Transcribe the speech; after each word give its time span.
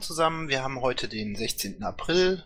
Abend 0.00 0.06
zusammen. 0.06 0.48
Wir 0.48 0.62
haben 0.62 0.80
heute 0.80 1.08
den 1.08 1.36
16. 1.36 1.82
April, 1.82 2.42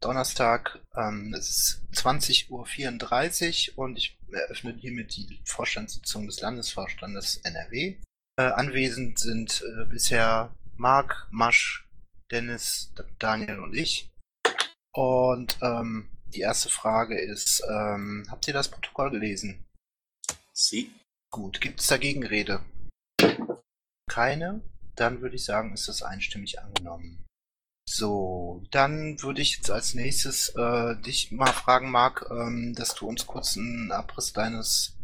Donnerstag. 0.00 0.80
Ähm, 0.96 1.32
es 1.38 1.48
ist 1.48 1.82
20.34 1.94 3.76
Uhr 3.76 3.78
und 3.78 3.96
ich 3.96 4.18
eröffne 4.32 4.74
hiermit 4.76 5.14
die 5.14 5.40
Vorstandssitzung 5.44 6.26
des 6.26 6.40
Landesvorstandes 6.40 7.36
NRW. 7.44 7.94
Äh, 8.36 8.42
anwesend 8.42 9.20
sind 9.20 9.62
äh, 9.62 9.84
bisher 9.84 10.52
Marc, 10.76 11.28
Masch, 11.30 11.88
Dennis, 12.32 12.92
Daniel 13.20 13.60
und 13.60 13.76
ich. 13.76 14.10
Und 14.92 15.58
ähm, 15.62 16.08
die 16.34 16.40
erste 16.40 16.70
Frage 16.70 17.20
ist, 17.20 17.62
ähm, 17.70 18.26
habt 18.28 18.48
ihr 18.48 18.54
das 18.54 18.68
Protokoll 18.68 19.12
gelesen? 19.12 19.64
Sie? 20.52 20.90
Gut, 21.30 21.60
gibt 21.60 21.78
es 21.78 21.86
da 21.86 21.98
Gegenrede? 21.98 22.64
Keine? 24.08 24.60
Dann 25.00 25.22
würde 25.22 25.36
ich 25.36 25.46
sagen, 25.46 25.72
ist 25.72 25.88
das 25.88 26.02
einstimmig 26.02 26.60
angenommen. 26.60 27.24
So, 27.88 28.62
dann 28.70 29.16
würde 29.22 29.40
ich 29.40 29.56
jetzt 29.56 29.70
als 29.70 29.94
nächstes 29.94 30.50
äh, 30.50 30.94
dich 30.96 31.32
mal 31.32 31.54
fragen, 31.54 31.90
Marc, 31.90 32.26
ähm, 32.30 32.74
dass 32.76 32.94
du 32.94 33.08
uns 33.08 33.26
kurz 33.26 33.56
einen 33.56 33.92
Abriss 33.92 34.34
deines, 34.34 34.98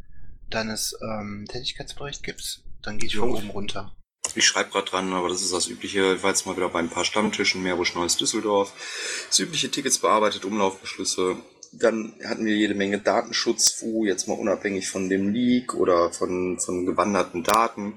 deines 0.51 0.99
ähm, 1.01 1.47
Tätigkeitsberichts 1.49 2.23
gibst. 2.23 2.63
Dann 2.83 2.99
gehe 2.99 3.07
ich 3.07 3.17
von 3.17 3.31
oben 3.31 3.49
runter. 3.49 3.97
Ich 4.35 4.45
schreibe 4.47 4.69
gerade 4.69 4.91
dran, 4.91 5.15
aber 5.15 5.31
das 5.31 5.41
ist 5.41 5.55
das 5.55 5.67
Übliche. 5.67 6.17
Ich 6.17 6.23
war 6.23 6.29
jetzt 6.29 6.45
mal 6.45 6.59
wieder 6.59 6.69
bei 6.69 6.81
ein 6.81 6.91
paar 6.91 7.07
Stammtischen, 7.07 7.63
Meerbusch, 7.63 7.95
Neues, 7.95 8.19
Düsseldorf. 8.19 8.75
Das 9.29 9.39
übliche 9.39 9.71
Tickets 9.71 9.99
bearbeitet, 9.99 10.45
Umlaufbeschlüsse. 10.45 11.39
Dann 11.73 12.15
hatten 12.23 12.45
wir 12.45 12.55
jede 12.55 12.75
Menge 12.75 12.99
Datenschutz, 12.99 13.83
jetzt 14.05 14.29
mal 14.29 14.35
unabhängig 14.35 14.91
von 14.91 15.09
dem 15.09 15.33
Leak 15.33 15.73
oder 15.73 16.13
von, 16.13 16.61
von 16.61 16.85
gewanderten 16.85 17.43
Daten 17.43 17.95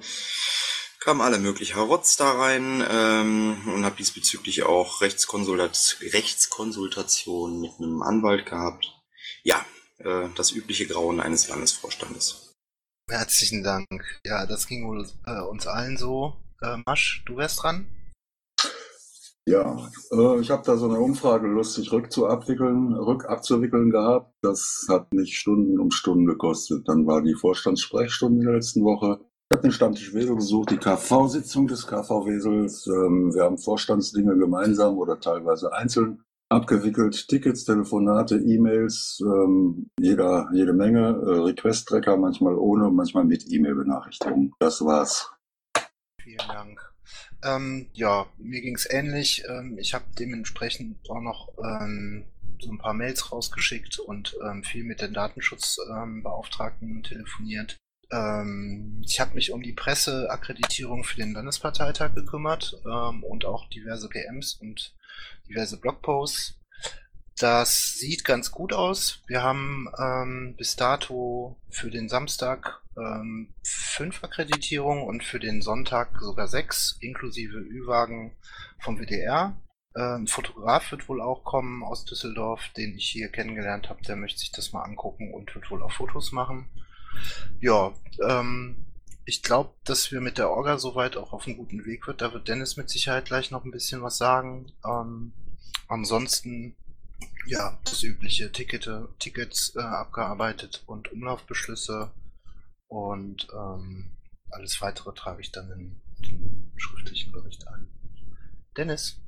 kamen 1.00 1.22
alle 1.22 1.40
mögliche 1.40 1.80
Rotz 1.80 2.18
da 2.18 2.32
rein 2.32 2.84
ähm, 2.90 3.58
und 3.74 3.86
habe 3.86 3.96
diesbezüglich 3.96 4.64
auch 4.64 5.02
Rechtskonsultat 5.02 5.98
Rechtskonsultation 6.14 7.62
mit 7.62 7.72
einem 7.80 8.02
Anwalt 8.02 8.46
gehabt. 8.46 8.94
Ja, 9.44 9.66
äh, 10.00 10.28
das 10.36 10.52
übliche 10.52 10.88
Grauen 10.88 11.20
eines 11.20 11.48
Landesvorstandes. 11.48 12.54
Herzlichen 13.10 13.64
Dank. 13.64 14.20
Ja, 14.26 14.46
das 14.46 14.68
ging 14.68 14.88
wohl 14.88 15.08
äh, 15.26 15.42
uns 15.42 15.66
allen 15.66 15.98
so. 15.98 16.36
Äh, 16.62 16.78
Masch, 16.86 17.24
du 17.26 17.38
wärst 17.38 17.64
dran? 17.64 17.88
Ja, 19.46 19.90
äh, 20.12 20.40
ich 20.42 20.52
habe 20.52 20.64
da 20.64 20.78
so 20.78 20.88
eine 20.88 21.00
Umfrage 21.00 21.48
lustig 21.48 21.92
rückzuabwickeln, 21.92 22.94
rückabzuwickeln 22.94 23.90
gehabt. 23.90 24.36
Das 24.44 24.86
hat 24.90 25.12
nicht 25.12 25.36
Stunden 25.38 25.80
um 25.80 25.90
Stunden 25.90 26.28
gekostet. 26.28 26.88
Dann 26.88 27.08
war 27.08 27.24
die 27.24 27.34
Vorstandssprechstunde 27.34 28.42
in 28.42 28.46
der 28.46 28.56
letzten 28.56 28.84
Woche. 28.84 29.20
Ich 29.52 29.58
habe 29.58 29.68
den 29.68 29.72
Stammtisch 29.72 30.14
Wesel 30.14 30.36
besucht, 30.36 30.70
die 30.70 30.78
KV-Sitzung 30.78 31.66
des 31.66 31.88
KV 31.88 32.28
Wesels. 32.28 32.86
Ähm, 32.86 33.34
wir 33.34 33.46
haben 33.46 33.58
Vorstandsdinge 33.58 34.38
gemeinsam 34.38 35.00
oder 35.00 35.20
teilweise 35.20 35.74
einzeln 35.74 36.22
abgewickelt. 36.50 37.28
Tickets, 37.28 37.66
Telefonate, 37.66 38.36
E-Mails, 38.36 39.20
ähm, 39.26 39.90
jeder, 40.00 40.52
jede 40.54 40.74
Menge. 40.74 41.20
Äh, 41.26 41.42
Request-Tracker, 41.46 42.16
manchmal 42.18 42.54
ohne, 42.54 42.92
manchmal 42.92 43.24
mit 43.24 43.52
E-Mail-Benachrichtigung. 43.52 44.54
Das 44.60 44.86
war's. 44.86 45.32
Vielen 46.22 46.48
Dank. 46.48 46.94
Ähm, 47.44 47.90
ja, 47.94 48.28
mir 48.38 48.62
ging's 48.62 48.86
ähnlich. 48.88 49.46
Ähm, 49.50 49.80
ich 49.80 49.96
habe 49.96 50.06
dementsprechend 50.20 51.10
auch 51.10 51.22
noch 51.22 51.54
ähm, 51.58 52.26
so 52.60 52.70
ein 52.70 52.78
paar 52.78 52.94
Mails 52.94 53.32
rausgeschickt 53.32 53.98
und 53.98 54.38
ähm, 54.48 54.64
viel 54.64 54.84
mit 54.84 55.02
den 55.02 55.14
Datenschutzbeauftragten 55.14 57.02
telefoniert. 57.02 57.80
Ähm, 58.12 59.02
ich 59.06 59.20
habe 59.20 59.36
mich 59.36 59.52
um 59.52 59.62
die 59.62 59.74
Presseakkreditierung 59.74 61.04
für 61.04 61.18
den 61.18 61.34
Landesparteitag 61.34 62.16
gekümmert 62.16 62.82
ähm, 62.86 63.24
und 63.24 63.46
auch 63.46 63.70
diverse 63.70 64.10
PMs 64.10 64.54
und 64.56 64.96
diverse 65.48 65.80
Blogposts. 65.80 66.56
Das 67.40 67.94
sieht 67.94 68.26
ganz 68.26 68.52
gut 68.52 68.74
aus. 68.74 69.22
Wir 69.28 69.42
haben 69.42 69.90
ähm, 69.98 70.56
bis 70.58 70.76
dato 70.76 71.56
für 71.70 71.90
den 71.90 72.10
Samstag 72.10 72.82
ähm, 72.98 73.54
fünf 73.64 74.24
Akkreditierungen 74.24 75.06
und 75.06 75.24
für 75.24 75.40
den 75.40 75.62
Sonntag 75.62 76.20
sogar 76.20 76.48
sechs, 76.48 76.98
inklusive 77.00 77.58
Ü-Wagen 77.58 78.36
vom 78.80 79.00
WDR. 79.00 79.56
Ähm, 79.96 80.28
Fotograf 80.28 80.92
wird 80.92 81.08
wohl 81.08 81.22
auch 81.22 81.44
kommen 81.44 81.84
aus 81.84 82.04
Düsseldorf, 82.04 82.70
den 82.76 82.96
ich 82.96 83.10
hier 83.10 83.30
kennengelernt 83.30 83.90
habe. 83.90 84.02
Der 84.04 84.18
möchte 84.18 84.40
sich 84.40 84.52
das 84.52 84.74
mal 84.74 84.84
angucken 84.84 85.34
und 85.34 85.54
wird 85.56 85.72
wohl 85.72 85.82
auch 85.82 85.92
Fotos 85.92 86.32
machen. 86.34 86.70
Ja, 87.60 87.94
ähm, 88.28 88.86
ich 89.26 89.44
glaube, 89.44 89.74
dass 89.84 90.12
wir 90.12 90.22
mit 90.22 90.38
der 90.38 90.50
Orga 90.50 90.78
soweit 90.78 91.16
auch 91.16 91.34
auf 91.34 91.46
einem 91.46 91.58
guten 91.58 91.86
Weg 91.86 92.08
wird. 92.08 92.22
Da 92.22 92.34
wird 92.34 92.48
Dennis 92.48 92.78
mit 92.78 92.90
Sicherheit 92.90 93.26
gleich 93.26 93.52
noch 93.52 93.64
ein 93.64 93.72
bisschen 93.72 94.02
was 94.02 94.18
sagen. 94.18 94.72
Ähm, 94.86 95.34
ansonsten, 95.88 96.76
ja, 97.46 97.80
das 97.84 98.04
übliche 98.04 98.52
Tickete, 98.52 99.10
Tickets 99.20 99.76
äh, 99.76 99.82
abgearbeitet 99.82 100.84
und 100.88 101.12
Umlaufbeschlüsse 101.12 102.12
und 102.88 103.48
ähm, 103.54 104.18
alles 104.50 104.82
weitere 104.82 105.14
trage 105.14 105.42
ich 105.42 105.52
dann 105.52 105.70
in 105.72 106.02
den 106.26 106.72
schriftlichen 106.76 107.32
Bericht 107.32 107.68
ein. 107.68 107.88
Dennis? 108.78 109.22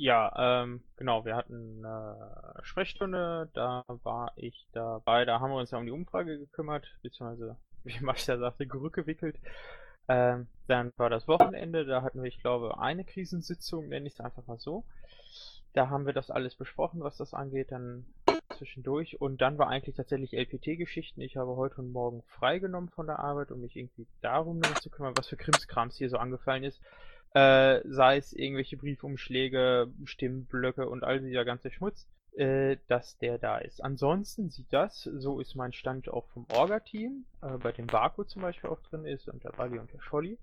Ja, 0.00 0.62
ähm, 0.62 0.84
genau, 0.96 1.24
wir 1.24 1.34
hatten 1.34 1.84
eine 1.84 2.54
Sprechstunde, 2.62 3.50
da 3.52 3.84
war 4.04 4.30
ich 4.36 4.68
dabei, 4.70 5.24
da 5.24 5.40
haben 5.40 5.50
wir 5.50 5.58
uns 5.58 5.72
ja 5.72 5.78
um 5.78 5.86
die 5.86 5.90
Umfrage 5.90 6.38
gekümmert, 6.38 6.86
beziehungsweise, 7.02 7.56
wie 7.84 7.98
Meister 8.00 8.38
sagte, 8.38 8.68
gerückgewickelt. 8.68 9.36
Ähm, 10.06 10.46
dann 10.68 10.92
war 10.98 11.10
das 11.10 11.26
Wochenende, 11.26 11.84
da 11.84 12.02
hatten 12.02 12.22
wir, 12.22 12.28
ich 12.28 12.40
glaube, 12.40 12.78
eine 12.78 13.04
Krisensitzung, 13.04 13.88
nenne 13.88 14.06
ich 14.06 14.14
es 14.14 14.20
einfach 14.20 14.46
mal 14.46 14.60
so. 14.60 14.84
Da 15.72 15.90
haben 15.90 16.06
wir 16.06 16.12
das 16.12 16.30
alles 16.30 16.54
besprochen, 16.54 17.00
was 17.00 17.16
das 17.16 17.34
angeht, 17.34 17.72
dann 17.72 18.06
zwischendurch. 18.56 19.20
Und 19.20 19.40
dann 19.40 19.58
war 19.58 19.68
eigentlich 19.68 19.96
tatsächlich 19.96 20.32
LPT-Geschichten. 20.32 21.20
Ich 21.20 21.36
habe 21.36 21.56
heute 21.56 21.80
und 21.80 21.90
morgen 21.90 22.22
freigenommen 22.22 22.88
von 22.90 23.06
der 23.06 23.18
Arbeit, 23.18 23.50
um 23.50 23.60
mich 23.60 23.76
irgendwie 23.76 24.06
darum 24.20 24.62
zu 24.80 24.90
kümmern, 24.90 25.14
was 25.16 25.28
für 25.28 25.36
Krimskrams 25.36 25.96
hier 25.96 26.08
so 26.08 26.18
angefallen 26.18 26.62
ist. 26.62 26.80
Äh, 27.34 27.80
sei 27.84 28.16
es 28.16 28.32
irgendwelche 28.32 28.76
Briefumschläge, 28.76 29.88
Stimmblöcke 30.04 30.88
und 30.88 31.04
all 31.04 31.20
dieser 31.20 31.44
ganze 31.44 31.70
Schmutz, 31.70 32.06
äh, 32.36 32.76
dass 32.88 33.18
der 33.18 33.38
da 33.38 33.58
ist. 33.58 33.84
Ansonsten 33.84 34.48
sieht 34.48 34.72
das, 34.72 35.02
so 35.02 35.40
ist 35.40 35.54
mein 35.54 35.72
Stand 35.72 36.08
auch 36.08 36.26
vom 36.28 36.46
Orga-Team, 36.52 37.24
äh, 37.42 37.58
bei 37.58 37.72
dem 37.72 37.86
Baku 37.86 38.24
zum 38.24 38.42
Beispiel 38.42 38.70
auch 38.70 38.80
drin 38.80 39.04
ist 39.04 39.28
und 39.28 39.44
der 39.44 39.50
Bali 39.50 39.78
und 39.78 39.92
der 39.92 40.00
Scholli, 40.00 40.38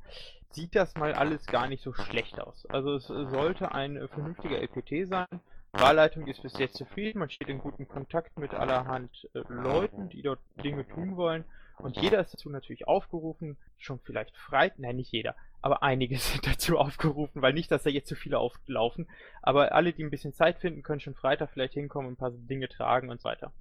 sieht 0.52 0.76
das 0.76 0.94
mal 0.96 1.14
alles 1.14 1.46
gar 1.48 1.68
nicht 1.68 1.82
so 1.82 1.94
schlecht 1.94 2.40
aus. 2.40 2.66
Also 2.68 2.96
es 2.96 3.08
sollte 3.08 3.72
ein 3.72 4.08
vernünftiger 4.10 4.62
LPT 4.62 5.08
sein. 5.08 5.28
Wahlleitung 5.72 6.28
ist 6.28 6.42
bis 6.42 6.58
jetzt 6.58 6.76
zufrieden, 6.76 7.20
man 7.20 7.30
steht 7.30 7.50
in 7.50 7.60
gutem 7.60 7.88
Kontakt 7.88 8.38
mit 8.40 8.54
allerhand 8.54 9.28
äh, 9.34 9.42
Leuten, 9.50 10.10
die 10.10 10.22
dort 10.22 10.40
Dinge 10.64 10.88
tun 10.88 11.18
wollen 11.18 11.46
und 11.78 11.98
jeder 11.98 12.20
ist 12.20 12.34
dazu 12.34 12.50
natürlich 12.50 12.88
aufgerufen, 12.88 13.58
schon 13.78 14.00
vielleicht 14.00 14.36
frei, 14.38 14.72
nein, 14.78 14.96
nicht 14.96 15.12
jeder, 15.12 15.36
aber 15.62 15.84
einige 15.84 16.18
sind 16.20 16.46
dazu 16.48 16.78
aufgerufen, 16.78 17.42
weil 17.42 17.54
nicht, 17.54 17.72
dass 17.72 17.84
da 17.84 17.90
jetzt 17.90 18.08
zu 18.08 18.16
viele 18.16 18.40
auflaufen, 18.40 19.10
aber 19.42 19.74
alle, 19.74 19.94
die 19.94 20.04
ein 20.04 20.12
bisschen 20.12 20.34
Zeit 20.34 20.60
finden, 20.60 20.84
können 20.84 21.00
schon 21.00 21.16
Freitag 21.16 21.52
vielleicht 21.52 21.74
hinkommen 21.74 22.08
und 22.08 22.14
ein 22.14 22.18
paar 22.18 22.32
Dinge 22.32 22.70
tragen 22.70 23.10
und 23.10 23.22
so 23.22 23.30
weiter. 23.30 23.54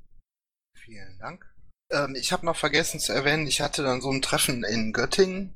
Vielen 0.77 1.19
Dank. 1.19 1.47
Ähm, 1.91 2.15
ich 2.15 2.33
habe 2.33 2.47
noch 2.47 2.57
vergessen 2.57 3.01
zu 3.01 3.13
erwähnen, 3.13 3.47
ich 3.47 3.61
hatte 3.61 3.83
dann 3.83 4.01
so 4.01 4.11
ein 4.11 4.23
Treffen 4.23 4.65
in 4.65 4.93
Göttingen 4.93 5.55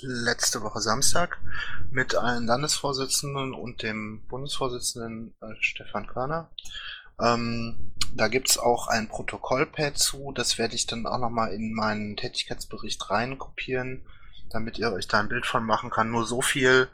letzte 0.00 0.62
Woche 0.62 0.80
Samstag 0.80 1.40
mit 1.90 2.14
allen 2.14 2.46
Landesvorsitzenden 2.46 3.54
und 3.54 3.82
dem 3.82 4.26
Bundesvorsitzenden 4.28 5.34
äh, 5.40 5.54
Stefan 5.60 6.06
Körner. 6.06 6.50
Ähm, 7.20 7.92
da 8.14 8.28
gibt's 8.28 8.58
auch 8.58 8.88
ein 8.88 9.08
Protokollpad 9.08 9.98
zu, 9.98 10.32
das 10.32 10.58
werde 10.58 10.74
ich 10.74 10.86
dann 10.86 11.06
auch 11.06 11.18
nochmal 11.18 11.52
in 11.52 11.74
meinen 11.74 12.16
Tätigkeitsbericht 12.16 13.10
reinkopieren, 13.10 14.06
damit 14.50 14.78
ihr 14.78 14.92
euch 14.92 15.08
da 15.08 15.20
ein 15.20 15.28
Bild 15.28 15.46
von 15.46 15.64
machen 15.64 15.90
kann. 15.90 16.10
Nur 16.10 16.24
so 16.24 16.40
viel, 16.40 16.88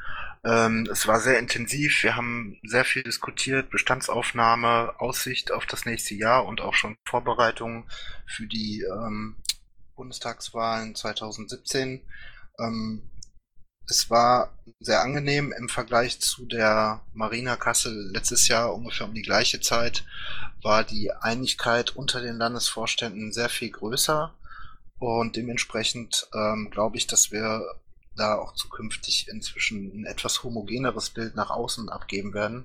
ähm, 0.45 0.89
es 0.91 1.07
war 1.07 1.21
sehr 1.21 1.39
intensiv, 1.39 2.03
wir 2.03 2.17
haben 2.17 2.59
sehr 2.63 2.87
viel 2.87 3.03
diskutiert, 3.03 3.71
Bestandsaufnahme, 3.71 4.95
Aussicht 4.99 5.53
auf 5.53 5.67
das 5.67 5.85
nächste 5.85 6.15
Jahr 6.15 6.47
und 6.47 6.63
auch 6.63 6.75
schon 6.75 6.97
Vorbereitungen 7.05 7.85
für 8.27 8.47
die 8.47 8.83
ähm, 8.83 9.37
Bundestagswahlen 9.97 10.95
2017. 10.95 12.01
Ähm, 12.59 13.03
es 13.91 14.11
war 14.11 14.53
sehr 14.79 15.03
angenehm 15.03 15.53
im 15.53 15.69
Vergleich 15.69 16.21
zu 16.21 16.47
der 16.47 17.01
Marina 17.13 17.57
Kassel 17.57 18.11
letztes 18.13 18.49
Jahr 18.49 18.75
ungefähr 18.75 19.07
um 19.07 19.15
die 19.15 19.23
gleiche 19.23 19.61
Zeit 19.61 20.05
war 20.63 20.85
die 20.85 21.13
Einigkeit 21.13 21.97
unter 21.97 22.21
den 22.21 22.37
Landesvorständen 22.37 23.33
sehr 23.33 23.49
viel 23.49 23.71
größer 23.71 24.33
und 24.99 25.37
dementsprechend 25.37 26.29
ähm, 26.35 26.69
glaube 26.71 26.97
ich, 26.99 27.07
dass 27.07 27.31
wir 27.33 27.63
da 28.17 28.37
auch 28.37 28.55
zukünftig 28.55 29.29
inzwischen 29.29 29.93
ein 29.95 30.07
etwas 30.07 30.43
homogeneres 30.43 31.11
Bild 31.11 31.37
nach 31.37 31.51
außen 31.51 31.89
abgeben 31.89 32.35
werden. 32.35 32.65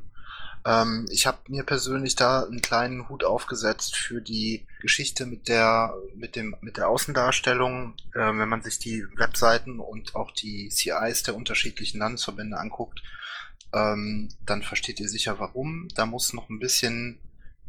Ähm, 0.66 1.06
ich 1.10 1.28
habe 1.28 1.38
mir 1.48 1.64
persönlich 1.64 2.16
da 2.16 2.44
einen 2.44 2.62
kleinen 2.62 3.08
Hut 3.08 3.24
aufgesetzt 3.24 3.96
für 3.96 4.22
die 4.22 4.66
Geschichte 4.82 5.26
mit 5.26 5.48
der 5.48 5.94
mit 6.16 6.36
dem 6.36 6.56
mit 6.62 6.78
der 6.78 6.90
Außendarstellung. 6.90 7.94
Äh, 8.14 8.20
wenn 8.20 8.50
man 8.50 8.64
sich 8.64 8.80
die 8.80 9.06
Webseiten 9.16 9.80
und 9.80 10.16
auch 10.16 10.32
die 10.32 10.70
CIs 10.70 11.24
der 11.24 11.36
unterschiedlichen 11.36 12.00
Landesverbände 12.00 12.58
anguckt, 12.58 13.02
ähm, 13.74 14.30
dann 14.46 14.64
versteht 14.64 15.00
ihr 15.00 15.10
sicher 15.10 15.40
warum. 15.40 15.88
Da 15.96 16.06
muss 16.06 16.34
noch 16.34 16.50
ein 16.50 16.60
bisschen 16.60 17.20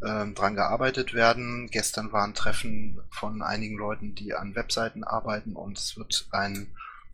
ähm, 0.05 0.35
dran 0.35 0.55
gearbeitet 0.55 1.13
werden. 1.13 1.69
Gestern 1.71 2.13
war 2.13 2.25
ein 2.25 2.35
Treffen 2.35 3.01
von 3.11 3.43
einigen 3.43 3.77
Leuten, 3.77 4.15
die 4.15 4.35
an 4.35 4.55
Webseiten 4.55 5.05
arbeiten 5.05 5.55
und 5.55 5.79
es 5.79 5.97
wird 5.97 6.29
ein 6.33 6.69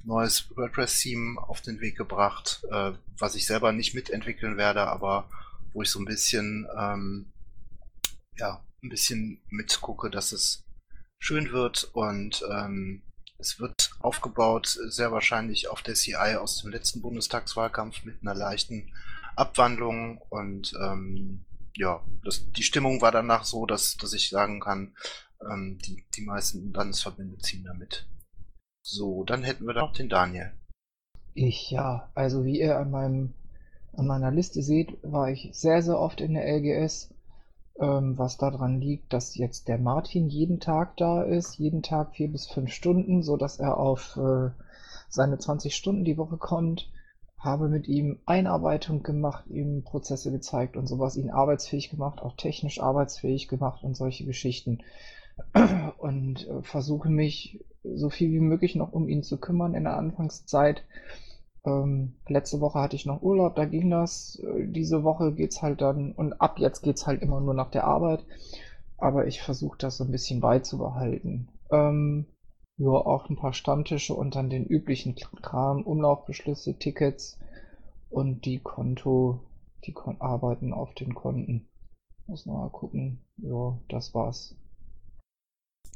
neues 0.04 0.50
WordPress-Theme 0.56 1.40
auf 1.40 1.60
den 1.60 1.80
Weg 1.80 1.96
gebracht, 1.96 2.62
äh, 2.70 2.92
was 3.18 3.34
ich 3.34 3.46
selber 3.46 3.72
nicht 3.72 3.94
mitentwickeln 3.94 4.56
werde, 4.56 4.88
aber 4.88 5.28
wo 5.72 5.82
ich 5.82 5.90
so 5.90 5.98
ein 5.98 6.04
bisschen, 6.04 6.66
ähm, 6.78 7.32
ja, 8.36 8.64
ein 8.82 8.88
bisschen 8.88 9.42
mitgucke, 9.48 10.10
dass 10.10 10.32
es 10.32 10.64
schön 11.18 11.52
wird 11.52 11.84
und 11.92 12.44
ähm, 12.50 13.02
es 13.38 13.60
wird 13.60 13.90
aufgebaut, 14.00 14.78
sehr 14.88 15.12
wahrscheinlich 15.12 15.68
auf 15.68 15.82
der 15.82 15.94
CI 15.94 16.36
aus 16.36 16.62
dem 16.62 16.70
letzten 16.70 17.02
Bundestagswahlkampf 17.02 18.04
mit 18.04 18.20
einer 18.22 18.34
leichten 18.34 18.92
Abwandlung 19.36 20.18
und 20.18 20.72
ähm, 20.80 21.44
ja, 21.76 22.04
das, 22.24 22.50
die 22.52 22.62
Stimmung 22.62 23.00
war 23.00 23.12
danach 23.12 23.44
so, 23.44 23.66
dass, 23.66 23.96
dass 23.96 24.12
ich 24.12 24.28
sagen 24.28 24.60
kann, 24.60 24.94
ähm, 25.40 25.78
die, 25.78 26.04
die 26.14 26.22
meisten 26.22 26.72
Landesverbände 26.72 27.38
ziehen 27.38 27.64
damit. 27.64 28.06
So, 28.82 29.24
dann 29.24 29.42
hätten 29.42 29.66
wir 29.66 29.74
da 29.74 29.82
noch 29.82 29.92
den 29.92 30.08
Daniel. 30.08 30.52
Ich 31.34 31.70
ja, 31.70 32.10
also 32.14 32.44
wie 32.44 32.60
ihr 32.60 32.78
an 32.78 32.90
meinem 32.90 33.34
an 33.94 34.06
meiner 34.06 34.30
Liste 34.30 34.62
seht, 34.62 34.98
war 35.02 35.30
ich 35.30 35.50
sehr, 35.52 35.82
sehr 35.82 35.98
oft 35.98 36.20
in 36.20 36.34
der 36.34 36.46
LGS. 36.46 37.14
Ähm, 37.80 38.18
was 38.18 38.36
daran 38.36 38.80
liegt, 38.80 39.12
dass 39.12 39.34
jetzt 39.34 39.68
der 39.68 39.78
Martin 39.78 40.28
jeden 40.28 40.60
Tag 40.60 40.96
da 40.98 41.22
ist, 41.22 41.58
jeden 41.58 41.82
Tag 41.82 42.14
vier 42.14 42.30
bis 42.30 42.46
fünf 42.46 42.70
Stunden, 42.70 43.22
so 43.22 43.36
dass 43.36 43.58
er 43.58 43.78
auf 43.78 44.18
äh, 44.18 44.50
seine 45.08 45.38
20 45.38 45.74
Stunden 45.74 46.04
die 46.04 46.18
Woche 46.18 46.36
kommt. 46.36 46.90
Habe 47.38 47.68
mit 47.68 47.88
ihm 47.88 48.20
Einarbeitung 48.24 49.02
gemacht, 49.02 49.46
ihm 49.48 49.82
Prozesse 49.84 50.30
gezeigt 50.30 50.76
und 50.76 50.86
sowas, 50.86 51.16
ihn 51.16 51.30
arbeitsfähig 51.30 51.90
gemacht, 51.90 52.20
auch 52.20 52.36
technisch 52.36 52.80
arbeitsfähig 52.80 53.48
gemacht 53.48 53.82
und 53.82 53.96
solche 53.96 54.24
Geschichten. 54.24 54.78
Und 55.98 56.46
äh, 56.46 56.62
versuche 56.62 57.08
mich 57.08 57.64
so 57.82 58.10
viel 58.10 58.30
wie 58.32 58.40
möglich 58.40 58.74
noch 58.74 58.92
um 58.92 59.08
ihn 59.08 59.22
zu 59.22 59.38
kümmern 59.38 59.74
in 59.74 59.84
der 59.84 59.96
Anfangszeit. 59.96 60.84
Ähm, 61.64 62.14
letzte 62.26 62.60
Woche 62.60 62.80
hatte 62.80 62.96
ich 62.96 63.06
noch 63.06 63.22
Urlaub, 63.22 63.54
da 63.54 63.64
ging 63.64 63.90
das. 63.90 64.42
Äh, 64.44 64.66
diese 64.66 65.04
Woche 65.04 65.32
geht's 65.32 65.62
halt 65.62 65.80
dann 65.80 66.12
und 66.12 66.40
ab 66.40 66.58
jetzt 66.58 66.82
geht's 66.82 67.06
halt 67.06 67.22
immer 67.22 67.40
nur 67.40 67.54
nach 67.54 67.70
der 67.70 67.84
Arbeit. 67.84 68.24
Aber 68.98 69.26
ich 69.26 69.42
versuche 69.42 69.78
das 69.78 69.96
so 69.96 70.04
ein 70.04 70.10
bisschen 70.10 70.40
beizubehalten. 70.40 71.48
Ähm, 71.70 72.26
ja, 72.78 72.90
auch 72.90 73.28
ein 73.28 73.36
paar 73.36 73.52
Stammtische 73.52 74.14
und 74.14 74.34
dann 74.34 74.50
den 74.50 74.66
üblichen 74.66 75.14
Kram, 75.14 75.82
Umlaufbeschlüsse, 75.82 76.78
Tickets 76.78 77.38
und 78.10 78.44
die 78.44 78.58
Konto, 78.58 79.40
die 79.84 79.92
Kon 79.92 80.20
arbeiten 80.20 80.72
auf 80.72 80.94
den 80.94 81.14
Konten. 81.14 81.68
Muss 82.26 82.46
mal 82.46 82.70
gucken. 82.70 83.24
Ja, 83.36 83.78
das 83.88 84.14
war's. 84.14 84.56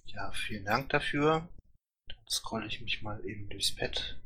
Ja, 0.07 0.31
vielen 0.33 0.65
Dank 0.65 0.89
dafür. 0.91 1.49
Dann 2.09 2.19
scrolle 2.29 2.67
ich 2.67 2.81
mich 2.81 3.03
mal 3.03 3.25
eben 3.25 3.49
durchs 3.49 3.75
Pad. 3.75 4.19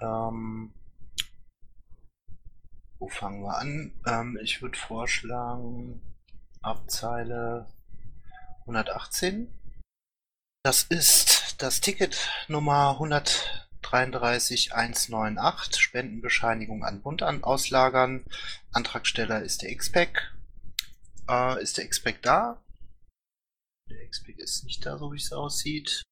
Ähm, 0.00 0.72
wo 2.98 3.08
fangen 3.08 3.42
wir 3.42 3.58
an? 3.58 3.92
Ähm, 4.06 4.38
ich 4.42 4.60
würde 4.60 4.78
vorschlagen, 4.78 6.00
ab 6.62 6.90
Zeile 6.90 7.66
118. 8.60 9.52
Das 10.64 10.82
ist 10.82 11.62
das 11.62 11.80
Ticket 11.80 12.28
Nummer 12.48 12.98
133198, 13.00 15.80
Spendenbescheinigung 15.80 16.84
an 16.84 17.00
Bund 17.02 17.22
an 17.22 17.44
auslagern. 17.44 18.24
Antragsteller 18.72 19.42
ist 19.42 19.62
der 19.62 19.74
XPEC. 19.74 20.34
Äh, 21.28 21.62
ist 21.62 21.78
der 21.78 21.88
XPEC 21.88 22.20
da? 22.22 22.62
Der 23.88 24.06
XPEC 24.08 24.38
ist 24.38 24.64
nicht 24.64 24.84
da, 24.84 24.98
so 24.98 25.12
wie 25.12 25.16
es 25.16 25.32
aussieht. 25.32 26.02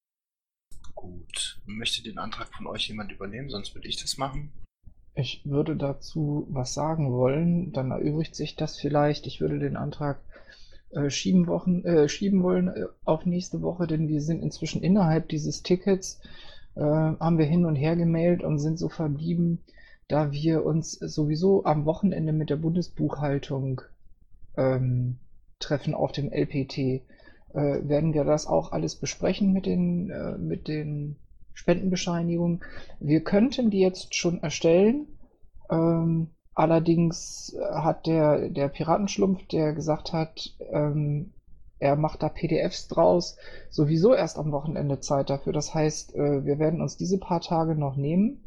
Gut. 0.96 1.60
Möchte 1.66 2.02
den 2.02 2.18
Antrag 2.18 2.52
von 2.52 2.66
euch 2.66 2.88
jemand 2.88 3.12
übernehmen, 3.12 3.50
sonst 3.50 3.74
würde 3.74 3.86
ich 3.86 4.00
das 4.00 4.16
machen. 4.16 4.50
Ich 5.14 5.42
würde 5.44 5.76
dazu 5.76 6.46
was 6.50 6.74
sagen 6.74 7.12
wollen, 7.12 7.72
dann 7.72 7.90
erübrigt 7.90 8.34
sich 8.34 8.56
das 8.56 8.76
vielleicht. 8.76 9.26
Ich 9.26 9.40
würde 9.40 9.58
den 9.58 9.76
Antrag 9.76 10.18
äh, 10.90 11.10
schieben, 11.10 11.46
Wochen, 11.46 11.84
äh, 11.84 12.08
schieben 12.08 12.42
wollen 12.42 12.68
äh, 12.68 12.86
auf 13.04 13.24
nächste 13.26 13.62
Woche, 13.62 13.86
denn 13.86 14.08
wir 14.08 14.20
sind 14.20 14.42
inzwischen 14.42 14.82
innerhalb 14.82 15.28
dieses 15.28 15.62
Tickets, 15.62 16.20
äh, 16.74 16.80
haben 16.80 17.38
wir 17.38 17.46
hin 17.46 17.66
und 17.66 17.76
her 17.76 17.94
gemailt 17.94 18.42
und 18.42 18.58
sind 18.58 18.78
so 18.78 18.88
verblieben, 18.88 19.62
da 20.08 20.32
wir 20.32 20.64
uns 20.64 20.92
sowieso 20.92 21.64
am 21.64 21.84
Wochenende 21.84 22.32
mit 22.32 22.50
der 22.50 22.56
Bundesbuchhaltung 22.56 23.82
ähm, 24.56 25.18
treffen 25.58 25.94
auf 25.94 26.12
dem 26.12 26.32
LPT 26.32 27.02
äh, 27.56 27.88
werden 27.88 28.14
wir 28.14 28.24
das 28.24 28.46
auch 28.46 28.72
alles 28.72 28.94
besprechen 28.96 29.52
mit 29.52 29.66
den, 29.66 30.10
äh, 30.10 30.36
mit 30.38 30.68
den 30.68 31.16
Spendenbescheinigungen. 31.54 32.60
Wir 33.00 33.24
könnten 33.24 33.70
die 33.70 33.80
jetzt 33.80 34.14
schon 34.14 34.42
erstellen. 34.42 35.06
Ähm, 35.70 36.28
allerdings 36.54 37.56
hat 37.72 38.06
der, 38.06 38.50
der 38.50 38.68
Piratenschlumpf, 38.68 39.46
der 39.48 39.72
gesagt 39.72 40.12
hat, 40.12 40.54
ähm, 40.70 41.32
er 41.78 41.96
macht 41.96 42.22
da 42.22 42.28
PDFs 42.28 42.88
draus, 42.88 43.36
sowieso 43.70 44.14
erst 44.14 44.38
am 44.38 44.52
Wochenende 44.52 45.00
Zeit 45.00 45.30
dafür. 45.30 45.52
Das 45.52 45.74
heißt, 45.74 46.14
äh, 46.14 46.44
wir 46.44 46.58
werden 46.58 46.80
uns 46.80 46.96
diese 46.96 47.18
paar 47.18 47.40
Tage 47.40 47.74
noch 47.74 47.96
nehmen 47.96 48.45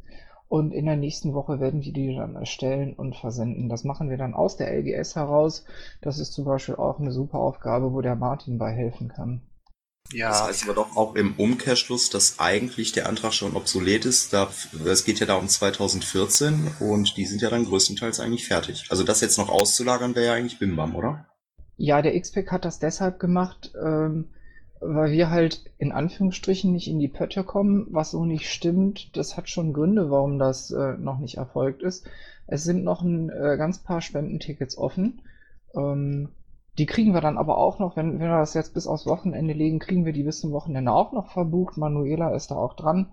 und 0.49 0.73
in 0.73 0.85
der 0.85 0.97
nächsten 0.97 1.33
Woche 1.35 1.59
werden 1.59 1.83
wir 1.83 1.93
die 1.93 2.15
dann 2.15 2.35
erstellen 2.35 2.93
und 2.95 3.15
versenden. 3.15 3.69
Das 3.69 3.83
machen 3.83 4.09
wir 4.09 4.17
dann 4.17 4.33
aus 4.33 4.57
der 4.57 4.73
LGS 4.73 5.15
heraus. 5.15 5.63
Das 6.01 6.17
ist 6.17 6.33
zum 6.33 6.43
Beispiel 6.43 6.75
auch 6.75 6.99
eine 6.99 7.11
super 7.11 7.37
Aufgabe, 7.37 7.93
wo 7.93 8.01
der 8.01 8.15
Martin 8.15 8.57
bei 8.57 8.71
helfen 8.71 9.09
kann. 9.09 9.41
Ja. 10.11 10.29
Das 10.29 10.43
heißt 10.43 10.63
aber 10.63 10.73
doch 10.73 10.97
auch 10.97 11.13
im 11.13 11.35
Umkehrschluss, 11.35 12.09
dass 12.09 12.39
eigentlich 12.39 12.93
der 12.93 13.07
Antrag 13.07 13.33
schon 13.33 13.55
obsolet 13.55 14.05
ist. 14.05 14.33
Es 14.33 15.05
geht 15.05 15.19
ja 15.19 15.27
da 15.27 15.35
um 15.35 15.47
2014 15.47 16.71
und 16.79 17.15
die 17.15 17.27
sind 17.27 17.43
ja 17.43 17.51
dann 17.51 17.65
größtenteils 17.65 18.19
eigentlich 18.19 18.47
fertig. 18.47 18.87
Also 18.89 19.03
das 19.03 19.21
jetzt 19.21 19.37
noch 19.37 19.49
auszulagern 19.49 20.15
wäre 20.15 20.25
ja 20.25 20.33
eigentlich 20.33 20.57
Bimbam, 20.57 20.95
oder? 20.95 21.27
Ja, 21.77 22.01
der 22.01 22.19
XPEC 22.19 22.51
hat 22.51 22.65
das 22.65 22.79
deshalb 22.79 23.19
gemacht, 23.19 23.71
ähm, 23.79 24.29
weil 24.81 25.11
wir 25.11 25.29
halt 25.29 25.63
in 25.77 25.91
Anführungsstrichen 25.91 26.71
nicht 26.71 26.87
in 26.87 26.99
die 26.99 27.07
Pötte 27.07 27.43
kommen, 27.43 27.87
was 27.91 28.11
so 28.11 28.25
nicht 28.25 28.49
stimmt. 28.49 29.15
Das 29.17 29.37
hat 29.37 29.49
schon 29.49 29.73
Gründe, 29.73 30.09
warum 30.09 30.39
das 30.39 30.71
äh, 30.71 30.93
noch 30.97 31.19
nicht 31.19 31.37
erfolgt 31.37 31.83
ist. 31.83 32.07
Es 32.47 32.63
sind 32.63 32.83
noch 32.83 33.01
ein 33.01 33.29
äh, 33.29 33.57
ganz 33.57 33.79
paar 33.79 34.01
Spendentickets 34.01 34.77
offen. 34.77 35.21
Ähm, 35.75 36.29
die 36.77 36.85
kriegen 36.85 37.13
wir 37.13 37.21
dann 37.21 37.37
aber 37.37 37.57
auch 37.57 37.79
noch, 37.79 37.97
wenn, 37.97 38.19
wenn 38.19 38.29
wir 38.29 38.39
das 38.39 38.53
jetzt 38.53 38.73
bis 38.73 38.87
aufs 38.87 39.05
Wochenende 39.05 39.53
legen, 39.53 39.79
kriegen 39.79 40.05
wir 40.05 40.13
die 40.13 40.23
bis 40.23 40.39
zum 40.39 40.51
Wochenende 40.51 40.91
auch 40.91 41.11
noch 41.11 41.31
verbucht. 41.31 41.77
Manuela 41.77 42.33
ist 42.33 42.51
da 42.51 42.55
auch 42.55 42.75
dran. 42.75 43.07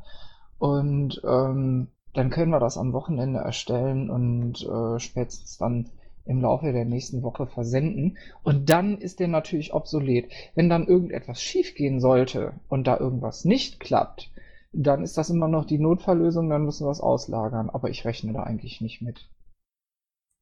Und 0.58 1.20
ähm, 1.24 1.88
dann 2.14 2.30
können 2.30 2.50
wir 2.50 2.60
das 2.60 2.78
am 2.78 2.92
Wochenende 2.92 3.40
erstellen 3.40 4.08
und 4.08 4.62
äh, 4.62 4.98
spätestens 4.98 5.58
dann 5.58 5.90
im 6.26 6.40
Laufe 6.40 6.72
der 6.72 6.84
nächsten 6.84 7.22
Woche 7.22 7.46
versenden. 7.46 8.18
Und 8.42 8.68
dann 8.68 8.98
ist 8.98 9.20
der 9.20 9.28
natürlich 9.28 9.72
obsolet. 9.72 10.30
Wenn 10.54 10.68
dann 10.68 10.86
irgendetwas 10.86 11.40
schiefgehen 11.40 12.00
sollte 12.00 12.60
und 12.68 12.86
da 12.86 12.98
irgendwas 12.98 13.44
nicht 13.44 13.80
klappt, 13.80 14.30
dann 14.72 15.02
ist 15.02 15.16
das 15.16 15.30
immer 15.30 15.48
noch 15.48 15.64
die 15.64 15.78
Notfalllösung, 15.78 16.50
dann 16.50 16.64
müssen 16.64 16.86
wir 16.86 16.90
es 16.90 17.00
auslagern. 17.00 17.70
Aber 17.70 17.88
ich 17.88 18.04
rechne 18.04 18.32
da 18.32 18.42
eigentlich 18.42 18.80
nicht 18.80 19.00
mit. 19.00 19.30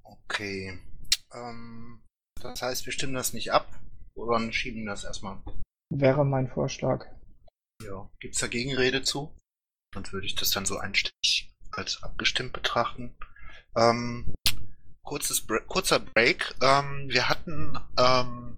Okay. 0.02 0.78
Ähm, 1.32 2.02
das 2.40 2.62
heißt, 2.62 2.86
wir 2.86 2.92
stimmen 2.92 3.14
das 3.14 3.32
nicht 3.32 3.52
ab 3.52 3.68
oder 4.14 4.40
schieben 4.52 4.86
das 4.86 5.04
erstmal. 5.04 5.38
Wäre 5.90 6.24
mein 6.24 6.48
Vorschlag. 6.48 7.06
Ja. 7.82 8.10
Gibt 8.20 8.34
es 8.34 8.40
da 8.40 8.46
Gegenrede 8.46 9.02
zu? 9.02 9.34
Dann 9.92 10.10
würde 10.12 10.26
ich 10.26 10.34
das 10.34 10.50
dann 10.50 10.66
so 10.66 10.78
einstimmig 10.78 11.54
als 11.70 12.02
abgestimmt 12.02 12.52
betrachten. 12.52 13.14
Ähm, 13.76 14.34
kurzes 15.04 15.46
kurzer 15.68 16.00
Break. 16.00 16.54
Ähm, 16.60 17.06
wir 17.08 17.28
hatten, 17.28 17.78
ähm, 17.96 18.56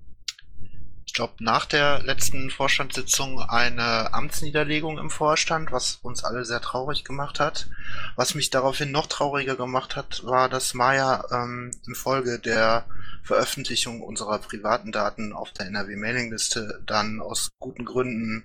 ich 1.04 1.12
glaube, 1.12 1.34
nach 1.40 1.66
der 1.66 2.02
letzten 2.02 2.50
Vorstandssitzung 2.50 3.40
eine 3.40 4.12
Amtsniederlegung 4.14 4.98
im 4.98 5.10
Vorstand, 5.10 5.72
was 5.72 5.96
uns 6.02 6.24
alle 6.24 6.44
sehr 6.44 6.60
traurig 6.60 7.04
gemacht 7.04 7.40
hat. 7.40 7.68
Was 8.16 8.34
mich 8.34 8.50
daraufhin 8.50 8.90
noch 8.90 9.06
trauriger 9.06 9.56
gemacht 9.56 9.96
hat, 9.96 10.24
war, 10.24 10.48
dass 10.48 10.74
Maya 10.74 11.24
ähm, 11.30 11.70
infolge 11.86 12.38
der 12.38 12.86
Veröffentlichung 13.22 14.00
unserer 14.00 14.38
privaten 14.38 14.92
Daten 14.92 15.32
auf 15.32 15.50
der 15.52 15.66
NRW-Mailingliste 15.66 16.82
dann 16.86 17.20
aus 17.20 17.50
guten 17.58 17.84
Gründen 17.84 18.44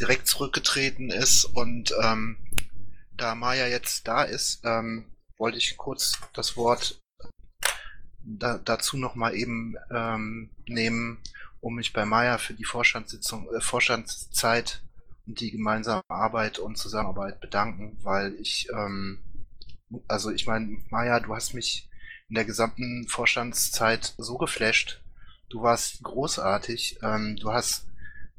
direkt 0.00 0.26
zurückgetreten 0.26 1.10
ist 1.10 1.44
und 1.44 1.94
ähm, 2.02 2.36
da 3.16 3.34
Maya 3.34 3.66
jetzt 3.66 4.06
da 4.08 4.22
ist, 4.22 4.60
ähm, 4.64 5.06
wollte 5.38 5.58
ich 5.58 5.76
kurz 5.76 6.18
das 6.34 6.56
Wort 6.56 7.00
da, 8.26 8.58
dazu 8.58 8.96
noch 8.96 9.14
mal 9.14 9.34
eben 9.34 9.76
ähm, 9.90 10.50
nehmen, 10.66 11.18
um 11.60 11.76
mich 11.76 11.92
bei 11.92 12.04
Maya 12.04 12.38
für 12.38 12.54
die 12.54 12.64
Vorstandssitzung, 12.64 13.48
äh, 13.54 13.60
Vorstandszeit 13.60 14.82
und 15.26 15.40
die 15.40 15.50
gemeinsame 15.50 16.02
Arbeit 16.08 16.58
und 16.58 16.76
Zusammenarbeit 16.76 17.40
bedanken, 17.40 17.96
weil 18.02 18.34
ich, 18.34 18.68
ähm, 18.72 19.20
also 20.08 20.30
ich 20.30 20.46
meine, 20.46 20.78
Maya, 20.90 21.20
du 21.20 21.34
hast 21.34 21.54
mich 21.54 21.88
in 22.28 22.34
der 22.34 22.44
gesamten 22.44 23.06
Vorstandszeit 23.08 24.14
so 24.18 24.36
geflasht. 24.36 25.00
Du 25.48 25.62
warst 25.62 26.02
großartig. 26.02 26.98
Ähm, 27.02 27.36
du 27.36 27.52
hast 27.52 27.86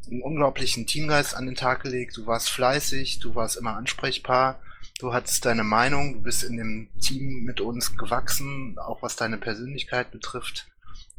einen 0.08 0.22
unglaublichen 0.22 0.86
Teamgeist 0.86 1.36
an 1.36 1.46
den 1.46 1.56
Tag 1.56 1.84
gelegt. 1.84 2.18
Du 2.18 2.26
warst 2.26 2.50
fleißig, 2.50 3.20
du 3.20 3.36
warst 3.36 3.56
immer 3.56 3.78
ansprechbar. 3.78 4.60
Du 5.00 5.14
hattest 5.14 5.46
deine 5.46 5.64
Meinung, 5.64 6.14
du 6.14 6.22
bist 6.24 6.44
in 6.44 6.58
dem 6.58 6.90
Team 7.00 7.44
mit 7.44 7.62
uns 7.62 7.96
gewachsen, 7.96 8.80
auch 8.80 9.04
was 9.04 9.16
deine 9.16 9.38
Persönlichkeit 9.38 10.10
betrifft. 10.10 10.68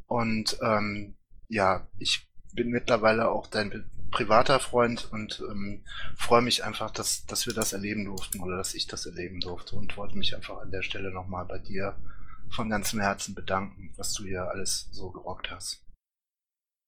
Und 0.06 0.58
ähm, 0.62 1.16
ja, 1.46 1.86
ich 1.98 2.28
bin 2.52 2.70
mittlerweile 2.70 3.30
auch 3.30 3.46
dein 3.46 3.88
privater 4.10 4.58
Freund 4.58 5.12
und 5.12 5.44
ähm, 5.48 5.84
freue 6.16 6.42
mich 6.42 6.64
einfach, 6.64 6.90
dass, 6.90 7.26
dass 7.26 7.46
wir 7.46 7.54
das 7.54 7.72
erleben 7.72 8.04
durften 8.06 8.40
oder 8.40 8.56
dass 8.56 8.74
ich 8.74 8.86
das 8.86 9.06
erleben 9.06 9.40
durfte 9.40 9.76
und 9.76 9.96
wollte 9.96 10.16
mich 10.16 10.34
einfach 10.34 10.58
an 10.58 10.70
der 10.70 10.82
Stelle 10.82 11.12
nochmal 11.12 11.44
bei 11.44 11.58
dir 11.58 11.94
von 12.50 12.70
ganzem 12.70 13.00
Herzen 13.00 13.34
bedanken, 13.34 13.92
was 13.96 14.14
du 14.14 14.24
hier 14.24 14.48
alles 14.48 14.88
so 14.90 15.10
gerockt 15.10 15.50
hast. 15.50 15.84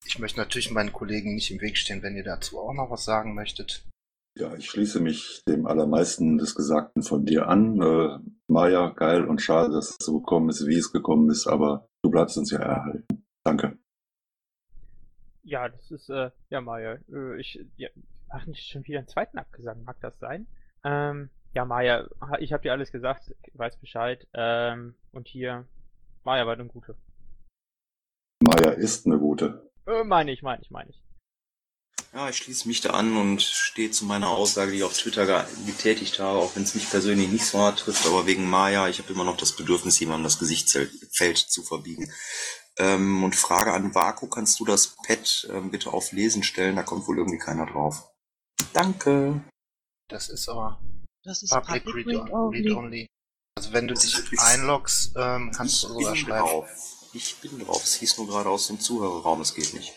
Ich 0.07 0.19
möchte 0.19 0.41
natürlich 0.41 0.71
meinen 0.71 0.93
Kollegen 0.93 1.35
nicht 1.35 1.51
im 1.51 1.61
Weg 1.61 1.77
stehen, 1.77 2.03
wenn 2.03 2.17
ihr 2.17 2.25
dazu 2.25 2.59
auch 2.59 2.73
noch 2.73 2.91
was 2.91 3.05
sagen 3.05 3.35
möchtet. 3.35 3.85
Ja, 4.37 4.55
ich 4.55 4.71
schließe 4.71 5.01
mich 5.01 5.43
dem 5.49 5.67
allermeisten 5.67 6.39
des 6.39 6.55
Gesagten 6.55 7.03
von 7.03 7.25
dir 7.27 7.49
an. 7.49 7.81
Äh, 7.83 8.19
Maja, 8.47 8.91
geil 8.91 9.25
und 9.25 9.43
schade, 9.43 9.73
dass 9.73 9.91
es 9.91 10.07
so 10.07 10.21
gekommen 10.21 10.49
ist, 10.51 10.67
wie 10.67 10.77
es 10.77 10.93
gekommen 10.93 11.31
ist, 11.31 11.47
aber 11.47 11.89
du 12.03 12.11
bleibst 12.11 12.39
uns 12.39 12.51
ja 12.51 12.61
erhalten. 12.61 13.25
Danke. 13.45 13.79
Ja, 15.43 15.69
das 15.69 15.91
ist, 15.91 16.09
äh, 16.11 16.31
ja, 16.49 16.61
Maja, 16.61 16.99
äh, 17.13 17.41
ich, 17.41 17.65
ja, 17.77 17.89
ach, 18.29 18.47
nicht 18.47 18.71
schon 18.71 18.85
wieder 18.87 18.99
einen 18.99 19.09
zweiten 19.09 19.39
abgesagt, 19.39 19.83
mag 19.85 20.01
das 20.01 20.19
sein? 20.21 20.47
Ähm, 20.85 21.31
ja, 21.55 21.65
Maja, 21.65 22.07
ich 22.39 22.53
habe 22.53 22.63
dir 22.63 22.73
alles 22.73 22.93
gesagt, 22.93 23.35
weiß 23.55 23.79
Bescheid, 23.79 24.27
ähm, 24.35 24.95
und 25.13 25.27
hier, 25.27 25.67
Maja 26.25 26.47
war 26.47 26.55
eine 26.55 26.67
gute. 26.67 26.95
Maja 28.43 28.71
ist 28.71 29.07
eine 29.07 29.19
gute. 29.19 29.71
Äh, 29.87 30.05
meine 30.05 30.31
ich, 30.31 30.43
meine 30.43 30.63
ich, 30.63 30.71
meine 30.71 30.91
ich. 30.91 31.03
Ja, 32.13 32.29
ich 32.29 32.37
schließe 32.39 32.67
mich 32.67 32.81
da 32.81 32.91
an 32.91 33.17
und 33.17 33.41
stehe 33.41 33.93
zu 33.93 34.05
meiner 34.05 34.29
Aussage, 34.31 34.73
die 34.73 34.79
ich 34.79 34.83
auf 34.85 34.97
Twitter 34.99 35.47
getätigt 35.65 36.19
habe, 36.19 36.41
auch 36.41 36.57
wenn 36.57 36.65
es 36.65 36.75
mich 36.75 36.91
persönlich 36.91 37.29
nicht 37.29 37.47
so 37.47 37.59
hart 37.61 37.79
trifft, 37.79 38.05
aber 38.07 38.27
wegen 38.27 38.51
Maya, 38.51 38.89
ich 38.89 38.99
habe 38.99 39.13
immer 39.13 39.23
noch 39.25 39.37
das 39.37 39.53
Bedürfnis, 39.55 40.01
jemandem 40.01 40.25
das 40.25 40.39
Gesichtsfeld 40.41 41.39
zu 41.39 41.63
verbiegen. 41.63 42.13
Ähm, 42.79 43.23
und 43.23 43.37
Frage 43.37 43.73
an 43.73 43.95
Vaku, 43.95 44.27
kannst 44.27 44.59
du 44.59 44.65
das 44.65 44.97
Pad 45.07 45.49
ähm, 45.53 45.71
bitte 45.71 45.93
auf 45.93 46.11
Lesen 46.11 46.43
stellen? 46.43 46.75
Da 46.77 46.83
kommt 46.83 47.07
wohl 47.07 47.19
irgendwie 47.19 47.39
keiner 47.39 47.67
drauf. 47.67 48.11
Danke. 48.73 49.43
Das 50.09 50.29
ist 50.29 50.49
aber 50.49 50.81
Das 51.23 51.43
ist 51.45 51.51
Public, 51.51 51.85
Public 51.85 52.07
Read, 52.07 52.17
Read 52.17 52.21
on, 52.23 52.31
Only. 52.33 52.59
read 52.69 52.77
Only. 52.77 53.07
Also 53.57 53.73
wenn 53.73 53.87
du 53.87 53.95
Das 53.95 54.03
dich 54.05 54.19
ist- 54.19 54.41
einloggst, 54.41 55.13
ähm, 55.17 55.53
kannst 55.55 55.77
ich 55.77 55.83
du 55.83 55.89
sogar 55.89 56.13
bin 56.13 56.21
schreiben. 56.21 56.49
drauf. 56.49 56.69
Ich 57.13 57.37
bin 57.37 57.59
drauf. 57.59 57.83
Es 57.85 57.95
hieß 57.97 58.19
nur 58.19 58.27
gerade 58.29 58.49
aus 58.49 58.69
dem 58.69 58.81
Zuhörerraum, 58.81 59.41
es 59.43 59.55
geht 59.55 59.75
nicht. 59.75 59.93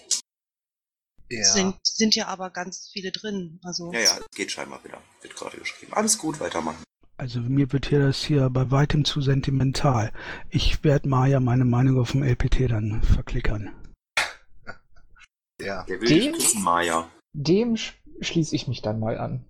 Ja. 1.39 1.45
Sind, 1.45 1.75
sind 1.83 2.15
ja 2.15 2.27
aber 2.27 2.49
ganz 2.49 2.89
viele 2.91 3.11
drin. 3.11 3.59
Also 3.63 3.91
Ja, 3.93 3.99
ja, 3.99 4.19
geht 4.35 4.51
scheinbar 4.51 4.83
wieder. 4.83 5.01
Wird 5.21 5.35
gerade 5.35 5.57
geschrieben. 5.57 5.93
Alles 5.93 6.17
gut, 6.17 6.39
weitermachen. 6.39 6.83
Also 7.17 7.39
mir 7.39 7.71
wird 7.71 7.87
hier 7.87 7.99
das 7.99 8.23
hier 8.23 8.49
bei 8.49 8.71
weitem 8.71 9.05
zu 9.05 9.21
sentimental. 9.21 10.11
Ich 10.49 10.83
werde 10.83 11.07
Maya 11.07 11.39
meine 11.39 11.65
Meinung 11.65 11.99
auf 11.99 12.11
dem 12.11 12.23
LPT 12.23 12.71
dann 12.71 13.01
verklickern. 13.03 13.73
ja. 15.61 15.83
Der 15.83 16.01
will 16.01 16.07
dich 16.07 16.31
küssen, 16.31 16.63
Maya. 16.63 17.09
Dem 17.33 17.77
sch 17.77 17.93
schließe 18.19 18.55
ich 18.55 18.67
mich 18.67 18.81
dann 18.81 18.99
mal 18.99 19.17
an. 19.17 19.45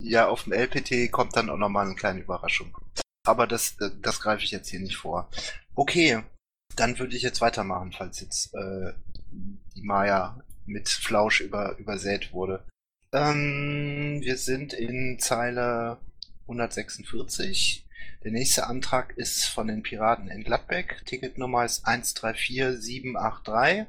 Ja, 0.00 0.28
auf 0.28 0.44
dem 0.44 0.52
LPT 0.52 1.12
kommt 1.12 1.36
dann 1.36 1.50
auch 1.50 1.56
nochmal 1.56 1.86
eine 1.86 1.94
kleine 1.94 2.20
Überraschung. 2.20 2.76
Aber 3.24 3.46
das, 3.46 3.76
äh, 3.80 3.90
das 4.00 4.20
greife 4.20 4.44
ich 4.44 4.50
jetzt 4.50 4.68
hier 4.68 4.80
nicht 4.80 4.96
vor. 4.96 5.28
Okay, 5.74 6.22
dann 6.76 6.98
würde 6.98 7.16
ich 7.16 7.22
jetzt 7.22 7.40
weitermachen, 7.40 7.92
falls 7.92 8.20
jetzt 8.20 8.54
äh, 8.54 8.92
die 9.74 9.82
Maya 9.82 10.42
mit 10.66 10.88
Flausch 10.88 11.40
über, 11.40 11.76
übersät 11.78 12.32
wurde. 12.32 12.64
Ähm, 13.12 14.20
wir 14.22 14.36
sind 14.36 14.72
in 14.72 15.18
Zeile 15.18 15.98
146. 16.42 17.86
Der 18.24 18.32
nächste 18.32 18.66
Antrag 18.66 19.16
ist 19.16 19.46
von 19.46 19.66
den 19.66 19.82
Piraten 19.82 20.28
in 20.28 20.44
Gladbeck. 20.44 21.02
Ticketnummer 21.06 21.64
ist 21.64 21.86
134783. 21.86 23.86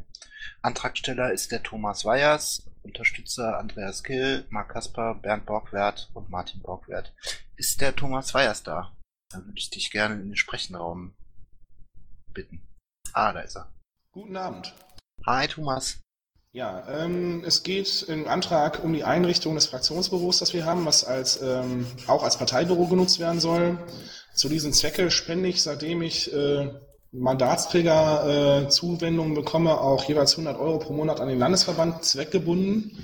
Antragsteller 0.62 1.32
ist 1.32 1.52
der 1.52 1.64
Thomas 1.64 2.06
Weyers, 2.06 2.70
Unterstützer 2.84 3.60
Andreas 3.60 4.04
Kill, 4.04 4.46
Marc 4.50 4.70
Kasper, 4.70 5.16
Bernd 5.16 5.46
Borgwert 5.46 6.10
und 6.14 6.30
Martin 6.30 6.62
Borgwert. 6.62 7.14
Ist 7.56 7.82
der 7.82 7.96
Thomas 7.96 8.34
Weyers 8.34 8.64
da? 8.64 8.96
Dann 9.30 9.46
würde 9.46 9.58
ich 9.58 9.70
dich 9.70 9.92
gerne 9.92 10.16
in 10.16 10.30
den 10.30 10.36
Sprechenraum 10.36 11.16
bitten. 12.34 12.68
Ah, 13.14 13.32
da 13.32 13.42
ist 13.42 13.56
er. 13.56 13.72
Guten 14.12 14.36
Abend. 14.36 14.74
Hi 15.26 15.48
Thomas. 15.48 16.03
Ja, 16.56 16.84
ähm, 16.88 17.44
es 17.48 17.64
geht 17.64 18.04
im 18.04 18.28
Antrag 18.28 18.84
um 18.84 18.94
die 18.94 19.04
Einrichtung 19.04 19.56
des 19.56 19.66
Fraktionsbüros, 19.66 20.38
das 20.38 20.54
wir 20.54 20.66
haben, 20.66 20.86
was 20.86 21.04
als, 21.04 21.42
ähm, 21.42 21.88
auch 22.06 22.24
als 22.24 22.38
Parteibüro 22.38 22.86
genutzt 22.86 23.20
werden 23.20 23.40
soll. 23.40 23.80
Zu 24.36 24.50
diesen 24.50 24.72
Zwecke 24.72 25.10
spende 25.10 25.50
ich, 25.50 25.64
seitdem 25.64 26.04
ich 26.04 26.32
äh, 26.32 26.70
Mandatsträger 27.12 28.68
äh, 28.68 29.34
bekomme, 29.34 29.82
auch 29.82 30.04
jeweils 30.04 30.34
100 30.34 30.60
Euro 30.60 30.78
pro 30.78 30.94
Monat 30.94 31.20
an 31.22 31.28
den 31.28 31.40
Landesverband 31.40 32.06
zweckgebunden. 32.06 33.04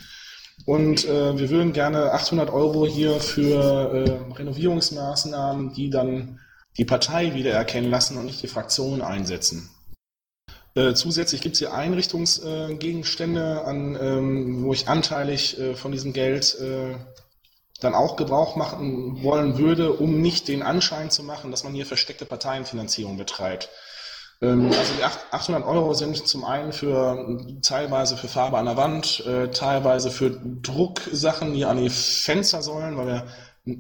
Und 0.65 1.06
äh, 1.06 1.36
wir 1.39 1.50
würden 1.50 1.74
gerne 1.74 2.12
800 2.12 2.51
Euro 2.51 2.86
hier 2.86 3.20
für 3.20 4.29
äh, 4.29 4.34
Renovierungsmaßnahmen, 4.36 5.74
die 5.74 5.89
dann 5.89 6.39
die 6.77 6.86
Partei 6.86 7.34
wiedererkennen 7.34 7.89
lassen 7.89 8.15
und 8.18 8.25
nicht 8.25 8.44
die 8.44 8.48
Fraktion 8.48 9.01
einsetzen. 9.01 9.72
Äh, 10.79 10.93
zusätzlich 10.93 11.41
gibt 11.41 11.55
es 11.55 11.59
hier 11.59 11.74
Einrichtungsgegenstände, 11.74 13.41
äh, 13.65 13.69
an, 13.69 13.98
ähm, 14.01 14.63
wo 14.63 14.71
ich 14.71 14.88
anteilig 14.88 15.59
äh, 15.59 15.75
von 15.75 15.91
diesem 15.91 16.13
Geld 16.13 16.55
äh, 16.62 16.95
dann 17.81 17.93
auch 17.93 18.15
Gebrauch 18.15 18.55
machen 18.55 19.21
wollen 19.21 19.57
würde, 19.57 19.91
um 19.91 20.21
nicht 20.21 20.48
den 20.48 20.63
Anschein 20.63 21.09
zu 21.09 21.24
machen, 21.24 21.51
dass 21.51 21.65
man 21.65 21.74
hier 21.74 21.86
versteckte 21.86 22.25
Parteienfinanzierung 22.25 23.17
betreibt. 23.17 23.67
Ähm, 24.41 24.67
also 24.67 24.93
die 24.98 25.03
acht- 25.03 25.19
800 25.31 25.65
Euro 25.65 25.93
sind 25.93 26.25
zum 26.25 26.45
einen 26.45 26.71
für 26.71 27.41
teilweise 27.62 28.15
für 28.15 28.29
Farbe 28.29 28.57
an 28.57 28.65
der 28.65 28.77
Wand, 28.77 29.25
äh, 29.25 29.50
teilweise 29.50 30.12
für 30.12 30.29
Drucksachen, 30.29 31.53
die 31.53 31.65
an 31.65 31.83
die 31.83 31.89
Fenster 31.89 32.62
sollen, 32.62 32.95
weil 32.95 33.07
wir 33.07 33.27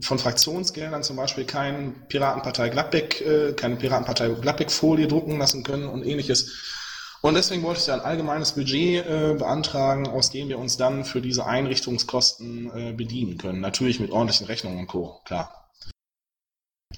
von 0.01 0.19
Fraktionsgeldern 0.19 1.03
zum 1.03 1.15
Beispiel 1.15 1.45
kein 1.45 2.07
Piratenpartei 2.09 2.67
Gladbeck, 2.67 3.55
keine 3.55 3.77
Piratenpartei 3.77 4.27
Gladbeck-Folie 4.29 5.07
drucken 5.07 5.39
lassen 5.39 5.63
können 5.63 5.87
und 5.87 6.05
ähnliches. 6.05 6.78
Und 7.21 7.33
deswegen 7.33 7.63
wollte 7.63 7.81
ich 7.81 7.85
da 7.85 7.95
ein 7.95 7.99
allgemeines 8.01 8.53
Budget 8.53 9.05
äh, 9.05 9.35
beantragen, 9.37 10.07
aus 10.07 10.29
dem 10.31 10.47
wir 10.47 10.57
uns 10.57 10.77
dann 10.77 11.03
für 11.03 11.21
diese 11.21 11.45
Einrichtungskosten 11.45 12.71
äh, 12.73 12.93
bedienen 12.93 13.37
können. 13.37 13.59
Natürlich 13.59 13.99
mit 13.99 14.11
ordentlichen 14.11 14.47
Rechnungen 14.47 14.79
und 14.79 14.87
Co. 14.87 15.19
Klar. 15.25 15.69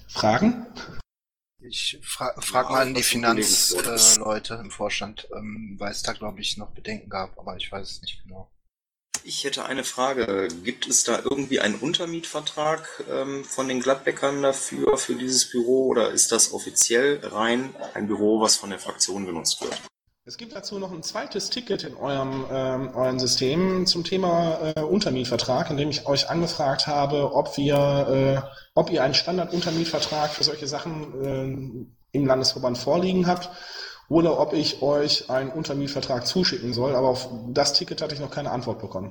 Fragen? 0.08 0.66
Ich 1.58 1.98
fra 2.02 2.34
frag 2.40 2.66
Ja, 2.66 2.72
mal 2.72 2.82
an 2.82 2.94
die 2.94 3.02
Finanzleute 3.02 4.54
im 4.54 4.70
Vorstand, 4.70 5.28
ähm, 5.34 5.76
weil 5.78 5.92
es 5.92 6.02
da 6.02 6.12
glaube 6.12 6.40
ich 6.40 6.56
noch 6.56 6.70
Bedenken 6.70 7.08
gab, 7.08 7.38
aber 7.38 7.56
ich 7.56 7.70
weiß 7.70 7.88
es 7.88 8.02
nicht 8.02 8.22
genau. 8.22 8.50
Ich 9.24 9.44
hätte 9.44 9.64
eine 9.64 9.84
Frage. 9.84 10.48
Gibt 10.64 10.88
es 10.88 11.04
da 11.04 11.20
irgendwie 11.20 11.60
einen 11.60 11.76
Untermietvertrag 11.76 13.04
ähm, 13.08 13.44
von 13.44 13.68
den 13.68 13.80
Gladbeckern 13.80 14.42
dafür, 14.42 14.98
für 14.98 15.14
dieses 15.14 15.50
Büro, 15.50 15.86
oder 15.86 16.10
ist 16.10 16.32
das 16.32 16.52
offiziell 16.52 17.20
rein 17.22 17.74
ein 17.94 18.08
Büro, 18.08 18.40
was 18.40 18.56
von 18.56 18.70
der 18.70 18.80
Fraktion 18.80 19.24
genutzt 19.24 19.60
wird? 19.60 19.80
Es 20.24 20.36
gibt 20.36 20.54
dazu 20.54 20.78
noch 20.78 20.92
ein 20.92 21.02
zweites 21.02 21.50
Ticket 21.50 21.82
in 21.82 21.96
eurem, 21.96 22.44
ähm, 22.48 22.94
eurem 22.94 23.18
System 23.18 23.86
zum 23.86 24.04
Thema 24.04 24.72
äh, 24.76 24.80
Untermietvertrag, 24.80 25.68
in 25.68 25.76
dem 25.76 25.90
ich 25.90 26.06
euch 26.06 26.30
angefragt 26.30 26.86
habe, 26.86 27.34
ob 27.34 27.56
wir, 27.56 28.44
äh, 28.46 28.58
ob 28.76 28.92
ihr 28.92 29.02
einen 29.02 29.14
Standard-Untermietvertrag 29.14 30.30
für 30.30 30.44
solche 30.44 30.68
Sachen 30.68 31.24
äh, 31.24 32.16
im 32.16 32.26
Landesverband 32.26 32.78
vorliegen 32.78 33.26
habt 33.26 33.50
oder 34.08 34.38
ob 34.38 34.52
ich 34.52 34.80
euch 34.80 35.28
einen 35.28 35.50
Untermietvertrag 35.50 36.24
zuschicken 36.24 36.72
soll. 36.72 36.94
Aber 36.94 37.08
auf 37.08 37.28
das 37.48 37.72
Ticket 37.72 38.00
hatte 38.00 38.14
ich 38.14 38.20
noch 38.20 38.30
keine 38.30 38.52
Antwort 38.52 38.78
bekommen. 38.78 39.10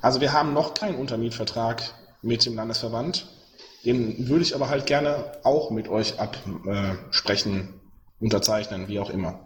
Also 0.00 0.20
wir 0.20 0.32
haben 0.32 0.52
noch 0.52 0.74
keinen 0.74 0.94
Untermietvertrag 0.94 1.82
mit 2.22 2.46
dem 2.46 2.54
Landesverband. 2.54 3.26
Den 3.84 4.28
würde 4.28 4.44
ich 4.44 4.54
aber 4.54 4.68
halt 4.68 4.86
gerne 4.86 5.32
auch 5.42 5.72
mit 5.72 5.88
euch 5.88 6.20
absprechen, 6.20 7.80
unterzeichnen, 8.20 8.86
wie 8.86 9.00
auch 9.00 9.10
immer. 9.10 9.40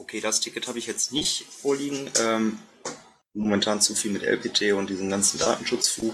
Okay, 0.00 0.20
das 0.20 0.40
Ticket 0.40 0.66
habe 0.66 0.78
ich 0.78 0.86
jetzt 0.86 1.12
nicht 1.12 1.44
vorliegen. 1.44 2.10
Ähm, 2.18 2.58
momentan 3.34 3.80
zu 3.80 3.94
viel 3.94 4.10
mit 4.10 4.22
LPT 4.22 4.72
und 4.72 4.90
diesem 4.90 5.08
ganzen 5.08 5.38
Datenschutzfu. 5.38 6.12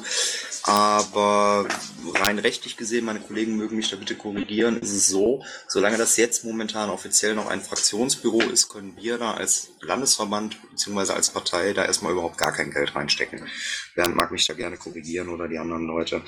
Aber 0.65 1.69
rein 2.15 2.41
rechtlich 2.41 2.77
gesehen, 2.77 3.05
meine 3.05 3.21
Kollegen 3.21 3.57
mögen 3.57 3.77
mich 3.77 3.89
da 3.89 3.97
bitte 3.97 4.17
korrigieren, 4.17 4.81
ist 4.81 4.93
es 4.93 5.07
so, 5.07 5.45
solange 5.69 5.97
das 5.97 6.17
jetzt 6.17 6.45
momentan 6.45 6.91
offiziell 6.91 7.37
noch 7.37 7.47
ein 7.47 7.63
Fraktionsbüro 7.63 8.41
ist, 8.41 8.69
können 8.69 8.97
wir 8.97 9.17
da 9.17 9.35
als 9.35 9.69
Landesverband 9.81 10.59
bzw. 10.73 11.13
als 11.13 11.31
Partei 11.31 11.73
da 11.73 11.85
erstmal 11.85 12.13
überhaupt 12.13 12.37
gar 12.37 12.53
kein 12.53 12.73
Geld 12.73 12.97
reinstecken. 12.97 13.47
Bernd 13.95 14.17
mag 14.17 14.33
mich 14.33 14.47
da 14.47 14.55
gerne 14.55 14.77
korrigieren 14.77 15.29
oder 15.29 15.47
die 15.47 15.59
anderen 15.59 15.87
Leute. 15.87 16.23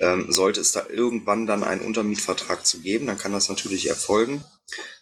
Ähm, 0.00 0.32
sollte 0.32 0.60
es 0.60 0.72
da 0.72 0.86
irgendwann 0.88 1.46
dann 1.46 1.62
einen 1.62 1.82
Untermietvertrag 1.82 2.66
zu 2.66 2.80
geben, 2.80 3.06
dann 3.06 3.18
kann 3.18 3.32
das 3.32 3.50
natürlich 3.50 3.88
erfolgen. 3.88 4.42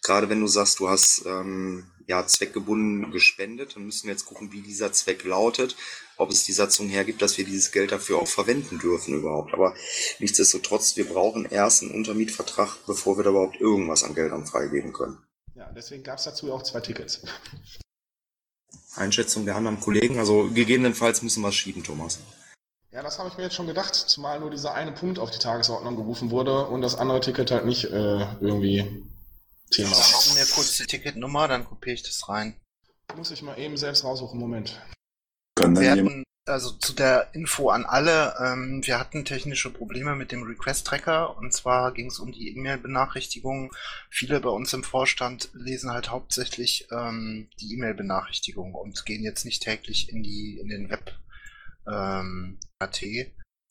Gerade 0.03 0.29
wenn 0.29 0.41
du 0.41 0.47
sagst, 0.47 0.79
du 0.79 0.89
hast 0.89 1.23
ähm, 1.25 1.85
ja 2.07 2.25
zweckgebunden 2.25 3.11
gespendet, 3.11 3.75
dann 3.75 3.85
müssen 3.85 4.07
wir 4.07 4.13
jetzt 4.13 4.25
gucken, 4.25 4.51
wie 4.51 4.61
dieser 4.61 4.91
Zweck 4.91 5.23
lautet, 5.23 5.75
ob 6.17 6.29
es 6.29 6.43
die 6.43 6.51
Satzung 6.51 6.89
hergibt, 6.89 7.21
dass 7.21 7.37
wir 7.37 7.45
dieses 7.45 7.71
Geld 7.71 7.91
dafür 7.91 8.19
auch 8.19 8.27
verwenden 8.27 8.79
dürfen 8.79 9.13
überhaupt. 9.13 9.53
Aber 9.53 9.75
nichtsdestotrotz, 10.19 10.97
wir 10.97 11.07
brauchen 11.07 11.45
erst 11.45 11.83
einen 11.83 11.91
Untermietvertrag, 11.91 12.85
bevor 12.85 13.17
wir 13.17 13.23
da 13.23 13.29
überhaupt 13.29 13.59
irgendwas 13.61 14.03
an 14.03 14.15
Geldern 14.15 14.45
freigeben 14.45 14.93
können. 14.93 15.17
Ja, 15.55 15.71
deswegen 15.75 16.03
gab 16.03 16.17
es 16.17 16.25
dazu 16.25 16.51
auch 16.51 16.63
zwei 16.63 16.81
Tickets. 16.81 17.21
Einschätzung 18.95 19.45
der 19.45 19.55
anderen 19.55 19.79
Kollegen, 19.79 20.19
also 20.19 20.49
gegebenenfalls 20.49 21.21
müssen 21.21 21.41
wir 21.41 21.49
es 21.49 21.55
schieben, 21.55 21.83
Thomas. 21.83 22.19
Ja, 22.91 23.01
das 23.01 23.19
habe 23.19 23.29
ich 23.29 23.37
mir 23.37 23.43
jetzt 23.43 23.55
schon 23.55 23.67
gedacht, 23.67 23.95
zumal 23.95 24.41
nur 24.41 24.49
dieser 24.49 24.73
eine 24.73 24.91
Punkt 24.91 25.17
auf 25.17 25.31
die 25.31 25.39
Tagesordnung 25.39 25.95
gerufen 25.95 26.29
wurde 26.29 26.65
und 26.67 26.81
das 26.81 26.95
andere 26.95 27.21
Ticket 27.21 27.49
halt 27.49 27.65
nicht 27.65 27.85
äh, 27.85 28.27
irgendwie 28.41 29.05
Thema. 29.71 29.95
Sagst 29.95 30.29
du 30.29 30.39
mir 30.39 30.45
kurz 30.45 30.77
die 30.77 30.85
Ticketnummer, 30.85 31.47
dann 31.47 31.65
kopiere 31.65 31.95
ich 31.95 32.03
das 32.03 32.29
rein. 32.29 32.55
Muss 33.15 33.31
ich 33.31 33.41
mal 33.41 33.57
eben 33.57 33.77
selbst 33.77 34.03
raussuchen, 34.03 34.39
Moment. 34.39 34.81
Kann 35.55 35.75
dann 35.75 35.83
Wir 35.83 35.91
hatten, 35.91 36.23
also 36.47 36.71
zu 36.71 36.93
der 36.93 37.29
Info 37.33 37.69
an 37.69 37.85
alle, 37.85 38.35
ähm, 38.39 38.81
wir 38.85 38.99
hatten 38.99 39.25
technische 39.25 39.69
Probleme 39.69 40.15
mit 40.15 40.31
dem 40.31 40.43
Request-Tracker 40.43 41.37
und 41.37 41.53
zwar 41.53 41.93
ging 41.93 42.07
es 42.07 42.19
um 42.19 42.31
die 42.31 42.55
E-Mail-Benachrichtigungen. 42.55 43.69
Viele 44.09 44.39
bei 44.39 44.49
uns 44.49 44.73
im 44.73 44.83
Vorstand 44.83 45.49
lesen 45.53 45.91
halt 45.91 46.09
hauptsächlich 46.09 46.87
ähm, 46.91 47.49
die 47.59 47.73
E-Mail-Benachrichtigungen 47.73 48.75
und 48.75 49.05
gehen 49.05 49.23
jetzt 49.23 49.45
nicht 49.45 49.63
täglich 49.63 50.09
in 50.09 50.23
die 50.23 50.59
in 50.59 50.69
den 50.69 50.89
Web 50.89 51.13
ähm, 51.87 52.59
AT. 52.79 53.01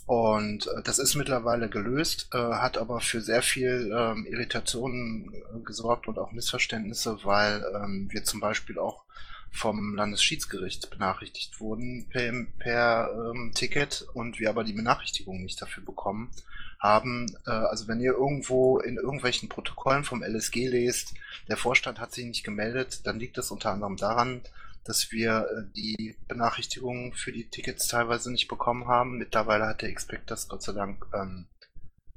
Und 0.06 0.66
äh, 0.66 0.82
das 0.82 0.98
ist 0.98 1.14
mittlerweile 1.14 1.68
gelöst, 1.68 2.28
äh, 2.32 2.38
hat 2.38 2.78
aber 2.78 3.00
für 3.00 3.20
sehr 3.20 3.42
viel 3.42 3.92
ähm, 3.96 4.26
Irritationen 4.26 5.32
äh, 5.32 5.60
gesorgt 5.64 6.08
und 6.08 6.18
auch 6.18 6.32
Missverständnisse, 6.32 7.18
weil 7.24 7.64
ähm, 7.74 8.08
wir 8.10 8.24
zum 8.24 8.40
Beispiel 8.40 8.78
auch 8.78 9.04
vom 9.52 9.94
Landesschiedsgericht 9.94 10.90
benachrichtigt 10.90 11.60
wurden 11.60 12.06
per, 12.08 12.32
per 12.58 13.10
ähm, 13.34 13.52
Ticket 13.54 14.06
und 14.14 14.38
wir 14.38 14.48
aber 14.48 14.64
die 14.64 14.72
Benachrichtigung 14.72 15.42
nicht 15.42 15.60
dafür 15.60 15.84
bekommen 15.84 16.30
haben. 16.78 17.26
Äh, 17.46 17.50
also 17.50 17.88
wenn 17.88 18.00
ihr 18.00 18.12
irgendwo 18.12 18.78
in 18.78 18.96
irgendwelchen 18.96 19.48
Protokollen 19.48 20.04
vom 20.04 20.22
LSG 20.22 20.68
lest, 20.68 21.14
der 21.48 21.56
Vorstand 21.56 22.00
hat 22.00 22.12
sich 22.12 22.24
nicht 22.24 22.44
gemeldet, 22.44 23.00
dann 23.04 23.18
liegt 23.18 23.38
das 23.38 23.50
unter 23.50 23.72
anderem 23.72 23.96
daran, 23.96 24.40
dass 24.84 25.12
wir 25.12 25.46
äh, 25.50 25.72
die 25.74 26.16
Benachrichtigungen 26.28 27.12
für 27.12 27.32
die 27.32 27.48
Tickets 27.48 27.88
teilweise 27.88 28.30
nicht 28.30 28.48
bekommen 28.48 28.88
haben. 28.88 29.18
Mittlerweile 29.18 29.66
hat 29.66 29.82
der 29.82 29.88
Expect 29.88 30.30
das 30.30 30.48
Gott 30.48 30.62
sei 30.62 30.72
Dank 30.72 31.06
ähm, 31.14 31.46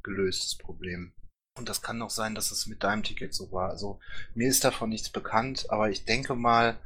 gelöst, 0.01 0.43
das 0.43 0.55
Problem. 0.55 1.13
Und 1.55 1.69
das 1.69 1.81
kann 1.81 1.97
noch 1.97 2.09
sein, 2.09 2.35
dass 2.35 2.51
es 2.51 2.67
mit 2.67 2.83
deinem 2.83 3.03
Ticket 3.03 3.33
so 3.33 3.51
war. 3.51 3.69
Also 3.69 3.99
mir 4.33 4.49
ist 4.49 4.63
davon 4.63 4.89
nichts 4.89 5.09
bekannt, 5.09 5.67
aber 5.69 5.89
ich 5.89 6.05
denke 6.05 6.35
mal, 6.35 6.77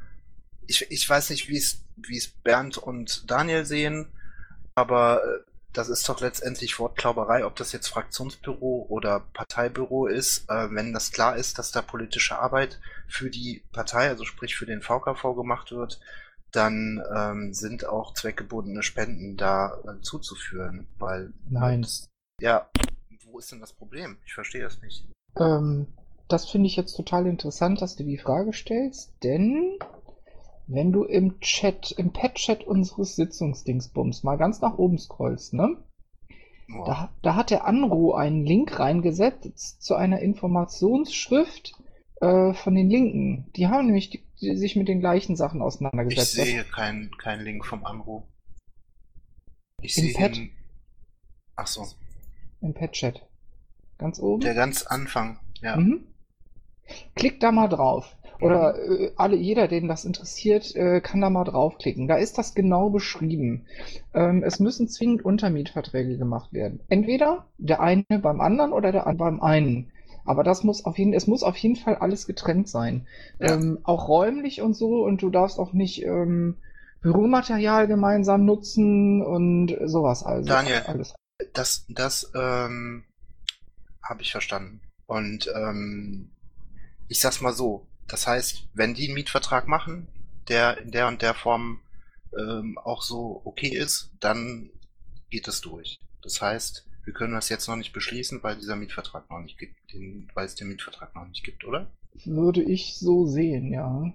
ich, 0.68 0.92
ich 0.92 1.10
weiß 1.10 1.30
nicht, 1.30 1.48
wie 1.48 1.58
es 1.58 2.28
Bernd 2.44 2.78
und 2.78 3.30
Daniel 3.32 3.66
sehen, 3.66 4.12
aber 4.76 5.22
äh, 5.24 5.57
das 5.78 5.90
ist 5.90 6.08
doch 6.10 6.22
letztendlich 6.22 6.80
Wortklauberei, 6.80 7.46
ob 7.46 7.56
das 7.56 7.72
jetzt 7.72 7.88
Fraktionsbüro 7.88 8.88
oder 8.90 9.22
Parteibüro 9.34 10.08
ist. 10.08 10.50
Äh, 10.50 10.70
wenn 10.72 10.94
das 10.94 11.12
klar 11.12 11.36
ist, 11.36 11.60
dass 11.60 11.72
da 11.72 11.82
politische 11.82 12.40
Arbeit 12.40 12.80
für 13.08 13.30
die 13.30 13.64
Partei, 13.72 14.10
also 14.10 14.26
sprich 14.26 14.56
für 14.56 14.66
den 14.66 14.82
VKV 14.82 15.36
gemacht 15.36 15.72
wird, 15.72 16.00
dann 16.52 17.04
ähm, 17.16 17.54
sind 17.54 17.86
auch 17.86 18.14
zweckgebundene 18.14 18.82
Spenden 18.82 19.38
da 19.38 19.78
äh, 19.84 20.02
zuzuführen, 20.02 20.88
weil 20.98 21.34
Nein. 21.50 21.84
das, 21.84 22.08
ja, 22.42 22.70
wo 23.26 23.38
ist 23.38 23.52
denn 23.52 23.60
das 23.60 23.74
Problem? 23.74 24.18
Ich 24.26 24.34
verstehe 24.34 24.64
das 24.64 24.82
nicht. 24.82 25.06
Ähm, 25.38 25.88
das 26.28 26.50
finde 26.50 26.68
ich 26.68 26.76
jetzt 26.76 26.96
total 26.96 27.28
interessant, 27.28 27.82
dass 27.82 27.96
du 27.96 28.04
die 28.04 28.18
Frage 28.18 28.54
stellst, 28.54 29.14
denn 29.24 29.78
wenn 30.68 30.92
du 30.92 31.04
im 31.04 31.40
Chat, 31.40 31.92
im 31.92 32.12
Pet-Chat 32.12 32.64
unseres 32.64 33.16
Sitzungsdingsbums 33.16 34.24
mal 34.24 34.38
ganz 34.38 34.62
nach 34.62 34.78
oben 34.78 34.98
scrollst, 34.98 35.54
ne? 35.54 35.78
Boah. 36.68 36.86
Da, 36.86 37.14
da 37.22 37.36
hat 37.36 37.50
der 37.50 37.66
Anru 37.66 38.14
einen 38.14 38.46
Link 38.46 38.78
reingesetzt 38.78 39.82
zu 39.82 39.96
einer 39.96 40.20
Informationsschrift 40.20 41.74
äh, 42.20 42.54
von 42.54 42.76
den 42.76 42.90
Linken. 42.90 43.50
Die 43.56 43.68
haben 43.68 43.86
nämlich 43.86 44.10
die, 44.10 44.24
die 44.42 44.58
sich 44.58 44.76
mit 44.76 44.90
den 44.90 45.00
gleichen 45.00 45.38
Sachen 45.38 45.62
ich 45.62 45.66
auseinandergesetzt. 45.66 46.34
sehe 46.34 46.64
keinen 46.66 47.12
kein 47.18 47.42
Link 47.42 47.66
vom 47.66 47.86
Anruf. 47.86 48.24
Ich 49.82 49.98
Im 49.98 50.04
sehe 50.12 50.30
ihn. 50.32 50.52
Ach 51.56 51.68
so, 51.68 51.88
Im 52.62 52.74
Pet-Chat. 52.74 53.26
Ganz 53.98 54.20
oben. 54.20 54.42
der 54.42 54.54
ganz 54.54 54.84
Anfang. 54.84 55.40
Ja. 55.62 55.78
Mhm. 55.78 56.06
Klick 57.16 57.40
da 57.40 57.52
mal 57.52 57.68
drauf. 57.68 58.17
Oder 58.42 58.78
äh, 58.78 59.12
alle, 59.16 59.36
jeder, 59.36 59.68
den 59.68 59.88
das 59.88 60.06
interessiert, 60.06 60.76
äh, 60.76 61.02
kann 61.02 61.22
da 61.22 61.30
mal 61.30 61.44
draufklicken. 61.44 62.08
Da 62.08 62.18
ist 62.18 62.38
das 62.38 62.54
genau 62.54 62.90
beschrieben. 62.90 63.66
Ähm, 64.14 64.44
es 64.44 64.60
müssen 64.60 64.88
zwingend 64.88 65.26
Untermietverträge 65.26 66.18
gemacht 66.18 66.54
werden. 66.54 66.82
Entweder 66.88 67.46
der 67.58 67.82
eine 67.82 68.06
beim 68.22 68.42
anderen 68.42 68.74
oder 68.74 68.92
der 68.92 69.08
andere 69.08 69.30
beim 69.30 69.42
einen. 69.42 69.92
Aber 70.26 70.44
das 70.44 70.64
muss 70.64 70.86
auf 70.86 70.98
jeden, 70.98 71.14
es 71.14 71.26
muss 71.26 71.42
auf 71.42 71.56
jeden 71.58 71.78
Fall 71.78 71.96
alles 71.96 72.28
getrennt 72.28 72.68
sein. 72.68 73.08
Ja. 73.40 73.56
Ähm, 73.56 73.80
auch 73.84 74.10
räumlich 74.10 74.62
und 74.62 74.76
so. 74.76 75.04
Und 75.04 75.22
du 75.22 75.30
darfst 75.30 75.58
auch 75.58 75.74
nicht 75.74 76.04
ähm, 76.04 76.58
Büromaterial 77.02 77.88
gemeinsam 77.88 78.46
nutzen 78.46 79.22
und 79.22 79.76
sowas. 79.86 80.24
Also 80.24 80.50
Daniel. 80.50 80.84
alles. 80.86 81.16
Das, 81.54 81.86
das 81.88 82.32
ähm, 82.36 83.04
habe 84.04 84.22
ich 84.22 84.32
verstanden. 84.32 84.82
Und 85.06 85.50
ähm, 85.56 86.32
ich 87.08 87.20
sag's 87.20 87.42
mal 87.42 87.54
so. 87.54 87.88
Das 88.08 88.28
heißt, 88.28 88.70
wenn 88.74 88.94
die 88.94 89.06
einen 89.06 89.16
Mietvertrag 89.16 89.68
machen, 89.68 90.08
der 90.48 90.78
in 90.78 90.92
der 90.92 91.08
und 91.08 91.22
der 91.22 91.34
Form 91.34 91.82
ähm, 92.38 92.78
auch 92.78 93.02
so 93.02 93.42
okay 93.44 93.70
ist, 93.70 94.12
dann 94.20 94.70
geht 95.30 95.48
es 95.48 95.62
durch. 95.62 96.00
Das 96.22 96.42
heißt, 96.42 96.88
wir 97.04 97.14
können 97.14 97.34
das 97.34 97.50
jetzt 97.50 97.68
noch 97.68 97.76
nicht 97.76 97.94
beschließen, 97.94 98.44
weil 98.44 98.58
dieser 98.58 98.76
Mietvertrag 98.76 99.30
noch 99.30 99.40
nicht 99.40 99.58
gibt, 99.58 99.76
den, 99.94 100.30
weil 100.34 100.46
es 100.46 100.56
den 100.56 100.68
Mietvertrag 100.68 101.16
noch 101.16 101.26
nicht 101.26 101.44
gibt, 101.44 101.64
oder? 101.66 101.92
Würde 102.26 102.64
ich 102.64 102.98
so 102.98 103.28
sehen, 103.28 103.72
ja. 103.72 104.14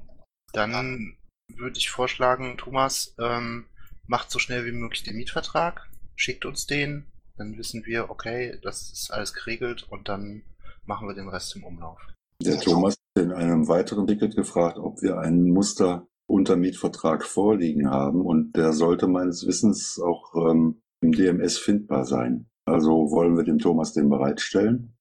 Dann 0.53 1.17
würde 1.49 1.79
ich 1.79 1.91
vorschlagen, 1.91 2.59
Thomas, 2.59 3.15
ähm, 3.19 3.67
macht 4.07 4.31
so 4.31 4.39
schnell 4.39 4.67
wie 4.67 4.73
möglich 4.73 5.05
den 5.05 5.17
Mietvertrag, 5.17 5.89
schickt 6.17 6.45
uns 6.45 6.67
den, 6.67 7.07
dann 7.37 7.57
wissen 7.57 7.87
wir, 7.87 8.11
okay, 8.11 8.59
das 8.63 8.91
ist 8.93 9.11
alles 9.11 9.33
geregelt 9.33 9.85
und 9.85 10.09
dann 10.09 10.43
machen 10.85 11.09
wir 11.09 11.15
den 11.15 11.29
Rest 11.29 11.57
im 11.57 11.65
Umlauf. 11.65 12.01
Der 12.43 12.61
Thomas 12.61 12.95
hat 13.17 13.25
in 13.25 13.33
einem 13.33 13.69
weiteren 13.69 14.07
Ticket 14.07 14.35
gefragt, 14.37 14.79
ob 14.79 15.03
wir 15.03 15.19
einen 15.19 15.51
Muster-Untermietvertrag 15.53 17.25
vorliegen 17.25 17.91
haben 17.91 18.21
und 18.21 18.57
der 18.57 18.73
sollte 18.73 19.07
meines 19.07 19.47
Wissens 19.47 20.01
auch 20.01 20.35
ähm, 20.35 20.83
im 21.03 21.13
DMS 21.13 21.59
findbar 21.59 22.05
sein. 22.05 22.49
Also 22.65 23.11
wollen 23.11 23.37
wir 23.37 23.45
dem 23.45 23.59
Thomas 23.59 23.93
den 23.93 24.09
bereitstellen? 24.09 24.97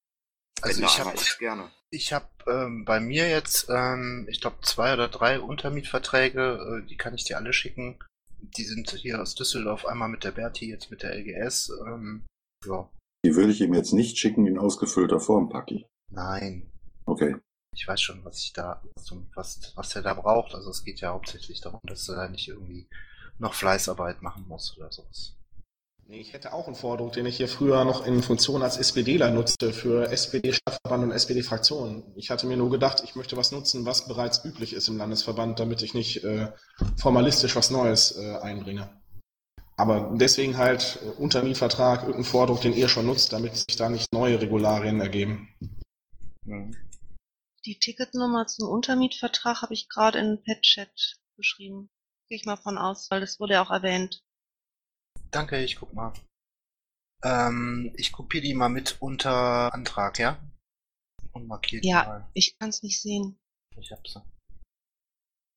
Also 0.62 0.80
Wenn 0.80 0.88
ich 0.88 1.00
habe 1.00 1.18
gerne. 1.40 1.64
ich 1.90 2.14
hab, 2.14 2.32
ähm, 2.48 2.86
bei 2.86 3.00
mir 3.00 3.30
jetzt, 3.30 3.68
ähm, 3.70 4.28
ich 4.30 4.42
glaube, 4.42 4.58
zwei 4.64 4.94
oder 4.94 5.08
drei 5.08 5.40
Untermietverträge, 5.40 6.82
äh, 6.84 6.88
die 6.88 6.98
kann 6.98 7.14
ich 7.14 7.24
dir 7.24 7.38
alle 7.38 7.54
schicken. 7.54 8.00
Die 8.58 8.64
sind 8.64 8.90
hier 8.92 9.22
aus 9.22 9.36
Düsseldorf, 9.36 9.86
einmal 9.86 10.10
mit 10.10 10.24
der 10.24 10.32
Berti, 10.32 10.68
jetzt 10.70 10.90
mit 10.90 11.04
der 11.04 11.16
LGS. 11.16 11.72
Ähm, 11.88 12.26
ja, 12.66 12.90
Die 13.24 13.36
würde 13.36 13.52
ich 13.52 13.62
ihm 13.62 13.74
jetzt 13.74 13.94
nicht 13.94 14.18
schicken 14.18 14.48
in 14.48 14.58
ausgefüllter 14.58 15.20
Form, 15.20 15.50
Paki. 15.50 15.86
nein, 16.12 16.71
Okay. 17.12 17.36
ich 17.76 17.86
weiß 17.86 18.00
schon, 18.00 18.24
was 18.24 18.38
ich 18.38 18.54
da, 18.54 18.82
was, 19.36 19.74
was 19.76 19.90
der 19.90 20.02
da 20.02 20.14
braucht. 20.14 20.56
Also 20.56 20.70
es 20.70 20.86
geht 20.86 21.02
ja 21.02 21.12
hauptsächlich 21.12 21.60
darum, 21.60 21.82
dass 21.84 22.08
er 22.08 22.16
da 22.16 22.30
nicht 22.30 22.48
irgendwie 22.48 22.88
noch 23.38 23.54
Fleißarbeit 23.54 24.22
machen 24.22 24.46
muss 24.48 24.78
oder 24.78 24.90
sowas. 24.92 25.36
Nee, 26.08 26.22
ich 26.22 26.32
hätte 26.32 26.54
auch 26.54 26.68
einen 26.68 26.76
Vordruck, 26.76 27.12
den 27.12 27.26
ich 27.26 27.36
hier 27.36 27.50
früher 27.50 27.84
noch 27.84 28.06
in 28.06 28.24
Funktion 28.24 28.64
als 28.64 28.78
SPDler 28.78 29.30
nutzte 29.32 29.74
für 29.74 30.10
SPD-Stadtverband 30.10 31.04
und 31.04 31.12
SPD-Fraktion. 31.12 32.14
Ich 32.16 32.30
hatte 32.30 32.48
mir 32.48 32.58
nur 32.58 32.70
gedacht, 32.70 33.02
ich 33.04 33.16
möchte 33.16 33.36
was 33.36 33.52
nutzen, 33.52 33.86
was 33.86 34.08
bereits 34.08 34.46
üblich 34.46 34.74
ist 34.74 34.88
im 34.88 34.98
Landesverband, 34.98 35.60
damit 35.60 35.82
ich 35.82 35.94
nicht 35.94 36.24
äh, 36.24 36.52
formalistisch 36.98 37.56
was 37.58 37.72
Neues 37.72 38.18
äh, 38.18 38.38
einbringe. 38.38 38.90
Aber 39.76 40.14
deswegen 40.16 40.58
halt 40.58 41.00
äh, 41.04 41.22
Untermietvertrag, 41.22 42.02
irgendein 42.02 42.24
Vordruck, 42.24 42.62
den 42.62 42.74
ihr 42.74 42.88
schon 42.88 43.06
nutzt, 43.06 43.34
damit 43.34 43.58
sich 43.58 43.76
da 43.76 43.90
nicht 43.90 44.14
neue 44.14 44.40
Regularien 44.40 45.02
ergeben. 45.02 45.50
Mhm. 46.46 46.76
Die 47.66 47.78
Ticketnummer 47.78 48.48
zum 48.48 48.68
Untermietvertrag 48.70 49.62
habe 49.62 49.74
ich 49.74 49.88
gerade 49.88 50.18
in 50.20 50.28
den 50.36 50.44
Pet-Chat 50.44 51.20
geschrieben. 51.38 51.90
Gehe 52.28 52.38
ich 52.38 52.46
mal 52.46 52.58
von 52.58 52.78
aus, 52.78 53.12
weil 53.12 53.22
das 53.22 53.40
wurde 53.40 53.54
ja 53.54 53.64
auch 53.64 53.70
erwähnt. 53.72 54.24
Danke, 55.30 55.64
ich 55.64 55.76
guck 55.76 55.94
mal. 55.94 56.14
Ähm, 57.24 57.94
ich 57.98 58.12
kopiere 58.12 58.42
die 58.44 58.54
mal 58.56 58.70
mit 58.70 58.98
unter 59.00 59.74
Antrag, 59.74 60.18
ja? 60.18 60.42
Und 61.34 61.48
markiere 61.48 61.82
die 61.82 61.90
Ja, 61.90 62.04
mal. 62.04 62.30
ich 62.34 62.58
kann 62.58 62.70
es 62.70 62.82
nicht 62.82 63.00
sehen. 63.00 63.40
Ich 63.78 63.92
hab 63.92 64.06
sie. 64.08 64.22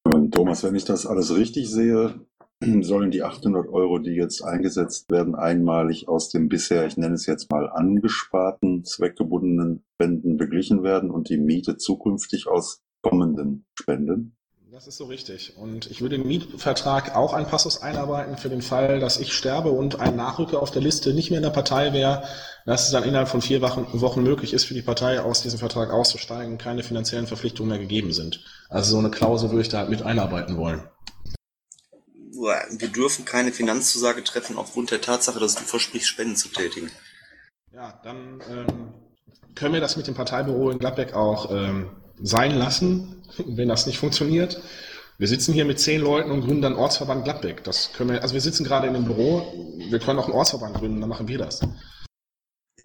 Ähm, 0.07 0.31
Thomas, 0.31 0.63
wenn 0.63 0.75
ich 0.75 0.85
das 0.85 1.07
alles 1.07 1.35
richtig 1.35 1.71
sehe, 1.71 2.27
sollen 2.83 3.11
die 3.11 3.23
800 3.23 3.69
Euro, 3.69 3.99
die 3.99 4.13
jetzt 4.13 4.43
eingesetzt 4.43 5.11
werden, 5.11 5.35
einmalig 5.35 6.09
aus 6.09 6.31
dem 6.31 6.49
bisher, 6.49 6.87
ich 6.87 6.97
nenne 6.97 7.15
es 7.15 7.27
jetzt 7.27 7.51
mal 7.51 7.69
angesparten, 7.69 8.85
zweckgebundenen 8.85 9.85
Spenden 9.95 10.37
beglichen 10.37 10.83
werden 10.83 11.11
und 11.11 11.29
die 11.29 11.39
Miete 11.39 11.77
zukünftig 11.77 12.47
aus 12.49 12.83
kommenden 13.03 13.67
Spenden? 13.75 14.37
Das 14.75 14.89
ist 14.89 14.97
so 14.97 15.05
richtig. 15.05 15.57
Und 15.57 15.89
ich 15.89 16.03
würde 16.03 16.17
im 16.17 16.27
Mietvertrag 16.27 17.15
auch 17.15 17.33
einen 17.33 17.47
Passus 17.47 17.81
einarbeiten 17.81 18.37
für 18.37 18.49
den 18.49 18.61
Fall, 18.61 18.99
dass 18.99 19.21
ich 19.21 19.33
sterbe 19.33 19.71
und 19.71 20.01
ein 20.01 20.17
Nachrücker 20.17 20.61
auf 20.61 20.73
der 20.73 20.83
Liste 20.83 21.15
nicht 21.15 21.31
mehr 21.31 21.39
in 21.39 21.45
der 21.45 21.51
Partei 21.51 21.93
wäre, 21.93 22.25
dass 22.67 22.87
es 22.87 22.91
dann 22.91 23.05
innerhalb 23.05 23.29
von 23.29 23.41
vier 23.41 23.63
Wochen, 23.63 24.23
möglich 24.25 24.53
ist, 24.53 24.65
für 24.65 24.75
die 24.75 24.83
Partei 24.83 25.21
aus 25.21 25.43
diesem 25.43 25.61
Vertrag 25.61 25.91
auszusteigen, 25.91 26.59
keine 26.59 26.83
finanziellen 26.83 27.29
Verpflichtungen 27.29 27.71
mehr 27.71 27.79
gegeben 27.79 28.13
sind. 28.13 28.43
Also 28.69 28.93
so 28.95 28.99
eine 28.99 29.11
Klausel 29.11 29.51
würde 29.51 29.63
ich 29.63 29.69
da 29.69 29.85
mit 29.85 30.03
einarbeiten 30.03 30.57
wollen. 30.57 30.83
Wir 32.45 32.89
dürfen 32.89 33.25
keine 33.25 33.53
Finanzzusage 33.53 34.25
treffen 34.25 34.57
aufgrund 34.57 34.91
der 34.91 35.01
Tatsache, 35.01 35.41
dass 35.41 35.55
du 35.55 35.63
versprichst, 35.63 36.09
Spenden 36.09 36.37
zu 36.37 36.49
tätigen. 36.49 36.91
Ja, 37.73 38.01
dann 38.05 38.43
ähm, 38.49 38.95
können 39.55 39.75
wir 39.75 39.81
das 39.81 39.97
mit 39.97 40.07
dem 40.07 40.15
Parteibüro 40.15 40.71
in 40.71 40.79
Gladbeck 40.79 41.15
auch 41.15 41.51
ähm, 41.51 41.91
sein 42.21 42.57
lassen, 42.57 43.23
wenn 43.39 43.69
das 43.69 43.87
nicht 43.87 43.99
funktioniert. 43.99 44.61
Wir 45.17 45.29
sitzen 45.29 45.53
hier 45.53 45.65
mit 45.65 45.79
zehn 45.79 46.01
Leuten 46.01 46.31
und 46.31 46.41
gründen 46.43 46.63
dann 46.63 46.75
Ortsverband 46.75 47.25
Gladbeck. 47.25 47.63
Das 47.63 47.93
können 47.93 48.11
wir, 48.11 48.23
also 48.23 48.35
wir 48.35 48.41
sitzen 48.41 48.65
gerade 48.65 48.89
in 48.89 48.97
einem 48.97 49.05
Büro, 49.05 49.77
wir 49.89 49.99
können 50.01 50.19
auch 50.19 50.25
einen 50.25 50.35
Ortsverband 50.35 50.77
gründen, 50.77 51.01
dann 51.01 51.09
machen 51.09 51.29
wir 51.29 51.39
das. 51.39 51.61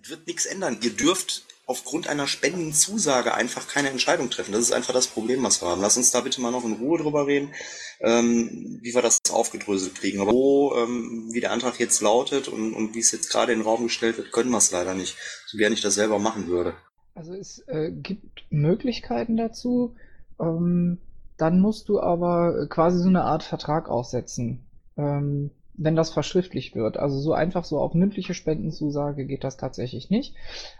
Es 0.01 0.09
wird 0.09 0.27
nichts 0.27 0.45
ändern. 0.45 0.77
Ihr 0.81 0.91
dürft 0.91 1.43
aufgrund 1.69 2.07
einer 2.07 2.25
Spendenzusage 2.25 3.35
einfach 3.35 3.67
keine 3.67 3.91
Entscheidung 3.91 4.31
treffen. 4.31 4.53
Das 4.53 4.61
ist 4.61 4.71
einfach 4.71 4.91
das 4.91 5.05
Problem, 5.05 5.43
was 5.43 5.61
wir 5.61 5.69
haben. 5.69 5.81
Lass 5.81 5.97
uns 5.97 6.09
da 6.09 6.21
bitte 6.21 6.41
mal 6.41 6.49
noch 6.49 6.65
in 6.65 6.73
Ruhe 6.73 6.97
drüber 6.97 7.27
reden, 7.27 7.53
ähm, 7.99 8.79
wie 8.81 8.95
wir 8.95 9.03
das 9.03 9.19
aufgedröselt 9.31 9.93
kriegen. 9.93 10.19
Aber 10.19 10.31
so, 10.31 10.75
ähm, 10.75 11.29
wie 11.31 11.41
der 11.41 11.51
Antrag 11.51 11.79
jetzt 11.79 12.01
lautet 12.01 12.47
und, 12.47 12.73
und 12.73 12.95
wie 12.95 12.99
es 12.99 13.11
jetzt 13.11 13.29
gerade 13.29 13.53
in 13.53 13.59
den 13.59 13.67
Raum 13.67 13.83
gestellt 13.83 14.17
wird, 14.17 14.31
können 14.31 14.49
wir 14.49 14.57
es 14.57 14.71
leider 14.71 14.95
nicht. 14.95 15.15
So 15.45 15.59
gerne 15.59 15.75
ich 15.75 15.81
das 15.81 15.93
selber 15.93 16.17
machen 16.17 16.47
würde. 16.47 16.73
Also 17.13 17.35
es 17.35 17.59
äh, 17.67 17.91
gibt 17.91 18.45
Möglichkeiten 18.49 19.37
dazu. 19.37 19.95
Ähm, 20.39 20.97
dann 21.37 21.59
musst 21.59 21.87
du 21.87 21.99
aber 21.99 22.65
quasi 22.69 22.97
so 22.97 23.09
eine 23.09 23.25
Art 23.25 23.43
Vertrag 23.43 23.89
aussetzen, 23.89 24.65
ähm, 24.97 25.51
wenn 25.79 25.95
das 25.95 26.11
verschriftlicht 26.11 26.75
wird. 26.75 26.97
Also 26.97 27.19
so 27.19 27.33
einfach 27.33 27.63
so 27.63 27.79
auf 27.79 27.93
mündliche 27.93 28.33
Spendenzusage 28.33 29.25
geht 29.25 29.43
das 29.43 29.57
tatsächlich 29.57 30.09
nicht. 30.09 30.35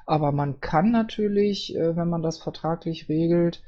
Aber 0.06 0.32
man 0.32 0.60
kann 0.60 0.92
natürlich, 0.92 1.76
äh, 1.76 1.96
wenn 1.96 2.10
man 2.10 2.22
das 2.22 2.38
vertraglich 2.38 3.08
regelt, 3.08 3.64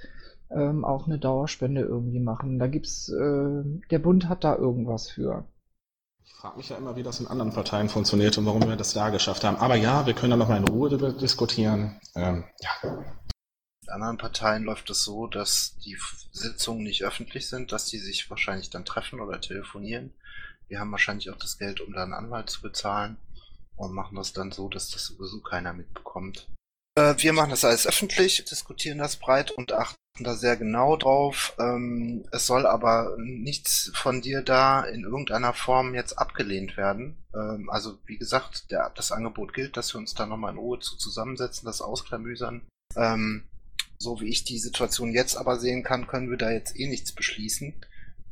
ähm, 0.49 0.83
auch 0.83 1.07
eine 1.07 1.17
Dauerspende 1.17 1.81
irgendwie 1.81 2.19
machen. 2.19 2.59
Da 2.59 2.67
gibt's, 2.67 3.09
äh, 3.09 3.63
der 3.89 3.99
Bund 3.99 4.27
hat 4.27 4.43
da 4.43 4.55
irgendwas 4.55 5.09
für. 5.09 5.45
Ich 6.25 6.33
frage 6.33 6.57
mich 6.57 6.69
ja 6.69 6.77
immer, 6.77 6.95
wie 6.97 7.03
das 7.03 7.21
in 7.21 7.27
anderen 7.27 7.53
Parteien 7.53 7.87
funktioniert 7.87 8.37
und 8.37 8.45
warum 8.45 8.67
wir 8.67 8.75
das 8.75 8.93
da 8.93 9.09
geschafft 9.09 9.45
haben. 9.45 9.57
Aber 9.57 9.75
ja, 9.75 10.05
wir 10.05 10.13
können 10.13 10.31
da 10.31 10.37
nochmal 10.37 10.57
in 10.57 10.67
Ruhe 10.67 10.89
darüber 10.89 11.13
diskutieren. 11.13 12.01
Ähm, 12.15 12.43
ja. 12.59 13.03
In 13.83 13.89
anderen 13.89 14.17
Parteien 14.17 14.63
läuft 14.63 14.89
es 14.89 15.03
so, 15.03 15.27
dass 15.27 15.77
die 15.85 15.97
Sitzungen 16.31 16.83
nicht 16.83 17.03
öffentlich 17.03 17.47
sind, 17.47 17.71
dass 17.71 17.85
die 17.85 17.99
sich 17.99 18.29
wahrscheinlich 18.29 18.69
dann 18.69 18.85
treffen 18.85 19.21
oder 19.21 19.39
telefonieren. 19.39 20.13
Wir 20.71 20.79
haben 20.79 20.91
wahrscheinlich 20.93 21.29
auch 21.29 21.37
das 21.37 21.57
Geld, 21.57 21.81
um 21.81 21.91
da 21.91 22.01
einen 22.01 22.13
Anwalt 22.13 22.49
zu 22.49 22.61
bezahlen 22.61 23.17
und 23.75 23.93
machen 23.93 24.15
das 24.15 24.31
dann 24.31 24.53
so, 24.53 24.69
dass 24.69 24.89
das 24.89 25.05
sowieso 25.07 25.41
keiner 25.41 25.73
mitbekommt. 25.73 26.47
Äh, 26.95 27.15
wir 27.17 27.33
machen 27.33 27.49
das 27.49 27.65
alles 27.65 27.85
öffentlich, 27.85 28.45
diskutieren 28.45 28.99
das 28.99 29.17
breit 29.17 29.51
und 29.51 29.73
achten 29.73 29.97
da 30.21 30.33
sehr 30.33 30.55
genau 30.55 30.95
drauf. 30.95 31.57
Ähm, 31.59 32.23
es 32.31 32.47
soll 32.47 32.65
aber 32.65 33.17
nichts 33.17 33.91
von 33.93 34.21
dir 34.21 34.43
da 34.43 34.83
in 34.83 35.03
irgendeiner 35.03 35.53
Form 35.53 35.93
jetzt 35.93 36.17
abgelehnt 36.17 36.77
werden. 36.77 37.17
Ähm, 37.35 37.69
also 37.69 37.99
wie 38.05 38.17
gesagt, 38.17 38.71
der, 38.71 38.91
das 38.95 39.11
Angebot 39.11 39.53
gilt, 39.53 39.75
dass 39.75 39.93
wir 39.93 39.99
uns 39.99 40.13
da 40.13 40.25
nochmal 40.25 40.53
in 40.53 40.57
Ruhe 40.57 40.79
zu 40.79 40.95
zusammensetzen, 40.95 41.65
das 41.65 41.81
ausklamüsern. 41.81 42.65
Ähm, 42.95 43.43
so 43.97 44.21
wie 44.21 44.29
ich 44.29 44.45
die 44.45 44.57
Situation 44.57 45.11
jetzt 45.11 45.35
aber 45.35 45.59
sehen 45.59 45.83
kann, 45.83 46.07
können 46.07 46.29
wir 46.29 46.37
da 46.37 46.49
jetzt 46.49 46.79
eh 46.79 46.87
nichts 46.87 47.11
beschließen. 47.11 47.73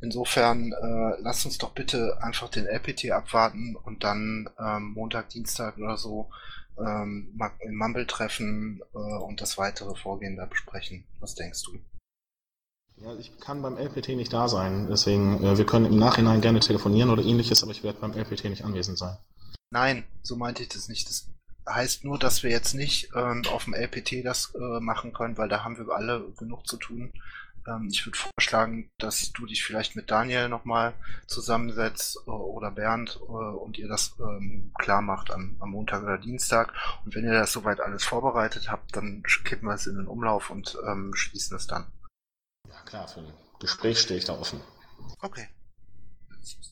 Insofern 0.02 0.72
äh, 0.72 1.20
lasst 1.20 1.44
uns 1.44 1.58
doch 1.58 1.72
bitte 1.72 2.18
einfach 2.22 2.48
den 2.48 2.66
LPT 2.66 3.10
abwarten 3.10 3.76
und 3.76 4.02
dann 4.02 4.48
ähm, 4.58 4.92
Montag, 4.94 5.28
Dienstag 5.28 5.76
oder 5.76 5.96
so 5.96 6.30
ähm, 6.78 7.38
in 7.60 7.76
Mumble 7.76 8.06
treffen 8.06 8.80
äh, 8.94 8.98
und 8.98 9.40
das 9.40 9.58
weitere 9.58 9.94
Vorgehen 9.94 10.36
da 10.36 10.46
besprechen. 10.46 11.04
Was 11.20 11.34
denkst 11.34 11.62
du? 11.64 11.78
ja, 13.02 13.14
ich 13.18 13.38
kann 13.40 13.62
beim 13.62 13.78
LPT 13.78 14.10
nicht 14.10 14.32
da 14.32 14.48
sein. 14.48 14.88
Deswegen, 14.90 15.42
äh, 15.42 15.56
wir 15.56 15.66
können 15.66 15.86
im 15.86 15.98
Nachhinein 15.98 16.40
gerne 16.40 16.60
telefonieren 16.60 17.10
oder 17.10 17.22
ähnliches, 17.22 17.62
aber 17.62 17.72
ich 17.72 17.82
werde 17.82 18.00
beim 18.00 18.12
LPT 18.12 18.44
nicht 18.44 18.64
anwesend 18.64 18.98
sein. 18.98 19.16
Nein, 19.70 20.04
so 20.22 20.36
meinte 20.36 20.62
ich 20.62 20.68
das 20.68 20.88
nicht. 20.88 21.08
Das 21.08 21.28
heißt 21.68 22.04
nur, 22.04 22.18
dass 22.18 22.42
wir 22.42 22.50
jetzt 22.50 22.74
nicht 22.74 23.10
ähm, 23.14 23.42
auf 23.50 23.64
dem 23.64 23.74
LPT 23.74 24.24
das 24.24 24.52
äh, 24.54 24.80
machen 24.80 25.12
können, 25.12 25.38
weil 25.38 25.48
da 25.48 25.64
haben 25.64 25.78
wir 25.78 25.94
alle 25.94 26.30
genug 26.38 26.66
zu 26.66 26.76
tun. 26.76 27.12
Ähm, 27.66 27.88
ich 27.90 28.04
würde 28.06 28.18
vorschlagen, 28.18 28.90
dass 28.98 29.32
du 29.32 29.46
dich 29.46 29.64
vielleicht 29.64 29.96
mit 29.96 30.10
Daniel 30.10 30.48
nochmal 30.48 30.94
zusammensetzt 31.26 32.18
äh, 32.26 32.30
oder 32.30 32.70
Bernd 32.70 33.18
äh, 33.22 33.32
und 33.32 33.78
ihr 33.78 33.88
das 33.88 34.14
ähm, 34.18 34.72
klar 34.78 35.02
macht 35.02 35.30
am, 35.30 35.56
am 35.60 35.70
Montag 35.70 36.02
oder 36.02 36.18
Dienstag. 36.18 36.72
Und 37.04 37.14
wenn 37.14 37.24
ihr 37.24 37.32
das 37.32 37.52
soweit 37.52 37.80
alles 37.80 38.04
vorbereitet 38.04 38.70
habt, 38.70 38.96
dann 38.96 39.22
kippen 39.44 39.68
wir 39.68 39.74
es 39.74 39.86
in 39.86 39.96
den 39.96 40.06
Umlauf 40.06 40.50
und 40.50 40.76
ähm, 40.86 41.12
schließen 41.14 41.56
es 41.56 41.66
dann. 41.66 41.86
Ja, 42.68 42.80
klar, 42.82 43.08
für 43.08 43.20
ein 43.20 43.32
Gespräch 43.60 44.00
stehe 44.00 44.18
ich 44.18 44.24
da 44.24 44.38
offen. 44.38 44.60
Okay. 45.20 45.48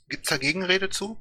Gibt's 0.09 0.31
da 0.31 0.39
Gegenrede 0.39 0.91
zu? 0.91 1.19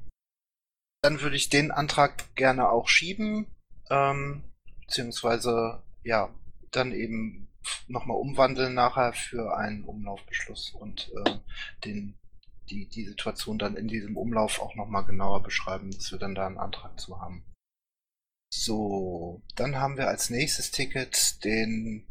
Dann 1.02 1.22
würde 1.22 1.36
ich 1.36 1.50
den 1.50 1.72
Antrag 1.72 2.34
gerne 2.36 2.70
auch 2.70 2.88
schieben, 2.88 3.48
ähm, 3.90 4.44
beziehungsweise 4.82 5.84
ja, 6.04 6.34
dann 6.72 6.92
eben 6.92 7.47
nochmal 7.88 8.18
umwandeln 8.18 8.74
nachher 8.74 9.14
für 9.14 9.58
einen 9.58 9.84
Umlaufbeschluss 9.84 10.72
und 10.72 11.12
äh, 11.26 11.40
den, 11.86 12.18
die, 12.70 12.88
die 12.88 13.06
Situation 13.06 13.58
dann 13.58 13.76
in 13.76 13.88
diesem 13.88 14.18
Umlauf 14.18 14.60
auch 14.60 14.76
nochmal 14.76 15.06
genauer 15.06 15.44
beschreiben, 15.44 15.92
dass 15.92 16.12
wir 16.12 16.20
dann 16.20 16.36
da 16.36 16.48
einen 16.48 16.58
Antrag 16.58 17.00
zu 17.00 17.22
haben. 17.22 17.44
So, 18.50 19.42
dann 19.56 19.76
haben 19.76 19.98
wir 19.98 20.08
als 20.08 20.30
nächstes 20.30 20.72
Ticket 20.72 21.44
den 21.44 22.08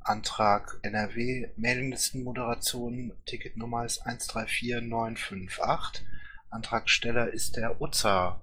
Antrag 0.00 0.78
NRW 0.82 1.48
Mailinglistenmoderation. 1.56 3.12
Ticketnummer 3.26 3.84
ist 3.84 4.06
134958. 4.06 6.06
Antragsteller 6.48 7.32
ist 7.32 7.56
der 7.56 7.80
Utzer. 7.80 8.42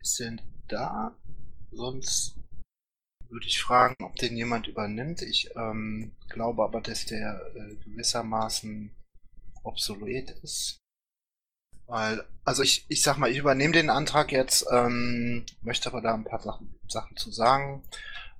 Ist 0.00 0.20
denn 0.20 0.40
da? 0.68 1.16
Sonst 1.70 2.38
würde 3.36 3.46
ich 3.48 3.60
fragen, 3.60 4.02
ob 4.02 4.16
den 4.16 4.34
jemand 4.34 4.66
übernimmt. 4.66 5.20
Ich 5.20 5.50
ähm, 5.56 6.12
glaube 6.30 6.64
aber, 6.64 6.80
dass 6.80 7.04
der 7.04 7.38
äh, 7.54 7.74
gewissermaßen 7.84 8.90
obsolet 9.62 10.30
ist. 10.42 10.78
Weil, 11.86 12.24
also 12.46 12.62
ich, 12.62 12.86
ich 12.88 13.02
sag 13.02 13.18
mal, 13.18 13.30
ich 13.30 13.36
übernehme 13.36 13.74
den 13.74 13.90
Antrag 13.90 14.32
jetzt, 14.32 14.64
ähm, 14.72 15.44
möchte 15.60 15.90
aber 15.90 16.00
da 16.00 16.14
ein 16.14 16.24
paar 16.24 16.40
Sachen, 16.40 16.74
Sachen 16.88 17.18
zu 17.18 17.30
sagen. 17.30 17.82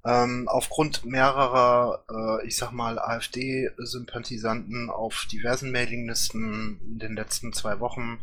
Ähm, 0.03 0.49
aufgrund 0.49 1.05
mehrerer, 1.05 2.03
äh, 2.11 2.47
ich 2.47 2.57
sag 2.57 2.73
mal, 2.73 2.99
AfD-Sympathisanten 2.99 4.89
auf 4.89 5.27
diversen 5.31 5.73
Mailinglisten 5.73 6.81
in 6.81 6.99
den 6.99 7.17
letzten 7.17 7.53
zwei 7.53 7.81
Wochen, 7.81 8.19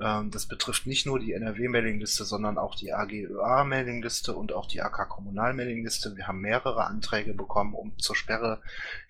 ähm, 0.00 0.30
das 0.30 0.46
betrifft 0.46 0.86
nicht 0.86 1.06
nur 1.06 1.18
die 1.18 1.32
NRW-Mailingliste, 1.32 2.24
sondern 2.24 2.58
auch 2.58 2.74
die 2.74 2.92
AGÖA-Mailingliste 2.92 4.34
und 4.34 4.52
auch 4.52 4.66
die 4.66 4.82
AK-Kommunal-Mailingliste. 4.82 6.16
Wir 6.16 6.26
haben 6.26 6.40
mehrere 6.40 6.84
Anträge 6.84 7.34
bekommen 7.34 7.74
um 7.74 7.98
zur 7.98 8.16
Sperre 8.16 8.60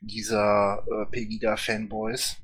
dieser 0.01 0.85
äh, 0.87 1.07
Pegida-Fanboys 1.07 2.37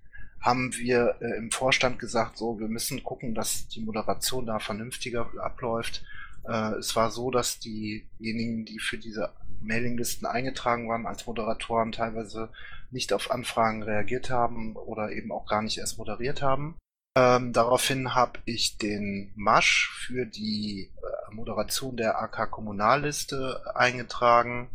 haben 0.43 0.75
wir 0.77 1.17
äh, 1.21 1.37
im 1.37 1.53
Vorstand 1.53 2.01
gesagt, 2.01 2.37
so, 2.37 2.59
wir 2.59 2.67
müssen 2.67 3.05
gucken, 3.05 3.35
dass 3.35 3.69
die 3.69 3.81
Moderation 3.81 4.45
da 4.45 4.59
vernünftiger 4.59 5.31
abläuft. 5.41 6.05
Äh, 6.45 6.75
es 6.75 6.97
war 6.97 7.13
so, 7.13 7.31
dass 7.31 7.61
diejenigen, 7.61 8.65
die 8.65 8.81
für 8.81 8.99
diese 8.99 9.33
Mailinglisten 9.61 10.27
eingetragen 10.27 10.89
waren 10.89 11.07
als 11.07 11.27
Moderatoren, 11.29 11.93
teilweise 11.93 12.49
nicht 12.91 13.13
auf 13.13 13.31
Anfragen 13.31 13.85
reagiert 13.85 14.31
haben 14.31 14.75
oder 14.75 15.13
eben 15.13 15.31
auch 15.31 15.47
gar 15.47 15.63
nicht 15.63 15.79
erst 15.79 15.99
moderiert 15.99 16.43
haben. 16.43 16.77
Ähm, 17.15 17.53
daraufhin 17.53 18.15
habe 18.15 18.41
ich 18.47 18.79
den 18.79 19.33
Masch 19.35 19.91
für 20.07 20.25
die 20.25 20.91
äh, 20.97 21.35
Moderation 21.35 21.97
der 21.97 22.23
AK 22.23 22.51
Kommunalliste 22.51 23.77
eingetragen, 23.77 24.71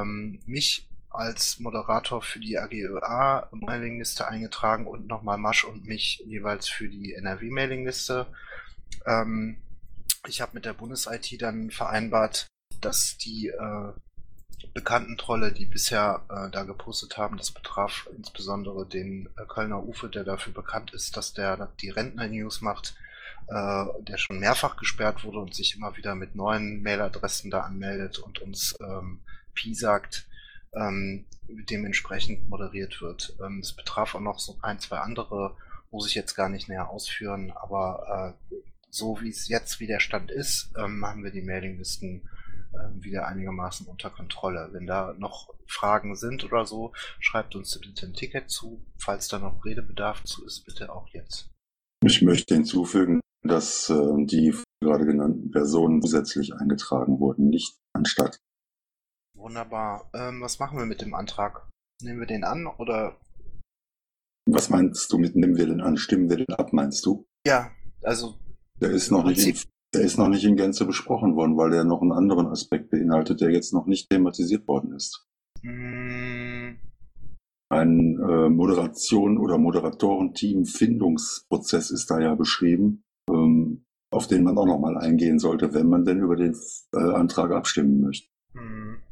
ähm, 0.00 0.40
mich 0.46 0.88
als 1.10 1.60
Moderator 1.60 2.22
für 2.22 2.40
die 2.40 2.58
AGÖA 2.58 3.48
Mailingliste 3.52 4.26
eingetragen 4.26 4.86
und 4.86 5.06
nochmal 5.06 5.38
Masch 5.38 5.64
und 5.64 5.86
mich 5.86 6.22
jeweils 6.26 6.68
für 6.68 6.88
die 6.88 7.14
NRW 7.14 7.50
Mailingliste. 7.50 8.26
Ähm, 9.06 9.58
ich 10.26 10.40
habe 10.40 10.52
mit 10.54 10.64
der 10.64 10.74
Bundes-IT 10.74 11.40
dann 11.40 11.70
vereinbart, 11.70 12.48
dass 12.80 13.16
die 13.16 13.48
äh, 13.48 13.92
bekannten 14.74 15.16
Trolle, 15.16 15.52
die 15.52 15.66
bisher 15.66 16.24
äh, 16.28 16.50
da 16.50 16.64
gepostet 16.64 17.16
haben, 17.16 17.36
das 17.36 17.50
betraf 17.50 18.08
insbesondere 18.16 18.86
den 18.86 19.28
äh, 19.36 19.44
Kölner 19.46 19.82
Ufe, 19.84 20.08
der 20.08 20.24
dafür 20.24 20.52
bekannt 20.52 20.92
ist, 20.92 21.16
dass 21.16 21.32
der 21.32 21.72
die 21.80 21.90
Rentner-News 21.90 22.60
macht, 22.60 22.96
äh, 23.48 23.84
der 24.00 24.18
schon 24.18 24.38
mehrfach 24.38 24.76
gesperrt 24.76 25.24
wurde 25.24 25.38
und 25.38 25.54
sich 25.54 25.76
immer 25.76 25.96
wieder 25.96 26.14
mit 26.14 26.34
neuen 26.34 26.82
Mailadressen 26.82 27.50
da 27.50 27.60
anmeldet 27.60 28.18
und 28.18 28.40
uns 28.40 28.76
ähm, 28.80 29.20
Pi 29.54 29.74
sagt, 29.74 30.28
ähm, 30.74 31.26
dementsprechend 31.48 32.48
moderiert 32.48 33.00
wird. 33.00 33.36
Ähm, 33.44 33.60
es 33.60 33.72
betraf 33.72 34.14
auch 34.14 34.20
noch 34.20 34.38
so 34.38 34.58
ein, 34.62 34.78
zwei 34.80 34.98
andere, 34.98 35.56
muss 35.90 36.06
ich 36.06 36.14
jetzt 36.14 36.34
gar 36.34 36.48
nicht 36.48 36.68
näher 36.68 36.90
ausführen, 36.90 37.52
aber 37.52 38.36
äh, 38.50 38.54
so 38.90 39.20
wie 39.20 39.30
es 39.30 39.48
jetzt 39.48 39.80
wie 39.80 39.86
der 39.86 40.00
Stand 40.00 40.30
ist, 40.30 40.70
ähm, 40.76 41.04
haben 41.04 41.24
wir 41.24 41.30
die 41.30 41.42
Mailinglisten 41.42 42.28
wieder 43.00 43.26
einigermaßen 43.26 43.86
unter 43.86 44.10
Kontrolle. 44.10 44.68
Wenn 44.72 44.86
da 44.86 45.14
noch 45.18 45.54
Fragen 45.66 46.16
sind 46.16 46.44
oder 46.44 46.66
so, 46.66 46.92
schreibt 47.20 47.54
uns 47.56 47.78
bitte 47.78 48.06
ein 48.06 48.14
Ticket 48.14 48.50
zu. 48.50 48.84
Falls 48.98 49.28
da 49.28 49.38
noch 49.38 49.64
Redebedarf 49.64 50.24
zu 50.24 50.44
ist, 50.44 50.64
bitte 50.64 50.92
auch 50.92 51.08
jetzt. 51.08 51.50
Ich 52.04 52.22
möchte 52.22 52.54
hinzufügen, 52.54 53.20
dass 53.42 53.90
äh, 53.90 54.26
die 54.26 54.54
gerade 54.80 55.06
genannten 55.06 55.50
Personen 55.50 56.00
zusätzlich 56.02 56.54
eingetragen 56.54 57.18
wurden, 57.18 57.48
nicht 57.48 57.76
anstatt. 57.92 58.38
Wunderbar. 59.34 60.10
Ähm, 60.14 60.40
was 60.40 60.58
machen 60.58 60.78
wir 60.78 60.86
mit 60.86 61.00
dem 61.00 61.14
Antrag? 61.14 61.68
Nehmen 62.02 62.20
wir 62.20 62.26
den 62.26 62.44
an 62.44 62.66
oder? 62.66 63.18
Was 64.46 64.70
meinst 64.70 65.12
du 65.12 65.18
mit 65.18 65.36
nehmen 65.36 65.56
wir 65.56 65.66
den 65.66 65.80
an? 65.80 65.96
Stimmen 65.96 66.30
wir 66.30 66.36
den 66.36 66.54
ab, 66.54 66.72
meinst 66.72 67.04
du? 67.04 67.26
Ja, 67.46 67.70
also. 68.02 68.38
Der 68.80 68.90
ist 68.90 69.10
noch 69.10 69.24
nicht 69.24 69.68
der 69.94 70.02
ist 70.02 70.18
noch 70.18 70.28
nicht 70.28 70.44
in 70.44 70.56
Gänze 70.56 70.84
besprochen 70.84 71.36
worden, 71.36 71.56
weil 71.56 71.70
der 71.70 71.84
noch 71.84 72.02
einen 72.02 72.12
anderen 72.12 72.48
Aspekt 72.48 72.90
beinhaltet, 72.90 73.40
der 73.40 73.50
jetzt 73.50 73.72
noch 73.72 73.86
nicht 73.86 74.10
thematisiert 74.10 74.68
worden 74.68 74.92
ist. 74.92 75.26
Mm. 75.62 76.72
Ein 77.70 78.18
äh, 78.18 78.48
Moderation 78.48 79.36
oder 79.38 79.58
Moderatorenteam-Findungsprozess 79.58 81.90
ist 81.90 82.10
da 82.10 82.18
ja 82.18 82.34
beschrieben, 82.34 83.04
ähm, 83.30 83.84
auf 84.10 84.26
den 84.26 84.44
man 84.44 84.56
auch 84.56 84.64
nochmal 84.64 84.96
eingehen 84.96 85.38
sollte, 85.38 85.74
wenn 85.74 85.88
man 85.88 86.06
denn 86.06 86.20
über 86.20 86.36
den 86.36 86.56
äh, 86.94 86.98
Antrag 86.98 87.52
abstimmen 87.52 88.00
möchte. 88.00 88.26
Hm. 88.54 89.02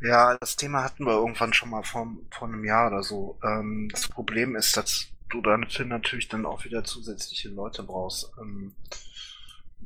Ja, 0.00 0.38
das 0.38 0.56
Thema 0.56 0.82
hatten 0.82 1.04
wir 1.04 1.12
irgendwann 1.14 1.52
schon 1.52 1.68
mal 1.70 1.82
vor, 1.82 2.10
vor 2.30 2.48
einem 2.48 2.64
Jahr 2.64 2.86
oder 2.88 3.02
so. 3.02 3.38
Ähm, 3.42 3.90
das 3.92 4.08
Problem 4.08 4.56
ist, 4.56 4.74
dass 4.76 5.08
du 5.30 5.40
da 5.42 5.56
natürlich 5.56 6.28
dann 6.28 6.44
auch 6.46 6.64
wieder 6.64 6.84
zusätzliche 6.84 7.50
Leute 7.50 7.82
brauchst, 7.82 8.32
ähm, 8.40 8.74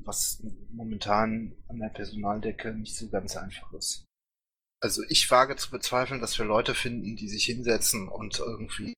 was 0.04 0.42
momentan 0.70 1.54
an 1.68 1.78
der 1.78 1.88
Personaldecke 1.88 2.72
nicht 2.74 2.96
so 2.96 3.08
ganz 3.08 3.37
einfach 3.37 3.72
ist. 3.72 4.04
Also 4.80 5.02
ich 5.08 5.30
wage 5.30 5.56
zu 5.56 5.70
bezweifeln, 5.70 6.20
dass 6.20 6.38
wir 6.38 6.46
Leute 6.46 6.74
finden, 6.74 7.16
die 7.16 7.28
sich 7.28 7.44
hinsetzen 7.44 8.08
und 8.08 8.38
irgendwie 8.38 8.94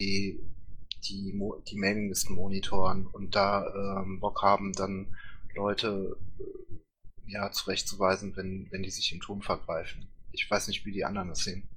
die, 1.09 1.33
die 1.69 1.77
Mailinglisten 1.77 2.37
monitoren 2.37 3.07
und 3.07 3.35
da 3.35 4.03
ähm, 4.03 4.21
Bock 4.21 4.43
haben, 4.43 4.73
dann 4.75 5.17
Leute 5.55 6.19
äh, 6.39 7.33
ja 7.33 7.51
zurechtzuweisen, 7.51 8.37
wenn, 8.37 8.71
wenn 8.71 8.83
die 8.83 8.91
sich 8.91 9.13
im 9.13 9.21
Ton 9.21 9.41
vergreifen. 9.41 10.09
Ich 10.33 10.51
weiß 10.51 10.69
nicht, 10.69 10.85
wie 10.85 10.93
die 10.93 11.05
anderen 11.05 11.29
das 11.29 11.45
sehen. 11.45 11.69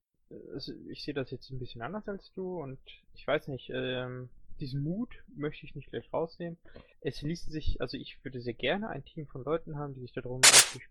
Also 0.54 0.74
ich 0.90 1.04
sehe 1.04 1.14
das 1.14 1.32
jetzt 1.32 1.50
ein 1.52 1.60
bisschen 1.60 1.82
anders 1.82 2.08
als 2.08 2.32
du 2.34 2.62
und 2.62 2.80
ich 3.14 3.26
weiß 3.26 3.48
nicht, 3.48 3.72
ähm, 3.74 4.30
diesen 4.64 4.82
Mut 4.82 5.14
möchte 5.36 5.66
ich 5.66 5.76
nicht 5.76 5.90
gleich 5.90 6.12
rausnehmen. 6.14 6.58
Es 7.02 7.22
ließe 7.22 7.52
sich, 7.52 7.82
also 7.82 7.98
ich 7.98 8.24
würde 8.24 8.40
sehr 8.40 8.54
gerne 8.54 8.88
ein 8.90 9.04
Team 9.04 9.28
von 9.28 9.44
Leuten 9.44 9.78
haben, 9.78 9.94
die 9.94 10.00
sich 10.00 10.14
darum 10.14 10.40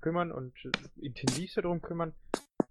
kümmern 0.03 0.31
und 0.31 0.53
äh, 0.65 0.71
intensiv 1.01 1.55
darum 1.55 1.81
kümmern. 1.81 2.13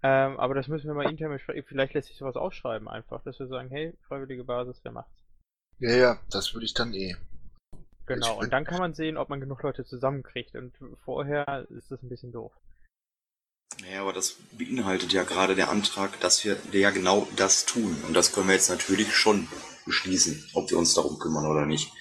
Ähm, 0.04 0.38
aber 0.38 0.54
das 0.54 0.68
müssen 0.68 0.86
wir 0.86 0.94
mal 0.94 1.10
intern. 1.10 1.36
Vielleicht 1.66 1.94
lässt 1.94 2.08
sich 2.08 2.16
sowas 2.16 2.36
ausschreiben 2.36 2.88
einfach, 2.88 3.22
dass 3.24 3.38
wir 3.40 3.48
sagen, 3.48 3.68
hey, 3.68 3.94
freiwillige 4.06 4.44
Basis, 4.44 4.80
wer 4.84 4.92
macht's? 4.92 5.24
Ja, 5.80 5.90
ja, 5.90 6.20
das 6.30 6.54
würde 6.54 6.66
ich 6.66 6.74
dann 6.74 6.94
eh. 6.94 7.16
Genau, 8.06 8.38
und 8.38 8.52
dann 8.52 8.64
kann 8.64 8.78
man 8.78 8.94
sehen, 8.94 9.16
ob 9.16 9.28
man 9.28 9.40
genug 9.40 9.62
Leute 9.62 9.84
zusammenkriegt. 9.84 10.54
Und 10.54 10.72
vorher 11.04 11.66
ist 11.70 11.90
das 11.90 12.02
ein 12.02 12.08
bisschen 12.08 12.30
doof. 12.30 12.52
Naja, 13.82 14.02
aber 14.02 14.12
das 14.12 14.38
beinhaltet 14.52 15.12
ja 15.12 15.24
gerade 15.24 15.54
der 15.54 15.70
Antrag, 15.70 16.18
dass 16.20 16.44
wir 16.44 16.56
ja 16.72 16.90
genau 16.90 17.26
das 17.36 17.66
tun. 17.66 17.96
Und 18.06 18.14
das 18.14 18.32
können 18.32 18.46
wir 18.46 18.54
jetzt 18.54 18.70
natürlich 18.70 19.14
schon 19.14 19.48
beschließen, 19.84 20.50
ob 20.54 20.70
wir 20.70 20.78
uns 20.78 20.94
darum 20.94 21.18
kümmern 21.18 21.46
oder 21.46 21.66
nicht. 21.66 21.92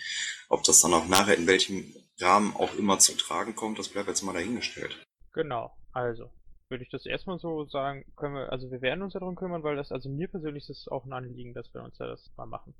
Ob 0.48 0.63
das 0.63 0.82
dann 0.82 0.94
auch 0.94 1.08
nachher 1.08 1.38
in 1.38 1.48
welchem 1.48 1.96
Rahmen 2.20 2.56
auch 2.56 2.76
immer 2.76 3.00
zu 3.00 3.17
tragen 3.17 3.56
kommt, 3.56 3.80
das 3.80 3.89
bleibt 3.89 4.08
jetzt 4.08 4.22
mal 4.22 4.34
dahingestellt. 4.34 5.06
Genau, 5.34 5.76
also 5.91 6.30
würde 6.70 6.84
ich 6.84 6.89
das 6.89 7.06
erstmal 7.06 7.39
so 7.39 7.65
sagen, 7.65 8.06
können 8.15 8.36
wir, 8.36 8.52
also 8.52 8.72
wir 8.72 8.82
werden 8.82 9.02
uns 9.02 9.13
darum 9.13 9.36
kümmern, 9.36 9.63
weil 9.63 9.76
das, 9.76 9.91
also 9.91 10.10
mir 10.10 10.28
persönlich 10.28 10.70
ist 10.70 10.82
es 10.82 10.88
auch 10.88 11.06
ein 11.06 11.13
Anliegen, 11.13 11.54
dass 11.54 11.74
wir 11.74 11.84
uns 11.84 11.98
ja 11.98 12.08
das 12.08 12.32
mal 12.38 12.46
machen. 12.46 12.74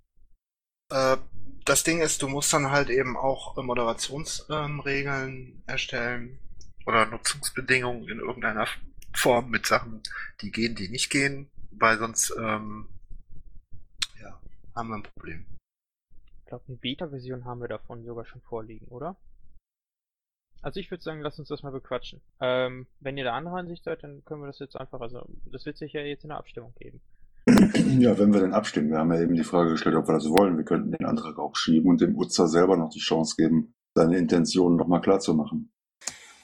Äh, 0.90 1.18
das 1.66 1.84
Ding 1.84 2.02
ist, 2.02 2.22
du 2.22 2.28
musst 2.28 2.54
dann 2.54 2.72
halt 2.72 2.90
eben 2.90 3.18
auch 3.18 3.56
Moderationsregeln 3.62 5.34
ähm, 5.34 5.64
erstellen 5.66 6.40
oder 6.86 7.06
Nutzungsbedingungen 7.06 8.08
in 8.08 8.20
irgendeiner 8.20 8.68
Form 9.14 9.50
mit 9.50 9.66
Sachen, 9.66 10.02
die 10.42 10.52
gehen, 10.52 10.76
die 10.76 10.90
nicht 10.90 11.10
gehen, 11.10 11.50
weil 11.72 11.98
sonst 11.98 12.34
ähm, 12.38 12.88
ja, 14.22 14.40
haben 14.76 14.90
wir 14.90 14.96
ein 14.96 15.04
Problem. 15.04 15.46
Ich 16.40 16.46
glaube, 16.46 16.66
eine 16.68 16.78
Beta-Version 16.78 17.46
haben 17.46 17.62
wir 17.62 17.68
davon 17.68 18.04
sogar 18.04 18.26
schon 18.26 18.42
vorliegen, 18.42 18.88
oder? 18.88 19.16
Also 20.62 20.80
ich 20.80 20.92
würde 20.92 21.04
sagen, 21.04 21.22
lass 21.22 21.40
uns 21.40 21.48
das 21.48 21.64
mal 21.64 21.72
bequatschen. 21.72 22.22
Ähm, 22.40 22.88
wenn 23.00 23.18
ihr 23.18 23.24
da 23.24 23.34
andere 23.34 23.58
Ansicht 23.58 23.84
seid, 23.84 24.04
dann 24.04 24.24
können 24.26 24.42
wir 24.42 24.48
das 24.48 24.60
jetzt 24.60 24.76
einfach, 24.76 25.02
also 25.02 25.28
das 25.46 25.66
wird 25.66 25.78
sich 25.78 25.94
ja 25.94 26.02
jetzt 26.02 26.24
in 26.24 26.30
der 26.30 26.38
Abstimmung 26.38 26.74
geben. 26.78 27.02
Ja, 28.00 28.18
wenn 28.20 28.34
wir 28.34 28.42
denn 28.42 28.54
abstimmen. 28.54 28.92
Wir 28.92 29.00
haben 29.00 29.12
ja 29.12 29.22
eben 29.22 29.36
die 29.36 29.44
Frage 29.44 29.72
gestellt, 29.72 29.96
ob 29.96 30.08
wir 30.08 30.14
das 30.14 30.30
wollen. 30.30 30.58
Wir 30.58 30.64
könnten 30.64 30.92
den 30.92 31.06
Antrag 31.06 31.40
auch 31.40 31.56
schieben 31.56 31.90
und 31.90 32.02
dem 32.02 32.16
Utzer 32.16 32.48
selber 32.48 32.78
noch 32.78 32.90
die 32.90 33.00
Chance 33.00 33.36
geben, 33.36 33.74
seine 33.96 34.18
Intentionen 34.18 34.78
nochmal 34.78 35.02
klar 35.02 35.20
zu 35.20 35.34
machen. 35.34 35.71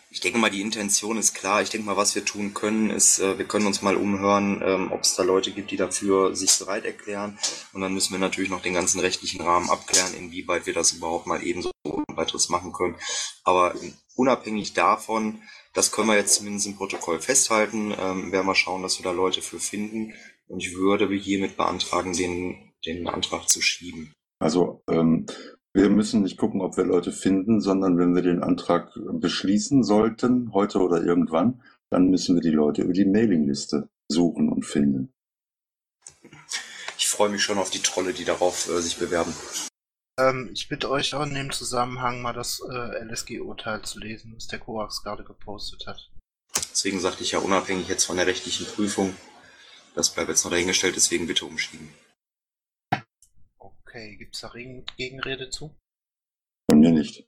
Ich 0.10 0.22
denke 0.22 0.40
mal, 0.40 0.50
die 0.50 0.62
Intention 0.62 1.18
ist 1.18 1.34
klar. 1.34 1.62
Ich 1.62 1.70
denke 1.70 1.86
mal, 1.86 1.98
was 1.98 2.16
wir 2.16 2.24
tun 2.24 2.54
können, 2.54 2.90
ist, 2.90 3.20
äh, 3.20 3.38
wir 3.38 3.46
können 3.46 3.68
uns 3.68 3.82
mal 3.82 3.96
umhören, 3.96 4.62
ähm, 4.66 4.92
ob 4.92 5.02
es 5.02 5.16
da 5.16 5.24
Leute 5.24 5.52
gibt, 5.52 5.72
die 5.72 5.78
dafür 5.78 6.36
sich 6.36 6.58
bereit 6.58 6.86
erklären. 6.86 7.38
Und 7.74 7.82
dann 7.82 7.94
müssen 7.94 8.14
wir 8.14 8.20
natürlich 8.20 8.50
noch 8.50 8.62
den 8.62 8.74
ganzen 8.74 9.00
rechtlichen 9.00 9.42
Rahmen 9.42 9.70
abklären, 9.70 10.14
inwieweit 10.14 10.66
wir 10.66 10.74
das 10.74 10.94
überhaupt 10.94 11.28
mal 11.28 11.44
ebenso 11.44 11.72
weiteres 12.16 12.50
machen 12.50 12.72
können. 12.72 12.96
Aber 13.44 13.76
unabhängig 14.16 14.74
davon, 14.74 15.42
das 15.74 15.92
können 15.92 16.08
wir 16.08 16.16
jetzt 16.16 16.36
zumindest 16.36 16.68
im 16.68 16.76
Protokoll 16.76 17.20
festhalten, 17.20 17.94
ähm, 18.00 18.32
werden 18.32 18.48
wir 18.48 18.56
schauen, 18.56 18.82
dass 18.82 18.98
wir 19.00 19.04
da 19.04 19.12
Leute 19.12 19.42
für 19.42 19.60
finden. 19.60 20.14
Und 20.48 20.64
ich 20.64 20.76
würde 20.76 21.14
hiermit 21.14 21.58
beantragen, 21.58 22.14
den, 22.14 22.74
den 22.86 23.08
Antrag 23.08 23.50
zu 23.50 23.62
schieben. 23.62 24.14
Also 24.40 24.84
ähm, 24.90 25.26
wir 25.78 25.90
müssen 25.92 26.24
nicht 26.24 26.38
gucken, 26.38 26.62
ob 26.62 26.76
wir 26.76 26.86
Leute 26.86 27.12
finden, 27.12 27.62
sondern 27.62 28.00
wenn 28.00 28.16
wir 28.16 28.24
den 28.24 28.42
Antrag 28.42 28.92
beschließen 28.96 29.84
sollten, 29.84 30.52
heute 30.52 30.80
oder 30.80 31.04
irgendwann, 31.04 31.62
dann 31.92 32.10
müssen 32.10 32.36
wir 32.36 32.42
die 32.42 32.50
Leute 32.50 32.82
über 32.82 32.94
die 32.94 33.06
Mailingliste 33.06 33.88
suchen 34.08 34.50
und 34.50 34.66
finden. 34.66 35.14
Ich 36.98 37.08
freue 37.08 37.30
mich 37.30 37.44
schon 37.44 37.60
auf 37.60 37.70
die 37.70 37.84
Trolle, 37.84 38.14
die 38.14 38.26
darauf 38.26 38.68
äh, 38.70 38.82
sich 38.82 38.98
bewerben. 38.98 39.32
Ähm, 40.20 40.50
ich 40.52 40.68
bitte 40.68 40.90
euch 40.90 41.14
auch 41.14 41.24
in 41.24 41.36
dem 41.36 41.52
Zusammenhang 41.52 42.24
mal 42.24 42.34
das 42.34 42.60
äh, 42.72 43.04
LSG-Urteil 43.04 43.84
zu 43.84 44.00
lesen, 44.00 44.34
was 44.36 44.48
der 44.48 44.58
Korax 44.58 45.04
gerade 45.04 45.24
gepostet 45.24 45.86
hat. 45.86 46.10
Deswegen 46.72 47.00
sagte 47.00 47.22
ich 47.22 47.34
ja 47.34 47.40
unabhängig 47.40 47.88
jetzt 47.88 48.06
von 48.06 48.18
der 48.18 48.26
rechtlichen 48.26 48.66
Prüfung, 48.66 49.16
das 49.94 50.10
bleibt 50.10 50.30
jetzt 50.30 50.44
noch 50.44 50.52
dahingestellt, 50.52 50.96
deswegen 50.96 51.28
bitte 51.28 51.46
umschieben. 51.46 51.90
Okay, 53.88 54.18
gibt's 54.18 54.42
da 54.42 54.52
Gegenrede 54.98 55.50
zu? 55.50 55.74
Von 56.70 56.82
mir 56.82 56.92
nicht. 56.92 57.26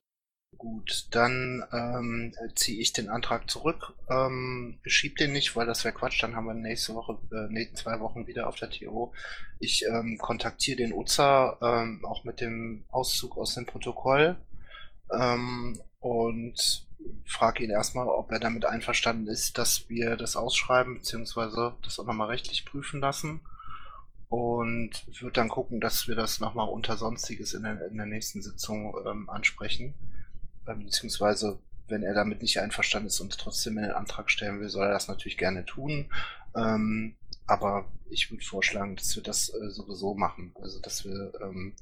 Gut, 0.57 1.07
dann 1.11 1.63
ähm, 1.71 2.33
ziehe 2.55 2.81
ich 2.81 2.91
den 2.91 3.07
Antrag 3.07 3.49
zurück. 3.49 3.93
Ähm, 4.09 4.81
schieb 4.85 5.15
den 5.17 5.31
nicht, 5.31 5.55
weil 5.55 5.65
das 5.65 5.85
wäre 5.85 5.93
Quatsch. 5.93 6.21
Dann 6.21 6.35
haben 6.35 6.47
wir 6.47 6.53
nächste 6.53 6.95
Woche, 6.95 7.17
äh, 7.31 7.47
nächsten 7.49 7.77
zwei 7.77 8.01
Wochen 8.01 8.27
wieder 8.27 8.49
auf 8.49 8.57
der 8.57 8.69
TO. 8.69 9.13
Ich 9.59 9.85
ähm, 9.85 10.17
kontaktiere 10.17 10.77
den 10.77 10.91
Uza 10.91 11.57
ähm, 11.61 12.03
auch 12.03 12.25
mit 12.25 12.41
dem 12.41 12.83
Auszug 12.89 13.37
aus 13.37 13.55
dem 13.55 13.65
Protokoll 13.65 14.35
ähm, 15.13 15.79
und 15.99 16.87
frage 17.23 17.63
ihn 17.63 17.69
erstmal, 17.69 18.07
ob 18.07 18.31
er 18.31 18.39
damit 18.39 18.65
einverstanden 18.65 19.27
ist, 19.27 19.57
dass 19.57 19.87
wir 19.87 20.17
das 20.17 20.35
ausschreiben, 20.35 20.95
beziehungsweise 20.95 21.77
das 21.83 21.99
auch 21.99 22.05
nochmal 22.05 22.27
rechtlich 22.27 22.65
prüfen 22.65 22.99
lassen. 22.99 23.39
Und 24.29 24.91
würde 25.21 25.33
dann 25.33 25.49
gucken, 25.49 25.81
dass 25.81 26.07
wir 26.07 26.15
das 26.15 26.39
nochmal 26.39 26.69
unter 26.69 26.97
Sonstiges 26.97 27.53
in 27.53 27.63
der, 27.63 27.87
in 27.87 27.97
der 27.97 28.05
nächsten 28.05 28.43
Sitzung 28.43 28.95
ähm, 29.05 29.29
ansprechen. 29.29 29.95
Ähm, 30.67 30.85
beziehungsweise, 30.85 31.59
wenn 31.87 32.03
er 32.03 32.13
damit 32.13 32.43
nicht 32.43 32.59
einverstanden 32.59 33.07
ist 33.07 33.19
und 33.19 33.35
trotzdem 33.37 33.79
einen 33.79 33.91
Antrag 33.91 34.29
stellen 34.29 34.59
will, 34.59 34.69
soll 34.69 34.85
er 34.85 34.93
das 34.93 35.07
natürlich 35.07 35.37
gerne 35.37 35.65
tun. 35.65 36.11
Ähm, 36.55 37.15
aber 37.47 37.91
ich 38.09 38.29
würde 38.29 38.45
vorschlagen, 38.45 38.95
dass 38.95 39.15
wir 39.15 39.23
das 39.23 39.49
äh, 39.49 39.69
sowieso 39.71 40.13
machen. 40.13 40.53
Also, 40.61 40.79
dass 40.79 41.05
wir 41.05 41.31
ähm, 41.41 41.75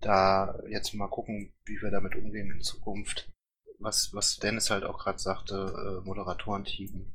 da 0.00 0.58
jetzt 0.68 0.92
mal 0.92 1.08
gucken, 1.08 1.52
wie 1.64 1.80
wir 1.80 1.90
damit 1.90 2.14
umgehen 2.14 2.50
in 2.50 2.60
Zukunft. 2.60 3.30
Was, 3.78 4.12
was 4.12 4.36
Dennis 4.36 4.70
halt 4.70 4.84
auch 4.84 4.98
gerade 4.98 5.18
sagte, 5.18 6.02
äh, 6.02 6.06
Moderatorenteam. 6.06 7.10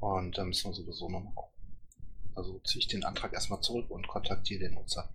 Und 0.00 0.38
da 0.38 0.44
müssen 0.44 0.70
wir 0.70 0.74
sowieso 0.74 1.10
nochmal 1.10 1.34
gucken. 1.34 1.51
Also 2.34 2.60
ziehe 2.60 2.80
ich 2.80 2.88
den 2.88 3.04
Antrag 3.04 3.32
erstmal 3.32 3.60
zurück 3.60 3.90
und 3.90 4.08
kontaktiere 4.08 4.60
den 4.60 4.74
Nutzer. 4.74 5.12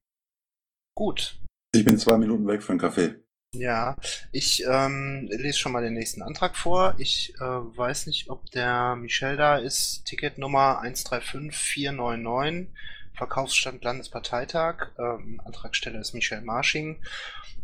Gut. 0.95 1.39
Ich 1.73 1.85
bin 1.85 1.97
zwei 1.97 2.17
Minuten 2.17 2.47
weg 2.47 2.63
für 2.63 2.71
einen 2.71 2.79
Kaffee. 2.79 3.15
Ja, 3.53 3.95
ich 4.31 4.63
ähm, 4.69 5.29
lese 5.31 5.57
schon 5.57 5.71
mal 5.71 5.83
den 5.83 5.93
nächsten 5.93 6.21
Antrag 6.21 6.55
vor. 6.57 6.95
Ich 6.97 7.33
äh, 7.39 7.43
weiß 7.43 8.07
nicht, 8.07 8.29
ob 8.29 8.45
der 8.51 8.95
Michel 8.95 9.37
da 9.37 9.57
ist. 9.57 10.05
Ticketnummer 10.05 10.81
135499, 10.81 12.73
Verkaufsstand 13.17 13.83
Landesparteitag. 13.83 14.91
Ähm, 14.97 15.41
Antragsteller 15.43 15.99
ist 15.99 16.13
Michel 16.13 16.41
Marsching. 16.41 17.03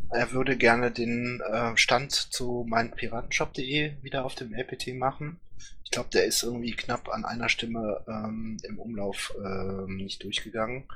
Er 0.09 0.31
würde 0.31 0.57
gerne 0.57 0.91
den 0.91 1.41
äh, 1.41 1.77
Stand 1.77 2.11
zu 2.11 2.65
meinpiratenshop.de 2.67 4.01
wieder 4.01 4.25
auf 4.25 4.35
dem 4.35 4.53
LPT 4.53 4.95
machen. 4.95 5.39
Ich 5.83 5.91
glaube, 5.91 6.09
der 6.09 6.25
ist 6.25 6.43
irgendwie 6.43 6.73
knapp 6.73 7.09
an 7.09 7.23
einer 7.23 7.49
Stimme 7.49 8.03
ähm, 8.07 8.57
im 8.63 8.79
Umlauf 8.79 9.33
ähm, 9.37 9.97
nicht 9.97 10.23
durchgegangen. 10.23 10.87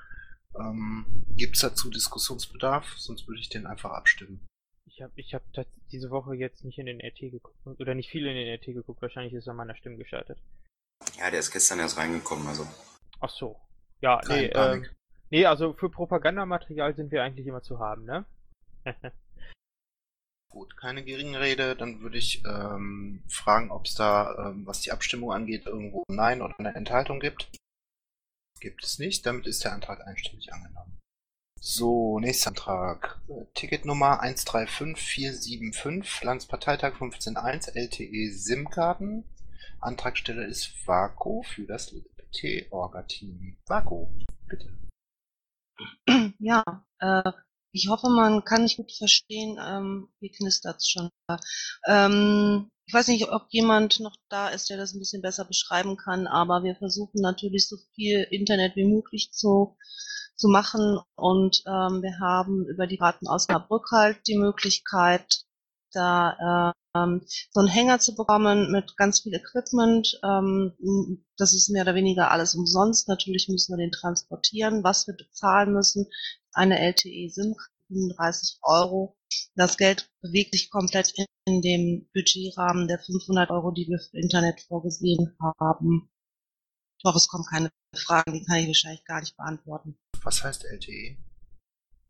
Ähm, 0.59 1.05
Gibt 1.35 1.55
es 1.55 1.61
dazu 1.61 1.89
Diskussionsbedarf? 1.89 2.95
Sonst 2.97 3.27
würde 3.27 3.39
ich 3.39 3.49
den 3.49 3.67
einfach 3.67 3.91
abstimmen. 3.91 4.45
Ich 4.85 5.01
habe 5.01 5.13
ich 5.15 5.33
hab 5.35 5.43
diese 5.91 6.09
Woche 6.09 6.35
jetzt 6.35 6.63
nicht 6.65 6.79
in 6.79 6.87
den 6.87 6.99
RT 6.99 7.19
geguckt. 7.31 7.55
Oder 7.79 7.93
nicht 7.93 8.09
viel 8.09 8.25
in 8.25 8.35
den 8.35 8.55
RT 8.55 8.65
geguckt. 8.65 9.01
Wahrscheinlich 9.01 9.33
ist 9.33 9.47
er 9.47 9.51
an 9.51 9.57
meiner 9.57 9.75
Stimme 9.75 9.97
gescheitert. 9.97 10.39
Ja, 11.19 11.29
der 11.29 11.39
ist 11.39 11.51
gestern 11.51 11.79
erst 11.79 11.97
reingekommen, 11.97 12.47
also. 12.47 12.67
Ach 13.19 13.29
so. 13.29 13.55
Ja, 14.01 14.21
nee, 14.27 14.45
ähm, 14.47 14.85
nee, 15.29 15.45
also 15.45 15.73
für 15.73 15.89
Propagandamaterial 15.89 16.95
sind 16.95 17.11
wir 17.11 17.23
eigentlich 17.23 17.47
immer 17.47 17.61
zu 17.61 17.79
haben, 17.79 18.05
ne? 18.05 18.25
Gut, 20.49 20.77
keine 20.77 21.03
Gegenrede. 21.03 21.75
Dann 21.75 22.01
würde 22.01 22.17
ich 22.17 22.43
ähm, 22.45 23.23
fragen, 23.27 23.69
ob 23.69 23.85
es 23.85 23.95
da, 23.95 24.49
ähm, 24.49 24.65
was 24.65 24.81
die 24.81 24.91
Abstimmung 24.91 25.31
angeht, 25.31 25.65
irgendwo 25.65 26.03
ein 26.07 26.15
Nein 26.15 26.41
oder 26.41 26.57
eine 26.57 26.73
Enthaltung 26.73 27.19
gibt. 27.19 27.49
Gibt 28.59 28.83
es 28.83 28.97
nicht. 28.97 29.25
Damit 29.25 29.45
ist 29.45 29.63
der 29.63 29.73
Antrag 29.73 30.07
einstimmig 30.07 30.51
angenommen. 30.53 30.97
So, 31.59 32.19
nächster 32.19 32.49
Antrag. 32.49 33.19
Ticketnummer 33.55 34.21
135475, 34.21 36.23
Landesparteitag 36.23 36.95
15.1, 36.95 37.75
LTE 37.75 38.31
SIM-Karten. 38.31 39.25
Antragsteller 39.79 40.45
ist 40.45 40.87
Vaco 40.87 41.43
für 41.43 41.65
das 41.65 41.93
LPT-Orga-Team. 42.33 43.57
Vaco, 43.65 44.11
bitte. 44.47 44.69
Ja, 46.39 46.63
äh, 46.99 47.31
ich 47.71 47.89
hoffe, 47.89 48.09
man 48.09 48.43
kann 48.43 48.63
mich 48.63 48.77
gut 48.77 48.91
verstehen. 48.91 49.59
Ähm, 49.61 50.09
hier 50.19 50.31
knistert's 50.31 50.89
schon. 50.89 51.09
Ähm, 51.85 52.69
ich 52.85 52.93
weiß 52.93 53.09
nicht, 53.09 53.29
ob 53.29 53.47
jemand 53.49 53.99
noch 53.99 54.15
da 54.29 54.49
ist, 54.49 54.69
der 54.69 54.77
das 54.77 54.93
ein 54.93 54.99
bisschen 54.99 55.21
besser 55.21 55.45
beschreiben 55.45 55.97
kann, 55.97 56.25
aber 56.25 56.63
wir 56.63 56.75
versuchen 56.75 57.21
natürlich 57.21 57.67
so 57.67 57.77
viel 57.93 58.21
Internet 58.31 58.75
wie 58.75 58.85
möglich 58.85 59.31
zu, 59.31 59.77
zu 60.35 60.47
machen 60.47 60.99
und 61.15 61.63
ähm, 61.67 62.01
wir 62.01 62.17
haben 62.19 62.65
über 62.65 62.87
die 62.87 62.97
Raten 62.97 63.27
Osnabrück 63.27 63.91
halt 63.91 64.25
die 64.27 64.37
Möglichkeit, 64.37 65.46
da 65.93 66.73
ähm, 66.95 67.21
so 67.51 67.59
einen 67.59 67.69
Hänger 67.69 67.99
zu 67.99 68.15
bekommen 68.15 68.71
mit 68.71 68.95
ganz 68.97 69.21
viel 69.21 69.33
Equipment. 69.33 70.19
Ähm, 70.23 70.73
das 71.37 71.53
ist 71.53 71.69
mehr 71.69 71.83
oder 71.83 71.95
weniger 71.95 72.31
alles 72.31 72.55
umsonst. 72.55 73.07
Natürlich 73.07 73.47
müssen 73.49 73.73
wir 73.73 73.83
den 73.83 73.91
transportieren. 73.91 74.83
Was 74.83 75.07
wir 75.07 75.15
bezahlen 75.15 75.73
müssen, 75.73 76.07
eine 76.53 76.79
LTE 76.79 77.29
SIM 77.29 77.55
35 77.87 78.59
Euro. 78.63 79.17
Das 79.55 79.77
Geld 79.77 80.09
bewegt 80.21 80.53
sich 80.53 80.69
komplett 80.69 81.13
in, 81.15 81.25
in 81.45 81.61
dem 81.61 82.09
Budgetrahmen 82.13 82.87
der 82.87 82.99
500 82.99 83.49
Euro, 83.49 83.71
die 83.71 83.87
wir 83.87 83.99
für 83.99 84.17
Internet 84.17 84.61
vorgesehen 84.61 85.35
haben. 85.59 86.09
Hoffe, 87.03 87.17
es 87.17 87.27
kommen 87.27 87.45
keine 87.49 87.69
Fragen, 87.95 88.33
die 88.33 88.43
kann 88.43 88.57
ich 88.57 88.67
wahrscheinlich 88.67 89.05
gar 89.05 89.19
nicht 89.19 89.37
beantworten. 89.37 89.97
Was 90.23 90.43
heißt 90.43 90.65
LTE? 90.65 91.17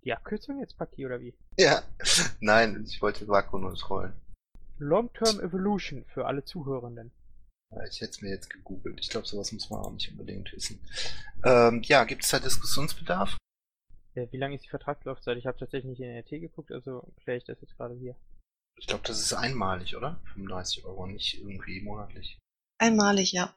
Die 0.08 0.14
Abkürzung 0.14 0.62
jetzt, 0.62 0.78
Paki, 0.78 1.06
oder 1.06 1.20
wie? 1.20 1.34
Ja, 1.60 1.84
nein, 2.40 2.82
ich 2.88 3.02
wollte 3.02 3.28
Vaco 3.28 3.58
nur 3.58 3.76
trollen. 3.76 4.14
Long-Term 4.78 5.42
Evolution 5.42 6.06
für 6.06 6.26
alle 6.28 6.46
Zuhörenden. 6.46 7.12
Ich 7.90 8.00
hätte 8.00 8.12
es 8.12 8.22
mir 8.22 8.30
jetzt 8.30 8.50
gegoogelt. 8.50 9.02
Ich 9.02 9.10
glaube, 9.10 9.28
sowas 9.28 9.52
muss 9.52 9.70
man 9.70 9.82
auch 9.82 9.92
nicht 9.92 10.10
unbedingt 10.10 10.54
wissen. 10.54 10.80
Ähm, 11.44 11.82
ja, 11.84 12.06
gibt 12.06 12.24
es 12.24 12.30
da 12.30 12.40
Diskussionsbedarf? 12.40 13.36
Äh, 14.16 14.28
wie 14.32 14.38
lange 14.38 14.56
ist 14.56 14.64
die 14.64 14.70
Vertragslaufzeit? 14.70 15.38
Ich 15.38 15.46
habe 15.46 15.60
tatsächlich 15.60 15.90
nicht 15.90 16.00
in 16.00 16.08
den 16.08 16.20
RT 16.20 16.30
geguckt, 16.30 16.72
also 16.72 17.06
kläre 17.22 17.40
ich 17.40 17.44
das 17.44 17.60
jetzt 17.60 17.76
gerade 17.76 17.96
hier. 17.96 18.16
Ich 18.78 18.88
glaube, 18.88 19.04
das 19.06 19.20
ist 19.20 19.34
einmalig, 19.34 19.98
oder? 19.98 20.22
35 20.36 20.86
Euro, 20.86 21.06
nicht 21.06 21.38
irgendwie 21.38 21.82
monatlich. 21.82 22.40
Einmalig, 22.78 23.34
ja. 23.34 23.54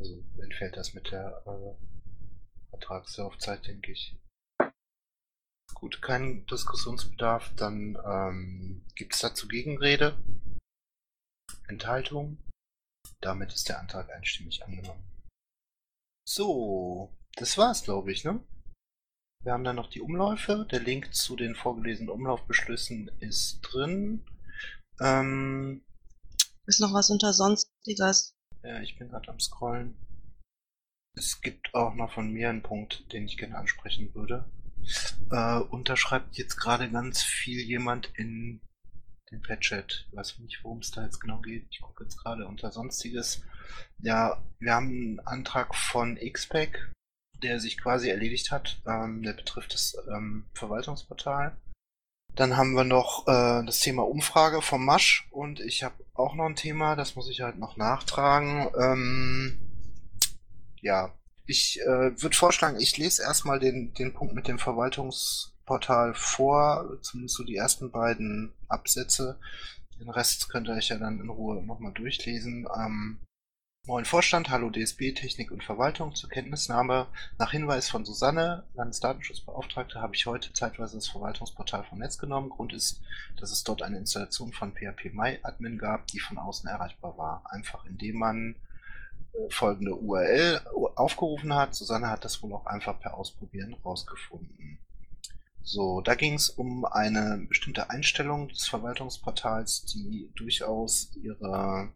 Also 0.00 0.20
entfällt 0.42 0.76
das 0.76 0.94
mit 0.94 1.12
der 1.12 1.44
äh, 1.46 2.70
Vertragslaufzeit, 2.70 3.68
denke 3.68 3.92
ich. 3.92 4.16
Gut, 5.74 6.00
kein 6.00 6.46
Diskussionsbedarf. 6.46 7.52
Dann 7.56 7.98
ähm, 8.04 8.84
gibt 8.94 9.14
es 9.14 9.20
dazu 9.20 9.48
Gegenrede? 9.48 10.16
Enthaltung? 11.68 12.38
Damit 13.20 13.52
ist 13.52 13.68
der 13.68 13.80
Antrag 13.80 14.10
einstimmig 14.10 14.64
angenommen. 14.64 15.02
So, 16.28 17.12
das 17.34 17.58
war's, 17.58 17.82
glaube 17.82 18.12
ich, 18.12 18.24
ne? 18.24 18.40
Wir 19.42 19.52
haben 19.52 19.64
dann 19.64 19.76
noch 19.76 19.90
die 19.90 20.00
Umläufe. 20.00 20.66
Der 20.70 20.80
Link 20.80 21.14
zu 21.14 21.34
den 21.34 21.54
vorgelesenen 21.56 22.10
Umlaufbeschlüssen 22.10 23.10
ist 23.20 23.60
drin. 23.62 24.24
Ähm, 25.00 25.82
Ist 26.66 26.80
noch 26.80 26.92
was 26.92 27.10
unter 27.10 27.32
Sonstiges? 27.32 28.36
ja, 28.62 28.80
ich 28.80 28.96
bin 28.96 29.08
gerade 29.08 29.28
am 29.28 29.40
Scrollen. 29.40 29.96
Es 31.16 31.40
gibt 31.40 31.74
auch 31.74 31.94
noch 31.94 32.12
von 32.12 32.30
mir 32.32 32.48
einen 32.50 32.62
Punkt, 32.62 33.12
den 33.12 33.24
ich 33.26 33.36
gerne 33.36 33.58
ansprechen 33.58 34.14
würde. 34.14 34.48
Äh, 35.30 35.58
unterschreibt 35.58 36.36
jetzt 36.36 36.56
gerade 36.56 36.90
ganz 36.90 37.22
viel 37.22 37.60
jemand 37.60 38.10
in 38.16 38.60
den 39.30 39.42
Pet-Chat. 39.42 40.06
Ich 40.10 40.16
weiß 40.16 40.38
nicht, 40.40 40.62
worum 40.62 40.78
es 40.78 40.90
da 40.90 41.02
jetzt 41.02 41.20
genau 41.20 41.40
geht. 41.40 41.66
Ich 41.70 41.80
gucke 41.80 42.04
jetzt 42.04 42.18
gerade 42.18 42.46
unter 42.46 42.70
Sonstiges. 42.70 43.42
Ja, 43.98 44.42
wir 44.58 44.74
haben 44.74 44.88
einen 44.88 45.20
Antrag 45.20 45.74
von 45.74 46.16
XPEC, 46.16 46.92
der 47.42 47.58
sich 47.58 47.78
quasi 47.78 48.10
erledigt 48.10 48.50
hat. 48.50 48.80
Ähm, 48.86 49.22
der 49.22 49.32
betrifft 49.32 49.74
das 49.74 49.96
ähm, 50.14 50.50
Verwaltungsportal. 50.54 51.56
Dann 52.34 52.56
haben 52.56 52.74
wir 52.74 52.84
noch 52.84 53.26
äh, 53.26 53.64
das 53.64 53.80
Thema 53.80 54.06
Umfrage 54.06 54.62
vom 54.62 54.84
Masch 54.84 55.28
und 55.30 55.60
ich 55.60 55.82
habe 55.82 55.94
auch 56.14 56.34
noch 56.34 56.46
ein 56.46 56.56
Thema, 56.56 56.96
das 56.96 57.14
muss 57.14 57.28
ich 57.28 57.42
halt 57.42 57.58
noch 57.58 57.76
nachtragen. 57.76 58.70
Ähm, 58.78 59.58
ja, 60.80 61.14
ich 61.52 61.80
äh, 61.82 62.20
würde 62.20 62.36
vorschlagen, 62.36 62.80
ich 62.80 62.96
lese 62.96 63.22
erstmal 63.22 63.60
den, 63.60 63.92
den 63.94 64.12
Punkt 64.14 64.34
mit 64.34 64.48
dem 64.48 64.58
Verwaltungsportal 64.58 66.14
vor, 66.14 66.98
zumindest 67.02 67.36
so 67.36 67.44
die 67.44 67.56
ersten 67.56 67.90
beiden 67.90 68.52
Absätze. 68.68 69.38
Den 70.00 70.08
Rest 70.08 70.48
könnt 70.48 70.68
ihr 70.68 70.74
euch 70.74 70.88
ja 70.88 70.98
dann 70.98 71.20
in 71.20 71.28
Ruhe 71.28 71.62
nochmal 71.62 71.92
durchlesen. 71.92 72.66
Ähm, 72.76 73.18
Moin 73.84 74.04
Vorstand, 74.04 74.48
hallo 74.48 74.70
DSB, 74.70 75.12
Technik 75.12 75.50
und 75.50 75.64
Verwaltung. 75.64 76.14
Zur 76.14 76.30
Kenntnisnahme 76.30 77.08
nach 77.36 77.50
Hinweis 77.50 77.90
von 77.90 78.04
Susanne, 78.04 78.62
Landesdatenschutzbeauftragte, 78.74 80.00
habe 80.00 80.14
ich 80.14 80.26
heute 80.26 80.52
zeitweise 80.52 80.98
das 80.98 81.08
Verwaltungsportal 81.08 81.82
vom 81.82 81.98
Netz 81.98 82.16
genommen. 82.16 82.48
Grund 82.48 82.72
ist, 82.72 83.00
dass 83.40 83.50
es 83.50 83.64
dort 83.64 83.82
eine 83.82 83.98
Installation 83.98 84.52
von 84.52 84.72
PHP 84.72 85.12
MyAdmin 85.12 85.78
gab, 85.78 86.06
die 86.06 86.20
von 86.20 86.38
außen 86.38 86.68
erreichbar 86.68 87.18
war. 87.18 87.42
Einfach 87.50 87.84
indem 87.84 88.18
man 88.18 88.54
folgende 89.48 89.94
URL 89.94 90.60
aufgerufen 90.96 91.54
hat. 91.54 91.74
Susanne 91.74 92.08
hat 92.08 92.24
das 92.24 92.42
wohl 92.42 92.52
auch 92.52 92.66
einfach 92.66 93.00
per 93.00 93.14
Ausprobieren 93.14 93.74
rausgefunden. 93.84 94.78
So, 95.62 96.00
da 96.00 96.14
ging 96.14 96.34
es 96.34 96.50
um 96.50 96.84
eine 96.84 97.46
bestimmte 97.48 97.88
Einstellung 97.90 98.48
des 98.48 98.66
Verwaltungsportals, 98.66 99.84
die 99.84 100.30
durchaus 100.34 101.14
ihre 101.16 101.92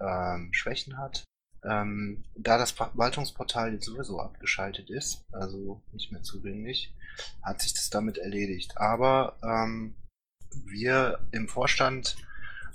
ähm, 0.00 0.48
Schwächen 0.52 0.96
hat. 0.96 1.24
Ähm, 1.62 2.24
da 2.34 2.58
das 2.58 2.72
Verwaltungsportal 2.72 3.72
jetzt 3.72 3.86
sowieso 3.86 4.20
abgeschaltet 4.20 4.90
ist, 4.90 5.24
also 5.32 5.82
nicht 5.92 6.12
mehr 6.12 6.22
zugänglich, 6.22 6.94
hat 7.42 7.60
sich 7.62 7.72
das 7.74 7.90
damit 7.90 8.18
erledigt. 8.18 8.76
Aber 8.78 9.36
ähm, 9.42 9.94
wir 10.66 11.26
im 11.30 11.48
Vorstand 11.48 12.16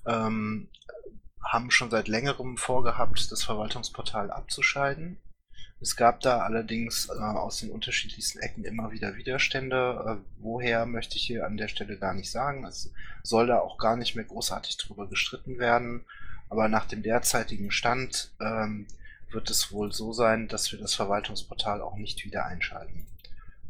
ähm, 0.05 0.69
haben 1.49 1.71
schon 1.71 1.89
seit 1.89 2.07
längerem 2.07 2.57
vorgehabt, 2.57 3.31
das 3.31 3.43
Verwaltungsportal 3.43 4.29
abzuschalten. 4.29 5.17
Es 5.81 5.95
gab 5.95 6.19
da 6.19 6.39
allerdings 6.39 7.09
äh, 7.09 7.13
aus 7.13 7.59
den 7.59 7.71
unterschiedlichsten 7.71 8.39
Ecken 8.39 8.65
immer 8.65 8.91
wieder 8.91 9.15
Widerstände. 9.15 10.19
Äh, 10.21 10.29
woher 10.37 10.85
möchte 10.85 11.15
ich 11.15 11.23
hier 11.23 11.45
an 11.45 11.57
der 11.57 11.69
Stelle 11.69 11.97
gar 11.97 12.13
nicht 12.13 12.29
sagen. 12.29 12.65
Es 12.65 12.91
soll 13.23 13.47
da 13.47 13.59
auch 13.59 13.77
gar 13.77 13.95
nicht 13.95 14.15
mehr 14.15 14.25
großartig 14.25 14.77
drüber 14.77 15.07
gestritten 15.07 15.57
werden. 15.57 16.05
Aber 16.49 16.67
nach 16.67 16.85
dem 16.85 17.01
derzeitigen 17.01 17.71
Stand 17.71 18.31
ähm, 18.41 18.87
wird 19.31 19.49
es 19.49 19.71
wohl 19.71 19.91
so 19.91 20.13
sein, 20.13 20.47
dass 20.47 20.71
wir 20.71 20.79
das 20.79 20.95
Verwaltungsportal 20.95 21.81
auch 21.81 21.95
nicht 21.95 22.25
wieder 22.25 22.45
einschalten. 22.45 23.07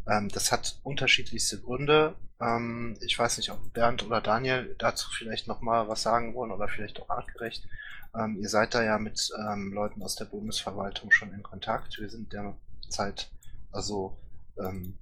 Ähm, 0.07 0.29
das 0.29 0.51
hat 0.51 0.79
unterschiedlichste 0.83 1.61
Gründe. 1.61 2.15
Ähm, 2.41 2.97
ich 3.01 3.17
weiß 3.17 3.37
nicht, 3.37 3.51
ob 3.51 3.73
Bernd 3.73 4.05
oder 4.05 4.21
Daniel 4.21 4.75
dazu 4.77 5.09
vielleicht 5.11 5.47
nochmal 5.47 5.87
was 5.87 6.01
sagen 6.01 6.33
wollen 6.35 6.51
oder 6.51 6.67
vielleicht 6.67 7.01
auch 7.01 7.09
artgerecht. 7.09 7.67
Ähm, 8.15 8.37
ihr 8.39 8.49
seid 8.49 8.73
da 8.73 8.83
ja 8.83 8.97
mit 8.97 9.31
ähm, 9.37 9.71
Leuten 9.73 10.01
aus 10.01 10.15
der 10.15 10.25
Bundesverwaltung 10.25 11.11
schon 11.11 11.31
in 11.33 11.43
Kontakt. 11.43 11.99
Wir 11.99 12.09
sind 12.09 12.33
derzeit 12.33 13.29
also 13.71 14.17
ähm, 14.57 14.97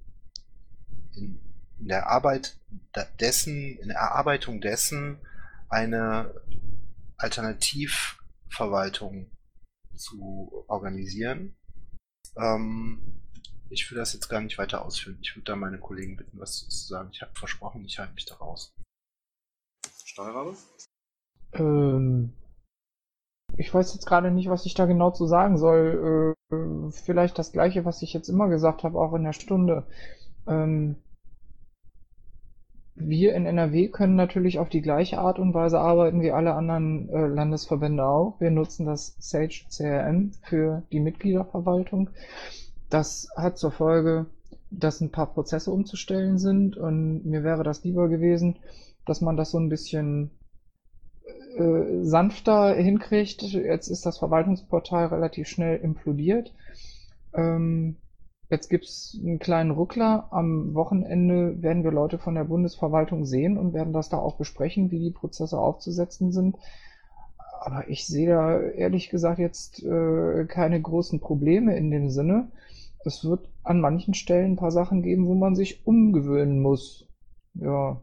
in, 1.14 1.40
in 1.78 1.88
der 1.88 2.08
Arbeit 2.08 2.58
dessen, 3.20 3.78
in 3.78 3.88
der 3.88 3.96
Erarbeitung 3.98 4.60
dessen 4.60 5.18
eine 5.68 6.34
Alternativverwaltung 7.16 9.30
zu 9.94 10.64
organisieren. 10.68 11.56
Ähm, 12.36 13.17
ich 13.70 13.90
will 13.90 13.98
das 13.98 14.12
jetzt 14.12 14.28
gar 14.28 14.40
nicht 14.40 14.58
weiter 14.58 14.84
ausführen. 14.84 15.18
Ich 15.22 15.34
würde 15.36 15.44
da 15.44 15.56
meine 15.56 15.78
Kollegen 15.78 16.16
bitten, 16.16 16.38
was 16.38 16.68
zu 16.68 16.86
sagen. 16.86 17.10
Ich 17.12 17.22
habe 17.22 17.32
versprochen, 17.34 17.84
ich 17.84 17.98
halte 17.98 18.14
mich 18.14 18.26
da 18.26 18.36
raus. 18.36 18.74
Stahlrabe? 20.04 20.56
Ähm, 21.52 22.32
ich 23.56 23.72
weiß 23.72 23.94
jetzt 23.94 24.06
gerade 24.06 24.30
nicht, 24.30 24.48
was 24.48 24.66
ich 24.66 24.74
da 24.74 24.86
genau 24.86 25.10
zu 25.10 25.26
sagen 25.26 25.58
soll. 25.58 26.34
Äh, 26.50 26.90
vielleicht 26.90 27.38
das 27.38 27.52
gleiche, 27.52 27.84
was 27.84 28.02
ich 28.02 28.12
jetzt 28.12 28.28
immer 28.28 28.48
gesagt 28.48 28.84
habe, 28.84 28.98
auch 28.98 29.14
in 29.14 29.24
der 29.24 29.32
Stunde. 29.32 29.86
Ähm, 30.46 30.96
wir 32.94 33.34
in 33.34 33.46
NRW 33.46 33.88
können 33.88 34.16
natürlich 34.16 34.58
auf 34.58 34.68
die 34.68 34.82
gleiche 34.82 35.18
Art 35.18 35.38
und 35.38 35.54
Weise 35.54 35.78
arbeiten 35.78 36.20
wie 36.20 36.32
alle 36.32 36.54
anderen 36.54 37.08
äh, 37.10 37.26
Landesverbände 37.26 38.04
auch. 38.04 38.40
Wir 38.40 38.50
nutzen 38.50 38.86
das 38.86 39.14
Sage 39.18 39.64
CRM 39.70 40.32
für 40.42 40.82
die 40.90 41.00
Mitgliederverwaltung. 41.00 42.10
Das 42.90 43.28
hat 43.36 43.58
zur 43.58 43.70
Folge, 43.70 44.26
dass 44.70 45.00
ein 45.00 45.10
paar 45.10 45.32
Prozesse 45.32 45.70
umzustellen 45.70 46.38
sind 46.38 46.76
und 46.76 47.24
mir 47.24 47.42
wäre 47.42 47.62
das 47.62 47.84
lieber 47.84 48.08
gewesen, 48.08 48.56
dass 49.06 49.20
man 49.20 49.36
das 49.36 49.50
so 49.50 49.58
ein 49.58 49.68
bisschen 49.68 50.30
äh, 51.56 52.02
sanfter 52.02 52.74
hinkriegt. 52.74 53.42
Jetzt 53.42 53.88
ist 53.88 54.06
das 54.06 54.18
Verwaltungsportal 54.18 55.06
relativ 55.06 55.48
schnell 55.48 55.78
implodiert. 55.78 56.54
Ähm, 57.34 57.96
jetzt 58.50 58.68
gibt's 58.68 59.18
einen 59.20 59.38
kleinen 59.38 59.70
Ruckler. 59.70 60.28
Am 60.30 60.74
Wochenende 60.74 61.60
werden 61.62 61.84
wir 61.84 61.92
Leute 61.92 62.18
von 62.18 62.34
der 62.34 62.44
Bundesverwaltung 62.44 63.24
sehen 63.24 63.58
und 63.58 63.74
werden 63.74 63.92
das 63.92 64.08
da 64.08 64.18
auch 64.18 64.36
besprechen, 64.36 64.90
wie 64.90 65.00
die 65.00 65.10
Prozesse 65.10 65.58
aufzusetzen 65.58 66.32
sind. 66.32 66.56
Aber 67.60 67.88
ich 67.88 68.06
sehe 68.06 68.28
da 68.28 68.60
ehrlich 68.60 69.10
gesagt 69.10 69.38
jetzt 69.38 69.82
äh, 69.82 70.44
keine 70.46 70.80
großen 70.80 71.20
Probleme 71.20 71.76
in 71.76 71.90
dem 71.90 72.10
Sinne. 72.10 72.50
Es 73.04 73.24
wird 73.24 73.48
an 73.62 73.80
manchen 73.80 74.14
Stellen 74.14 74.52
ein 74.52 74.56
paar 74.56 74.70
Sachen 74.70 75.02
geben, 75.02 75.26
wo 75.26 75.34
man 75.34 75.54
sich 75.54 75.86
umgewöhnen 75.86 76.60
muss. 76.60 77.06
Ja. 77.54 78.00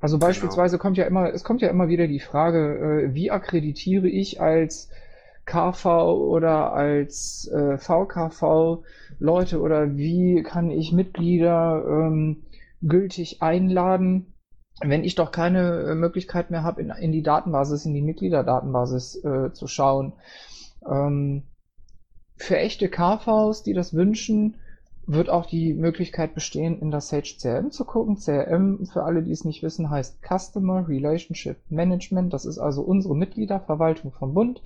Also 0.00 0.16
Genau. 0.16 0.26
beispielsweise 0.26 0.78
kommt 0.78 0.96
ja 0.96 1.04
immer, 1.04 1.32
es 1.32 1.44
kommt 1.44 1.60
ja 1.60 1.68
immer 1.68 1.88
wieder 1.88 2.06
die 2.06 2.20
Frage, 2.20 3.08
äh, 3.08 3.14
wie 3.14 3.30
akkreditiere 3.30 4.08
ich 4.08 4.40
als 4.40 4.90
KV 5.44 5.86
oder 6.12 6.72
als 6.72 7.50
äh, 7.52 7.78
VKV 7.78 8.84
Leute 9.18 9.60
oder 9.60 9.96
wie 9.96 10.42
kann 10.42 10.70
ich 10.70 10.92
Mitglieder 10.92 11.84
ähm, 11.88 12.44
gültig 12.82 13.42
einladen, 13.42 14.34
wenn 14.80 15.04
ich 15.04 15.14
doch 15.14 15.32
keine 15.32 15.82
äh, 15.82 15.94
Möglichkeit 15.94 16.50
mehr 16.50 16.62
habe, 16.62 16.80
in, 16.80 16.90
in 16.90 17.12
die 17.12 17.22
Datenbasis, 17.22 17.84
in 17.84 17.94
die 17.94 18.02
Mitgliederdatenbasis 18.02 19.24
äh, 19.24 19.52
zu 19.52 19.66
schauen. 19.66 20.12
Ähm, 20.88 21.42
für 22.36 22.56
echte 22.56 22.88
KVs, 22.88 23.64
die 23.64 23.74
das 23.74 23.94
wünschen, 23.94 24.56
wird 25.06 25.30
auch 25.30 25.46
die 25.46 25.72
Möglichkeit 25.72 26.34
bestehen, 26.34 26.80
in 26.80 26.90
das 26.90 27.08
Sage 27.08 27.34
CRM 27.40 27.70
zu 27.70 27.84
gucken. 27.84 28.16
CRM, 28.16 28.86
für 28.86 29.04
alle, 29.04 29.22
die 29.22 29.32
es 29.32 29.44
nicht 29.44 29.62
wissen, 29.62 29.90
heißt 29.90 30.18
Customer 30.22 30.86
Relationship 30.86 31.56
Management. 31.70 32.32
Das 32.32 32.44
ist 32.44 32.58
also 32.58 32.82
unsere 32.82 33.16
Mitgliederverwaltung 33.16 34.12
vom 34.12 34.34
Bund. 34.34 34.62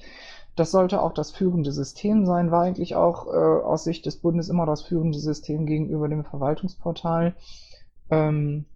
Das 0.56 0.70
sollte 0.70 1.00
auch 1.00 1.14
das 1.14 1.30
führende 1.30 1.72
System 1.72 2.26
sein, 2.26 2.50
war 2.50 2.64
eigentlich 2.64 2.94
auch 2.94 3.26
äh, 3.26 3.30
aus 3.30 3.84
Sicht 3.84 4.04
des 4.04 4.16
Bundes 4.16 4.50
immer 4.50 4.66
das 4.66 4.82
führende 4.82 5.18
System 5.18 5.64
gegenüber 5.64 6.08
dem 6.08 6.24
Verwaltungsportal. 6.24 7.34
Ähm, 8.10 8.66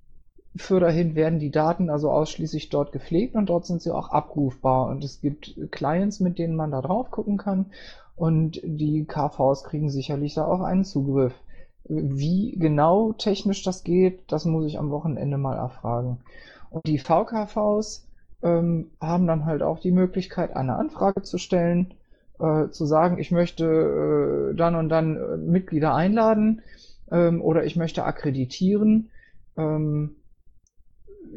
für 0.58 0.80
dahin 0.80 1.14
werden 1.14 1.38
die 1.38 1.50
Daten 1.50 1.90
also 1.90 2.10
ausschließlich 2.10 2.68
dort 2.68 2.92
gepflegt 2.92 3.34
und 3.34 3.46
dort 3.48 3.66
sind 3.66 3.82
sie 3.82 3.94
auch 3.94 4.10
abrufbar. 4.10 4.88
Und 4.88 5.04
es 5.04 5.20
gibt 5.20 5.56
Clients, 5.70 6.20
mit 6.20 6.38
denen 6.38 6.56
man 6.56 6.70
da 6.70 6.80
drauf 6.82 7.10
gucken 7.10 7.36
kann. 7.36 7.66
Und 8.14 8.60
die 8.64 9.04
KVs 9.04 9.64
kriegen 9.64 9.90
sicherlich 9.90 10.34
da 10.34 10.46
auch 10.46 10.60
einen 10.60 10.84
Zugriff. 10.84 11.34
Wie 11.84 12.56
genau 12.58 13.12
technisch 13.12 13.62
das 13.62 13.84
geht, 13.84 14.20
das 14.28 14.44
muss 14.44 14.66
ich 14.66 14.78
am 14.78 14.90
Wochenende 14.90 15.38
mal 15.38 15.56
erfragen. 15.56 16.18
Und 16.70 16.86
die 16.86 16.98
VKVs 16.98 18.06
ähm, 18.42 18.90
haben 19.00 19.26
dann 19.26 19.44
halt 19.44 19.62
auch 19.62 19.78
die 19.78 19.92
Möglichkeit, 19.92 20.56
eine 20.56 20.76
Anfrage 20.76 21.22
zu 21.22 21.38
stellen, 21.38 21.94
äh, 22.40 22.68
zu 22.70 22.86
sagen, 22.86 23.18
ich 23.18 23.30
möchte 23.30 24.52
äh, 24.52 24.56
dann 24.56 24.74
und 24.74 24.88
dann 24.88 25.16
äh, 25.16 25.36
Mitglieder 25.36 25.94
einladen 25.94 26.62
ähm, 27.10 27.40
oder 27.40 27.64
ich 27.64 27.76
möchte 27.76 28.04
akkreditieren. 28.04 29.10
Ähm, 29.56 30.16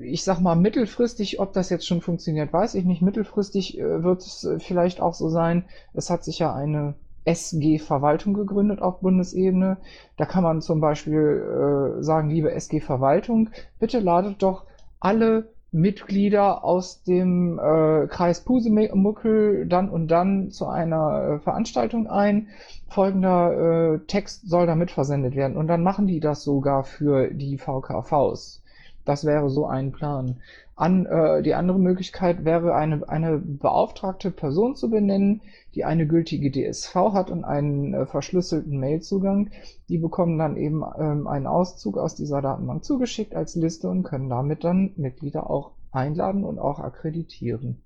ich 0.02 0.24
sag 0.24 0.40
mal 0.40 0.56
mittelfristig, 0.56 1.40
ob 1.40 1.54
das 1.54 1.70
jetzt 1.70 1.88
schon 1.88 2.02
funktioniert, 2.02 2.52
weiß 2.54 2.76
ich 2.76 2.86
nicht. 2.86 3.02
Mittelfristig 3.02 3.80
äh, 3.80 4.04
wird 4.04 4.22
es 4.22 4.44
äh, 4.44 4.60
vielleicht 4.60 5.02
auch 5.02 5.14
so 5.14 5.30
sein. 5.30 5.66
Es 5.94 6.10
hat 6.10 6.24
sich 6.24 6.40
ja 6.40 6.54
eine 6.54 6.96
SG-Verwaltung 7.26 8.34
gegründet 8.34 8.82
auf 8.82 9.00
Bundesebene. 9.02 9.78
Da 10.18 10.26
kann 10.26 10.44
man 10.44 10.62
zum 10.62 10.82
Beispiel 10.82 12.00
äh, 12.00 12.04
sagen, 12.04 12.30
liebe 12.30 12.52
SG-Verwaltung, 12.52 13.50
bitte 13.80 14.00
ladet 14.00 14.42
doch 14.42 14.66
alle 15.00 15.50
Mitglieder 15.72 16.64
aus 16.64 17.04
dem 17.04 17.60
äh, 17.60 18.08
Kreis 18.08 18.42
Pusemuckel 18.42 19.68
dann 19.68 19.90
und 19.90 20.08
dann 20.08 20.50
zu 20.50 20.68
einer 20.68 21.36
äh, 21.36 21.40
Veranstaltung 21.40 22.08
ein. 22.08 22.48
Folgender 22.88 23.94
äh, 23.94 24.00
Text 24.08 24.50
soll 24.50 24.66
damit 24.66 24.90
versendet 24.90 25.36
werden. 25.36 25.58
Und 25.58 25.68
dann 25.68 25.84
machen 25.84 26.08
die 26.08 26.20
das 26.20 26.44
sogar 26.44 26.84
für 26.84 27.32
die 27.32 27.60
VKVs. 27.60 28.64
Das 29.06 29.26
wäre 29.26 29.50
so 29.50 29.66
ein 29.66 29.92
Plan. 29.92 30.42
An, 30.76 31.06
äh, 31.06 31.42
die 31.42 31.56
andere 31.56 31.80
Möglichkeit 31.80 32.46
wäre, 32.46 32.76
eine, 32.76 33.08
eine 33.10 33.38
beauftragte 33.38 34.32
Person 34.32 34.76
zu 34.76 34.90
benennen, 34.90 35.42
die 35.76 35.84
eine 35.84 36.08
gültige 36.08 36.52
DSV 36.52 36.96
hat 37.14 37.32
und 37.32 37.44
einen 37.44 37.94
äh, 37.94 38.06
verschlüsselten 38.06 38.80
Mailzugang. 38.80 39.50
Die 39.90 39.98
bekommen 39.98 40.38
dann 40.38 40.56
eben 40.56 40.84
ähm, 40.98 41.28
einen 41.28 41.48
Auszug 41.48 41.98
aus 41.98 42.16
dieser 42.16 42.42
Datenbank 42.42 42.86
zugeschickt 42.86 43.36
als 43.36 43.56
Liste 43.56 43.90
und 43.90 44.04
können 44.04 44.30
damit 44.30 44.64
dann 44.64 44.94
Mitglieder 44.96 45.50
auch 45.50 45.72
einladen 45.92 46.44
und 46.44 46.60
auch 46.60 46.80
akkreditieren. 46.80 47.82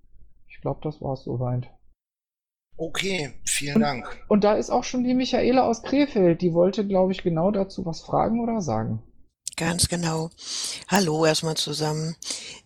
Ich 0.47 0.61
glaube, 0.61 0.82
das 0.84 1.01
war's 1.01 1.24
soweit. 1.24 1.70
Okay, 2.78 3.32
vielen 3.45 3.82
Dank. 3.82 4.05
Und 4.28 4.43
da 4.43 4.53
ist 4.53 4.72
auch 4.72 4.84
schon 4.84 5.03
die 5.03 5.14
Michaela 5.14 5.64
aus 5.64 5.84
Krefeld. 5.84 6.41
Die 6.41 6.53
wollte, 6.53 6.88
glaube 6.88 7.11
ich, 7.11 7.24
genau 7.24 7.51
dazu 7.51 7.86
was 7.86 8.01
fragen 8.01 8.39
oder 8.41 8.61
sagen. 8.61 9.03
Ganz 9.56 9.88
genau. 9.88 10.32
Hallo 10.88 11.26
erstmal 11.26 11.56
zusammen. 11.56 12.16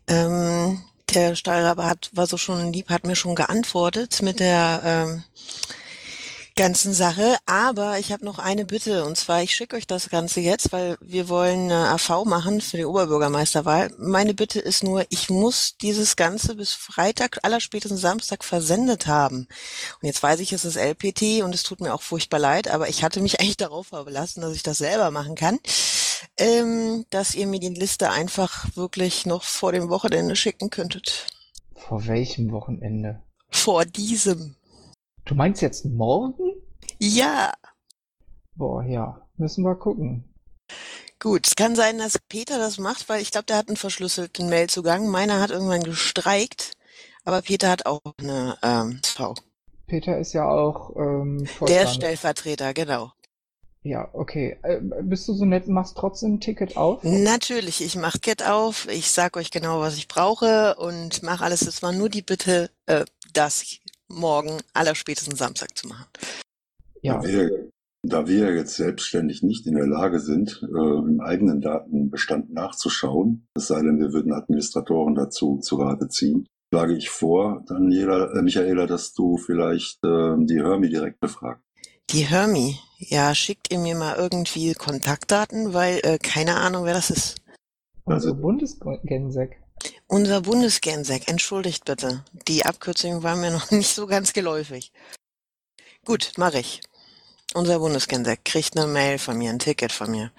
Ähm, 0.07 0.81
der 1.13 1.35
Stahlrabe 1.35 1.85
hat, 1.85 2.09
war 2.13 2.27
so 2.27 2.37
schon 2.37 2.71
lieb, 2.71 2.89
hat 2.89 3.05
mir 3.05 3.15
schon 3.15 3.35
geantwortet 3.35 4.21
mit 4.21 4.39
der 4.39 4.81
ähm, 4.85 5.23
ganzen 6.55 6.93
Sache. 6.93 7.37
Aber 7.45 7.99
ich 7.99 8.13
habe 8.13 8.23
noch 8.23 8.39
eine 8.39 8.63
Bitte 8.65 9.03
und 9.03 9.17
zwar, 9.17 9.43
ich 9.43 9.53
schicke 9.53 9.75
euch 9.75 9.85
das 9.85 10.09
Ganze 10.09 10.39
jetzt, 10.39 10.71
weil 10.71 10.97
wir 11.01 11.27
wollen 11.27 11.71
eine 11.71 11.89
AV 11.89 12.23
machen 12.23 12.61
für 12.61 12.77
die 12.77 12.85
Oberbürgermeisterwahl. 12.85 13.91
Meine 13.97 14.33
Bitte 14.33 14.59
ist 14.59 14.83
nur, 14.83 15.05
ich 15.09 15.29
muss 15.29 15.75
dieses 15.81 16.15
Ganze 16.15 16.55
bis 16.55 16.71
Freitag, 16.71 17.39
allerspätestens 17.43 17.99
Samstag 17.99 18.45
versendet 18.45 19.07
haben. 19.07 19.47
Und 20.01 20.07
jetzt 20.07 20.23
weiß 20.23 20.39
ich, 20.39 20.53
es 20.53 20.63
ist 20.63 20.77
LPT 20.77 21.43
und 21.43 21.53
es 21.53 21.63
tut 21.63 21.81
mir 21.81 21.93
auch 21.93 22.01
furchtbar 22.01 22.39
leid, 22.39 22.69
aber 22.69 22.87
ich 22.87 23.03
hatte 23.03 23.19
mich 23.19 23.39
eigentlich 23.41 23.57
darauf 23.57 23.87
verlassen, 23.87 24.39
dass 24.39 24.55
ich 24.55 24.63
das 24.63 24.77
selber 24.77 25.11
machen 25.11 25.35
kann. 25.35 25.59
Ähm, 26.37 27.05
dass 27.09 27.35
ihr 27.35 27.47
mir 27.47 27.59
die 27.59 27.69
Liste 27.69 28.09
einfach 28.09 28.75
wirklich 28.75 29.25
noch 29.25 29.43
vor 29.43 29.71
dem 29.71 29.89
Wochenende 29.89 30.35
schicken 30.35 30.69
könntet. 30.69 31.27
Vor 31.75 32.05
welchem 32.07 32.51
Wochenende? 32.51 33.21
Vor 33.49 33.85
diesem. 33.85 34.55
Du 35.25 35.35
meinst 35.35 35.61
jetzt 35.61 35.85
morgen? 35.85 36.53
Ja. 36.99 37.53
Boah, 38.55 38.83
ja. 38.83 39.21
Müssen 39.37 39.63
wir 39.63 39.75
gucken. 39.75 40.23
Gut, 41.19 41.47
es 41.47 41.55
kann 41.55 41.75
sein, 41.75 41.97
dass 41.97 42.19
Peter 42.29 42.57
das 42.57 42.77
macht, 42.77 43.09
weil 43.09 43.21
ich 43.21 43.31
glaube, 43.31 43.45
der 43.45 43.57
hat 43.57 43.67
einen 43.67 43.77
verschlüsselten 43.77 44.49
Mailzugang. 44.49 45.07
Meiner 45.07 45.39
hat 45.39 45.51
irgendwann 45.51 45.83
gestreikt, 45.83 46.73
aber 47.23 47.41
Peter 47.41 47.69
hat 47.69 47.85
auch 47.85 48.01
eine 48.19 48.57
ähm, 48.61 48.99
V. 49.03 49.33
Peter 49.87 50.17
ist 50.17 50.33
ja 50.33 50.47
auch 50.47 50.95
ähm, 50.95 51.39
Der 51.39 51.47
Vorstand. 51.47 51.89
Stellvertreter, 51.95 52.73
genau. 52.73 53.11
Ja, 53.87 54.09
okay. 54.11 54.57
Äh, 54.63 54.81
bist 54.81 55.29
du 55.29 55.33
so 55.33 55.45
nett, 55.45 55.67
und 55.67 55.73
machst 55.73 55.95
trotzdem 55.95 56.33
ein 56.33 56.39
Ticket 56.41 56.75
auf? 56.75 57.03
Natürlich, 57.03 57.81
ich 57.81 57.95
mach 57.95 58.19
Get 58.19 58.43
auf, 58.43 58.85
ich 58.89 59.09
sag 59.11 59.37
euch 59.37 59.49
genau, 59.49 59.79
was 59.79 59.95
ich 59.95 60.09
brauche 60.09 60.75
und 60.75 61.23
mache 61.23 61.45
alles. 61.45 61.61
Es 61.61 61.81
war 61.81 61.93
nur 61.93 62.09
die 62.09 62.21
Bitte, 62.21 62.69
äh, 62.85 63.05
dass 63.33 63.63
morgen, 64.09 64.57
allerspätestens 64.73 65.39
Samstag 65.39 65.77
zu 65.77 65.87
machen. 65.87 66.05
Ja, 67.01 67.19
Da 67.21 67.27
wir, 67.27 67.69
da 68.03 68.27
wir 68.27 68.53
jetzt 68.53 68.75
selbstständig 68.75 69.41
nicht 69.41 69.65
in 69.65 69.75
der 69.75 69.87
Lage 69.87 70.19
sind, 70.19 70.61
äh, 70.63 70.97
im 70.97 71.21
eigenen 71.21 71.61
Datenbestand 71.61 72.51
nachzuschauen, 72.51 73.47
es 73.55 73.67
sei 73.67 73.81
denn, 73.81 73.99
wir 73.99 74.11
würden 74.11 74.33
Administratoren 74.33 75.15
dazu 75.15 75.59
zu 75.59 75.77
Rate 75.77 76.09
ziehen, 76.09 76.45
schlage 76.73 76.97
ich 76.97 77.09
vor, 77.09 77.63
Daniela, 77.67 78.33
äh, 78.33 78.41
Michaela, 78.41 78.85
dass 78.85 79.13
du 79.13 79.37
vielleicht 79.37 80.03
äh, 80.03 80.35
die 80.39 80.61
Hermi 80.61 80.89
direkt 80.89 81.21
befragst. 81.21 81.63
Die 82.11 82.25
Hermi, 82.25 82.79
ja, 82.99 83.35
schickt 83.35 83.71
ihr 83.71 83.79
mir 83.79 83.95
mal 83.95 84.15
irgendwie 84.15 84.73
Kontaktdaten, 84.73 85.73
weil 85.73 85.99
äh, 86.03 86.17
keine 86.17 86.55
Ahnung, 86.55 86.85
wer 86.85 86.93
das 86.93 87.09
ist. 87.09 87.35
unsere 88.05 88.31
Also- 88.33 88.41
Bundesgensek. 88.41 89.61
Unser 90.07 90.41
Bundesgensek, 90.41 91.27
entschuldigt 91.27 91.85
bitte. 91.85 92.23
Die 92.47 92.65
Abkürzung 92.65 93.23
war 93.23 93.35
mir 93.35 93.51
noch 93.57 93.71
nicht 93.71 93.93
so 93.93 94.07
ganz 94.07 94.33
geläufig. 94.33 94.91
Gut, 96.05 96.31
mache 96.37 96.59
ich. 96.59 96.81
Unser 97.53 97.79
Bundesgensek 97.79 98.43
kriegt 98.45 98.77
eine 98.77 98.87
Mail 98.87 99.19
von 99.19 99.37
mir, 99.37 99.49
ein 99.49 99.59
Ticket 99.59 99.91
von 99.91 100.09
mir. 100.11 100.31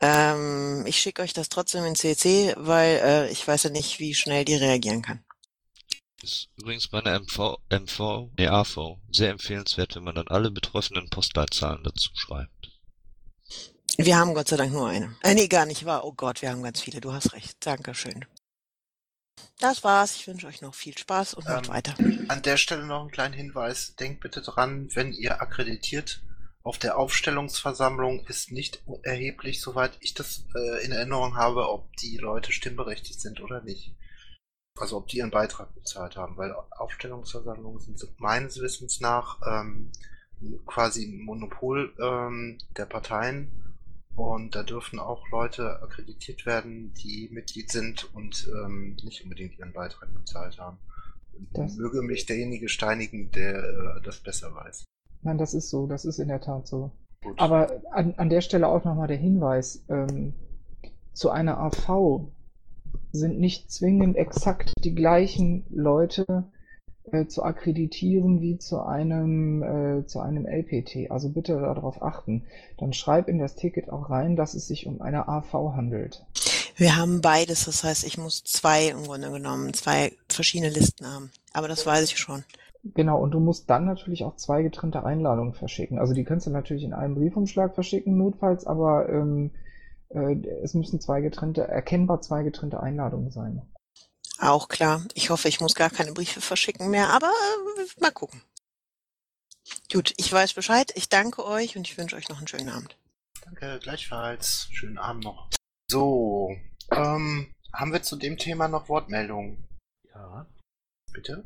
Ähm, 0.00 0.84
ich 0.86 0.98
schicke 1.00 1.22
euch 1.22 1.32
das 1.32 1.48
trotzdem 1.48 1.84
in 1.84 1.94
CC, 1.96 2.54
weil 2.58 3.00
äh, 3.02 3.30
ich 3.30 3.46
weiß 3.46 3.64
ja 3.64 3.70
nicht, 3.70 3.98
wie 3.98 4.14
schnell 4.14 4.44
die 4.44 4.54
reagieren 4.54 5.02
kann. 5.02 5.24
Ist 6.26 6.48
übrigens 6.56 6.88
bei 6.88 6.98
einer 6.98 7.20
MV, 7.20 7.58
MV, 7.70 8.30
nee, 8.36 8.48
AV 8.48 8.98
sehr 9.12 9.30
empfehlenswert, 9.30 9.94
wenn 9.94 10.02
man 10.02 10.16
dann 10.16 10.26
alle 10.26 10.50
betroffenen 10.50 11.08
Postleitzahlen 11.08 11.84
dazu 11.84 12.10
schreibt. 12.16 12.72
Wir 13.96 14.16
haben 14.18 14.34
Gott 14.34 14.48
sei 14.48 14.56
Dank 14.56 14.72
nur 14.72 14.88
eine. 14.88 15.16
Äh, 15.22 15.34
nee, 15.34 15.46
gar 15.46 15.66
nicht 15.66 15.84
wahr. 15.84 16.04
Oh 16.04 16.12
Gott, 16.12 16.42
wir 16.42 16.50
haben 16.50 16.64
ganz 16.64 16.80
viele. 16.80 17.00
Du 17.00 17.12
hast 17.12 17.32
recht. 17.32 17.64
Dankeschön. 17.64 18.24
Das 19.60 19.84
war's. 19.84 20.16
Ich 20.16 20.26
wünsche 20.26 20.48
euch 20.48 20.62
noch 20.62 20.74
viel 20.74 20.98
Spaß 20.98 21.34
und 21.34 21.46
macht 21.46 21.68
Ähm, 21.68 21.74
weiter. 21.74 21.94
An 22.26 22.42
der 22.42 22.56
Stelle 22.56 22.84
noch 22.84 23.02
einen 23.02 23.12
kleinen 23.12 23.34
Hinweis. 23.34 23.94
Denkt 23.94 24.20
bitte 24.20 24.42
dran, 24.42 24.88
wenn 24.94 25.12
ihr 25.12 25.40
akkreditiert, 25.40 26.22
auf 26.64 26.78
der 26.78 26.98
Aufstellungsversammlung 26.98 28.26
ist 28.26 28.50
nicht 28.50 28.82
erheblich, 29.04 29.60
soweit 29.60 29.96
ich 30.00 30.14
das 30.14 30.44
äh, 30.56 30.84
in 30.84 30.90
Erinnerung 30.90 31.36
habe, 31.36 31.70
ob 31.70 31.96
die 31.98 32.16
Leute 32.16 32.50
stimmberechtigt 32.50 33.20
sind 33.20 33.40
oder 33.40 33.62
nicht. 33.62 33.94
Also 34.78 34.98
ob 34.98 35.08
die 35.08 35.18
ihren 35.18 35.30
Beitrag 35.30 35.74
bezahlt 35.74 36.16
haben, 36.16 36.36
weil 36.36 36.54
Aufstellungsversammlungen 36.70 37.80
sind 37.80 38.02
meines 38.20 38.60
Wissens 38.60 39.00
nach 39.00 39.40
ähm, 39.46 39.90
quasi 40.66 41.04
ein 41.06 41.24
Monopol 41.24 41.92
ähm, 41.98 42.58
der 42.76 42.84
Parteien 42.86 43.50
und 44.14 44.54
da 44.54 44.62
dürfen 44.62 44.98
auch 44.98 45.28
Leute 45.30 45.82
akkreditiert 45.82 46.46
werden, 46.46 46.92
die 46.94 47.28
Mitglied 47.32 47.70
sind 47.70 48.12
und 48.14 48.48
ähm, 48.64 48.96
nicht 49.02 49.22
unbedingt 49.24 49.58
ihren 49.58 49.72
Beitrag 49.72 50.12
bezahlt 50.14 50.58
haben. 50.58 50.78
Das- 51.52 51.76
Möge 51.76 52.02
mich 52.02 52.26
derjenige 52.26 52.68
steinigen, 52.68 53.30
der 53.30 53.56
äh, 53.98 54.02
das 54.02 54.20
besser 54.20 54.54
weiß. 54.54 54.84
Nein, 55.22 55.38
das 55.38 55.54
ist 55.54 55.70
so, 55.70 55.86
das 55.86 56.04
ist 56.04 56.18
in 56.18 56.28
der 56.28 56.40
Tat 56.40 56.66
so. 56.66 56.92
Gut. 57.22 57.38
Aber 57.40 57.82
an, 57.92 58.14
an 58.16 58.28
der 58.30 58.40
Stelle 58.42 58.68
auch 58.68 58.84
nochmal 58.84 59.08
der 59.08 59.16
Hinweis, 59.16 59.84
ähm, 59.88 60.34
zu 61.12 61.30
einer 61.30 61.58
AV 61.58 62.28
sind 63.16 63.38
nicht 63.38 63.70
zwingend 63.70 64.16
exakt 64.16 64.72
die 64.84 64.94
gleichen 64.94 65.64
Leute 65.70 66.44
äh, 67.12 67.26
zu 67.26 67.42
akkreditieren 67.42 68.40
wie 68.40 68.58
zu 68.58 68.80
einem, 68.82 69.62
äh, 69.62 70.06
zu 70.06 70.20
einem 70.20 70.46
LPT. 70.46 71.10
Also 71.10 71.28
bitte 71.28 71.54
darauf 71.54 72.02
achten. 72.02 72.44
Dann 72.78 72.92
schreib 72.92 73.28
in 73.28 73.38
das 73.38 73.54
Ticket 73.54 73.90
auch 73.90 74.10
rein, 74.10 74.36
dass 74.36 74.54
es 74.54 74.66
sich 74.66 74.86
um 74.86 75.00
eine 75.00 75.28
AV 75.28 75.52
handelt. 75.74 76.24
Wir 76.76 76.96
haben 76.96 77.20
beides. 77.20 77.64
Das 77.64 77.84
heißt, 77.84 78.04
ich 78.04 78.18
muss 78.18 78.44
zwei 78.44 78.88
im 78.88 79.04
Grunde 79.04 79.30
genommen, 79.30 79.72
zwei 79.72 80.12
verschiedene 80.28 80.70
Listen 80.70 81.06
haben. 81.06 81.30
Aber 81.52 81.68
das 81.68 81.86
weiß 81.86 82.04
ich 82.04 82.18
schon. 82.18 82.44
Genau, 82.94 83.20
und 83.20 83.32
du 83.32 83.40
musst 83.40 83.68
dann 83.70 83.84
natürlich 83.84 84.24
auch 84.24 84.36
zwei 84.36 84.62
getrennte 84.62 85.04
Einladungen 85.04 85.54
verschicken. 85.54 85.98
Also 85.98 86.14
die 86.14 86.24
kannst 86.24 86.46
du 86.46 86.50
natürlich 86.50 86.84
in 86.84 86.92
einem 86.92 87.14
Briefumschlag 87.14 87.74
verschicken, 87.74 88.16
notfalls, 88.16 88.66
aber 88.66 89.08
ähm, 89.08 89.50
äh, 90.10 90.36
es 90.62 90.74
müssen 90.74 91.00
zwei 91.00 91.20
getrennte, 91.20 91.62
erkennbar 91.62 92.20
zwei 92.20 92.42
getrennte 92.42 92.80
Einladungen 92.80 93.30
sein. 93.30 93.62
Auch 94.38 94.68
klar. 94.68 95.02
Ich 95.14 95.30
hoffe, 95.30 95.48
ich 95.48 95.60
muss 95.60 95.74
gar 95.74 95.90
keine 95.90 96.12
Briefe 96.12 96.40
verschicken 96.40 96.90
mehr, 96.90 97.10
aber 97.10 97.28
äh, 97.28 98.00
mal 98.00 98.10
gucken. 98.10 98.42
Gut, 99.92 100.12
ich 100.16 100.32
weiß 100.32 100.54
Bescheid. 100.54 100.92
Ich 100.94 101.08
danke 101.08 101.44
euch 101.44 101.76
und 101.76 101.88
ich 101.88 101.96
wünsche 101.96 102.16
euch 102.16 102.28
noch 102.28 102.38
einen 102.38 102.48
schönen 102.48 102.68
Abend. 102.68 102.96
Danke, 103.44 103.78
gleichfalls. 103.80 104.68
Schönen 104.72 104.98
Abend 104.98 105.24
noch. 105.24 105.48
So, 105.90 106.50
ähm, 106.90 107.54
haben 107.72 107.92
wir 107.92 108.02
zu 108.02 108.16
dem 108.16 108.36
Thema 108.36 108.68
noch 108.68 108.88
Wortmeldungen? 108.88 109.64
Ja. 110.12 110.46
Bitte? 111.12 111.44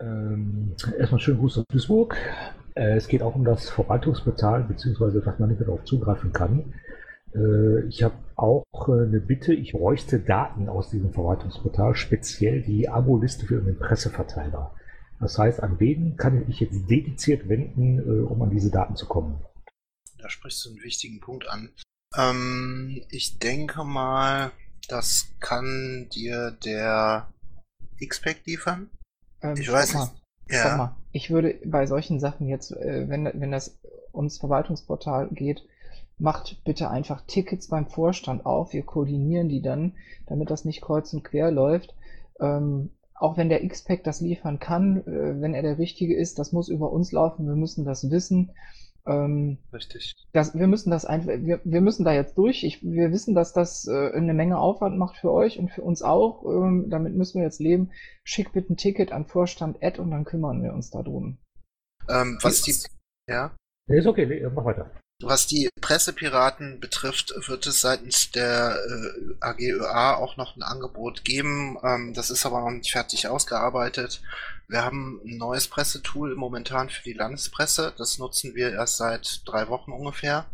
Ähm, 0.00 0.76
erstmal 0.98 1.20
schönen 1.20 1.38
Gruß 1.38 1.58
aus 1.58 1.64
Duisburg. 1.70 2.16
Äh, 2.74 2.96
es 2.96 3.08
geht 3.08 3.22
auch 3.22 3.34
um 3.34 3.44
das 3.44 3.70
Verwaltungsportal, 3.70 4.64
beziehungsweise 4.64 5.20
dass 5.20 5.38
man 5.38 5.48
nicht 5.48 5.58
mehr 5.58 5.68
darauf 5.68 5.84
zugreifen 5.84 6.32
kann. 6.32 6.74
Äh, 7.34 7.86
ich 7.88 8.02
habe 8.02 8.14
auch 8.36 8.64
äh, 8.88 8.92
eine 8.92 9.20
Bitte, 9.20 9.52
ich 9.52 9.72
bräuchte 9.72 10.20
Daten 10.20 10.68
aus 10.68 10.90
diesem 10.90 11.12
Verwaltungsportal, 11.12 11.94
speziell 11.94 12.62
die 12.62 12.88
Abo-Liste 12.88 13.46
für 13.46 13.60
den 13.60 13.78
Presseverteiler. 13.78 14.74
Das 15.20 15.38
heißt, 15.38 15.62
an 15.62 15.80
wen 15.80 16.16
kann 16.16 16.48
ich 16.48 16.60
jetzt 16.60 16.88
dediziert 16.90 17.48
wenden, 17.48 17.98
äh, 17.98 18.22
um 18.24 18.42
an 18.42 18.50
diese 18.50 18.70
Daten 18.70 18.96
zu 18.96 19.06
kommen? 19.06 19.38
Da 20.18 20.28
sprichst 20.28 20.64
du 20.64 20.70
einen 20.70 20.82
wichtigen 20.82 21.20
Punkt 21.20 21.48
an. 21.48 21.70
Ähm, 22.16 23.02
ich 23.10 23.38
denke 23.38 23.84
mal, 23.84 24.52
das 24.88 25.28
kann 25.40 26.08
dir 26.14 26.56
der 26.64 27.28
X-Pack 27.98 28.46
liefern. 28.46 28.90
Ähm, 29.42 29.56
Ich 29.56 29.70
weiß 29.70 29.94
mal, 29.94 30.04
nicht. 30.04 30.14
Ja. 30.48 30.76
mal. 30.76 30.96
Ich 31.12 31.30
würde 31.30 31.58
bei 31.64 31.86
solchen 31.86 32.20
Sachen 32.20 32.48
jetzt, 32.48 32.72
äh, 32.72 33.08
wenn, 33.08 33.24
wenn 33.34 33.50
das 33.50 33.78
ums 34.12 34.38
Verwaltungsportal 34.38 35.28
geht, 35.30 35.64
macht 36.18 36.62
bitte 36.64 36.90
einfach 36.90 37.22
Tickets 37.26 37.68
beim 37.68 37.86
Vorstand 37.86 38.46
auf. 38.46 38.72
Wir 38.72 38.82
koordinieren 38.82 39.48
die 39.48 39.62
dann, 39.62 39.94
damit 40.26 40.50
das 40.50 40.64
nicht 40.64 40.80
kreuz 40.80 41.12
und 41.12 41.24
quer 41.24 41.50
läuft. 41.50 41.94
Ähm, 42.40 42.90
auch 43.14 43.36
wenn 43.36 43.48
der 43.48 43.62
X-Pack 43.64 44.04
das 44.04 44.20
liefern 44.20 44.58
kann, 44.58 44.98
äh, 45.06 45.40
wenn 45.40 45.54
er 45.54 45.62
der 45.62 45.78
Richtige 45.78 46.16
ist, 46.16 46.38
das 46.38 46.52
muss 46.52 46.68
über 46.68 46.92
uns 46.92 47.12
laufen. 47.12 47.46
Wir 47.46 47.54
müssen 47.54 47.84
das 47.84 48.10
wissen. 48.10 48.52
Ähm, 49.06 49.58
Richtig. 49.72 50.14
das, 50.32 50.54
wir 50.54 50.66
müssen 50.66 50.90
das 50.90 51.04
einfach, 51.04 51.28
wir, 51.28 51.60
wir 51.64 51.80
müssen 51.82 52.04
da 52.04 52.12
jetzt 52.12 52.38
durch. 52.38 52.64
Ich, 52.64 52.82
wir 52.82 53.12
wissen, 53.12 53.34
dass 53.34 53.52
das 53.52 53.86
äh, 53.86 54.12
eine 54.12 54.32
Menge 54.32 54.58
Aufwand 54.58 54.98
macht 54.98 55.16
für 55.16 55.30
euch 55.30 55.58
und 55.58 55.70
für 55.70 55.82
uns 55.82 56.02
auch. 56.02 56.44
Ähm, 56.44 56.86
damit 56.88 57.14
müssen 57.14 57.38
wir 57.38 57.44
jetzt 57.44 57.60
leben. 57.60 57.90
Schick 58.24 58.52
bitte 58.52 58.72
ein 58.72 58.76
Ticket 58.76 59.12
an 59.12 59.26
Vorstand 59.26 59.82
Ad 59.82 60.00
und 60.00 60.10
dann 60.10 60.24
kümmern 60.24 60.62
wir 60.62 60.72
uns 60.72 60.90
darum. 60.90 61.38
Ähm, 62.08 62.38
was 62.42 62.62
die, 62.62 62.74
ja? 63.28 63.54
Nee, 63.88 63.98
ist 63.98 64.06
okay, 64.06 64.26
nee, 64.26 64.42
mach 64.54 64.64
weiter. 64.64 64.90
Was 65.22 65.46
die 65.46 65.70
Pressepiraten 65.80 66.80
betrifft, 66.80 67.32
wird 67.46 67.66
es 67.66 67.80
seitens 67.80 68.32
der 68.32 68.76
äh, 68.76 69.34
AGÖA 69.40 70.16
auch 70.16 70.36
noch 70.36 70.56
ein 70.56 70.62
Angebot 70.62 71.24
geben. 71.24 71.78
Ähm, 71.82 72.14
das 72.14 72.30
ist 72.30 72.44
aber 72.44 72.60
noch 72.60 72.70
nicht 72.70 72.90
fertig 72.90 73.28
ausgearbeitet. 73.28 74.22
Wir 74.66 74.84
haben 74.84 75.20
ein 75.24 75.36
neues 75.36 75.68
Pressetool 75.68 76.34
momentan 76.34 76.90
für 76.90 77.02
die 77.04 77.12
Landespresse. 77.12 77.94
Das 77.96 78.18
nutzen 78.18 78.54
wir 78.54 78.72
erst 78.72 78.96
seit 78.96 79.42
drei 79.46 79.68
Wochen 79.68 79.92
ungefähr. 79.92 80.46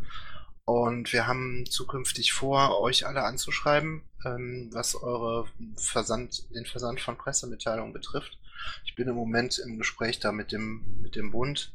Und 0.65 1.11
wir 1.11 1.27
haben 1.27 1.65
zukünftig 1.67 2.31
vor, 2.31 2.79
euch 2.81 3.07
alle 3.07 3.23
anzuschreiben, 3.23 4.03
ähm, 4.25 4.69
was 4.71 4.95
eure 4.95 5.47
Versand, 5.75 6.53
den 6.53 6.65
Versand 6.65 7.01
von 7.01 7.17
Pressemitteilungen 7.17 7.93
betrifft. 7.93 8.37
Ich 8.85 8.95
bin 8.95 9.07
im 9.07 9.15
Moment 9.15 9.57
im 9.57 9.79
Gespräch 9.79 10.19
da 10.19 10.31
mit 10.31 10.51
dem, 10.51 11.01
mit 11.01 11.15
dem 11.15 11.31
Bund, 11.31 11.73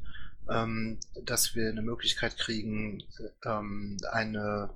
ähm, 0.49 0.99
dass 1.23 1.55
wir 1.55 1.69
eine 1.69 1.81
Möglichkeit 1.81 2.37
kriegen, 2.37 3.03
ähm, 3.45 3.97
eine, 4.11 4.69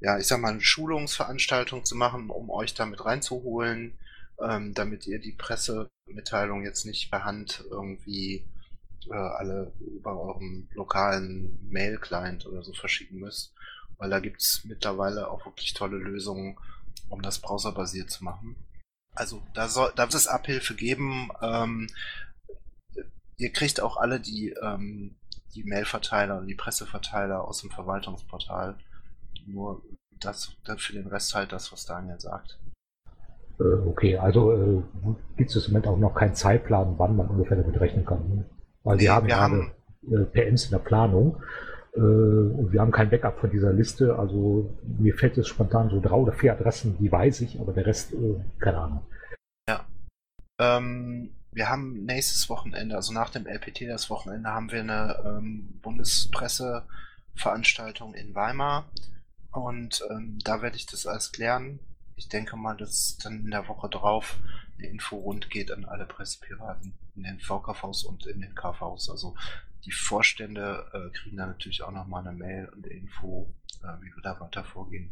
ja, 0.00 0.18
ich 0.18 0.26
sag 0.26 0.40
mal, 0.40 0.52
eine 0.52 0.60
Schulungsveranstaltung 0.60 1.84
zu 1.84 1.96
machen, 1.96 2.30
um 2.30 2.50
euch 2.50 2.74
damit 2.74 3.04
reinzuholen, 3.04 3.98
ähm, 4.42 4.74
damit 4.74 5.06
ihr 5.06 5.18
die 5.18 5.32
Pressemitteilung 5.32 6.64
jetzt 6.64 6.86
nicht 6.86 7.10
per 7.10 7.24
Hand 7.24 7.64
irgendwie 7.70 8.46
äh, 9.10 9.14
alle 9.14 9.72
über 9.80 10.18
euren 10.20 10.68
lokalen 10.74 11.58
Mail-Client 11.68 12.46
oder 12.46 12.62
so 12.62 12.72
verschicken 12.72 13.18
müsst, 13.18 13.54
weil 13.98 14.10
da 14.10 14.20
gibt's 14.20 14.64
mittlerweile 14.64 15.28
auch 15.28 15.44
wirklich 15.46 15.74
tolle 15.74 15.98
Lösungen, 15.98 16.58
um 17.08 17.22
das 17.22 17.38
browserbasiert 17.38 18.10
zu 18.10 18.24
machen. 18.24 18.56
Also 19.14 19.42
da 19.54 19.68
soll, 19.68 19.92
da 19.96 20.04
wird 20.04 20.14
es 20.14 20.28
Abhilfe 20.28 20.74
geben. 20.74 21.30
Ähm, 21.42 21.88
ihr 23.40 23.50
kriegt 23.50 23.80
auch 23.80 23.96
alle 23.96 24.20
die, 24.20 24.54
ähm, 24.62 25.16
die 25.54 25.64
Mailverteiler 25.64 26.38
und 26.38 26.46
die 26.46 26.54
Presseverteiler 26.54 27.42
aus 27.42 27.62
dem 27.62 27.70
Verwaltungsportal. 27.70 28.76
Nur 29.46 29.82
das, 30.20 30.56
das 30.64 30.82
für 30.82 30.92
den 30.92 31.06
Rest 31.06 31.34
halt 31.34 31.52
das, 31.52 31.72
was 31.72 31.86
Daniel 31.86 32.20
sagt. 32.20 32.60
Äh, 33.58 33.88
okay, 33.88 34.18
also 34.18 34.52
äh, 34.52 34.82
gibt 35.36 35.50
es 35.50 35.66
im 35.66 35.72
Moment 35.72 35.88
auch 35.88 35.96
noch 35.96 36.14
keinen 36.14 36.34
Zeitplan, 36.34 36.98
wann 36.98 37.16
man 37.16 37.28
ungefähr 37.28 37.56
damit 37.56 37.80
rechnen 37.80 38.04
kann. 38.04 38.28
ne? 38.28 38.44
Weil 38.84 38.96
Nee, 38.96 39.04
wir 39.04 39.14
haben 39.14 39.26
wir 39.26 39.34
gerade 39.34 40.22
äh, 40.22 40.24
PMs 40.26 40.66
in 40.66 40.70
der 40.72 40.78
Planung 40.78 41.42
äh, 41.94 42.00
und 42.00 42.72
wir 42.72 42.80
haben 42.80 42.92
kein 42.92 43.08
Backup 43.08 43.40
von 43.40 43.50
dieser 43.50 43.72
Liste. 43.72 44.18
Also 44.18 44.76
mir 44.98 45.14
fällt 45.14 45.38
jetzt 45.38 45.48
spontan 45.48 45.88
so 45.88 46.00
drei 46.00 46.16
oder 46.16 46.32
vier 46.32 46.52
Adressen, 46.52 46.96
die 46.98 47.10
weiß 47.10 47.40
ich, 47.40 47.58
aber 47.58 47.72
der 47.72 47.86
Rest, 47.86 48.12
äh, 48.12 48.36
keine 48.58 48.78
Ahnung. 48.78 49.02
Ja. 49.66 49.86
Ähm, 50.58 51.30
wir 51.52 51.68
haben 51.68 52.04
nächstes 52.04 52.48
Wochenende, 52.48 52.94
also 52.94 53.12
nach 53.12 53.30
dem 53.30 53.46
LPT 53.46 53.88
das 53.88 54.08
Wochenende, 54.10 54.50
haben 54.50 54.70
wir 54.70 54.78
eine 54.80 55.20
ähm, 55.24 55.80
Bundespresseveranstaltung 55.82 58.14
in 58.14 58.32
Weimar. 58.34 58.88
Und 59.50 60.02
ähm, 60.10 60.38
da 60.44 60.62
werde 60.62 60.76
ich 60.76 60.86
das 60.86 61.06
alles 61.06 61.32
klären. 61.32 61.80
Ich 62.14 62.28
denke 62.28 62.56
mal, 62.56 62.76
dass 62.76 63.18
dann 63.18 63.44
in 63.44 63.50
der 63.50 63.66
Woche 63.66 63.88
drauf 63.88 64.38
eine 64.78 64.86
Info 64.88 65.16
rund 65.16 65.50
geht 65.50 65.72
an 65.72 65.84
alle 65.84 66.06
Pressepiraten 66.06 66.92
in 67.16 67.24
den 67.24 67.40
VKVs 67.40 68.04
und 68.04 68.26
in 68.26 68.40
den 68.40 68.54
KVs. 68.54 69.10
Also 69.10 69.34
die 69.84 69.92
Vorstände 69.92 70.86
äh, 70.92 71.10
kriegen 71.10 71.36
dann 71.36 71.48
natürlich 71.48 71.82
auch 71.82 71.90
nochmal 71.90 72.24
eine 72.26 72.36
Mail 72.36 72.68
und 72.68 72.84
eine 72.84 72.94
Info, 72.94 73.52
äh, 73.82 74.00
wie 74.00 74.14
wir 74.14 74.22
da 74.22 74.38
weiter 74.38 74.62
vorgehen. 74.62 75.10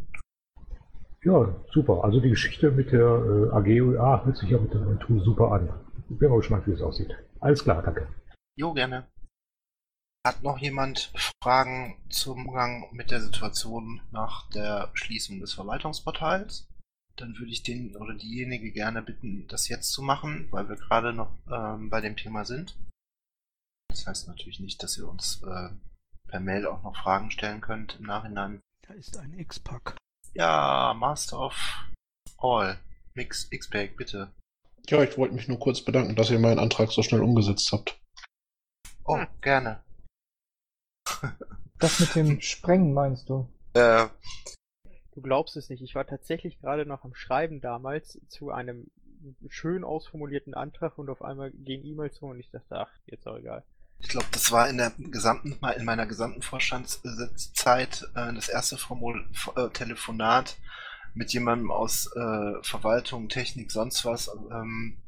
Ja, 1.25 1.53
super. 1.73 2.05
Also 2.05 2.21
die 2.21 2.31
Geschichte 2.31 2.71
mit 2.71 2.93
der 2.93 3.01
äh, 3.01 3.51
AGUA 3.53 4.25
hört 4.25 4.37
sich 4.37 4.51
ja 4.51 4.59
mit 4.59 4.73
der 4.73 5.01
Tool 5.01 5.21
super 5.25 5.51
an. 5.51 5.69
Ich 6.11 6.19
bin 6.19 6.31
mal 6.31 6.39
gespannt, 6.39 6.67
wie 6.67 6.73
es 6.73 6.83
aussieht. 6.83 7.15
Alles 7.41 7.63
klar, 7.63 7.83
danke. 7.83 8.09
Jo, 8.57 8.73
gerne. 8.73 9.07
Hat 10.27 10.43
noch 10.43 10.59
jemand 10.59 11.13
Fragen 11.43 12.03
zum 12.11 12.47
Umgang 12.47 12.89
mit 12.93 13.11
der 13.11 13.21
Situation 13.21 14.01
nach 14.11 14.49
der 14.51 14.91
Schließung 14.95 15.41
des 15.41 15.53
Verwaltungsportals? 15.55 16.69
Dann 17.17 17.37
würde 17.39 17.51
ich 17.51 17.63
den 17.63 17.97
oder 17.97 18.15
diejenige 18.15 18.73
gerne 18.73 19.03
bitten, 19.03 19.47
das 19.49 19.69
jetzt 19.69 19.93
zu 19.93 20.03
machen, 20.03 20.49
weil 20.51 20.69
wir 20.69 20.77
gerade 20.77 21.13
noch 21.13 21.33
ähm, 21.51 21.91
bei 21.91 22.01
dem 22.01 22.17
Thema 22.17 22.45
sind. 22.45 22.79
Das 23.91 24.07
heißt 24.07 24.29
natürlich 24.29 24.61
nicht, 24.61 24.83
dass 24.83 24.99
ihr 24.99 25.09
uns 25.09 25.43
äh, 25.43 25.71
per 26.29 26.41
Mail 26.41 26.67
auch 26.67 26.83
noch 26.83 26.97
Fragen 26.97 27.31
stellen 27.31 27.61
könnt 27.61 27.97
im 27.99 28.07
Nachhinein. 28.07 28.61
Da 28.87 28.95
ist 28.95 29.17
ein 29.17 29.39
X-Pack. 29.39 29.97
Ja, 30.35 30.95
Master 30.97 31.41
of 31.41 31.57
All. 32.39 32.79
Mix 33.15 33.49
X-Pack, 33.51 33.97
bitte. 33.97 34.33
Ja, 34.89 35.03
ich 35.03 35.17
wollte 35.19 35.35
mich 35.35 35.49
nur 35.49 35.59
kurz 35.59 35.83
bedanken, 35.83 36.17
dass 36.17 36.31
ihr 36.31 36.39
meinen 36.39 36.59
Antrag 36.59 36.91
so 36.91 37.03
schnell 37.03 37.23
umgesetzt 37.23 37.71
habt. 37.73 38.01
Oh, 39.05 39.19
gerne. 39.41 39.83
Das 41.79 42.01
mit 42.01 42.15
dem 42.15 42.41
Sprengen 42.41 42.93
meinst 42.93 43.29
du? 43.29 43.49
Äh, 43.75 44.07
Du 45.19 45.23
glaubst 45.23 45.57
es 45.57 45.69
nicht, 45.69 45.83
ich 45.83 45.97
war 45.97 46.07
tatsächlich 46.07 46.61
gerade 46.61 46.87
noch 46.87 47.03
am 47.03 47.13
Schreiben 47.13 47.61
damals 47.61 48.21
zu 48.29 48.53
einem 48.53 48.87
schön 49.49 49.83
ausformulierten 49.83 50.55
Antrag 50.55 50.97
und 50.97 51.11
auf 51.11 51.23
einmal 51.23 51.51
gehen 51.51 51.85
E-Mails 51.85 52.23
rum 52.23 52.31
und 52.31 52.39
ich 52.39 52.53
dachte, 52.53 52.77
ach, 52.77 52.91
jetzt 53.07 53.27
auch 53.27 53.37
egal. 53.37 53.65
Ich 53.99 54.11
glaube, 54.11 54.29
das 54.31 54.53
war 54.53 54.69
in 54.71 54.79
der 54.79 54.93
gesamten, 54.97 55.59
in 55.77 55.85
meiner 55.85 56.07
gesamten 56.07 56.41
Vorstandszeit 56.41 58.09
äh, 58.15 58.33
das 58.33 58.49
erste 58.49 58.77
Formul 58.77 59.29
äh, 59.57 59.69
Telefonat 59.71 60.57
mit 61.15 61.33
jemandem 61.33 61.71
aus 61.71 62.07
äh, 62.15 62.63
Verwaltung, 62.63 63.29
Technik, 63.29 63.71
sonst 63.71 64.05
was, 64.05 64.31
ähm, 64.51 64.99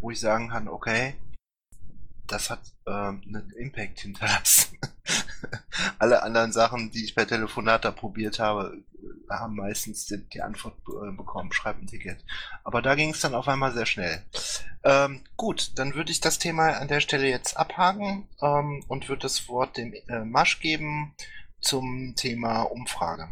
wo 0.00 0.10
ich 0.10 0.20
sagen 0.20 0.50
kann, 0.50 0.68
okay, 0.68 1.14
das 2.26 2.50
hat 2.50 2.60
ähm, 2.86 3.22
einen 3.26 3.50
Impact 3.56 4.00
hinterlassen. 4.00 4.78
Alle 5.98 6.22
anderen 6.22 6.52
Sachen, 6.52 6.90
die 6.90 7.04
ich 7.04 7.14
per 7.14 7.26
Telefonat 7.26 7.84
da 7.84 7.92
probiert 7.92 8.38
habe, 8.38 8.82
haben 9.30 9.56
meistens 9.56 10.06
die, 10.06 10.18
die 10.28 10.42
Antwort 10.42 10.76
äh, 10.88 11.12
bekommen, 11.12 11.52
schreib 11.52 11.78
ein 11.78 11.86
Ticket. 11.86 12.24
Aber 12.64 12.82
da 12.82 12.94
ging 12.94 13.10
es 13.10 13.20
dann 13.20 13.34
auf 13.34 13.48
einmal 13.48 13.72
sehr 13.72 13.86
schnell. 13.86 14.22
Ähm, 14.84 15.22
gut, 15.36 15.78
dann 15.78 15.94
würde 15.94 16.12
ich 16.12 16.20
das 16.20 16.38
Thema 16.38 16.70
an 16.78 16.88
der 16.88 17.00
Stelle 17.00 17.28
jetzt 17.28 17.56
abhaken 17.56 18.28
ähm, 18.40 18.84
und 18.88 19.08
würde 19.08 19.22
das 19.22 19.48
Wort 19.48 19.76
dem 19.76 19.94
äh, 20.08 20.24
Masch 20.24 20.60
geben 20.60 21.14
zum 21.60 22.14
Thema 22.16 22.62
Umfrage. 22.62 23.28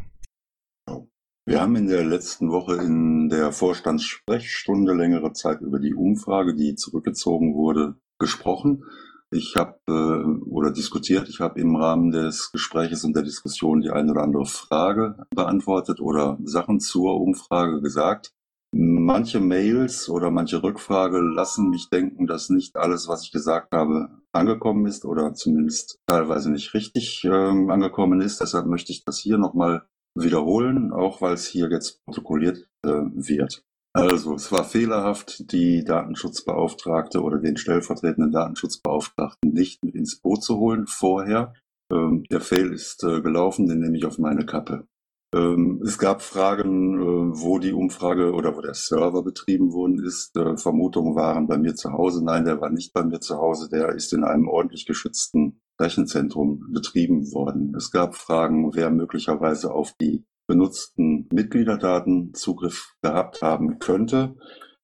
Wir 1.47 1.61
haben 1.61 1.75
in 1.75 1.85
der 1.85 2.03
letzten 2.03 2.51
Woche 2.51 2.77
in 2.77 3.29
der 3.29 3.51
Vorstandssprechstunde 3.51 4.95
längere 4.95 5.31
Zeit 5.33 5.61
über 5.61 5.77
die 5.77 5.93
Umfrage, 5.93 6.55
die 6.55 6.73
zurückgezogen 6.73 7.53
wurde, 7.53 7.97
gesprochen. 8.17 8.83
Ich 9.29 9.55
habe 9.55 9.77
äh, 9.87 10.49
oder 10.49 10.71
diskutiert, 10.71 11.29
ich 11.29 11.41
habe 11.41 11.59
im 11.59 11.75
Rahmen 11.75 12.09
des 12.09 12.51
Gespräches 12.51 13.03
und 13.03 13.15
der 13.15 13.21
Diskussion 13.21 13.81
die 13.81 13.91
eine 13.91 14.11
oder 14.11 14.23
andere 14.23 14.47
Frage 14.47 15.17
beantwortet 15.35 15.99
oder 15.99 16.39
Sachen 16.43 16.79
zur 16.79 17.21
Umfrage 17.21 17.79
gesagt. 17.79 18.31
Manche 18.71 19.39
Mails 19.39 20.09
oder 20.09 20.31
manche 20.31 20.63
Rückfrage 20.63 21.19
lassen 21.19 21.69
mich 21.69 21.89
denken, 21.91 22.25
dass 22.25 22.49
nicht 22.49 22.75
alles, 22.75 23.07
was 23.07 23.23
ich 23.23 23.31
gesagt 23.31 23.71
habe, 23.71 24.09
angekommen 24.31 24.87
ist 24.87 25.05
oder 25.05 25.35
zumindest 25.35 25.99
teilweise 26.07 26.51
nicht 26.51 26.73
richtig 26.73 27.23
ähm, 27.23 27.69
angekommen 27.69 28.19
ist. 28.21 28.41
Deshalb 28.41 28.65
möchte 28.65 28.91
ich 28.91 29.05
das 29.05 29.19
hier 29.19 29.37
nochmal 29.37 29.85
wiederholen, 30.15 30.91
auch 30.91 31.21
weil 31.21 31.33
es 31.33 31.45
hier 31.45 31.69
jetzt 31.69 32.03
protokolliert 32.05 32.67
äh, 32.83 32.89
wird. 32.89 33.63
Also, 33.93 34.35
es 34.35 34.51
war 34.51 34.65
fehlerhaft, 34.65 35.51
die 35.53 35.85
Datenschutzbeauftragte 35.85 37.21
oder 37.21 37.37
den 37.37 37.55
stellvertretenden 37.55 38.31
Datenschutzbeauftragten 38.31 39.53
nicht 39.53 39.83
mit 39.85 39.95
ins 39.95 40.17
Boot 40.17 40.43
zu 40.43 40.57
holen 40.57 40.85
vorher. 40.85 41.53
Ähm, 41.91 42.23
der 42.29 42.41
Fail 42.41 42.73
ist 42.73 43.03
äh, 43.03 43.21
gelaufen, 43.21 43.67
den 43.67 43.79
nehme 43.79 43.97
ich 43.97 44.05
auf 44.05 44.17
meine 44.17 44.45
Kappe. 44.45 44.85
Ähm, 45.33 45.81
es 45.83 45.97
gab 45.97 46.21
Fragen, 46.21 46.99
äh, 46.99 47.39
wo 47.39 47.59
die 47.59 47.73
Umfrage 47.73 48.33
oder 48.33 48.55
wo 48.55 48.61
der 48.61 48.73
Server 48.73 49.23
betrieben 49.23 49.73
worden 49.73 50.03
ist. 50.03 50.35
Äh, 50.37 50.57
Vermutungen 50.57 51.15
waren 51.15 51.47
bei 51.47 51.57
mir 51.57 51.75
zu 51.75 51.93
Hause. 51.93 52.23
Nein, 52.23 52.45
der 52.45 52.61
war 52.61 52.69
nicht 52.69 52.93
bei 52.93 53.03
mir 53.03 53.19
zu 53.19 53.37
Hause. 53.37 53.69
Der 53.69 53.89
ist 53.89 54.13
in 54.13 54.23
einem 54.23 54.47
ordentlich 54.47 54.85
geschützten 54.85 55.61
Rechenzentrum 55.79 56.71
betrieben 56.71 57.31
worden. 57.33 57.73
Es 57.75 57.91
gab 57.91 58.15
Fragen, 58.15 58.73
wer 58.73 58.89
möglicherweise 58.89 59.73
auf 59.73 59.93
die 59.99 60.25
benutzten 60.47 61.27
Mitgliederdaten 61.31 62.33
Zugriff 62.33 62.95
gehabt 63.01 63.41
haben 63.41 63.79
könnte. 63.79 64.35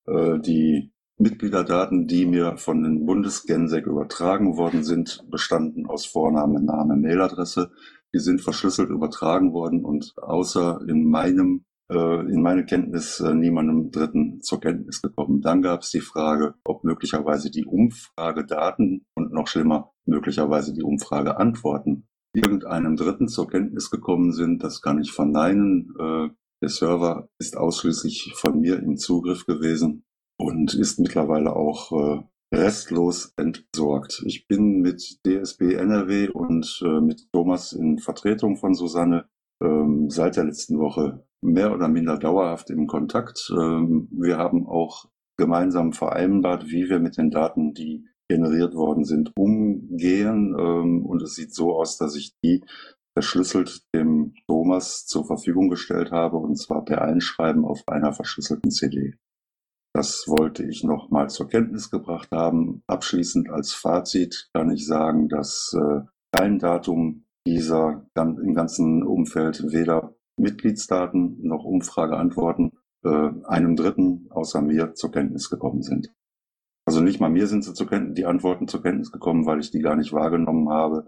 Äh, 0.08 0.40
die 0.40 0.92
Mitgliederdaten, 1.18 2.08
die 2.08 2.26
mir 2.26 2.58
von 2.58 2.84
den 2.84 3.06
Bundesgensec 3.06 3.86
übertragen 3.86 4.58
worden 4.58 4.84
sind, 4.84 5.24
bestanden 5.30 5.86
aus 5.86 6.06
Vorname, 6.06 6.62
Name, 6.62 6.96
Mailadresse. 6.96 7.72
Die 8.14 8.20
sind 8.20 8.42
verschlüsselt 8.42 8.90
übertragen 8.90 9.54
worden 9.54 9.86
und 9.86 10.14
außer 10.18 10.82
in 10.88 11.06
meinem 11.06 11.66
äh, 11.92 12.20
in 12.22 12.42
meine 12.42 12.66
Kenntnis 12.66 13.20
äh, 13.20 13.34
niemandem 13.34 13.92
Dritten 13.92 14.42
zur 14.42 14.62
Kenntnis 14.62 15.02
gekommen. 15.02 15.42
Dann 15.42 15.62
gab 15.62 15.82
es 15.82 15.92
die 15.92 16.00
Frage, 16.02 16.56
ob 16.64 16.84
möglicherweise 16.84 17.52
die 17.52 17.66
Umfragedaten 17.66 19.06
und 19.14 19.34
noch 19.34 19.48
schlimmer 19.48 19.91
möglicherweise 20.06 20.74
die 20.74 20.84
Umfrageantworten 20.84 22.08
irgendeinem 22.34 22.96
Dritten 22.96 23.28
zur 23.28 23.48
Kenntnis 23.48 23.90
gekommen 23.90 24.32
sind, 24.32 24.64
das 24.64 24.82
kann 24.82 25.02
ich 25.02 25.12
verneinen. 25.12 25.94
Äh, 26.00 26.30
der 26.62 26.70
Server 26.70 27.30
ist 27.40 27.58
ausschließlich 27.58 28.34
von 28.36 28.60
mir 28.60 28.78
im 28.80 28.98
Zugriff 28.98 29.46
gewesen 29.46 30.04
und 30.38 30.74
ist 30.74 31.00
mittlerweile 31.00 31.56
auch 31.56 31.92
äh, 31.92 32.24
restlos 32.54 33.34
entsorgt. 33.38 34.24
Ich 34.26 34.48
bin 34.48 34.82
mit 34.82 35.26
DSB 35.26 35.74
NRW 35.74 36.30
und 36.30 36.82
äh, 36.86 37.02
mit 37.02 37.32
Thomas 37.32 37.74
in 37.74 37.98
Vertretung 37.98 38.58
von 38.58 38.76
Susanne 38.76 39.26
ähm, 39.62 40.10
seit 40.10 40.38
der 40.38 40.46
letzten 40.46 40.80
Woche 40.80 41.26
mehr 41.42 41.74
oder 41.74 41.88
minder 41.88 42.18
dauerhaft 42.18 42.70
im 42.70 42.88
Kontakt. 42.88 43.52
Ähm, 43.58 44.10
wir 44.12 44.38
haben 44.38 44.68
auch 44.68 45.10
gemeinsam 45.38 45.94
vereinbart, 45.94 46.68
wie 46.68 46.90
wir 46.90 47.00
mit 47.00 47.18
den 47.18 47.32
Daten, 47.32 47.74
die 47.74 48.06
generiert 48.32 48.74
worden 48.76 49.04
sind, 49.04 49.34
umgehen. 49.36 50.56
Ähm, 50.58 51.06
und 51.06 51.22
es 51.22 51.36
sieht 51.36 51.54
so 51.54 51.76
aus, 51.76 51.98
dass 51.98 52.16
ich 52.16 52.34
die 52.44 52.64
verschlüsselt 53.14 53.84
dem 53.94 54.34
Thomas 54.48 55.06
zur 55.06 55.26
Verfügung 55.26 55.70
gestellt 55.70 56.12
habe, 56.12 56.38
und 56.38 56.56
zwar 56.56 56.86
per 56.86 57.02
Einschreiben 57.02 57.66
auf 57.66 57.84
einer 57.88 58.14
verschlüsselten 58.14 58.72
CD. 58.72 59.16
Das 59.94 60.24
wollte 60.28 60.64
ich 60.64 60.86
noch 60.86 61.10
mal 61.10 61.30
zur 61.30 61.50
Kenntnis 61.50 61.92
gebracht 61.92 62.30
haben. 62.32 62.82
Abschließend 62.88 63.50
als 63.50 63.74
Fazit 63.74 64.50
kann 64.54 64.72
ich 64.72 64.88
sagen, 64.88 65.28
dass 65.28 65.76
äh, 65.78 66.02
kein 66.32 66.60
Datum 66.60 67.26
dieser 67.46 68.06
im 68.16 68.54
ganzen 68.54 69.04
Umfeld 69.04 69.74
weder 69.74 70.16
Mitgliedsdaten 70.38 71.42
noch 71.42 71.66
Umfrageantworten 71.66 72.72
äh, 73.04 73.30
einem 73.44 73.76
Dritten 73.76 74.28
außer 74.30 74.62
mir 74.62 74.94
zur 74.94 75.12
Kenntnis 75.12 75.50
gekommen 75.50 75.82
sind. 75.82 76.14
Also 76.86 77.02
nicht 77.02 77.20
mal 77.20 77.30
mir 77.30 77.48
sind 77.48 77.64
sie 77.64 77.74
zur 77.74 77.88
Kenntnis, 77.88 78.16
die 78.16 78.26
Antworten 78.26 78.68
zur 78.68 78.82
Kenntnis 78.82 79.12
gekommen, 79.12 79.46
weil 79.46 79.60
ich 79.60 79.72
die 79.72 79.80
gar 79.80 79.96
nicht 79.96 80.14
wahrgenommen 80.14 80.70
habe, 80.70 81.08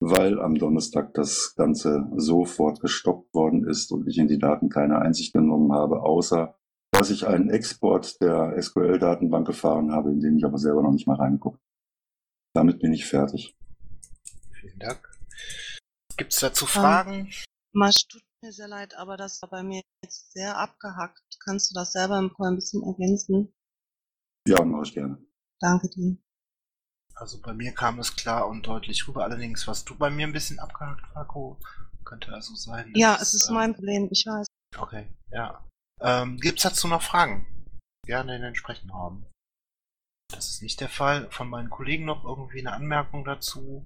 weil 0.00 0.40
am 0.40 0.54
Donnerstag 0.54 1.12
das 1.14 1.54
Ganze 1.56 2.08
sofort 2.16 2.80
gestoppt 2.80 3.34
worden 3.34 3.68
ist 3.68 3.92
und 3.92 4.08
ich 4.08 4.18
in 4.18 4.28
die 4.28 4.38
Daten 4.38 4.70
keine 4.70 4.98
Einsicht 4.98 5.34
genommen 5.34 5.72
habe, 5.72 6.02
außer 6.02 6.56
dass 6.92 7.10
ich 7.10 7.26
einen 7.26 7.50
Export 7.50 8.20
der 8.20 8.60
SQL-Datenbank 8.60 9.46
gefahren 9.46 9.92
habe, 9.92 10.10
in 10.10 10.20
den 10.20 10.36
ich 10.36 10.44
aber 10.44 10.58
selber 10.58 10.82
noch 10.82 10.92
nicht 10.92 11.06
mal 11.06 11.16
reingeguckt. 11.16 11.60
Damit 12.54 12.80
bin 12.80 12.92
ich 12.92 13.06
fertig. 13.06 13.56
Vielen 14.52 14.78
Dank. 14.78 15.08
Gibt 16.16 16.32
es 16.32 16.40
dazu 16.40 16.66
Fragen? 16.66 17.26
Ähm, 17.26 17.30
Masch, 17.72 18.08
tut 18.08 18.22
mir 18.42 18.52
sehr 18.52 18.68
leid, 18.68 18.96
aber 18.96 19.16
das 19.16 19.40
war 19.42 19.50
bei 19.50 19.62
mir 19.62 19.82
jetzt 20.02 20.32
sehr 20.32 20.58
abgehackt. 20.58 21.22
Kannst 21.44 21.70
du 21.70 21.74
das 21.74 21.92
selber 21.92 22.16
ein 22.16 22.56
bisschen 22.56 22.82
ergänzen? 22.82 23.54
Ja, 24.46 24.64
mache 24.64 24.82
ich 24.84 24.94
gerne. 24.94 25.18
Danke 25.60 25.88
dir. 25.88 26.16
Also 27.14 27.40
bei 27.40 27.52
mir 27.52 27.72
kam 27.72 27.98
es 27.98 28.16
klar 28.16 28.48
und 28.48 28.66
deutlich 28.66 29.06
rüber. 29.06 29.24
Allerdings 29.24 29.66
warst 29.66 29.88
du 29.90 29.96
bei 29.96 30.08
mir 30.08 30.26
ein 30.26 30.32
bisschen 30.32 30.58
abgehakt, 30.58 31.04
Marco. 31.14 31.58
Könnte 32.04 32.32
also 32.32 32.54
sein. 32.54 32.92
Ja, 32.96 33.18
es 33.20 33.34
ist 33.34 33.50
äh, 33.50 33.52
mein 33.52 33.74
Problem, 33.74 34.08
ich 34.10 34.24
weiß. 34.26 34.46
Okay, 34.78 35.06
ja. 35.30 35.62
Ähm, 36.00 36.38
Gibt 36.38 36.58
es 36.58 36.62
dazu 36.62 36.88
noch 36.88 37.02
Fragen? 37.02 37.46
Gerne 38.06 38.36
in 38.36 38.42
den 38.42 38.54
Sprechen 38.54 38.94
haben. 38.94 39.26
Das 40.32 40.48
ist 40.48 40.62
nicht 40.62 40.80
der 40.80 40.88
Fall. 40.88 41.30
Von 41.30 41.50
meinen 41.50 41.68
Kollegen 41.68 42.06
noch 42.06 42.24
irgendwie 42.24 42.60
eine 42.60 42.72
Anmerkung 42.72 43.24
dazu? 43.24 43.84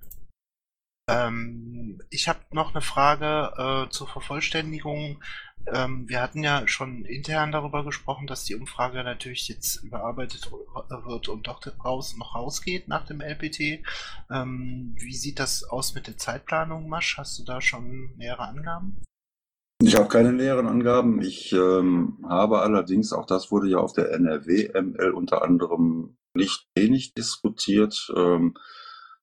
Ähm, 1.09 2.01
ich 2.11 2.29
habe 2.29 2.41
noch 2.53 2.75
eine 2.75 2.81
Frage 2.81 3.87
äh, 3.87 3.91
zur 3.91 4.09
Vervollständigung. 4.09 5.23
Ähm, 5.67 6.09
wir 6.09 6.21
hatten 6.21 6.43
ja 6.43 6.67
schon 6.69 7.05
intern 7.05 7.53
darüber 7.53 7.85
gesprochen, 7.85 8.27
dass 8.27 8.45
die 8.45 8.55
Umfrage 8.55 9.03
natürlich 9.03 9.49
jetzt 9.49 9.83
überarbeitet 9.83 10.51
wird 10.53 11.29
und 11.29 11.47
doch 11.47 11.61
raus, 11.85 12.17
noch 12.17 12.35
rausgeht 12.35 12.89
nach 12.89 13.07
dem 13.07 13.21
LPT. 13.21 13.83
Ähm, 14.31 14.95
wie 14.99 15.15
sieht 15.15 15.39
das 15.39 15.65
aus 15.65 15.95
mit 15.95 16.07
der 16.07 16.19
Zeitplanung, 16.19 16.89
Masch? 16.89 17.17
Hast 17.19 17.39
du 17.39 17.45
da 17.45 17.61
schon 17.61 18.15
nähere 18.17 18.43
Angaben? 18.43 19.03
Ich 19.83 19.97
habe 19.97 20.09
keine 20.09 20.33
näheren 20.33 20.67
Angaben. 20.67 21.21
Ich 21.21 21.53
ähm, 21.53 22.25
habe 22.29 22.61
allerdings, 22.61 23.13
auch 23.13 23.27
das 23.27 23.51
wurde 23.51 23.69
ja 23.69 23.79
auf 23.79 23.93
der 23.93 24.13
NRW-ML 24.13 25.11
unter 25.11 25.43
anderem 25.43 26.17
nicht 26.35 26.67
wenig 26.75 27.15
diskutiert, 27.15 28.13
ähm, 28.17 28.55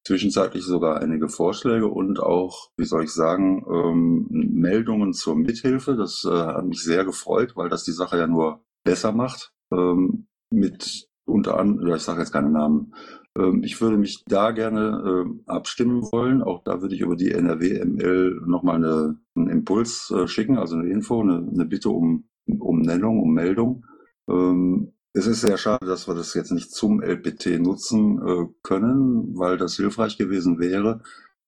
zwischenzeitlich 0.06 0.64
sogar 0.64 1.02
einige 1.02 1.30
Vorschläge 1.30 1.88
und 1.88 2.20
auch, 2.20 2.70
wie 2.78 2.86
soll 2.86 3.04
ich 3.04 3.12
sagen, 3.12 3.66
ähm, 3.70 4.28
Meldungen 4.30 5.14
zur 5.14 5.36
Mithilfe. 5.36 5.95
Das 5.95 6.26
äh, 6.26 6.32
hat 6.34 6.66
mich 6.66 6.84
sehr 6.84 7.06
gefreut, 7.06 7.54
weil 7.56 7.70
das 7.70 7.84
die 7.84 7.91
Sache 7.91 8.18
ja 8.18 8.28
nur 8.28 8.64
besser 8.84 9.12
macht. 9.12 9.54
Ähm, 9.72 10.28
mit 10.52 11.08
unter 11.26 11.58
anderem, 11.60 11.95
ich 11.95 12.02
sage 12.02 12.20
jetzt 12.20 12.34
keine 12.34 12.49
Namen. 12.49 12.93
Ähm, 13.38 13.64
ich 13.64 13.80
würde 13.80 13.97
mich 13.97 14.24
da 14.26 14.52
gerne 14.52 15.26
äh, 15.26 15.49
abstimmen 15.49 16.02
wollen. 16.12 16.41
Auch 16.41 16.64
da 16.64 16.82
würde 16.82 16.95
ich 16.95 17.02
über 17.02 17.16
die 17.16 17.32
NRW-ML 17.32 18.41
nochmal 18.45 18.76
eine, 18.78 19.20
einen 19.36 19.49
Impuls 19.49 20.12
äh, 20.12 20.28
schicken, 20.28 20.58
also 20.58 20.76
eine 20.76 20.89
Info, 20.89 21.22
eine, 21.22 21.38
eine 21.38 21.66
Bitte 21.66 21.89
um, 21.89 22.26
um 22.47 22.82
Nennung, 22.82 23.22
um 23.22 23.34
Meldung. 23.34 23.86
Ähm, 24.28 24.93
es 25.14 25.28
ist 25.28 25.41
sehr 25.41 25.57
schade, 25.57 25.86
dass 25.86 26.07
wir 26.07 26.16
das 26.16 26.34
jetzt 26.34 26.51
nicht 26.51 26.72
zum 26.72 27.01
LPT 27.01 27.59
nutzen 27.59 28.20
äh, 28.26 28.47
können, 28.64 29.38
weil 29.38 29.57
das 29.57 29.76
hilfreich 29.76 30.18
gewesen 30.18 30.59
wäre. 30.59 31.01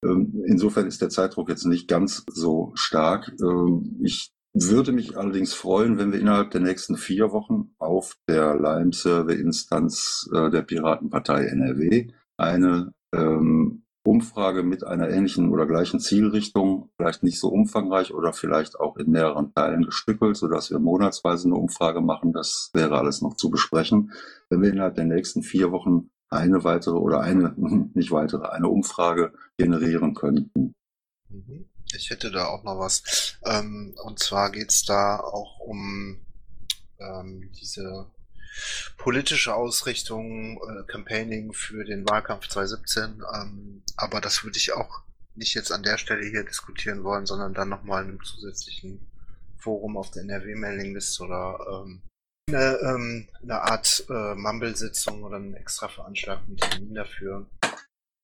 Ähm, 0.04 0.44
insofern 0.46 0.88
ist 0.88 1.02
der 1.02 1.10
Zeitdruck 1.10 1.50
jetzt 1.50 1.66
nicht 1.66 1.88
ganz 1.88 2.24
so 2.28 2.72
stark. 2.76 3.32
Ähm, 3.42 4.00
ich 4.04 4.34
würde 4.54 4.92
mich 4.92 5.18
allerdings 5.18 5.54
freuen, 5.54 5.98
wenn 5.98 6.12
wir 6.12 6.20
innerhalb 6.20 6.52
der 6.52 6.62
nächsten 6.62 6.98
vier 6.98 7.32
Wochen 7.32 7.74
auf 7.80 8.18
der 8.28 8.56
Lime-Survey-Instanz 8.56 10.30
äh, 10.34 10.50
der 10.50 10.62
Piratenpartei 10.62 11.46
NRW 11.46 12.12
eine 12.38 12.94
ähm, 13.14 13.83
Umfrage 14.04 14.64
mit 14.64 14.84
einer 14.84 15.10
ähnlichen 15.10 15.50
oder 15.50 15.66
gleichen 15.66 16.00
Zielrichtung, 16.00 16.90
vielleicht 16.98 17.24
nicht 17.24 17.40
so 17.40 17.48
umfangreich 17.48 18.14
oder 18.14 18.34
vielleicht 18.34 18.80
auch 18.80 18.98
in 18.98 19.12
mehreren 19.12 19.54
Teilen 19.54 19.84
gestückelt, 19.84 20.36
sodass 20.36 20.72
wir 20.72 20.80
monatsweise 20.80 21.48
eine 21.48 21.56
Umfrage 21.56 22.02
machen. 22.02 22.34
Das 22.34 22.70
wäre 22.74 22.98
alles 22.98 23.22
noch 23.22 23.36
zu 23.36 23.50
besprechen. 23.50 24.12
Wenn 24.50 24.62
wir 24.62 24.72
innerhalb 24.72 24.96
der 24.96 25.06
nächsten 25.06 25.42
vier 25.42 25.72
Wochen 25.72 26.10
eine 26.30 26.64
weitere 26.64 26.96
oder 26.96 27.22
eine, 27.22 27.54
nicht 27.94 28.12
weitere, 28.12 28.48
eine 28.48 28.68
Umfrage 28.68 29.34
generieren 29.58 30.14
könnten. 30.14 30.76
Mhm. 31.30 31.70
Ich 31.96 32.10
hätte 32.10 32.32
da 32.32 32.48
auch 32.48 32.64
noch 32.64 32.80
was. 32.80 33.38
Ähm, 33.46 33.96
und 34.04 34.20
zwar 34.20 34.52
geht's 34.52 34.84
da 34.84 35.20
auch 35.20 35.60
um 35.60 36.26
ähm, 37.00 37.52
diese 37.62 38.08
politische 38.98 39.56
Ausrichtung, 39.56 40.58
äh, 40.58 40.84
Campaigning 40.92 41.54
für 41.54 41.84
den 41.84 42.08
Wahlkampf 42.08 42.48
2017. 42.48 43.24
Ähm, 43.34 43.84
aber 43.98 44.22
das 44.22 44.44
würde 44.44 44.58
ich 44.58 44.74
auch 44.74 45.02
nicht 45.36 45.54
jetzt 45.56 45.72
an 45.72 45.84
der 45.84 45.98
Stelle 45.98 46.26
hier 46.26 46.44
diskutieren 46.44 47.04
wollen, 47.04 47.26
sondern 47.26 47.54
dann 47.54 47.70
nochmal 47.70 48.04
in 48.04 48.10
einem 48.10 48.24
zusätzlichen 48.24 49.08
Forum 49.58 49.98
auf 49.98 50.12
der 50.12 50.24
NRW-Mailingliste 50.24 51.24
oder 51.24 51.84
ähm, 51.86 52.02
eine, 52.48 52.78
ähm, 52.80 53.28
eine 53.42 53.62
Art 53.62 54.06
äh, 54.10 54.36
Mumble-Sitzung 54.36 55.24
oder 55.24 55.38
einen 55.38 55.56
extra 55.56 55.88
veranstalteten 55.88 56.58
Termin 56.58 56.94
dafür. 56.94 57.48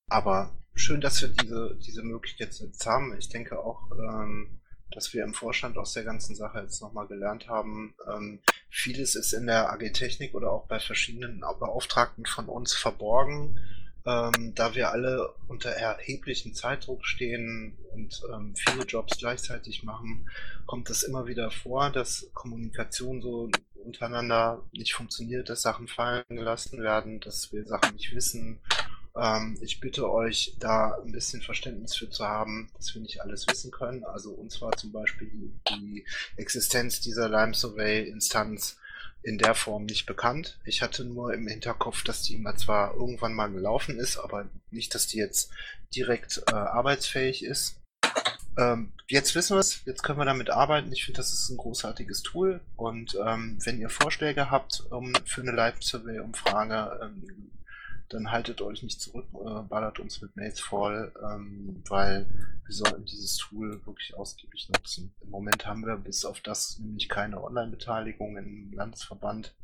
Aber 0.09 0.51
schön, 0.75 1.01
dass 1.01 1.21
wir 1.21 1.29
diese, 1.29 1.77
diese 1.81 2.03
Möglichkeit 2.03 2.53
jetzt 2.59 2.85
haben. 2.85 3.17
Ich 3.17 3.29
denke 3.29 3.59
auch, 3.59 3.91
ähm, 3.91 4.58
dass 4.91 5.13
wir 5.13 5.23
im 5.23 5.33
Vorstand 5.33 5.77
aus 5.77 5.93
der 5.93 6.03
ganzen 6.03 6.35
Sache 6.35 6.59
jetzt 6.59 6.81
nochmal 6.81 7.07
gelernt 7.07 7.47
haben. 7.47 7.93
Ähm, 8.11 8.39
vieles 8.69 9.15
ist 9.15 9.33
in 9.33 9.47
der 9.47 9.71
AG 9.71 9.91
Technik 9.93 10.33
oder 10.33 10.51
auch 10.51 10.67
bei 10.67 10.79
verschiedenen 10.79 11.41
Beauftragten 11.41 12.25
von 12.25 12.47
uns 12.47 12.73
verborgen. 12.73 13.59
Ähm, 14.05 14.53
da 14.55 14.75
wir 14.75 14.91
alle 14.91 15.33
unter 15.47 15.69
erheblichem 15.71 16.53
Zeitdruck 16.53 17.05
stehen 17.05 17.77
und 17.93 18.21
ähm, 18.33 18.55
viele 18.55 18.85
Jobs 18.85 19.17
gleichzeitig 19.17 19.83
machen, 19.83 20.29
kommt 20.65 20.89
es 20.89 21.03
immer 21.03 21.27
wieder 21.27 21.51
vor, 21.51 21.89
dass 21.91 22.29
Kommunikation 22.33 23.21
so 23.21 23.49
untereinander 23.83 24.63
nicht 24.71 24.93
funktioniert, 24.93 25.49
dass 25.49 25.61
Sachen 25.61 25.87
fallen 25.87 26.23
gelassen 26.29 26.81
werden, 26.81 27.19
dass 27.19 27.51
wir 27.51 27.65
Sachen 27.65 27.95
nicht 27.95 28.13
wissen 28.15 28.59
ähm, 29.21 29.57
ich 29.61 29.79
bitte 29.79 30.09
euch, 30.09 30.55
da 30.59 30.97
ein 31.03 31.11
bisschen 31.11 31.41
Verständnis 31.41 31.95
für 31.95 32.09
zu 32.09 32.25
haben, 32.25 32.69
dass 32.75 32.93
wir 32.93 33.01
nicht 33.01 33.21
alles 33.21 33.47
wissen 33.47 33.71
können. 33.71 34.03
Also 34.03 34.31
uns 34.31 34.61
war 34.61 34.71
zum 34.73 34.91
Beispiel 34.91 35.29
die, 35.69 36.05
Existenz 36.37 37.01
dieser 37.01 37.29
Lime 37.29 37.53
Survey 37.53 38.07
Instanz 38.07 38.77
in 39.21 39.37
der 39.37 39.53
Form 39.53 39.85
nicht 39.85 40.05
bekannt. 40.05 40.59
Ich 40.63 40.81
hatte 40.81 41.03
nur 41.03 41.33
im 41.33 41.47
Hinterkopf, 41.47 42.03
dass 42.03 42.23
die 42.23 42.35
immer 42.35 42.55
zwar 42.55 42.93
irgendwann 42.93 43.33
mal 43.33 43.51
gelaufen 43.51 43.99
ist, 43.99 44.17
aber 44.17 44.47
nicht, 44.71 44.95
dass 44.95 45.07
die 45.07 45.17
jetzt 45.17 45.51
direkt 45.93 46.41
äh, 46.47 46.53
arbeitsfähig 46.53 47.43
ist. 47.43 47.81
Ähm, 48.57 48.93
jetzt 49.07 49.35
wissen 49.35 49.55
wir 49.55 49.59
es, 49.59 49.83
jetzt 49.85 50.03
können 50.03 50.19
wir 50.19 50.25
damit 50.25 50.49
arbeiten. 50.49 50.91
Ich 50.91 51.05
finde, 51.05 51.17
das 51.17 51.33
ist 51.33 51.49
ein 51.49 51.57
großartiges 51.57 52.23
Tool. 52.23 52.61
Und 52.75 53.17
ähm, 53.25 53.57
wenn 53.63 53.79
ihr 53.79 53.89
Vorschläge 53.89 54.49
habt 54.49 54.83
um, 54.89 55.13
für 55.25 55.41
eine 55.41 55.51
Live-Survey-Umfrage, 55.51 56.99
ähm, 57.03 57.51
dann 58.09 58.31
haltet 58.31 58.61
euch 58.61 58.83
nicht 58.83 58.99
zurück, 58.99 59.27
äh, 59.33 59.61
ballert 59.61 59.99
uns 59.99 60.21
mit 60.21 60.35
Mails 60.35 60.59
voll, 60.59 61.13
ähm, 61.23 61.83
weil 61.87 62.27
wir 62.65 62.75
sollten 62.75 63.05
dieses 63.05 63.37
Tool 63.37 63.85
wirklich 63.85 64.15
ausgiebig 64.15 64.69
nutzen. 64.69 65.13
Im 65.21 65.29
Moment 65.29 65.65
haben 65.65 65.85
wir 65.85 65.95
bis 65.97 66.25
auf 66.25 66.41
das 66.41 66.79
nämlich 66.79 67.07
keine 67.07 67.43
Online-Beteiligung 67.43 68.37
im 68.37 68.71
Landesverband. 68.73 69.55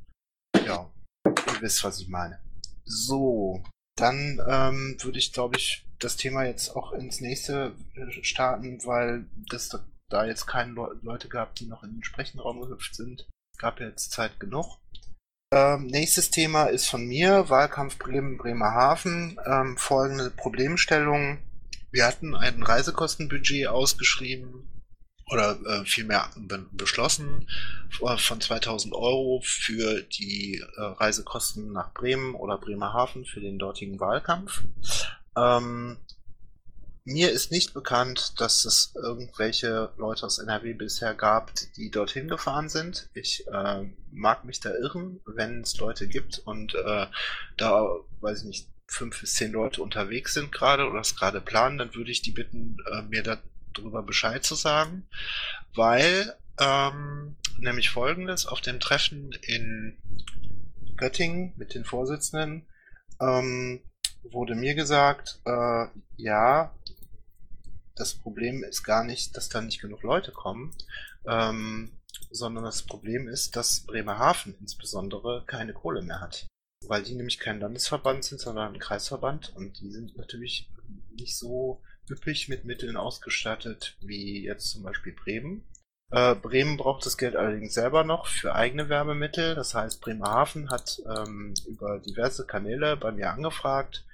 Ja, 0.65 0.89
ihr 1.25 1.61
wisst, 1.61 1.83
was 1.83 1.99
ich 1.99 2.07
meine. 2.07 2.39
So, 2.83 3.63
dann 3.95 4.41
ähm, 4.47 4.97
würde 5.01 5.19
ich, 5.19 5.33
glaube 5.33 5.57
ich, 5.57 5.87
das 5.99 6.17
Thema 6.17 6.45
jetzt 6.45 6.75
auch 6.75 6.93
ins 6.93 7.21
nächste 7.21 7.73
äh, 7.95 8.23
starten, 8.23 8.79
weil 8.85 9.25
das 9.49 9.69
da 10.09 10.25
jetzt 10.25 10.45
keine 10.45 10.73
Le 10.73 10.99
Leute 11.01 11.29
gab, 11.29 11.55
die 11.55 11.65
noch 11.65 11.83
in 11.83 11.93
den 11.93 12.03
Sprechenraum 12.03 12.61
gehüpft 12.61 12.95
sind. 12.95 13.27
Gab 13.57 13.79
ja 13.79 13.87
jetzt 13.87 14.11
Zeit 14.11 14.39
genug. 14.39 14.79
Ähm, 15.55 15.87
nächstes 15.87 16.31
Thema 16.31 16.65
ist 16.65 16.89
von 16.89 17.07
mir, 17.07 17.47
Wahlkampf 17.47 17.97
Bremen, 17.97 18.37
Bremerhaven. 18.37 19.39
Ähm, 19.45 19.77
folgende 19.77 20.29
Problemstellung. 20.29 21.37
Wir 21.91 22.05
hatten 22.05 22.35
ein 22.35 22.61
Reisekostenbudget 22.61 23.67
ausgeschrieben 23.67 24.67
oder 25.31 25.57
äh, 25.65 25.85
vielmehr 25.85 26.29
be 26.35 26.65
beschlossen 26.73 27.47
äh, 28.01 28.17
von 28.17 28.41
2000 28.41 28.93
Euro 28.93 29.41
für 29.45 30.01
die 30.01 30.61
äh, 30.75 30.81
Reisekosten 30.81 31.71
nach 31.71 31.93
Bremen 31.93 32.35
oder 32.35 32.57
Bremerhaven 32.57 33.23
für 33.23 33.39
den 33.39 33.57
dortigen 33.57 33.97
Wahlkampf. 34.01 34.61
Ähm, 35.37 35.95
mir 37.05 37.31
ist 37.31 37.51
nicht 37.51 37.73
bekannt, 37.73 38.33
dass 38.41 38.65
es 38.65 38.91
irgendwelche 38.95 39.93
Leute 39.97 40.25
aus 40.25 40.39
NRW 40.39 40.73
bisher 40.73 41.13
gab, 41.13 41.51
die 41.77 41.91
dorthin 41.91 42.27
gefahren 42.27 42.67
sind. 42.67 43.09
Ich 43.13 43.45
äh, 43.47 43.85
mag 44.11 44.43
mich 44.43 44.59
da 44.59 44.71
irren, 44.71 45.21
wenn 45.25 45.61
es 45.61 45.77
Leute 45.77 46.07
gibt 46.07 46.39
und 46.39 46.73
äh, 46.73 47.05
da, 47.57 47.87
weiß 48.21 48.39
ich 48.39 48.45
nicht, 48.45 48.69
fünf 48.87 49.21
bis 49.21 49.35
zehn 49.35 49.51
Leute 49.51 49.83
unterwegs 49.83 50.33
sind 50.33 50.51
gerade 50.51 50.87
oder 50.87 50.99
es 50.99 51.15
gerade 51.15 51.41
planen, 51.41 51.77
dann 51.77 51.93
würde 51.95 52.11
ich 52.11 52.21
die 52.23 52.31
bitten, 52.31 52.77
äh, 52.91 53.03
mir 53.03 53.23
darüber 53.73 54.01
Bescheid 54.01 54.43
zu 54.43 54.55
sagen, 54.55 55.07
weil 55.75 56.35
ähm, 56.59 57.35
nämlich 57.59 57.91
folgendes, 57.91 58.47
auf 58.47 58.61
dem 58.61 58.79
Treffen 58.79 59.31
in 59.43 59.97
Göttingen 60.97 61.53
mit 61.57 61.75
den 61.75 61.85
Vorsitzenden 61.85 62.65
ähm, 63.19 63.81
wurde 64.23 64.55
mir 64.55 64.73
gesagt, 64.73 65.39
äh, 65.45 65.85
ja, 66.17 66.73
das 67.95 68.13
Problem 68.13 68.63
ist 68.63 68.83
gar 68.83 69.03
nicht, 69.03 69.35
dass 69.35 69.49
da 69.49 69.61
nicht 69.61 69.81
genug 69.81 70.03
Leute 70.03 70.31
kommen, 70.31 70.75
ähm, 71.25 71.91
sondern 72.29 72.63
das 72.63 72.83
Problem 72.83 73.27
ist, 73.27 73.55
dass 73.55 73.81
Bremerhaven 73.81 74.55
insbesondere 74.59 75.43
keine 75.47 75.73
Kohle 75.73 76.01
mehr 76.01 76.21
hat. 76.21 76.45
Weil 76.87 77.03
die 77.03 77.15
nämlich 77.15 77.39
kein 77.39 77.59
Landesverband 77.59 78.23
sind, 78.23 78.41
sondern 78.41 78.73
ein 78.73 78.79
Kreisverband 78.79 79.55
und 79.55 79.79
die 79.79 79.91
sind 79.91 80.17
natürlich 80.17 80.69
nicht 81.17 81.37
so 81.37 81.81
üppig 82.09 82.49
mit 82.49 82.65
Mitteln 82.65 82.97
ausgestattet 82.97 83.97
wie 84.01 84.43
jetzt 84.43 84.69
zum 84.69 84.83
Beispiel 84.83 85.13
Bremen. 85.13 85.65
Äh, 86.11 86.35
Bremen 86.35 86.77
braucht 86.77 87.05
das 87.05 87.17
Geld 87.17 87.35
allerdings 87.35 87.73
selber 87.73 88.03
noch 88.03 88.27
für 88.27 88.53
eigene 88.53 88.89
Werbemittel. 88.89 89.55
Das 89.55 89.73
heißt, 89.73 90.01
Bremerhaven 90.01 90.69
hat 90.69 91.01
ähm, 91.17 91.53
über 91.67 91.99
diverse 91.99 92.45
Kanäle 92.45 92.95
bei 92.97 93.11
mir 93.11 93.31
angefragt, 93.31 94.05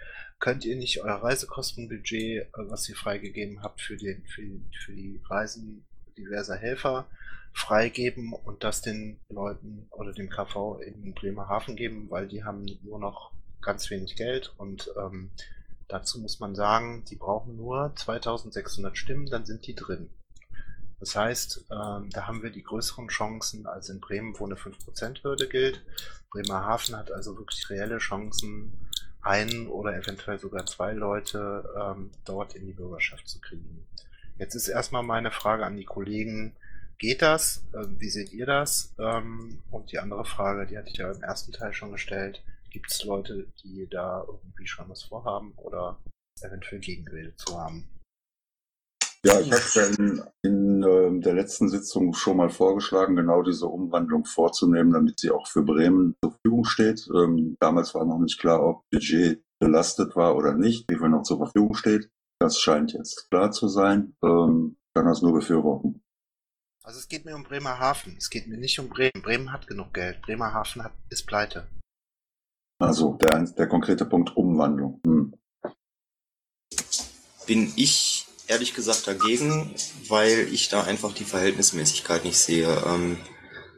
könnt 0.41 0.65
ihr 0.65 0.75
nicht 0.75 1.01
euer 1.01 1.23
Reisekostenbudget, 1.23 2.41
äh, 2.41 2.47
was 2.55 2.89
ihr 2.89 2.95
freigegeben 2.95 3.63
habt 3.63 3.79
für, 3.79 3.95
den, 3.95 4.25
für, 4.25 4.41
für 4.83 4.91
die 4.91 5.21
Reisen 5.29 5.85
diverser 6.17 6.57
Helfer, 6.57 7.07
freigeben 7.53 8.33
und 8.33 8.63
das 8.63 8.81
den 8.81 9.19
Leuten 9.29 9.87
oder 9.91 10.11
dem 10.11 10.29
KV 10.29 10.81
in 10.81 11.13
Bremerhaven 11.13 11.75
geben, 11.75 12.09
weil 12.09 12.27
die 12.27 12.43
haben 12.43 12.65
nur 12.83 12.99
noch 12.99 13.31
ganz 13.61 13.89
wenig 13.89 14.15
Geld 14.15 14.53
und 14.57 14.89
ähm, 14.97 15.31
dazu 15.87 16.19
muss 16.19 16.39
man 16.39 16.55
sagen, 16.55 17.05
die 17.05 17.15
brauchen 17.15 17.55
nur 17.55 17.93
2600 17.95 18.97
Stimmen, 18.97 19.27
dann 19.27 19.45
sind 19.45 19.67
die 19.67 19.75
drin. 19.75 20.09
Das 20.99 21.15
heißt, 21.15 21.65
ähm, 21.71 22.09
da 22.11 22.27
haben 22.27 22.43
wir 22.43 22.51
die 22.51 22.63
größeren 22.63 23.07
Chancen 23.07 23.65
als 23.65 23.89
in 23.89 23.99
Bremen, 23.99 24.35
wo 24.37 24.45
eine 24.45 24.55
5%-Hürde 24.55 25.49
gilt. 25.49 25.83
Bremerhaven 26.29 26.95
hat 26.95 27.11
also 27.11 27.37
wirklich 27.37 27.69
reelle 27.69 27.97
Chancen, 27.97 28.90
einen 29.21 29.67
oder 29.67 29.95
eventuell 29.95 30.39
sogar 30.39 30.65
zwei 30.65 30.93
Leute 30.93 31.63
ähm, 31.79 32.11
dort 32.25 32.55
in 32.55 32.65
die 32.65 32.73
Bürgerschaft 32.73 33.27
zu 33.27 33.39
kriegen. 33.39 33.85
Jetzt 34.37 34.55
ist 34.55 34.67
erstmal 34.67 35.03
meine 35.03 35.31
Frage 35.31 35.65
an 35.65 35.77
die 35.77 35.85
Kollegen, 35.85 36.55
geht 36.97 37.21
das? 37.21 37.63
Ähm, 37.73 37.99
wie 37.99 38.09
seht 38.09 38.33
ihr 38.33 38.45
das? 38.45 38.93
Ähm, 38.99 39.61
und 39.69 39.91
die 39.91 39.99
andere 39.99 40.25
Frage, 40.25 40.65
die 40.65 40.77
hatte 40.77 40.89
ich 40.89 40.97
ja 40.97 41.11
im 41.11 41.21
ersten 41.21 41.51
Teil 41.51 41.73
schon 41.73 41.91
gestellt, 41.91 42.43
gibt 42.69 42.91
es 42.91 43.03
Leute, 43.03 43.47
die 43.63 43.87
da 43.89 44.23
irgendwie 44.27 44.67
schon 44.67 44.89
was 44.89 45.03
vorhaben 45.03 45.53
oder 45.57 45.97
eventuell 46.41 46.79
Gegenrede 46.79 47.35
zu 47.35 47.59
haben? 47.59 47.87
Ja, 49.23 49.39
ich 49.39 49.51
habe 49.51 49.95
in, 49.97 50.23
in 50.41 50.83
äh, 50.83 51.21
der 51.21 51.35
letzten 51.35 51.69
Sitzung 51.69 52.13
schon 52.13 52.37
mal 52.37 52.49
vorgeschlagen, 52.49 53.15
genau 53.15 53.43
diese 53.43 53.67
Umwandlung 53.67 54.25
vorzunehmen, 54.25 54.91
damit 54.91 55.19
sie 55.19 55.29
auch 55.29 55.47
für 55.47 55.61
Bremen 55.61 56.15
zur 56.23 56.31
Verfügung 56.31 56.65
steht. 56.65 57.07
Ähm, 57.13 57.55
damals 57.59 57.93
war 57.93 58.03
noch 58.05 58.17
nicht 58.17 58.39
klar, 58.39 58.63
ob 58.63 58.89
Budget 58.89 59.43
belastet 59.59 60.15
war 60.15 60.35
oder 60.35 60.53
nicht, 60.53 60.89
wie 60.89 60.97
viel 60.97 61.09
noch 61.09 61.21
zur 61.21 61.37
Verfügung 61.37 61.75
steht. 61.75 62.09
Das 62.39 62.57
scheint 62.57 62.93
jetzt 62.93 63.29
klar 63.29 63.51
zu 63.51 63.67
sein. 63.67 64.15
Ähm, 64.23 64.77
kann 64.95 65.05
das 65.05 65.21
nur 65.21 65.33
befürworten. 65.33 66.01
Also 66.83 66.97
es 66.97 67.07
geht 67.07 67.25
mir 67.25 67.35
um 67.35 67.43
Bremerhaven. 67.43 68.15
Es 68.17 68.31
geht 68.31 68.47
mir 68.47 68.57
nicht 68.57 68.79
um 68.79 68.89
Bremen. 68.89 69.21
Bremen 69.21 69.53
hat 69.53 69.67
genug 69.67 69.93
Geld. 69.93 70.19
Bremerhaven 70.23 70.83
hat, 70.83 70.93
ist 71.09 71.27
pleite. 71.27 71.67
Also 72.79 73.13
der, 73.21 73.43
der 73.43 73.67
konkrete 73.67 74.05
Punkt 74.05 74.35
Umwandlung. 74.35 74.99
Hm. 75.05 75.35
Bin 77.45 77.71
ich 77.75 78.25
ehrlich 78.51 78.73
gesagt 78.73 79.07
dagegen, 79.07 79.73
weil 80.09 80.49
ich 80.51 80.67
da 80.67 80.83
einfach 80.83 81.13
die 81.13 81.23
Verhältnismäßigkeit 81.23 82.25
nicht 82.25 82.37
sehe. 82.37 82.83
Ähm, 82.85 83.17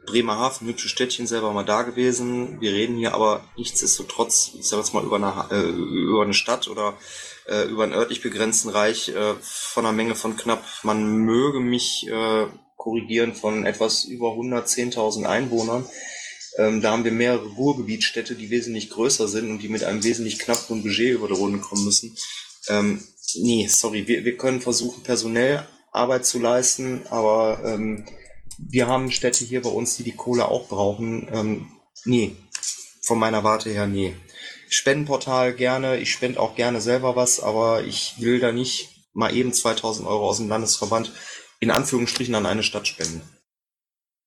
Bremerhaven, 0.04 0.66
hübsche 0.66 0.88
Städtchen, 0.88 1.26
selber 1.26 1.52
mal 1.52 1.64
da 1.64 1.82
gewesen. 1.82 2.60
Wir 2.60 2.72
reden 2.72 2.96
hier 2.96 3.14
aber 3.14 3.44
nichtsdestotrotz, 3.56 4.50
ich 4.58 4.66
sag 4.66 4.78
jetzt 4.78 4.92
mal, 4.92 5.04
über 5.04 5.16
eine, 5.16 5.46
äh, 5.50 5.70
über 5.70 6.22
eine 6.22 6.34
Stadt 6.34 6.68
oder 6.68 6.98
äh, 7.46 7.62
über 7.68 7.84
einen 7.84 7.92
örtlich 7.92 8.20
begrenzten 8.20 8.68
Reich 8.68 9.10
äh, 9.10 9.34
von 9.40 9.86
einer 9.86 9.94
Menge 9.94 10.16
von 10.16 10.36
knapp, 10.36 10.64
man 10.82 11.18
möge 11.18 11.60
mich 11.60 12.06
äh, 12.08 12.46
korrigieren, 12.76 13.34
von 13.34 13.64
etwas 13.64 14.04
über 14.04 14.30
110.000 14.30 15.24
Einwohnern. 15.24 15.86
Ähm, 16.58 16.82
da 16.82 16.92
haben 16.92 17.04
wir 17.04 17.12
mehrere 17.12 17.46
Ruhrgebietsstädte, 17.46 18.34
die 18.34 18.50
wesentlich 18.50 18.90
größer 18.90 19.28
sind 19.28 19.50
und 19.50 19.58
die 19.60 19.68
mit 19.68 19.84
einem 19.84 20.04
wesentlich 20.04 20.38
knapperen 20.38 20.82
Budget 20.82 21.14
über 21.14 21.28
die 21.28 21.34
Runde 21.34 21.60
kommen 21.60 21.84
müssen. 21.84 22.16
Ähm, 22.68 23.02
nee, 23.36 23.66
sorry, 23.66 24.06
wir, 24.06 24.24
wir 24.24 24.36
können 24.36 24.60
versuchen, 24.60 25.02
personell 25.02 25.66
Arbeit 25.92 26.26
zu 26.26 26.38
leisten, 26.38 27.06
aber 27.08 27.60
ähm, 27.64 28.04
wir 28.58 28.86
haben 28.86 29.10
Städte 29.10 29.44
hier 29.44 29.62
bei 29.62 29.70
uns, 29.70 29.96
die 29.96 30.02
die 30.02 30.16
Kohle 30.16 30.48
auch 30.48 30.68
brauchen. 30.68 31.28
Ähm, 31.32 31.68
nee, 32.04 32.36
von 33.02 33.18
meiner 33.18 33.44
Warte 33.44 33.70
her, 33.70 33.86
nee. 33.86 34.14
Spendenportal 34.68 35.54
gerne, 35.54 35.98
ich 35.98 36.10
spende 36.10 36.40
auch 36.40 36.56
gerne 36.56 36.80
selber 36.80 37.14
was, 37.14 37.40
aber 37.40 37.84
ich 37.84 38.14
will 38.18 38.40
da 38.40 38.50
nicht 38.50 38.88
mal 39.12 39.34
eben 39.34 39.52
2000 39.52 40.08
Euro 40.08 40.28
aus 40.28 40.38
dem 40.38 40.48
Landesverband 40.48 41.12
in 41.60 41.70
Anführungsstrichen 41.70 42.34
an 42.34 42.46
eine 42.46 42.62
Stadt 42.62 42.88
spenden. 42.88 43.22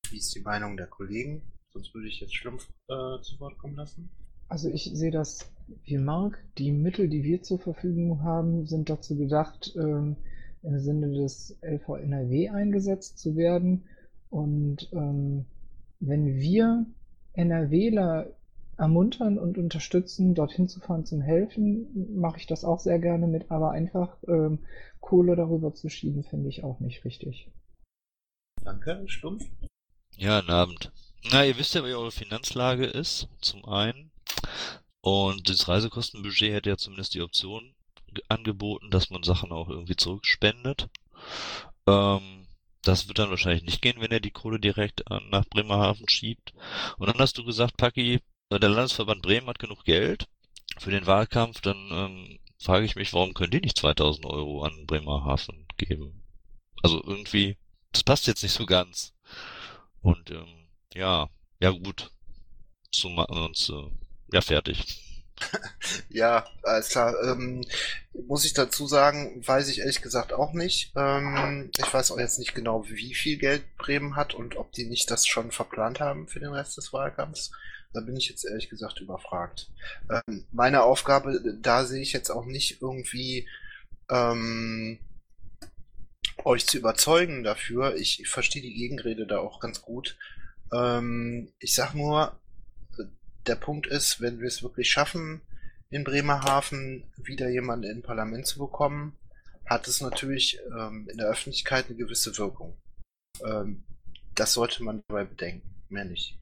Wie 0.09 0.17
ist 0.17 0.33
die 0.33 0.41
Meinung 0.41 0.77
der 0.77 0.87
Kollegen? 0.87 1.51
Sonst 1.73 1.93
würde 1.93 2.07
ich 2.07 2.21
jetzt 2.21 2.35
Schlumpf 2.35 2.63
äh, 2.87 3.21
zu 3.21 3.39
Wort 3.39 3.57
kommen 3.57 3.75
lassen. 3.75 4.09
Also 4.47 4.69
ich 4.69 4.89
sehe 4.93 5.11
das 5.11 5.39
wie 5.83 5.97
Mark. 5.97 6.43
Die 6.57 6.71
Mittel, 6.71 7.09
die 7.09 7.23
wir 7.23 7.41
zur 7.43 7.59
Verfügung 7.59 8.23
haben, 8.23 8.65
sind 8.65 8.89
dazu 8.89 9.15
gedacht, 9.17 9.73
ähm, 9.75 10.15
im 10.63 10.79
Sinne 10.79 11.11
des 11.13 11.57
LV 11.61 11.89
NRW 11.97 12.49
eingesetzt 12.49 13.19
zu 13.19 13.35
werden. 13.35 13.83
Und 14.29 14.89
ähm, 14.91 15.45
wenn 15.99 16.35
wir 16.35 16.85
NRWler 17.33 18.33
ermuntern 18.77 19.39
und 19.39 19.57
unterstützen, 19.57 20.35
dorthin 20.35 20.67
zu 20.67 20.79
fahren 20.79 21.05
zum 21.05 21.21
Helfen, 21.21 22.15
mache 22.15 22.37
ich 22.37 22.47
das 22.47 22.63
auch 22.63 22.79
sehr 22.79 22.99
gerne 22.99 23.27
mit, 23.27 23.49
aber 23.49 23.71
einfach 23.71 24.17
ähm, 24.27 24.59
Kohle 24.99 25.35
darüber 25.35 25.73
zu 25.73 25.89
schieben, 25.89 26.23
finde 26.23 26.49
ich 26.49 26.63
auch 26.63 26.79
nicht 26.79 27.03
richtig. 27.03 27.49
Danke, 28.63 29.03
Stumpf. 29.07 29.45
Ja, 30.17 30.41
guten 30.41 30.51
Abend. 30.51 30.91
Na, 31.31 31.45
ihr 31.45 31.57
wisst 31.57 31.73
ja, 31.75 31.83
wie 31.83 31.93
eure 31.93 32.11
Finanzlage 32.11 32.85
ist, 32.85 33.29
zum 33.41 33.65
einen. 33.65 34.11
Und 35.01 35.49
das 35.49 35.67
Reisekostenbudget 35.67 36.53
hätte 36.53 36.69
ja 36.69 36.77
zumindest 36.77 37.13
die 37.13 37.21
Option 37.21 37.75
angeboten, 38.29 38.89
dass 38.89 39.09
man 39.09 39.23
Sachen 39.23 39.51
auch 39.51 39.69
irgendwie 39.69 39.95
zurückspendet. 39.95 40.89
Ähm, 41.87 42.47
das 42.81 43.07
wird 43.07 43.19
dann 43.19 43.29
wahrscheinlich 43.29 43.63
nicht 43.63 43.81
gehen, 43.81 43.99
wenn 43.99 44.11
er 44.11 44.19
die 44.19 44.31
Kohle 44.31 44.59
direkt 44.59 45.03
nach 45.09 45.45
Bremerhaven 45.45 46.07
schiebt. 46.07 46.53
Und 46.97 47.07
dann 47.07 47.19
hast 47.19 47.37
du 47.37 47.43
gesagt, 47.43 47.77
Paki, 47.77 48.21
der 48.49 48.69
Landesverband 48.69 49.21
Bremen 49.21 49.47
hat 49.47 49.59
genug 49.59 49.83
Geld 49.83 50.27
für 50.79 50.91
den 50.91 51.05
Wahlkampf, 51.05 51.59
dann 51.61 51.89
ähm, 51.91 52.39
frage 52.59 52.85
ich 52.85 52.95
mich, 52.95 53.13
warum 53.13 53.33
können 53.33 53.51
die 53.51 53.61
nicht 53.61 53.77
2000 53.77 54.25
Euro 54.25 54.63
an 54.63 54.85
Bremerhaven 54.85 55.67
geben? 55.77 56.23
Also 56.81 57.03
irgendwie, 57.03 57.57
das 57.91 58.03
passt 58.03 58.27
jetzt 58.27 58.43
nicht 58.43 58.53
so 58.53 58.65
ganz. 58.65 59.13
Und 60.01 60.31
ähm, 60.31 60.67
ja, 60.93 61.29
ja 61.59 61.71
gut, 61.71 62.11
so 62.93 63.09
machen 63.09 63.35
wir 63.35 63.45
uns 63.45 63.69
äh, 63.69 63.89
ja 64.31 64.41
fertig. 64.41 65.03
ja, 66.09 66.45
alles 66.63 66.89
klar. 66.89 67.15
Ähm, 67.23 67.63
muss 68.27 68.45
ich 68.45 68.53
dazu 68.53 68.87
sagen, 68.87 69.41
weiß 69.45 69.67
ich 69.69 69.79
ehrlich 69.79 70.01
gesagt 70.01 70.33
auch 70.33 70.53
nicht. 70.53 70.91
Ähm, 70.95 71.71
ich 71.77 71.93
weiß 71.93 72.11
auch 72.11 72.19
jetzt 72.19 72.39
nicht 72.39 72.55
genau, 72.55 72.87
wie 72.89 73.13
viel 73.13 73.37
Geld 73.37 73.63
Bremen 73.77 74.15
hat 74.15 74.33
und 74.33 74.55
ob 74.55 74.71
die 74.71 74.85
nicht 74.85 75.09
das 75.11 75.27
schon 75.27 75.51
verplant 75.51 75.99
haben 75.99 76.27
für 76.27 76.39
den 76.39 76.53
Rest 76.53 76.77
des 76.77 76.93
Wahlkampfs. 76.93 77.51
Da 77.93 78.01
bin 78.01 78.17
ich 78.17 78.29
jetzt 78.29 78.45
ehrlich 78.45 78.69
gesagt 78.69 78.99
überfragt. 78.99 79.69
Ähm, 80.09 80.45
meine 80.51 80.83
Aufgabe, 80.83 81.41
da 81.61 81.85
sehe 81.85 82.01
ich 82.01 82.13
jetzt 82.13 82.29
auch 82.29 82.45
nicht 82.45 82.81
irgendwie 82.81 83.47
ähm, 84.09 84.99
euch 86.43 86.67
zu 86.67 86.77
überzeugen 86.77 87.43
dafür. 87.43 87.95
Ich, 87.95 88.21
ich 88.21 88.29
verstehe 88.29 88.61
die 88.61 88.73
Gegenrede 88.73 89.25
da 89.25 89.39
auch 89.39 89.59
ganz 89.59 89.81
gut. 89.81 90.17
Ähm, 90.73 91.51
ich 91.59 91.73
sag 91.73 91.93
nur, 91.93 92.37
der 93.47 93.55
Punkt 93.55 93.87
ist, 93.87 94.21
wenn 94.21 94.39
wir 94.39 94.47
es 94.47 94.63
wirklich 94.63 94.89
schaffen, 94.89 95.41
in 95.89 96.03
Bremerhaven 96.03 97.03
wieder 97.17 97.49
jemanden 97.49 97.89
in 97.89 98.01
Parlament 98.01 98.45
zu 98.45 98.59
bekommen, 98.59 99.17
hat 99.65 99.87
es 99.87 100.01
natürlich 100.01 100.59
ähm, 100.77 101.07
in 101.09 101.17
der 101.17 101.27
Öffentlichkeit 101.27 101.87
eine 101.87 101.97
gewisse 101.97 102.37
Wirkung. 102.37 102.77
Ähm, 103.43 103.83
das 104.35 104.53
sollte 104.53 104.83
man 104.83 105.03
dabei 105.07 105.23
bedenken, 105.25 105.83
mehr 105.89 106.05
nicht. 106.05 106.37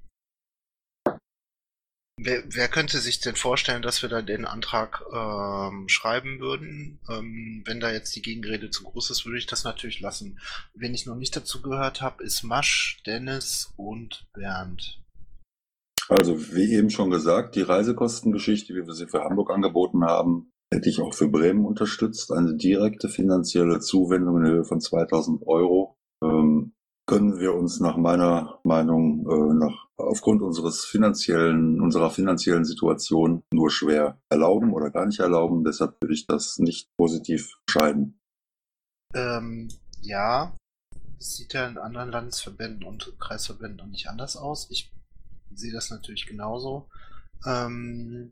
Wer, 2.18 2.44
wer, 2.48 2.70
könnte 2.70 3.00
sich 3.00 3.20
denn 3.20 3.36
vorstellen, 3.36 3.82
dass 3.82 4.02
wir 4.02 4.08
da 4.08 4.22
den 4.22 4.46
Antrag 4.46 5.04
ähm, 5.14 5.90
schreiben 5.90 6.40
würden? 6.40 7.00
Ähm, 7.10 7.62
wenn 7.66 7.82
da 7.82 7.92
jetzt 7.92 8.16
die 8.16 8.22
Gegenrede 8.22 8.70
zu 8.70 8.84
groß 8.84 9.10
ist, 9.10 9.26
würde 9.26 9.38
ich 9.38 9.48
das 9.48 9.66
natürlich 9.66 10.00
lassen. 10.00 10.40
Wen 10.74 10.94
ich 10.94 11.06
noch 11.06 11.16
nicht 11.16 11.36
dazu 11.36 11.62
gehört 11.62 12.02
habe, 12.02 12.24
ist 12.24 12.44
Masch, 12.44 13.02
Dennis 13.06 13.74
und 13.76 14.26
Bernd. 14.34 15.05
Also 16.10 16.54
wie 16.54 16.74
eben 16.74 16.90
schon 16.90 17.10
gesagt, 17.10 17.56
die 17.56 17.62
Reisekostengeschichte, 17.62 18.74
wie 18.76 18.86
wir 18.86 18.94
sie 18.94 19.08
für 19.08 19.24
Hamburg 19.24 19.52
angeboten 19.52 20.04
haben, 20.04 20.52
hätte 20.72 20.90
ich 20.90 21.02
auch 21.02 21.14
für 21.14 21.28
Bremen 21.28 21.66
unterstützt. 21.66 22.32
Eine 22.32 22.56
direkte 22.56 23.10
finanzielle 23.10 23.80
Zuwendung 23.80 24.38
in 24.38 24.52
Höhe 24.52 24.64
von 24.64 24.82
2000 24.82 25.48
Euro. 25.48 25.98
Ähm, 26.24 26.74
können 27.08 27.40
wir 27.40 27.54
uns 27.54 27.80
nach 27.80 27.98
meiner 27.98 28.60
Meinung 28.64 29.28
äh, 29.30 29.54
nach 29.54 29.86
aufgrund 29.98 30.42
unseres 30.42 30.84
finanziellen 30.86 31.80
unserer 31.80 32.10
finanziellen 32.10 32.66
Situation 32.66 33.44
nur 33.54 33.70
schwer 33.70 34.20
erlauben 34.30 34.74
oder 34.74 34.90
gar 34.90 35.06
nicht 35.06 35.20
erlauben. 35.20 35.64
Deshalb 35.64 36.02
würde 36.02 36.14
ich 36.14 36.26
das 36.26 36.58
nicht 36.58 36.90
positiv 36.98 37.60
entscheiden. 37.68 38.20
Ähm, 39.14 39.70
ja, 40.02 40.56
sieht 41.20 41.54
ja 41.54 41.68
in 41.68 41.78
anderen 41.78 42.10
Landesverbänden 42.10 42.84
und 42.84 43.16
Kreisverbänden 43.20 43.78
noch 43.78 43.92
nicht 43.92 44.08
anders 44.08 44.36
aus. 44.36 44.70
Ich 44.72 44.92
sehe 45.54 45.72
das 45.72 45.90
natürlich 45.90 46.26
genauso. 46.26 46.90
Ähm, 47.46 48.32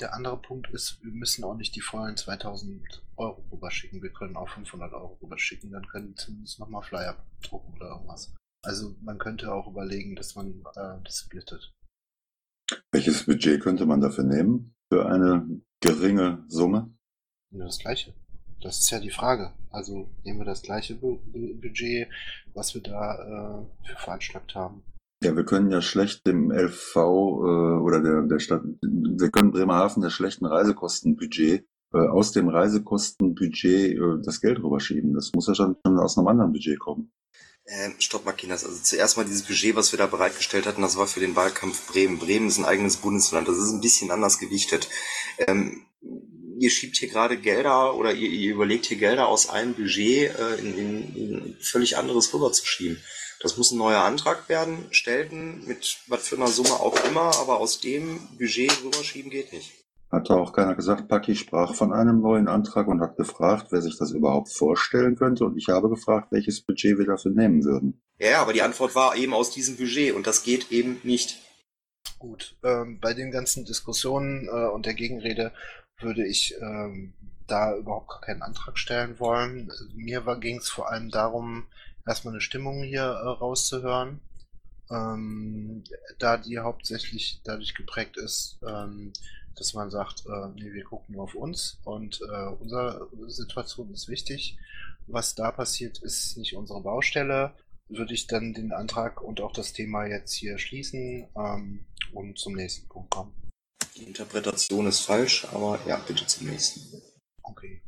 der 0.00 0.14
andere 0.14 0.40
Punkt 0.40 0.70
ist, 0.70 1.02
wir 1.02 1.12
müssen 1.12 1.44
auch 1.44 1.54
nicht 1.54 1.76
die 1.76 1.80
vollen 1.80 2.16
2000 2.16 3.02
Euro 3.16 3.44
rüberschicken. 3.52 4.02
Wir 4.02 4.12
können 4.12 4.36
auch 4.36 4.48
500 4.48 4.92
Euro 4.92 5.18
rüberschicken. 5.22 5.70
Dann 5.70 5.86
können 5.86 6.08
wir 6.08 6.16
zumindest 6.16 6.58
nochmal 6.58 6.82
Flyer 6.82 7.16
drucken 7.42 7.74
oder 7.74 7.90
irgendwas. 7.90 8.34
Also 8.64 8.96
man 9.00 9.18
könnte 9.18 9.52
auch 9.52 9.68
überlegen, 9.68 10.16
dass 10.16 10.34
man 10.34 10.60
äh, 10.74 11.02
das 11.04 11.20
splittet. 11.20 11.72
Welches 12.90 13.26
Budget 13.26 13.62
könnte 13.62 13.86
man 13.86 14.00
dafür 14.00 14.24
nehmen? 14.24 14.74
Für 14.92 15.06
eine 15.06 15.60
geringe 15.80 16.44
Summe? 16.48 16.92
Ja, 17.50 17.64
das 17.64 17.78
gleiche. 17.78 18.14
Das 18.60 18.78
ist 18.78 18.90
ja 18.90 19.00
die 19.00 19.10
Frage. 19.10 19.52
Also 19.70 20.08
nehmen 20.22 20.40
wir 20.40 20.44
das 20.44 20.62
gleiche 20.62 20.94
Budget, 20.94 22.08
was 22.54 22.74
wir 22.74 22.82
da 22.82 23.14
äh, 23.14 23.86
für 23.86 23.96
veranschlagt 23.96 24.54
haben. 24.54 24.84
Ja, 25.22 25.36
wir 25.36 25.44
können 25.44 25.70
ja 25.70 25.80
schlecht 25.80 26.26
dem 26.26 26.50
LV 26.50 26.96
äh, 26.96 27.00
oder 27.00 28.00
der, 28.00 28.22
der 28.22 28.40
Stadt, 28.40 28.62
wir 28.82 29.30
können 29.30 29.52
Bremerhaven 29.52 30.02
der 30.02 30.10
schlechten 30.10 30.46
Reisekostenbudget 30.46 31.64
äh, 31.92 32.08
aus 32.08 32.32
dem 32.32 32.48
Reisekostenbudget 32.48 33.98
äh, 33.98 34.22
das 34.24 34.40
Geld 34.40 34.58
rüberschieben. 34.58 35.14
Das 35.14 35.30
muss 35.32 35.46
ja 35.46 35.54
schon, 35.54 35.76
aus 35.84 36.18
einem 36.18 36.26
anderen 36.26 36.52
Budget 36.52 36.78
kommen. 36.80 37.12
Ähm, 37.66 37.94
stopp, 38.00 38.24
Makinas. 38.24 38.64
Also 38.64 38.82
zuerst 38.82 39.16
mal 39.16 39.24
dieses 39.24 39.42
Budget, 39.42 39.76
was 39.76 39.92
wir 39.92 39.98
da 39.98 40.06
bereitgestellt 40.06 40.66
hatten, 40.66 40.82
das 40.82 40.96
war 40.96 41.06
für 41.06 41.20
den 41.20 41.36
Wahlkampf 41.36 41.92
Bremen. 41.92 42.18
Bremen 42.18 42.48
ist 42.48 42.58
ein 42.58 42.64
eigenes 42.64 42.96
Bundesland. 42.96 43.46
Das 43.46 43.58
ist 43.58 43.70
ein 43.70 43.80
bisschen 43.80 44.10
anders 44.10 44.38
gewichtet. 44.38 44.88
Ähm, 45.38 45.86
ihr 46.58 46.70
schiebt 46.70 46.96
hier 46.96 47.08
gerade 47.08 47.36
Gelder 47.36 47.94
oder 47.94 48.12
ihr, 48.12 48.28
ihr, 48.28 48.54
überlegt 48.54 48.86
hier 48.86 48.96
Gelder 48.96 49.28
aus 49.28 49.48
einem 49.48 49.74
Budget 49.74 50.36
äh, 50.36 50.54
in, 50.56 50.76
in, 50.76 51.16
in 51.16 51.56
völlig 51.60 51.96
anderes 51.96 52.34
rüberzuschieben. 52.34 52.98
Das 53.42 53.56
muss 53.56 53.72
ein 53.72 53.78
neuer 53.78 54.02
Antrag 54.02 54.48
werden, 54.48 54.86
stellten, 54.90 55.66
mit 55.66 55.98
was 56.06 56.28
für 56.28 56.36
einer 56.36 56.46
Summe 56.46 56.74
auch 56.74 56.96
immer, 57.08 57.36
aber 57.40 57.58
aus 57.58 57.80
dem 57.80 58.20
Budget 58.38 58.72
rüberschieben 58.84 59.30
geht 59.30 59.52
nicht. 59.52 59.72
Hatte 60.12 60.34
auch 60.34 60.52
keiner 60.52 60.76
gesagt, 60.76 61.08
Paki 61.08 61.34
sprach 61.34 61.74
von 61.74 61.92
einem 61.92 62.20
neuen 62.20 62.46
Antrag 62.46 62.86
und 62.86 63.00
hat 63.00 63.16
gefragt, 63.16 63.68
wer 63.70 63.82
sich 63.82 63.98
das 63.98 64.12
überhaupt 64.12 64.50
vorstellen 64.50 65.16
könnte. 65.16 65.44
Und 65.44 65.56
ich 65.56 65.68
habe 65.68 65.88
gefragt, 65.88 66.28
welches 66.30 66.60
Budget 66.60 66.98
wir 66.98 67.06
dafür 67.06 67.32
nehmen 67.32 67.64
würden. 67.64 68.00
Ja, 68.18 68.42
aber 68.42 68.52
die 68.52 68.62
Antwort 68.62 68.94
war 68.94 69.16
eben 69.16 69.34
aus 69.34 69.50
diesem 69.50 69.76
Budget 69.76 70.14
und 70.14 70.26
das 70.26 70.44
geht 70.44 70.70
eben 70.70 71.00
nicht. 71.02 71.40
Gut, 72.18 72.56
ähm, 72.62 73.00
bei 73.00 73.14
den 73.14 73.32
ganzen 73.32 73.64
Diskussionen 73.64 74.46
äh, 74.46 74.68
und 74.68 74.86
der 74.86 74.94
Gegenrede 74.94 75.52
würde 75.98 76.26
ich 76.26 76.54
ähm, 76.60 77.14
da 77.48 77.74
überhaupt 77.74 78.22
keinen 78.22 78.42
Antrag 78.42 78.78
stellen 78.78 79.18
wollen. 79.18 79.72
Mir 79.94 80.22
ging 80.40 80.58
es 80.58 80.68
vor 80.68 80.90
allem 80.90 81.10
darum, 81.10 81.66
erstmal 82.06 82.34
eine 82.34 82.40
Stimmung 82.40 82.82
hier 82.82 83.02
äh, 83.02 83.28
rauszuhören, 83.28 84.20
ähm, 84.90 85.84
da 86.18 86.36
die 86.36 86.58
hauptsächlich 86.58 87.40
dadurch 87.44 87.74
geprägt 87.74 88.16
ist, 88.16 88.58
ähm, 88.66 89.12
dass 89.56 89.74
man 89.74 89.90
sagt, 89.90 90.24
äh, 90.26 90.48
nee, 90.54 90.72
wir 90.72 90.84
gucken 90.84 91.14
nur 91.14 91.24
auf 91.24 91.34
uns 91.34 91.78
und 91.84 92.20
äh, 92.22 92.46
unsere 92.60 93.08
Situation 93.28 93.92
ist 93.92 94.08
wichtig. 94.08 94.56
Was 95.06 95.34
da 95.34 95.50
passiert, 95.50 95.98
ist 95.98 96.36
nicht 96.36 96.56
unsere 96.56 96.80
Baustelle. 96.80 97.54
Würde 97.88 98.14
ich 98.14 98.26
dann 98.26 98.54
den 98.54 98.72
Antrag 98.72 99.20
und 99.20 99.40
auch 99.40 99.52
das 99.52 99.72
Thema 99.72 100.06
jetzt 100.06 100.32
hier 100.32 100.58
schließen 100.58 101.28
ähm, 101.36 101.84
und 102.12 102.38
zum 102.38 102.54
nächsten 102.54 102.88
Punkt 102.88 103.10
kommen. 103.10 103.34
Die 103.96 104.04
Interpretation 104.04 104.86
ist 104.86 105.00
falsch, 105.00 105.46
aber 105.52 105.78
ja, 105.86 105.96
bitte 105.96 106.26
zum 106.26 106.46
nächsten. 106.46 107.02
Okay. 107.42 107.82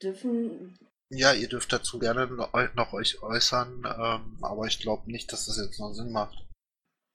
Dürfen. 0.00 0.78
Ja, 1.10 1.32
ihr 1.32 1.48
dürft 1.48 1.72
dazu 1.72 1.98
gerne 1.98 2.26
noch 2.26 2.92
euch 2.92 3.22
äußern, 3.22 3.84
ähm, 3.98 4.38
aber 4.42 4.66
ich 4.66 4.78
glaube 4.78 5.10
nicht, 5.10 5.32
dass 5.32 5.46
das 5.46 5.56
jetzt 5.56 5.80
noch 5.80 5.92
Sinn 5.92 6.12
macht. 6.12 6.46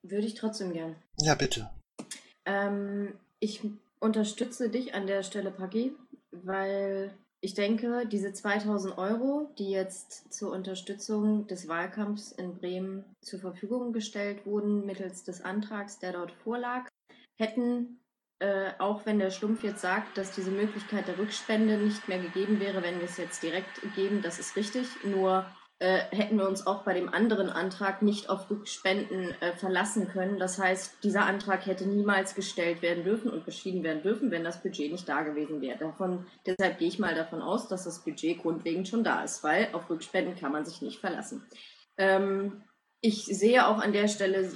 Würde 0.02 0.26
ich 0.26 0.34
trotzdem 0.34 0.72
gern. 0.72 0.96
Ja, 1.18 1.34
bitte. 1.34 1.70
Ähm, 2.44 3.14
ich 3.38 3.60
unterstütze 4.00 4.68
dich 4.68 4.94
an 4.94 5.06
der 5.06 5.22
Stelle, 5.22 5.50
Paki, 5.50 5.94
weil 6.32 7.14
ich 7.40 7.54
denke, 7.54 8.06
diese 8.06 8.32
2000 8.32 8.98
Euro, 8.98 9.50
die 9.58 9.70
jetzt 9.70 10.32
zur 10.32 10.50
Unterstützung 10.50 11.46
des 11.46 11.68
Wahlkampfs 11.68 12.32
in 12.32 12.56
Bremen 12.56 13.04
zur 13.22 13.38
Verfügung 13.38 13.92
gestellt 13.92 14.44
wurden, 14.44 14.86
mittels 14.86 15.24
des 15.24 15.42
Antrags, 15.42 15.98
der 15.98 16.12
dort 16.12 16.32
vorlag, 16.32 16.88
hätten, 17.36 18.00
äh, 18.44 18.72
auch 18.78 19.06
wenn 19.06 19.18
der 19.18 19.30
Stumpf 19.30 19.64
jetzt 19.64 19.80
sagt, 19.80 20.18
dass 20.18 20.32
diese 20.32 20.50
Möglichkeit 20.50 21.08
der 21.08 21.16
Rückspende 21.16 21.78
nicht 21.78 22.08
mehr 22.08 22.18
gegeben 22.18 22.60
wäre, 22.60 22.82
wenn 22.82 22.98
wir 22.98 23.06
es 23.06 23.16
jetzt 23.16 23.42
direkt 23.42 23.80
geben, 23.96 24.20
das 24.20 24.38
ist 24.38 24.54
richtig, 24.54 24.86
nur 25.02 25.46
äh, 25.78 26.00
hätten 26.10 26.36
wir 26.36 26.46
uns 26.46 26.66
auch 26.66 26.84
bei 26.84 26.92
dem 26.92 27.08
anderen 27.08 27.48
Antrag 27.48 28.02
nicht 28.02 28.28
auf 28.28 28.50
Rückspenden 28.50 29.34
äh, 29.40 29.56
verlassen 29.56 30.08
können. 30.08 30.38
Das 30.38 30.58
heißt, 30.58 31.02
dieser 31.02 31.24
Antrag 31.24 31.64
hätte 31.64 31.88
niemals 31.88 32.34
gestellt 32.34 32.82
werden 32.82 33.04
dürfen 33.04 33.30
und 33.30 33.46
beschieden 33.46 33.82
werden 33.82 34.02
dürfen, 34.02 34.30
wenn 34.30 34.44
das 34.44 34.62
Budget 34.62 34.92
nicht 34.92 35.08
da 35.08 35.22
gewesen 35.22 35.62
wäre. 35.62 35.78
Davon, 35.78 36.26
deshalb 36.44 36.78
gehe 36.78 36.88
ich 36.88 36.98
mal 36.98 37.14
davon 37.14 37.40
aus, 37.40 37.68
dass 37.68 37.84
das 37.84 38.04
Budget 38.04 38.42
grundlegend 38.42 38.88
schon 38.88 39.04
da 39.04 39.24
ist, 39.24 39.42
weil 39.42 39.70
auf 39.72 39.88
Rückspenden 39.88 40.36
kann 40.36 40.52
man 40.52 40.66
sich 40.66 40.82
nicht 40.82 41.00
verlassen. 41.00 41.46
Ähm, 41.96 42.62
ich 43.00 43.24
sehe 43.24 43.66
auch 43.66 43.78
an 43.78 43.94
der 43.94 44.08
Stelle, 44.08 44.50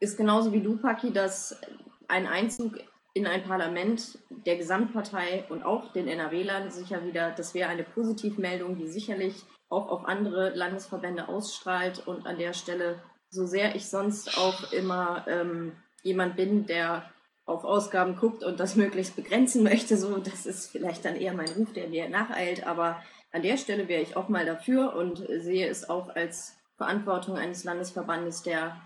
ist 0.00 0.16
genauso 0.16 0.52
wie 0.52 0.62
du, 0.62 0.78
Paki, 0.78 1.12
dass 1.12 1.60
ein 2.08 2.26
Einzug 2.26 2.78
in 3.14 3.26
ein 3.26 3.42
Parlament 3.42 4.18
der 4.30 4.56
Gesamtpartei 4.56 5.44
und 5.48 5.62
auch 5.62 5.92
den 5.92 6.08
NRW-Lern 6.08 6.70
sicher 6.70 7.04
wieder, 7.04 7.30
das 7.30 7.54
wäre 7.54 7.68
eine 7.68 7.84
Positivmeldung, 7.84 8.76
die 8.76 8.88
sicherlich 8.88 9.44
auch 9.68 9.88
auf 9.88 10.06
andere 10.06 10.50
Landesverbände 10.50 11.28
ausstrahlt. 11.28 12.06
Und 12.06 12.26
an 12.26 12.38
der 12.38 12.52
Stelle, 12.52 13.02
so 13.30 13.46
sehr 13.46 13.74
ich 13.74 13.88
sonst 13.88 14.38
auch 14.38 14.72
immer 14.72 15.26
ähm, 15.28 15.72
jemand 16.02 16.36
bin, 16.36 16.66
der 16.66 17.10
auf 17.44 17.64
Ausgaben 17.64 18.16
guckt 18.16 18.44
und 18.44 18.60
das 18.60 18.76
möglichst 18.76 19.16
begrenzen 19.16 19.62
möchte, 19.62 19.96
so 19.96 20.16
das 20.18 20.46
ist 20.46 20.70
vielleicht 20.70 21.04
dann 21.04 21.16
eher 21.16 21.34
mein 21.34 21.50
Ruf, 21.50 21.72
der 21.72 21.88
mir 21.88 22.08
nacheilt. 22.08 22.66
Aber 22.66 23.02
an 23.32 23.42
der 23.42 23.56
Stelle 23.56 23.88
wäre 23.88 24.02
ich 24.02 24.16
auch 24.16 24.28
mal 24.28 24.46
dafür 24.46 24.94
und 24.94 25.18
sehe 25.18 25.68
es 25.68 25.88
auch 25.88 26.08
als 26.10 26.56
Verantwortung 26.76 27.36
eines 27.36 27.64
Landesverbandes, 27.64 28.42
der 28.42 28.80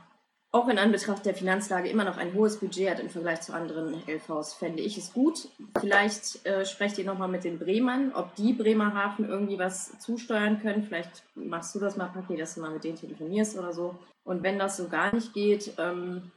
auch 0.52 0.68
in 0.68 0.78
Anbetracht 0.78 1.26
der 1.26 1.34
Finanzlage 1.34 1.88
immer 1.88 2.04
noch 2.04 2.16
ein 2.16 2.32
hohes 2.32 2.58
Budget 2.58 2.90
hat 2.90 3.00
im 3.00 3.10
Vergleich 3.10 3.42
zu 3.42 3.52
anderen 3.52 4.02
LVs, 4.06 4.54
fände 4.54 4.82
ich 4.82 4.96
es 4.96 5.12
gut. 5.12 5.48
Vielleicht 5.78 6.46
äh, 6.46 6.64
sprecht 6.64 6.98
ihr 6.98 7.04
nochmal 7.04 7.28
mit 7.28 7.44
den 7.44 7.58
Bremern, 7.58 8.12
ob 8.14 8.34
die 8.36 8.52
Bremerhaven 8.52 9.28
irgendwie 9.28 9.58
was 9.58 9.98
zusteuern 9.98 10.60
können. 10.60 10.84
Vielleicht 10.84 11.24
machst 11.34 11.74
du 11.74 11.78
das 11.78 11.96
mal, 11.96 12.06
Paki, 12.06 12.36
dass 12.36 12.54
du 12.54 12.60
mal 12.60 12.70
mit 12.70 12.84
denen 12.84 12.96
telefonierst 12.96 13.58
oder 13.58 13.72
so. 13.72 13.96
Und 14.24 14.42
wenn 14.42 14.58
das 14.58 14.76
so 14.76 14.88
gar 14.88 15.14
nicht 15.14 15.34
geht, 15.34 15.74
ähm, 15.78 16.30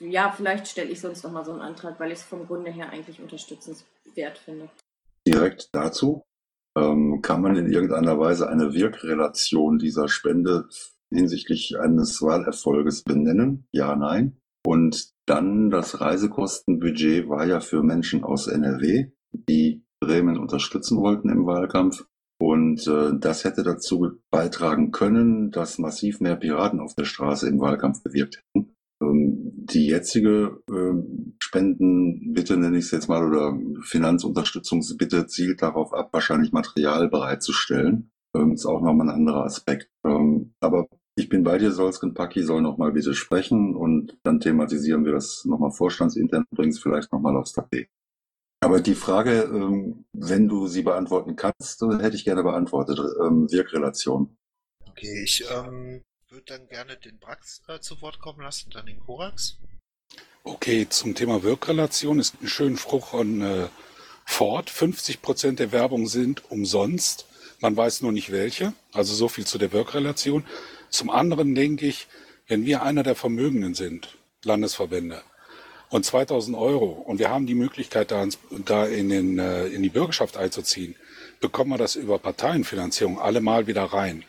ja, 0.00 0.32
vielleicht 0.36 0.66
stelle 0.66 0.90
ich 0.90 1.00
sonst 1.00 1.22
nochmal 1.22 1.44
so 1.44 1.52
einen 1.52 1.62
Antrag, 1.62 1.98
weil 2.00 2.12
ich 2.12 2.18
es 2.18 2.24
vom 2.24 2.46
Grunde 2.46 2.70
her 2.70 2.90
eigentlich 2.90 3.20
unterstützenswert 3.20 4.38
finde. 4.38 4.68
Direkt 5.26 5.68
dazu 5.72 6.24
ähm, 6.76 7.20
kann 7.22 7.40
man 7.40 7.56
in 7.56 7.72
irgendeiner 7.72 8.18
Weise 8.18 8.48
eine 8.48 8.74
Wirkrelation 8.74 9.78
dieser 9.78 10.08
Spende 10.08 10.68
hinsichtlich 11.12 11.78
eines 11.78 12.20
Wahlerfolges 12.22 13.02
benennen? 13.02 13.66
Ja, 13.72 13.96
nein. 13.96 14.38
Und 14.64 15.10
dann 15.26 15.70
das 15.70 16.00
Reisekostenbudget 16.00 17.28
war 17.28 17.46
ja 17.46 17.60
für 17.60 17.82
Menschen 17.82 18.24
aus 18.24 18.48
NRW, 18.48 19.12
die 19.32 19.84
Bremen 20.00 20.38
unterstützen 20.38 20.98
wollten 20.98 21.28
im 21.28 21.46
Wahlkampf. 21.46 22.06
Und 22.38 22.86
äh, 22.86 23.12
das 23.18 23.44
hätte 23.44 23.62
dazu 23.62 24.18
beitragen 24.30 24.90
können, 24.90 25.50
dass 25.50 25.78
massiv 25.78 26.20
mehr 26.20 26.36
Piraten 26.36 26.80
auf 26.80 26.94
der 26.94 27.04
Straße 27.04 27.48
im 27.48 27.60
Wahlkampf 27.60 28.02
bewirkt 28.02 28.38
hätten. 28.38 28.74
Ähm, 29.02 29.52
die 29.54 29.86
jetzige 29.86 30.60
äh, 30.70 30.94
Spendenbitte, 31.42 32.56
nenne 32.56 32.78
ich 32.78 32.86
es 32.86 32.90
jetzt 32.90 33.08
mal, 33.08 33.26
oder 33.26 33.58
Finanzunterstützungsbitte 33.82 35.26
zielt 35.26 35.62
darauf 35.62 35.94
ab, 35.94 36.10
wahrscheinlich 36.12 36.52
Material 36.52 37.08
bereitzustellen. 37.08 38.10
Ähm, 38.36 38.52
ist 38.52 38.66
auch 38.66 38.80
nochmal 38.80 39.08
ein 39.08 39.14
anderer 39.14 39.44
Aspekt. 39.44 39.90
Ähm, 40.04 40.54
aber 40.60 40.86
ich 41.16 41.28
bin 41.28 41.44
bei 41.44 41.58
dir, 41.58 41.72
Solsken 41.72 42.14
Paki 42.14 42.42
soll 42.42 42.60
nochmal 42.60 42.92
bitte 42.92 43.14
sprechen 43.14 43.74
und 43.74 44.18
dann 44.22 44.40
thematisieren 44.40 45.04
wir 45.04 45.12
das 45.12 45.44
nochmal 45.44 45.70
vorstandsintern, 45.70 46.44
bringen 46.50 46.72
es 46.72 46.78
vielleicht 46.78 47.12
nochmal 47.12 47.36
aufs 47.36 47.52
Tapet. 47.52 47.88
Aber 48.60 48.80
die 48.80 48.94
Frage, 48.94 49.42
ähm, 49.42 50.04
wenn 50.12 50.48
du 50.48 50.66
sie 50.66 50.82
beantworten 50.82 51.36
kannst, 51.36 51.80
hätte 51.82 52.16
ich 52.16 52.24
gerne 52.24 52.42
beantwortet. 52.42 52.98
Ähm, 53.20 53.50
Wirkrelation. 53.50 54.36
Okay, 54.88 55.22
ich 55.22 55.44
ähm, 55.50 56.02
würde 56.30 56.44
dann 56.46 56.66
gerne 56.68 56.96
den 56.96 57.18
Brax 57.18 57.62
äh, 57.68 57.80
zu 57.80 58.00
Wort 58.02 58.18
kommen 58.18 58.40
lassen, 58.40 58.70
dann 58.70 58.86
den 58.86 58.98
Korax. 59.00 59.58
Okay, 60.42 60.86
zum 60.88 61.14
Thema 61.14 61.42
Wirkrelation 61.42 62.18
ist 62.18 62.40
ein 62.40 62.46
schöner 62.46 62.76
Spruch 62.76 63.08
von 63.08 63.40
äh, 63.40 63.68
Ford. 64.24 64.70
50 64.70 65.22
Prozent 65.22 65.58
der 65.60 65.72
Werbung 65.72 66.06
sind 66.06 66.50
umsonst. 66.50 67.26
Man 67.60 67.76
weiß 67.76 68.02
nur 68.02 68.12
nicht 68.12 68.32
welche. 68.32 68.72
Also 68.92 69.14
so 69.14 69.28
viel 69.28 69.46
zu 69.46 69.58
der 69.58 69.72
Wirkrelation. 69.72 70.44
Zum 70.90 71.10
anderen 71.10 71.54
denke 71.54 71.86
ich, 71.86 72.06
wenn 72.48 72.64
wir 72.64 72.82
einer 72.82 73.02
der 73.02 73.14
Vermögenden 73.14 73.74
sind, 73.74 74.16
Landesverbände, 74.44 75.22
und 75.88 76.04
2000 76.04 76.56
Euro 76.56 76.86
und 76.86 77.18
wir 77.18 77.30
haben 77.30 77.46
die 77.46 77.54
Möglichkeit, 77.54 78.10
da, 78.10 78.22
ins, 78.22 78.38
da 78.64 78.86
in, 78.86 79.08
den, 79.08 79.38
äh, 79.38 79.66
in 79.66 79.82
die 79.82 79.88
Bürgerschaft 79.88 80.36
einzuziehen, 80.36 80.96
bekommen 81.40 81.70
wir 81.70 81.78
das 81.78 81.94
über 81.94 82.18
Parteienfinanzierung 82.18 83.20
allemal 83.20 83.66
wieder 83.66 83.84
rein. 83.84 84.24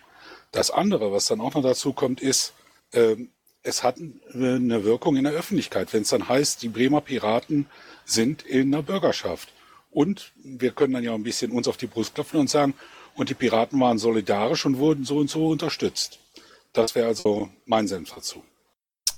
Das 0.52 0.72
andere, 0.72 1.12
was 1.12 1.28
dann 1.28 1.42
auch 1.42 1.56
noch 1.56 1.64
dazu 1.64 1.94
kommt, 1.94 2.22
ist, 2.22 2.54
äh, 2.92 3.16
es 3.64 3.84
hat 3.84 3.98
eine 3.98 4.84
Wirkung 4.86 5.18
in 5.18 5.26
der 5.26 5.34
Öffentlichkeit, 5.34 5.92
wenn 5.94 6.04
es 6.04 6.10
dann 6.10 6.30
heißt, 6.30 6.62
die 6.62 6.70
Bremer 6.70 7.02
Piraten 7.02 7.66
sind 8.06 8.44
in 8.44 8.72
der 8.72 8.82
Bürgerschaft. 8.82 9.50
Und 9.92 10.32
wir 10.44 10.72
können 10.72 10.94
dann 10.94 11.04
ja 11.04 11.14
ein 11.14 11.24
bisschen 11.24 11.52
uns 11.52 11.68
auf 11.68 11.76
die 11.76 11.88
Brust 11.88 12.16
klopfen 12.16 12.40
und 12.40 12.50
sagen, 12.50 12.76
und 13.18 13.30
die 13.30 13.34
Piraten 13.34 13.80
waren 13.80 13.98
solidarisch 13.98 14.66
und 14.66 14.78
wurden 14.78 15.04
so 15.04 15.18
und 15.18 15.30
so 15.30 15.48
unterstützt. 15.50 16.20
Das 16.74 16.96
wäre 16.96 17.08
also 17.08 17.50
mein 17.66 17.88
Senf 17.88 18.14
dazu. 18.14 18.44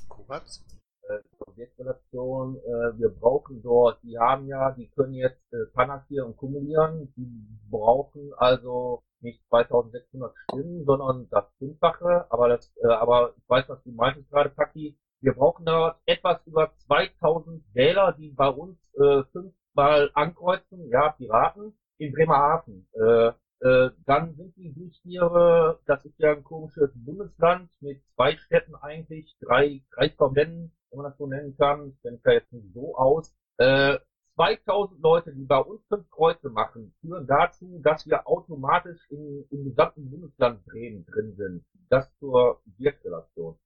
Kovacs? 0.08 0.64
Äh, 1.10 1.16
äh, 1.58 2.98
wir 2.98 3.10
brauchen 3.10 3.62
dort, 3.62 4.02
die 4.04 4.18
haben 4.18 4.48
ja, 4.48 4.72
die 4.72 4.88
können 4.90 5.14
jetzt 5.14 5.42
äh, 5.52 5.66
Panakir 5.74 6.26
und 6.26 6.38
kumulieren, 6.38 7.14
die 7.18 7.28
brauchen 7.70 8.32
also 8.38 9.04
nicht 9.22 9.42
2600 9.50 10.34
Stimmen, 10.44 10.86
sondern 10.86 11.28
das 11.30 11.46
Fünffache. 11.58 12.26
Aber 12.30 12.50
das, 12.50 12.72
äh, 12.84 12.88
aber 12.88 13.34
ich 13.38 13.50
weiß, 13.50 13.68
was 13.68 13.84
du 13.84 13.92
meintest 13.92 14.30
gerade, 14.30 14.50
Paki. 14.50 14.98
Wir 15.22 15.34
brauchen 15.34 15.66
da 15.66 16.00
etwas 16.06 16.40
über 16.46 16.72
2000 16.88 17.62
Wähler, 17.74 18.14
die 18.14 18.30
bei 18.30 18.48
uns 18.48 18.78
äh, 18.94 19.24
fünfmal 19.34 20.12
ankreuzen, 20.14 20.90
ja, 20.90 21.10
Piraten, 21.10 21.78
in 21.98 22.14
Bremerhaven. 22.14 22.88
Äh, 22.94 23.34
äh, 23.62 23.90
dann 24.06 24.36
sind 24.36 24.56
die 24.56 24.74
Duschtiere, 24.74 25.80
das 25.86 26.06
ist 26.06 26.18
ja 26.20 26.32
ein 26.32 26.44
komisches 26.44 26.92
Bundesland 26.94 27.70
mit 27.82 28.02
zwei 28.16 28.36
Städten 28.38 28.76
eigentlich, 28.76 29.36
drei 29.42 29.82
Kreisverbänden, 29.92 30.72
wenn 30.90 30.98
man 30.98 31.10
das 31.10 31.18
so 31.18 31.28
nennen 31.28 31.56
kann. 31.58 31.90
Ich 31.90 32.12
mich 32.12 32.22
da 32.24 32.32
jetzt 32.32 32.54
nicht 32.54 32.74
so 32.74 32.96
aus. 32.96 33.34
Äh, 33.58 34.00
2000 34.36 35.02
Leute, 35.02 35.34
die 35.34 35.44
bei 35.44 35.58
uns 35.58 35.82
fünf 35.90 36.10
Kreuze 36.10 36.50
machen, 36.50 36.94
führen 37.02 37.28
dazu, 37.28 37.82
dass 37.84 38.06
wir 38.06 38.26
automatisch 38.26 39.00
in, 39.10 39.46
im 39.50 39.66
gesamten 39.66 40.10
Bundesland 40.10 40.66
drehen 40.66 41.06
drin 41.06 41.36
sind. 41.36 41.66
Das 41.90 42.10
zur 42.20 42.62
Wirkrelation. 42.78 43.58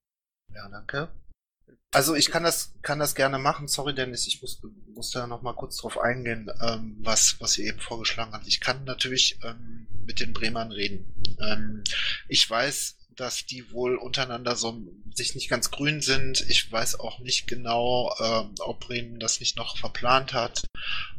Ja, 0.50 0.68
danke. 0.70 1.10
Also 1.92 2.16
ich 2.16 2.32
kann 2.32 2.44
das, 2.44 2.74
kann 2.82 2.98
das 2.98 3.14
gerne 3.14 3.38
machen. 3.38 3.68
Sorry, 3.68 3.94
Dennis, 3.94 4.26
ich 4.26 4.42
muss, 4.42 4.62
muss 4.96 5.12
da 5.12 5.28
noch 5.28 5.44
mal 5.44 5.54
kurz 5.54 5.78
drauf 5.78 6.00
eingehen, 6.00 6.50
ähm, 6.62 6.98
was, 7.02 7.40
was 7.40 7.58
ihr 7.58 7.66
eben 7.66 7.80
vorgeschlagen 7.80 8.34
habt. 8.34 8.48
Ich 8.48 8.60
kann 8.60 8.84
natürlich 8.84 9.38
ähm, 9.44 9.88
mit 10.06 10.20
den 10.20 10.34
Bremern 10.34 10.72
reden. 10.72 11.14
Ähm, 11.40 11.84
ich 12.28 12.50
weiß, 12.50 12.98
dass 13.16 13.46
die 13.46 13.72
wohl 13.72 13.96
untereinander 13.96 14.56
so 14.56 14.82
sich 15.14 15.36
nicht 15.36 15.50
ganz 15.50 15.72
grün 15.72 16.02
sind. 16.02 16.42
Ich 16.50 16.72
weiß 16.72 17.00
auch 17.00 17.20
nicht 17.20 17.48
genau, 17.48 18.14
ähm, 18.20 18.56
ob 18.60 18.80
Bremen 18.82 19.20
das 19.20 19.40
nicht 19.40 19.58
noch 19.58 19.78
verplant 19.78 20.34
hat. 20.34 20.66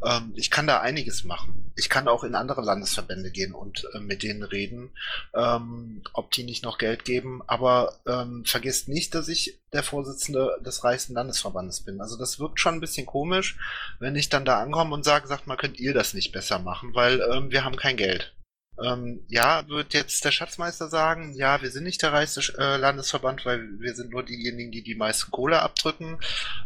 Ähm, 0.05 0.33
ich 0.35 0.51
kann 0.51 0.67
da 0.67 0.81
einiges 0.81 1.25
machen. 1.25 1.73
Ich 1.77 1.89
kann 1.89 2.09
auch 2.09 2.25
in 2.25 2.35
andere 2.35 2.63
Landesverbände 2.63 3.31
gehen 3.31 3.55
und 3.55 3.87
äh, 3.95 4.01
mit 4.01 4.23
denen 4.23 4.43
reden, 4.43 4.91
ähm, 5.35 6.03
ob 6.13 6.31
die 6.33 6.45
nicht 6.45 6.65
noch 6.65 6.79
Geld 6.79 7.05
geben. 7.05 7.43
Aber 7.47 7.99
ähm, 8.07 8.45
vergesst 8.45 8.89
nicht, 8.89 9.15
dass 9.15 9.29
ich 9.29 9.59
der 9.73 9.83
Vorsitzende 9.83 10.59
des 10.65 10.85
reichsten 10.85 11.15
Landesverbandes 11.15 11.81
bin. 11.81 12.01
Also 12.01 12.17
das 12.17 12.39
wirkt 12.39 12.61
schon 12.61 12.75
ein 12.75 12.81
bisschen 12.81 13.07
komisch, 13.07 13.57
wenn 13.99 14.17
ich 14.17 14.29
dann 14.29 14.45
da 14.45 14.61
ankomme 14.61 14.95
und 14.95 15.05
sage, 15.05 15.27
sagt 15.27 15.47
mal, 15.47 15.57
könnt 15.57 15.79
ihr 15.81 15.95
das 15.95 16.15
nicht 16.15 16.33
besser 16.33 16.59
machen, 16.59 16.95
weil 16.95 17.21
ähm, 17.33 17.51
wir 17.51 17.65
haben 17.65 17.77
kein 17.77 17.97
Geld. 17.97 18.34
Ähm, 18.83 19.25
ja, 19.29 19.67
wird 19.69 19.95
jetzt 19.95 20.25
der 20.25 20.33
Schatzmeister 20.33 20.89
sagen, 20.89 21.35
ja, 21.35 21.63
wir 21.63 21.71
sind 21.71 21.85
nicht 21.85 22.03
der 22.03 22.13
reichste 22.13 22.41
äh, 22.59 22.77
Landesverband, 22.77 23.47
weil 23.47 23.79
wir 23.79 23.95
sind 23.95 24.11
nur 24.11 24.25
diejenigen, 24.25 24.73
die 24.73 24.83
die 24.83 24.97
meisten 24.97 25.31
Kohle 25.31 25.63
abdrücken. 25.63 26.19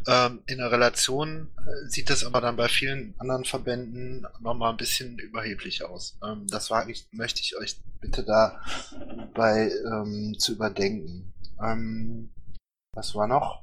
Ähm, 0.07 0.43
in 0.47 0.59
der 0.59 0.71
Relation 0.71 1.51
äh, 1.59 1.89
sieht 1.89 2.09
das 2.09 2.25
aber 2.25 2.41
dann 2.41 2.57
bei 2.57 2.69
vielen 2.69 3.15
anderen 3.19 3.45
Verbänden 3.45 4.27
nochmal 4.41 4.71
ein 4.71 4.79
bisschen 4.79 5.19
überheblich 5.19 5.85
aus. 5.85 6.19
Ähm, 6.25 6.47
das 6.49 6.71
war 6.71 6.89
ich, 6.89 7.07
möchte 7.13 7.41
ich 7.41 7.57
euch 7.57 7.77
bitte 8.01 8.25
da 8.25 8.61
bei 9.35 9.71
ähm, 9.87 10.37
zu 10.39 10.53
überdenken. 10.53 11.35
Ähm, 11.63 12.31
was 12.93 13.15
war 13.15 13.27
noch? 13.27 13.63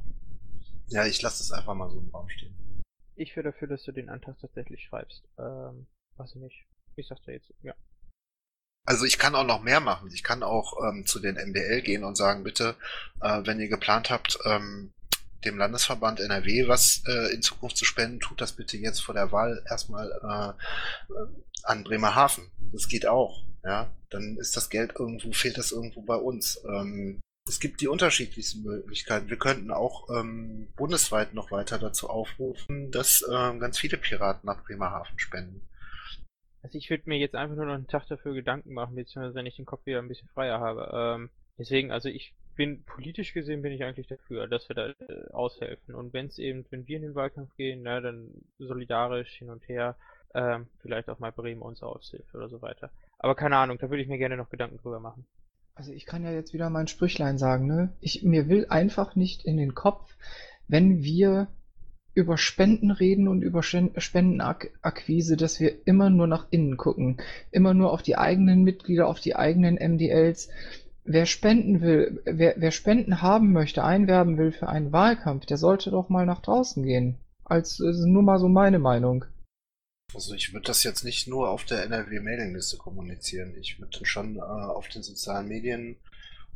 Ja, 0.87 1.05
ich 1.05 1.21
lasse 1.21 1.41
es 1.41 1.51
einfach 1.51 1.73
mal 1.73 1.89
so 1.89 1.99
im 1.99 2.09
Raum 2.09 2.29
stehen. 2.29 2.55
Ich 3.15 3.35
wäre 3.35 3.51
dafür, 3.51 3.67
dass 3.67 3.83
du 3.83 3.91
den 3.91 4.09
Antrag 4.09 4.37
tatsächlich 4.39 4.83
schreibst. 4.83 5.23
Ähm, 5.39 5.87
weiß 6.17 6.35
ich 6.35 6.41
nicht. 6.41 6.65
Ich 6.95 7.07
sag's 7.07 7.23
dir 7.23 7.33
jetzt, 7.33 7.51
ja. 7.63 7.73
Also 8.85 9.05
ich 9.05 9.17
kann 9.17 9.35
auch 9.35 9.45
noch 9.45 9.63
mehr 9.63 9.79
machen. 9.79 10.09
Ich 10.13 10.23
kann 10.23 10.43
auch 10.43 10.73
ähm, 10.87 11.05
zu 11.05 11.19
den 11.19 11.35
MDL 11.35 11.81
gehen 11.81 12.03
und 12.03 12.15
sagen, 12.15 12.43
bitte, 12.43 12.75
äh, 13.21 13.41
wenn 13.43 13.59
ihr 13.59 13.67
geplant 13.67 14.09
habt, 14.09 14.37
ähm, 14.45 14.91
dem 15.43 15.57
Landesverband 15.57 16.19
NRW 16.19 16.67
was 16.67 17.03
äh, 17.07 17.33
in 17.33 17.41
Zukunft 17.41 17.77
zu 17.77 17.85
spenden, 17.85 18.19
tut 18.19 18.41
das 18.41 18.53
bitte 18.53 18.77
jetzt 18.77 19.01
vor 19.01 19.15
der 19.15 19.31
Wahl 19.31 19.63
erstmal 19.69 20.11
äh, 20.11 21.13
an 21.63 21.83
Bremerhaven. 21.83 22.49
Das 22.71 22.87
geht 22.87 23.07
auch. 23.07 23.43
Ja, 23.63 23.91
dann 24.11 24.37
ist 24.37 24.55
das 24.55 24.69
Geld 24.69 24.93
irgendwo, 24.99 25.31
fehlt 25.31 25.57
das 25.57 25.71
irgendwo 25.71 26.01
bei 26.01 26.15
uns. 26.15 26.61
Ähm, 26.67 27.19
es 27.47 27.59
gibt 27.59 27.81
die 27.81 27.87
unterschiedlichsten 27.87 28.63
Möglichkeiten. 28.63 29.29
Wir 29.29 29.37
könnten 29.37 29.71
auch 29.71 30.09
ähm, 30.09 30.67
bundesweit 30.75 31.33
noch 31.33 31.51
weiter 31.51 31.77
dazu 31.79 32.09
aufrufen, 32.09 32.91
dass 32.91 33.21
äh, 33.21 33.57
ganz 33.57 33.77
viele 33.79 33.97
Piraten 33.97 34.45
nach 34.45 34.63
Bremerhaven 34.63 35.17
spenden. 35.17 35.61
Also 36.65 36.79
ich 36.79 36.89
würde 36.89 37.03
mir 37.05 37.19
jetzt 37.19 37.35
einfach 37.35 37.55
nur 37.55 37.67
noch 37.67 37.75
einen 37.75 37.85
Tag 37.85 38.07
dafür 38.07 38.33
Gedanken 38.33 38.73
machen, 38.73 38.95
beziehungsweise 38.95 39.35
wenn 39.35 39.45
ich 39.45 39.55
den 39.55 39.67
Kopf 39.67 39.85
wieder 39.85 39.99
ein 39.99 40.07
bisschen 40.07 40.29
freier 40.29 40.59
habe. 40.59 40.89
Ähm, 40.95 41.29
deswegen, 41.59 41.91
also 41.91 42.09
ich 42.09 42.33
bin 42.55 42.83
politisch 42.85 43.33
gesehen 43.33 43.61
bin 43.61 43.71
ich 43.71 43.83
eigentlich 43.83 44.07
dafür, 44.07 44.47
dass 44.47 44.67
wir 44.67 44.75
da 44.75 44.87
äh, 44.87 45.29
aushelfen. 45.31 45.93
Und 45.93 46.11
wenn 46.13 46.25
es 46.25 46.39
eben, 46.39 46.65
wenn 46.71 46.87
wir 46.87 46.95
in 46.95 47.03
den 47.03 47.13
Wahlkampf 47.13 47.55
gehen, 47.55 47.83
na, 47.83 48.01
dann 48.01 48.31
solidarisch 48.57 49.29
hin 49.37 49.51
und 49.51 49.67
her, 49.67 49.95
ähm, 50.33 50.65
vielleicht 50.79 51.07
auch 51.07 51.19
mal 51.19 51.31
Bremen 51.31 51.61
uns 51.61 51.83
aushilft 51.83 52.33
oder 52.33 52.49
so 52.49 52.63
weiter. 52.63 52.89
Aber 53.19 53.35
keine 53.35 53.57
Ahnung, 53.57 53.77
da 53.77 53.91
würde 53.91 54.01
ich 54.01 54.09
mir 54.09 54.17
gerne 54.17 54.35
noch 54.35 54.49
Gedanken 54.49 54.77
drüber 54.77 54.99
machen. 54.99 55.23
Also 55.75 55.91
ich 55.91 56.07
kann 56.07 56.23
ja 56.23 56.31
jetzt 56.31 56.55
wieder 56.55 56.71
mein 56.71 56.87
Sprüchlein 56.87 57.37
sagen, 57.37 57.67
ne? 57.67 57.93
Ich, 58.01 58.23
mir 58.23 58.49
will 58.49 58.65
einfach 58.69 59.15
nicht 59.15 59.45
in 59.45 59.57
den 59.57 59.75
Kopf, 59.75 60.15
wenn 60.67 61.03
wir 61.03 61.47
über 62.15 62.37
Spenden 62.37 62.91
reden 62.91 63.27
und 63.27 63.41
über 63.41 63.61
Spendenakquise, 63.61 65.35
dass 65.35 65.59
wir 65.59 65.85
immer 65.85 66.09
nur 66.09 66.27
nach 66.27 66.47
innen 66.49 66.77
gucken, 66.77 67.17
immer 67.51 67.73
nur 67.73 67.91
auf 67.91 68.01
die 68.01 68.17
eigenen 68.17 68.63
Mitglieder, 68.63 69.07
auf 69.07 69.19
die 69.19 69.35
eigenen 69.35 69.75
MDLs. 69.75 70.49
Wer 71.03 71.25
spenden 71.25 71.81
will, 71.81 72.21
wer, 72.25 72.55
wer 72.57 72.71
Spenden 72.71 73.21
haben 73.21 73.51
möchte, 73.51 73.83
einwerben 73.83 74.37
will 74.37 74.51
für 74.53 74.69
einen 74.69 74.91
Wahlkampf, 74.91 75.45
der 75.45 75.57
sollte 75.57 75.91
doch 75.91 76.09
mal 76.09 76.25
nach 76.25 76.41
draußen 76.41 76.83
gehen. 76.83 77.19
Als 77.43 77.79
ist 77.79 78.05
nur 78.05 78.23
mal 78.23 78.39
so 78.39 78.47
meine 78.47 78.79
Meinung. 78.79 79.25
Also 80.13 80.33
ich 80.33 80.53
würde 80.53 80.67
das 80.67 80.83
jetzt 80.83 81.03
nicht 81.03 81.27
nur 81.27 81.49
auf 81.49 81.65
der 81.65 81.83
NRW-Mailingliste 81.83 82.77
kommunizieren. 82.77 83.53
Ich 83.59 83.79
würde 83.79 84.05
schon 84.05 84.37
äh, 84.37 84.39
auf 84.39 84.87
den 84.87 85.03
sozialen 85.03 85.49
Medien 85.49 85.97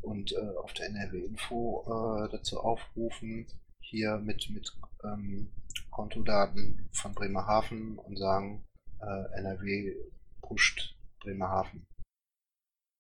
und 0.02 0.32
äh, 0.32 0.58
auf 0.64 0.74
der 0.74 0.88
NRW-Info 0.88 1.84
äh, 1.86 2.32
dazu 2.32 2.60
aufrufen, 2.62 3.46
hier 3.82 4.18
mit, 4.18 4.50
mit 4.50 4.72
ähm, 5.04 5.52
Kontodaten 5.92 6.90
von 6.94 7.14
Bremerhaven 7.14 7.98
und 7.98 8.18
sagen, 8.18 8.66
äh, 9.02 9.40
NRW 9.40 9.96
pusht 10.42 10.96
Bremerhaven. 11.20 11.86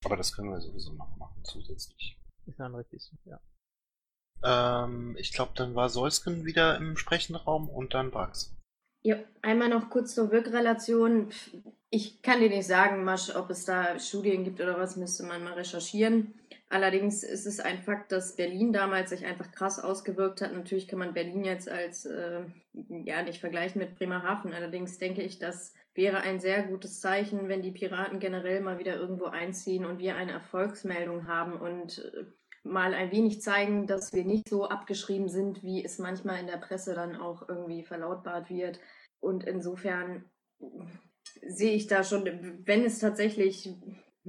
Aber 0.06 0.16
das 0.16 0.36
können 0.36 0.50
wir 0.50 0.62
sowieso 0.62 0.94
noch 0.94 1.16
machen 1.18 1.44
zusätzlich. 1.44 2.18
Ist 2.46 2.60
ein 2.62 2.76
richtig, 2.76 3.12
ja. 3.26 3.40
Ähm, 4.44 5.16
ich 5.18 5.34
glaube, 5.34 5.52
dann 5.56 5.76
war 5.76 5.90
Solsken 5.90 6.46
wieder 6.46 6.78
im 6.78 6.98
Sprechenraum 6.98 7.70
und 7.70 7.94
dann 7.94 8.12
Brax. 8.12 8.56
Ja, 9.02 9.18
einmal 9.42 9.70
noch 9.70 9.90
kurz 9.90 10.16
zur 10.16 10.32
Wirkrelation. 10.32 11.30
Ich 11.90 12.22
kann 12.22 12.40
dir 12.40 12.50
nicht 12.50 12.68
sagen, 12.68 13.04
Masch, 13.04 13.34
ob 13.36 13.50
es 13.50 13.66
da 13.66 13.98
Studien 14.00 14.44
gibt 14.44 14.60
oder 14.62 14.78
was, 14.78 14.98
müsste 14.98 15.24
man 15.24 15.44
mal 15.44 15.54
recherchieren. 15.54 16.34
Allerdings 16.72 17.24
ist 17.24 17.48
es 17.48 17.60
ein 17.60 17.80
Fakt, 17.80 18.12
dass 18.12 18.36
Berlin 18.36 18.72
damals 18.72 19.10
sich 19.10 19.26
einfach 19.26 19.52
krass 19.52 19.80
ausgewirkt 19.80 20.42
hat. 20.42 20.54
Natürlich 20.54 20.88
kann 20.88 21.00
man 21.00 21.16
Berlin 21.16 21.44
jetzt 21.44 21.68
als, 21.68 22.06
äh, 22.06 22.42
ja, 22.74 23.24
nicht 23.24 23.40
vergleichen 23.40 23.80
mit 23.80 23.96
Bremerhaven. 23.96 24.54
Allerdings 24.54 25.00
denke 25.00 25.24
ich, 25.24 25.40
das 25.40 25.74
wäre 25.96 26.22
ein 26.22 26.40
sehr 26.40 26.62
gutes 26.62 27.02
Zeichen, 27.02 27.48
wenn 27.48 27.64
die 27.64 27.72
Piraten 27.72 28.20
generell 28.20 28.62
mal 28.62 28.78
wieder 28.78 28.96
irgendwo 28.96 29.26
einziehen 29.26 29.84
und 29.84 29.98
wir 29.98 30.16
eine 30.16 30.32
Erfolgsmeldung 30.32 31.28
haben 31.28 31.54
und 31.54 32.06
äh, 32.14 32.26
mal 32.64 32.94
ein 32.94 33.12
wenig 33.12 33.42
zeigen, 33.42 33.88
dass 33.88 34.14
wir 34.14 34.24
nicht 34.24 34.48
so 34.48 34.70
abgeschrieben 34.70 35.28
sind, 35.28 35.64
wie 35.64 35.84
es 35.84 35.98
manchmal 35.98 36.40
in 36.40 36.48
der 36.48 36.58
Presse 36.58 36.94
dann 36.94 37.16
auch 37.16 37.50
irgendwie 37.50 37.84
verlautbart 37.84 38.52
wird. 38.52 38.80
Und 39.20 39.44
insofern 39.44 40.26
sehe 41.42 41.74
ich 41.74 41.88
da 41.88 42.04
schon, 42.04 42.62
wenn 42.66 42.86
es 42.86 43.00
tatsächlich 43.00 43.74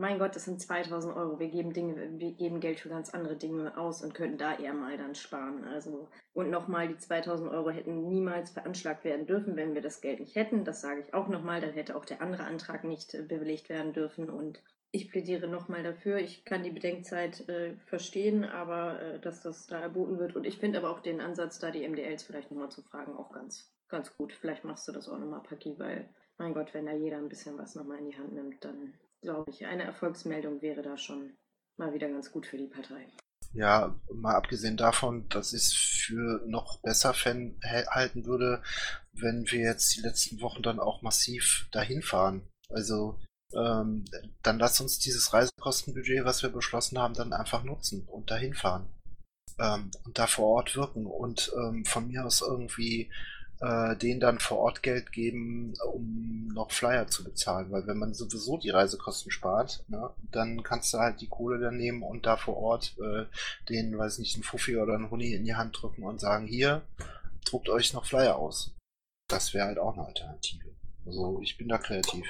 mein 0.01 0.19
Gott, 0.19 0.35
das 0.35 0.47
sind 0.47 0.63
2000 0.63 1.15
Euro. 1.15 1.39
Wir 1.39 1.49
geben 1.49 1.75
Dinge, 1.75 1.95
wir 2.19 2.33
geben 2.33 2.59
Geld 2.59 2.81
für 2.81 2.89
ganz 2.89 3.11
andere 3.11 3.37
Dinge 3.37 3.77
aus 3.77 4.03
und 4.03 4.15
könnten 4.15 4.39
da 4.39 4.57
eher 4.57 4.73
mal 4.73 4.97
dann 4.97 5.15
sparen. 5.15 5.65
Also, 5.65 6.09
und 6.33 6.49
nochmal, 6.49 6.89
die 6.89 6.97
2000 6.97 7.51
Euro 7.51 7.69
hätten 7.69 8.09
niemals 8.09 8.51
veranschlagt 8.51 9.05
werden 9.05 9.27
dürfen, 9.27 9.57
wenn 9.57 9.75
wir 9.75 9.83
das 9.83 10.01
Geld 10.01 10.21
nicht 10.21 10.37
hätten. 10.37 10.65
Das 10.65 10.81
sage 10.81 11.03
ich 11.07 11.13
auch 11.13 11.29
nochmal. 11.29 11.61
Dann 11.61 11.75
hätte 11.75 11.97
auch 11.97 12.07
der 12.07 12.23
andere 12.23 12.45
Antrag 12.45 12.83
nicht 12.85 13.13
äh, 13.13 13.23
bewilligt 13.23 13.69
werden 13.69 13.93
dürfen. 13.93 14.31
Und 14.31 14.63
ich 14.91 15.11
plädiere 15.11 15.49
nochmal 15.49 15.83
dafür. 15.83 16.17
Ich 16.17 16.47
kann 16.47 16.63
die 16.63 16.71
Bedenkzeit 16.71 17.47
äh, 17.51 17.77
verstehen, 17.85 18.45
aber 18.45 19.03
äh, 19.03 19.21
dass 19.21 19.43
das 19.43 19.67
da 19.67 19.81
erboten 19.81 20.19
wird. 20.19 20.35
Und 20.35 20.47
ich 20.47 20.57
finde 20.57 20.79
aber 20.79 20.91
auch 20.91 21.01
den 21.01 21.21
Ansatz, 21.21 21.59
da 21.59 21.71
die 21.71 21.87
MDLs 21.87 22.23
vielleicht 22.23 22.51
nochmal 22.51 22.71
zu 22.71 22.81
fragen, 22.83 23.15
auch 23.17 23.33
ganz, 23.33 23.71
ganz 23.89 24.17
gut. 24.17 24.33
Vielleicht 24.33 24.65
machst 24.65 24.89
du 24.89 24.93
das 24.93 25.11
auch 25.11 25.19
nochmal, 25.19 25.43
Paki, 25.43 25.79
weil, 25.79 26.09
mein 26.39 26.55
Gott, 26.55 26.73
wenn 26.73 26.87
da 26.87 26.93
jeder 26.93 27.19
ein 27.19 27.29
bisschen 27.29 27.59
was 27.59 27.75
nochmal 27.75 27.99
in 27.99 28.07
die 28.07 28.17
Hand 28.17 28.33
nimmt, 28.33 28.65
dann 28.65 28.95
glaube 29.21 29.51
ich, 29.51 29.67
eine 29.67 29.85
Erfolgsmeldung 29.85 30.63
wäre 30.63 30.83
da 30.83 30.97
schon 30.97 31.37
mal 31.77 31.95
wieder 31.95 32.09
ganz 32.09 32.31
gut 32.31 32.47
für 32.47 32.59
die 32.59 32.67
Partei. 32.67 33.07
Ja, 33.53 33.99
mal 34.15 34.37
abgesehen 34.37 34.77
davon, 34.77 35.29
dass 35.29 35.53
ich 35.53 35.63
es 35.63 35.73
für 35.73 36.43
noch 36.47 36.81
besser 36.83 37.13
halten 37.13 38.25
würde, 38.25 38.63
wenn 39.13 39.51
wir 39.51 39.61
jetzt 39.61 39.97
die 39.97 40.03
letzten 40.03 40.41
Wochen 40.41 40.63
dann 40.63 40.79
auch 40.79 41.03
massiv 41.03 41.69
dahin 41.73 42.03
fahren. 42.03 42.49
Also 42.69 43.19
ähm, 43.53 44.05
dann 44.43 44.59
lass 44.61 44.81
uns 44.81 45.01
dieses 45.01 45.33
Reisekostenbudget, 45.33 46.25
was 46.25 46.43
wir 46.43 46.51
beschlossen 46.51 46.99
haben, 46.99 47.15
dann 47.15 47.33
einfach 47.33 47.65
nutzen 47.65 48.07
und 48.07 48.31
dahin 48.31 48.55
fahren. 48.55 48.89
Ähm, 49.59 49.91
und 50.05 50.19
da 50.19 50.29
vor 50.29 50.47
Ort 50.47 50.77
wirken 50.77 51.07
und 51.07 51.53
ähm, 51.57 51.85
von 51.85 52.07
mir 52.07 52.25
aus 52.25 52.43
irgendwie 52.43 53.11
äh, 53.61 53.97
denen 53.97 54.21
dann 54.21 54.39
vor 54.39 54.59
Ort 54.59 54.83
Geld 54.83 55.13
geben, 55.13 55.75
um 55.93 56.49
noch 56.55 56.71
Flyer 56.71 57.09
zu 57.09 57.25
bezahlen. 57.25 57.71
Weil 57.71 57.87
wenn 57.87 57.99
man 57.99 58.15
sowieso 58.15 58.57
die 58.57 58.71
Reisekosten 58.71 59.31
spart, 59.31 59.85
ne, 59.89 60.11
dann 60.31 60.63
kannst 60.63 60.93
du 60.95 60.99
halt 60.99 61.21
die 61.21 61.29
Kohle 61.29 61.61
dann 61.61 61.77
nehmen 61.77 62.03
und 62.03 62.27
da 62.27 62.37
vor 62.37 62.57
Ort 62.57 62.97
äh, 62.99 63.27
denen, 63.69 63.97
weiß 63.97 64.19
nicht, 64.19 64.35
einen 64.35 64.45
Fuffi 64.45 64.77
oder 64.77 64.95
einen 64.95 65.11
Huni 65.11 65.35
in 65.35 65.45
die 65.45 65.55
Hand 65.55 65.81
drücken 65.81 66.05
und 66.05 66.21
sagen, 66.21 66.47
hier, 66.47 66.83
druckt 67.45 67.69
euch 67.69 67.93
noch 67.93 68.07
Flyer 68.07 68.37
aus. 68.37 68.73
Das 69.29 69.55
wäre 69.55 69.67
halt 69.67 69.79
auch 69.79 69.95
eine 69.95 70.07
Alternative. 70.07 70.75
Also 71.07 71.41
ich 71.43 71.57
bin 71.57 71.69
da 71.69 71.79
kreativ. 71.79 72.27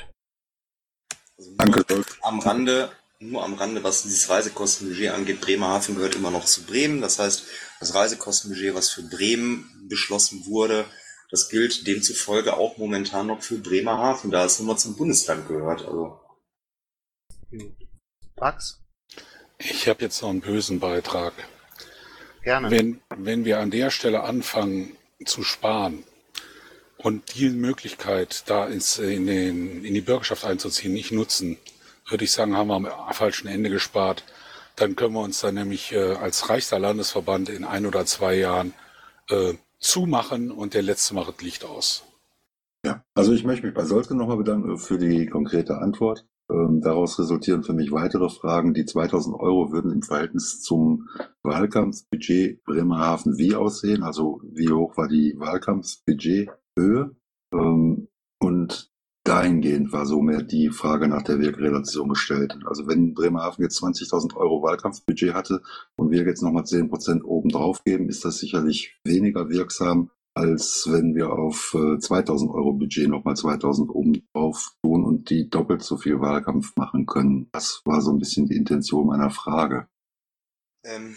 Also 1.38 1.54
Danke. 1.56 1.84
Am 2.22 2.40
Rande, 2.40 2.90
nur 3.20 3.44
am 3.44 3.54
Rande, 3.54 3.82
was 3.84 4.02
dieses 4.02 4.28
Reisekostenbudget 4.28 5.12
angeht, 5.12 5.40
Bremerhaven 5.40 5.94
gehört 5.94 6.16
immer 6.16 6.30
noch 6.30 6.44
zu 6.44 6.64
Bremen. 6.64 7.00
Das 7.00 7.18
heißt, 7.18 7.44
das 7.80 7.94
Reisekostenbudget, 7.94 8.74
was 8.74 8.90
für 8.90 9.02
Bremen 9.02 9.86
beschlossen 9.88 10.44
wurde, 10.46 10.84
das 11.30 11.48
gilt 11.48 11.86
demzufolge 11.86 12.56
auch 12.56 12.76
momentan 12.76 13.28
noch 13.28 13.42
für 13.42 13.58
Bremerhaven, 13.58 14.30
da 14.30 14.44
es 14.44 14.58
nun 14.58 14.68
mal 14.68 14.76
zum 14.76 14.96
Bundesland 14.96 15.46
gehört. 15.48 15.86
Also. 15.86 16.18
Max? 18.36 18.80
Ich 19.58 19.88
habe 19.88 20.02
jetzt 20.02 20.20
noch 20.22 20.30
einen 20.30 20.40
bösen 20.40 20.80
Beitrag. 20.80 21.32
Gerne. 22.42 22.70
Wenn, 22.70 23.00
wenn 23.14 23.44
wir 23.44 23.60
an 23.60 23.70
der 23.70 23.90
Stelle 23.90 24.22
anfangen 24.22 24.96
zu 25.24 25.42
sparen 25.42 26.04
und 26.96 27.34
die 27.34 27.50
Möglichkeit, 27.50 28.44
da 28.46 28.66
ins, 28.66 28.98
in, 28.98 29.26
den, 29.26 29.84
in 29.84 29.94
die 29.94 30.00
Bürgerschaft 30.00 30.44
einzuziehen, 30.44 30.94
nicht 30.94 31.12
nutzen, 31.12 31.58
würde 32.08 32.24
ich 32.24 32.32
sagen, 32.32 32.56
haben 32.56 32.68
wir 32.68 32.96
am 32.96 33.12
falschen 33.12 33.46
Ende 33.46 33.70
gespart. 33.70 34.24
Dann 34.76 34.96
können 34.96 35.14
wir 35.14 35.20
uns 35.20 35.40
dann 35.40 35.54
nämlich 35.54 35.92
äh, 35.92 36.14
als 36.14 36.48
reichster 36.48 36.78
Landesverband 36.78 37.50
in 37.50 37.64
ein 37.64 37.86
oder 37.86 38.06
zwei 38.06 38.34
Jahren 38.34 38.72
äh, 39.28 39.54
zumachen 39.80 40.50
und 40.50 40.74
der 40.74 40.82
Letzte 40.82 41.14
macht 41.14 41.42
Licht 41.42 41.64
aus. 41.64 42.04
Ja, 42.84 43.04
also 43.14 43.32
ich 43.32 43.44
möchte 43.44 43.66
mich 43.66 43.74
bei 43.74 43.84
Solske 43.84 44.14
nochmal 44.14 44.38
bedanken 44.38 44.78
für 44.78 44.98
die 44.98 45.26
konkrete 45.26 45.78
Antwort. 45.78 46.26
Ähm, 46.50 46.80
daraus 46.80 47.18
resultieren 47.18 47.62
für 47.62 47.74
mich 47.74 47.92
weitere 47.92 48.28
Fragen. 48.28 48.74
Die 48.74 48.84
2000 48.84 49.38
Euro 49.38 49.70
würden 49.72 49.92
im 49.92 50.02
Verhältnis 50.02 50.60
zum 50.60 51.08
Wahlkampfbudget 51.42 52.64
Bremerhaven 52.64 53.38
wie 53.38 53.54
aussehen? 53.54 54.02
Also 54.02 54.40
wie 54.44 54.70
hoch 54.70 54.96
war 54.96 55.08
die 55.08 55.34
Wahlkampfbudgethöhe? 55.38 57.16
Ähm, 57.52 58.08
und 58.40 58.89
dahingehend 59.24 59.92
war 59.92 60.06
so 60.06 60.20
mehr 60.22 60.42
die 60.42 60.70
Frage 60.70 61.08
nach 61.08 61.22
der 61.22 61.38
Wirkrelation 61.40 62.08
gestellt. 62.08 62.58
Also 62.64 62.86
wenn 62.86 63.14
Bremerhaven 63.14 63.62
jetzt 63.62 63.82
20.000 63.82 64.36
Euro 64.36 64.62
Wahlkampfbudget 64.62 65.34
hatte 65.34 65.62
und 65.96 66.10
wir 66.10 66.24
jetzt 66.24 66.42
nochmal 66.42 66.64
10 66.64 66.88
Prozent 66.88 67.24
oben 67.24 67.50
drauf 67.50 67.84
geben, 67.84 68.08
ist 68.08 68.24
das 68.24 68.38
sicherlich 68.38 68.96
weniger 69.04 69.48
wirksam, 69.48 70.10
als 70.34 70.86
wenn 70.88 71.14
wir 71.14 71.32
auf 71.32 71.74
äh, 71.74 71.98
2000 71.98 72.50
Euro 72.50 72.72
Budget 72.72 73.08
nochmal 73.08 73.36
2000 73.36 73.90
oben 73.90 74.22
drauf 74.32 74.72
tun 74.82 75.04
und 75.04 75.28
die 75.30 75.50
doppelt 75.50 75.82
so 75.82 75.96
viel 75.96 76.20
Wahlkampf 76.20 76.76
machen 76.76 77.06
können. 77.06 77.48
Das 77.52 77.82
war 77.84 78.00
so 78.00 78.12
ein 78.12 78.18
bisschen 78.18 78.46
die 78.46 78.56
Intention 78.56 79.06
meiner 79.06 79.30
Frage. 79.30 79.86
Ähm, 80.84 81.14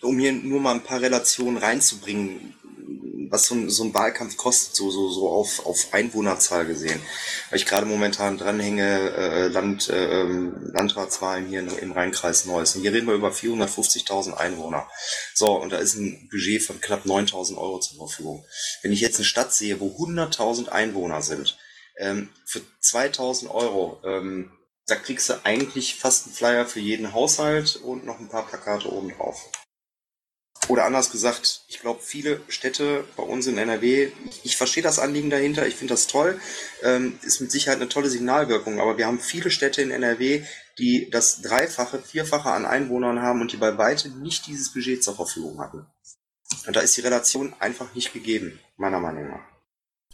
um 0.00 0.18
hier 0.18 0.32
nur 0.32 0.60
mal 0.60 0.74
ein 0.74 0.82
paar 0.82 1.00
Relationen 1.00 1.58
reinzubringen, 1.58 2.54
was 3.30 3.46
so 3.46 3.54
ein, 3.54 3.70
so 3.70 3.84
ein 3.84 3.94
Wahlkampf 3.94 4.36
kostet, 4.36 4.76
so, 4.76 4.90
so, 4.90 5.10
so 5.10 5.28
auf, 5.28 5.64
auf 5.64 5.92
Einwohnerzahl 5.92 6.66
gesehen. 6.66 7.00
Weil 7.50 7.58
ich 7.58 7.66
gerade 7.66 7.86
momentan 7.86 8.38
dranhänge, 8.38 9.10
äh, 9.16 9.48
Land, 9.48 9.88
äh, 9.88 10.22
Landratswahlen 10.22 11.46
hier 11.46 11.60
im 11.80 11.92
Rheinkreis 11.92 12.44
Neuss. 12.44 12.76
Und 12.76 12.82
hier 12.82 12.92
reden 12.92 13.06
wir 13.06 13.14
über 13.14 13.30
450.000 13.30 14.34
Einwohner. 14.34 14.86
So, 15.34 15.52
und 15.60 15.72
da 15.72 15.78
ist 15.78 15.94
ein 15.94 16.28
Budget 16.30 16.62
von 16.62 16.80
knapp 16.80 17.06
9.000 17.06 17.56
Euro 17.56 17.80
zur 17.80 17.96
Verfügung. 17.96 18.44
Wenn 18.82 18.92
ich 18.92 19.00
jetzt 19.00 19.16
eine 19.16 19.24
Stadt 19.24 19.52
sehe, 19.52 19.80
wo 19.80 19.88
100.000 19.88 20.68
Einwohner 20.68 21.22
sind, 21.22 21.58
ähm, 21.98 22.28
für 22.44 22.60
2.000 22.82 23.50
Euro, 23.50 24.00
ähm, 24.04 24.50
da 24.86 24.96
kriegst 24.96 25.28
du 25.28 25.34
eigentlich 25.44 25.96
fast 25.96 26.26
einen 26.26 26.34
Flyer 26.34 26.66
für 26.66 26.80
jeden 26.80 27.12
Haushalt 27.12 27.76
und 27.76 28.04
noch 28.04 28.18
ein 28.18 28.28
paar 28.28 28.46
Plakate 28.46 28.92
oben 28.92 29.10
drauf. 29.10 29.50
Oder 30.68 30.84
anders 30.84 31.10
gesagt, 31.10 31.62
ich 31.66 31.80
glaube, 31.80 32.00
viele 32.02 32.40
Städte 32.48 33.04
bei 33.16 33.22
uns 33.22 33.46
in 33.46 33.58
NRW, 33.58 34.12
ich, 34.26 34.44
ich 34.44 34.56
verstehe 34.56 34.82
das 34.82 35.00
Anliegen 35.00 35.28
dahinter, 35.28 35.66
ich 35.66 35.74
finde 35.74 35.94
das 35.94 36.06
toll, 36.06 36.40
ähm, 36.82 37.18
ist 37.22 37.40
mit 37.40 37.50
Sicherheit 37.50 37.80
eine 37.80 37.88
tolle 37.88 38.08
Signalwirkung, 38.08 38.80
aber 38.80 38.96
wir 38.96 39.06
haben 39.06 39.18
viele 39.18 39.50
Städte 39.50 39.82
in 39.82 39.90
NRW, 39.90 40.44
die 40.78 41.10
das 41.10 41.42
Dreifache, 41.42 42.00
Vierfache 42.00 42.50
an 42.50 42.64
Einwohnern 42.64 43.20
haben 43.20 43.40
und 43.40 43.52
die 43.52 43.56
bei 43.56 43.76
weitem 43.76 44.22
nicht 44.22 44.46
dieses 44.46 44.72
Budget 44.72 45.02
zur 45.02 45.16
Verfügung 45.16 45.60
hatten. 45.60 45.86
Und 46.66 46.76
da 46.76 46.80
ist 46.80 46.96
die 46.96 47.00
Relation 47.00 47.54
einfach 47.58 47.92
nicht 47.94 48.12
gegeben, 48.12 48.60
meiner 48.76 49.00
Meinung 49.00 49.28
nach. 49.28 49.44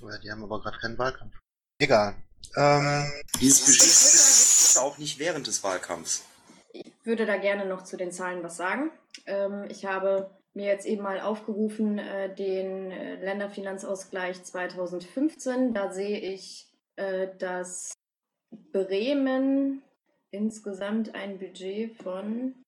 Ja, 0.01 0.19
die 0.19 0.31
haben 0.31 0.43
aber 0.43 0.63
gerade 0.63 0.79
keinen 0.79 0.97
Wahlkampf. 0.97 1.35
Egal. 1.79 2.17
Ähm, 2.57 3.13
dieses 3.41 3.67
Budget 3.67 3.83
ist 3.83 4.79
auch 4.79 4.97
nicht 4.99 5.19
während 5.19 5.47
des 5.47 5.63
Wahlkampfs. 5.63 6.23
Ich 7.09 7.11
würde 7.11 7.25
da 7.25 7.39
gerne 7.39 7.65
noch 7.65 7.85
zu 7.85 7.97
den 7.97 8.13
Zahlen 8.13 8.43
was 8.43 8.59
sagen. 8.59 8.91
Ähm, 9.25 9.65
ich 9.71 9.87
habe 9.87 10.31
mir 10.53 10.67
jetzt 10.67 10.85
eben 10.85 11.03
mal 11.03 11.21
aufgerufen, 11.21 11.97
äh, 11.97 12.35
den 12.35 12.91
äh, 12.91 13.15
Länderfinanzausgleich 13.25 14.45
2015. 14.45 15.73
Da 15.73 15.91
sehe 15.91 16.19
ich, 16.19 16.71
äh, 16.97 17.35
dass 17.39 17.95
Bremen 18.73 19.83
insgesamt 20.33 21.15
ein 21.15 21.39
Budget 21.39 21.97
von, 21.97 22.63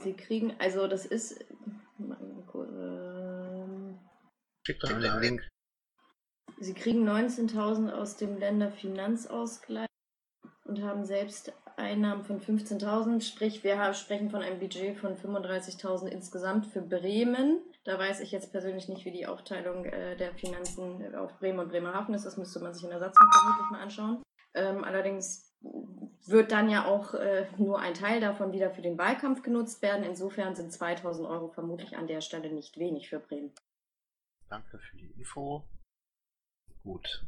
sie 0.00 0.14
kriegen, 0.14 0.56
also 0.58 0.88
das 0.88 1.06
ist, 1.06 1.42
äh, 1.42 1.44
Schick 4.66 4.80
doch 4.80 4.88
den 4.88 5.20
Link. 5.20 5.48
Sie 6.58 6.74
kriegen 6.74 7.08
19.000 7.08 7.92
aus 7.92 8.16
dem 8.16 8.36
Länderfinanzausgleich 8.36 9.86
und 10.64 10.82
haben 10.82 11.04
selbst 11.04 11.52
Einnahmen 11.76 12.24
von 12.24 12.40
15.000, 12.40 13.20
sprich 13.20 13.64
wir 13.64 13.92
sprechen 13.94 14.30
von 14.30 14.42
einem 14.42 14.58
Budget 14.58 14.96
von 14.96 15.16
35.000 15.16 16.06
insgesamt 16.06 16.66
für 16.66 16.82
Bremen. 16.82 17.60
Da 17.84 17.98
weiß 17.98 18.20
ich 18.20 18.32
jetzt 18.32 18.52
persönlich 18.52 18.88
nicht, 18.88 19.04
wie 19.04 19.10
die 19.10 19.26
Aufteilung 19.26 19.84
äh, 19.84 20.16
der 20.16 20.34
Finanzen 20.34 21.14
auf 21.14 21.38
Bremen 21.38 21.58
und 21.58 21.68
Bremerhaven 21.68 22.14
ist. 22.14 22.24
Das 22.24 22.36
müsste 22.36 22.60
man 22.60 22.74
sich 22.74 22.84
in 22.84 22.90
der 22.90 23.00
Satzung 23.00 23.26
vermutlich 23.32 23.70
mal 23.70 23.82
anschauen. 23.82 24.22
Ähm, 24.54 24.84
allerdings 24.84 25.52
wird 26.26 26.52
dann 26.52 26.68
ja 26.68 26.86
auch 26.86 27.14
äh, 27.14 27.46
nur 27.56 27.80
ein 27.80 27.94
Teil 27.94 28.20
davon 28.20 28.52
wieder 28.52 28.70
für 28.70 28.82
den 28.82 28.98
Wahlkampf 28.98 29.42
genutzt 29.42 29.82
werden. 29.82 30.04
Insofern 30.04 30.54
sind 30.54 30.72
2000 30.72 31.28
Euro 31.28 31.48
vermutlich 31.48 31.96
an 31.96 32.06
der 32.06 32.20
Stelle 32.20 32.52
nicht 32.52 32.78
wenig 32.78 33.08
für 33.08 33.18
Bremen. 33.18 33.52
Danke 34.48 34.78
für 34.78 34.96
die 34.96 35.10
Info. 35.12 35.64
Gut. 36.82 37.24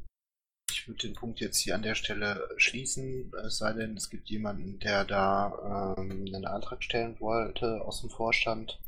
Ich 0.85 0.89
würde 0.89 1.01
den 1.01 1.15
Punkt 1.15 1.41
jetzt 1.41 1.61
hier 1.61 1.75
an 1.75 1.83
der 1.83 1.95
Stelle 1.95 2.47
schließen, 2.59 3.33
es 3.47 3.57
sei 3.57 3.73
denn, 3.73 3.97
es 3.97 4.11
gibt 4.11 4.29
jemanden, 4.29 4.79
der 4.81 5.07
da 5.07 5.95
ähm, 5.97 6.27
einen 6.27 6.45
Antrag 6.45 6.85
stellen 6.85 7.19
wollte 7.21 7.81
aus 7.81 8.03
dem 8.03 8.11
Vorstand. 8.11 8.79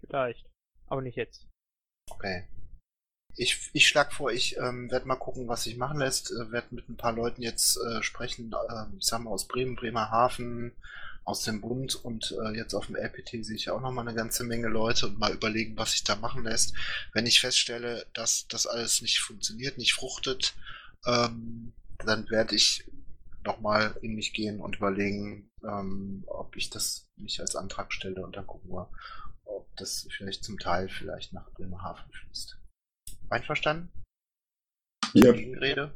Vielleicht, 0.00 0.44
aber 0.88 1.00
nicht 1.00 1.14
jetzt. 1.14 1.46
Okay. 2.10 2.48
Ich, 3.36 3.70
ich 3.72 3.86
schlage 3.86 4.12
vor, 4.12 4.32
ich 4.32 4.56
ähm, 4.56 4.90
werde 4.90 5.06
mal 5.06 5.14
gucken, 5.14 5.46
was 5.46 5.62
sich 5.62 5.76
machen 5.76 6.00
lässt. 6.00 6.32
Äh, 6.32 6.50
werde 6.50 6.74
mit 6.74 6.88
ein 6.88 6.96
paar 6.96 7.12
Leuten 7.12 7.40
jetzt 7.40 7.76
äh, 7.76 8.02
sprechen, 8.02 8.52
äh, 8.52 8.96
ich 8.98 9.06
sag 9.06 9.22
mal 9.22 9.30
aus 9.30 9.46
Bremen, 9.46 9.76
Bremerhaven, 9.76 10.72
aus 11.28 11.42
dem 11.42 11.60
Bund 11.60 11.94
und 11.94 12.34
äh, 12.42 12.56
jetzt 12.56 12.72
auf 12.72 12.86
dem 12.86 12.96
LPT 12.96 13.44
sehe 13.44 13.56
ich 13.56 13.68
auch 13.68 13.82
noch 13.82 13.92
mal 13.92 14.00
eine 14.00 14.14
ganze 14.14 14.44
Menge 14.44 14.68
Leute 14.68 15.06
und 15.06 15.18
mal 15.18 15.34
überlegen, 15.34 15.76
was 15.76 15.92
sich 15.92 16.02
da 16.02 16.16
machen 16.16 16.44
lässt. 16.44 16.74
Wenn 17.12 17.26
ich 17.26 17.40
feststelle, 17.40 18.06
dass 18.14 18.48
das 18.48 18.66
alles 18.66 19.02
nicht 19.02 19.20
funktioniert, 19.20 19.76
nicht 19.76 19.92
fruchtet, 19.92 20.54
ähm, 21.06 21.74
dann 21.98 22.30
werde 22.30 22.54
ich 22.54 22.90
noch 23.44 23.60
mal 23.60 23.94
in 24.00 24.14
mich 24.14 24.32
gehen 24.32 24.58
und 24.58 24.76
überlegen, 24.76 25.50
ähm, 25.62 26.24
ob 26.28 26.56
ich 26.56 26.70
das 26.70 27.06
nicht 27.16 27.40
als 27.40 27.56
Antrag 27.56 27.92
stelle 27.92 28.24
und 28.24 28.34
dann 28.34 28.46
gucken 28.46 28.70
wir, 28.70 28.90
ob 29.44 29.68
das 29.76 30.08
vielleicht 30.10 30.42
zum 30.44 30.58
Teil 30.58 30.88
vielleicht 30.88 31.34
nach 31.34 31.50
Bremerhaven 31.50 32.10
fließt. 32.10 32.56
Einverstanden? 33.28 33.92
Ja. 35.12 35.32
Gegenrede? 35.32 35.92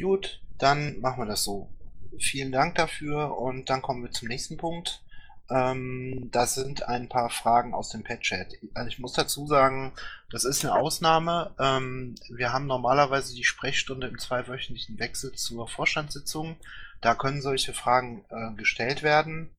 Gut, 0.00 0.40
dann 0.58 1.00
machen 1.00 1.22
wir 1.22 1.26
das 1.26 1.42
so 1.42 1.72
vielen 2.18 2.52
Dank 2.52 2.74
dafür 2.76 3.38
und 3.38 3.70
dann 3.70 3.82
kommen 3.82 4.02
wir 4.02 4.10
zum 4.10 4.28
nächsten 4.28 4.56
Punkt. 4.56 5.02
Ähm, 5.50 6.28
das 6.30 6.54
sind 6.54 6.88
ein 6.88 7.08
paar 7.08 7.28
Fragen 7.28 7.74
aus 7.74 7.90
dem 7.90 8.04
Pet-Chat. 8.04 8.54
Also 8.74 8.88
ich 8.88 8.98
muss 8.98 9.14
dazu 9.14 9.46
sagen, 9.46 9.92
das 10.30 10.44
ist 10.44 10.64
eine 10.64 10.74
Ausnahme. 10.74 11.52
Ähm, 11.58 12.14
wir 12.28 12.52
haben 12.52 12.66
normalerweise 12.66 13.34
die 13.34 13.44
Sprechstunde 13.44 14.06
im 14.06 14.18
zweiwöchentlichen 14.18 14.98
Wechsel 14.98 15.32
zur 15.32 15.66
Vorstandssitzung. 15.66 16.56
Da 17.00 17.14
können 17.14 17.42
solche 17.42 17.72
Fragen 17.72 18.24
äh, 18.28 18.54
gestellt 18.54 19.02
werden. 19.02 19.50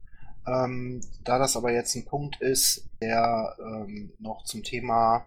Ähm, 0.48 1.02
da 1.24 1.38
das 1.38 1.58
aber 1.58 1.72
jetzt 1.72 1.96
ein 1.96 2.06
Punkt 2.06 2.42
ist, 2.42 2.90
der 3.02 3.56
ähm, 3.60 4.14
noch 4.20 4.44
zum 4.46 4.64
Thema 4.64 5.26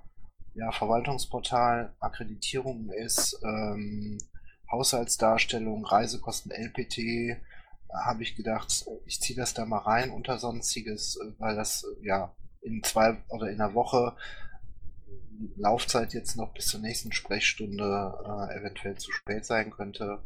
ja, 0.55 0.73
Verwaltungsportal 0.73 1.93
Akkreditierung 2.01 2.91
ist, 2.91 3.39
ähm, 3.45 4.19
Haushaltsdarstellung, 4.75 5.85
Reisekosten, 5.85 6.51
LPT, 6.51 7.39
habe 7.93 8.25
ich 8.25 8.35
gedacht, 8.35 8.87
ich 9.07 9.21
ziehe 9.21 9.39
das 9.39 9.55
da 9.55 9.65
mal 9.65 9.79
rein 9.79 10.11
unter 10.11 10.39
sonstiges, 10.39 11.19
weil 11.39 11.55
das 11.55 11.87
ja 12.03 12.35
in 12.61 12.83
zwei 12.83 13.17
oder 13.29 13.49
in 13.51 13.61
einer 13.61 13.75
Woche 13.75 14.17
Laufzeit 15.57 16.13
jetzt 16.13 16.37
noch 16.37 16.53
bis 16.55 16.67
zur 16.67 16.81
nächsten 16.81 17.13
Sprechstunde 17.13 18.19
äh, 18.25 18.59
eventuell 18.59 18.97
zu 18.97 19.13
spät 19.13 19.45
sein 19.45 19.71
könnte. 19.71 20.21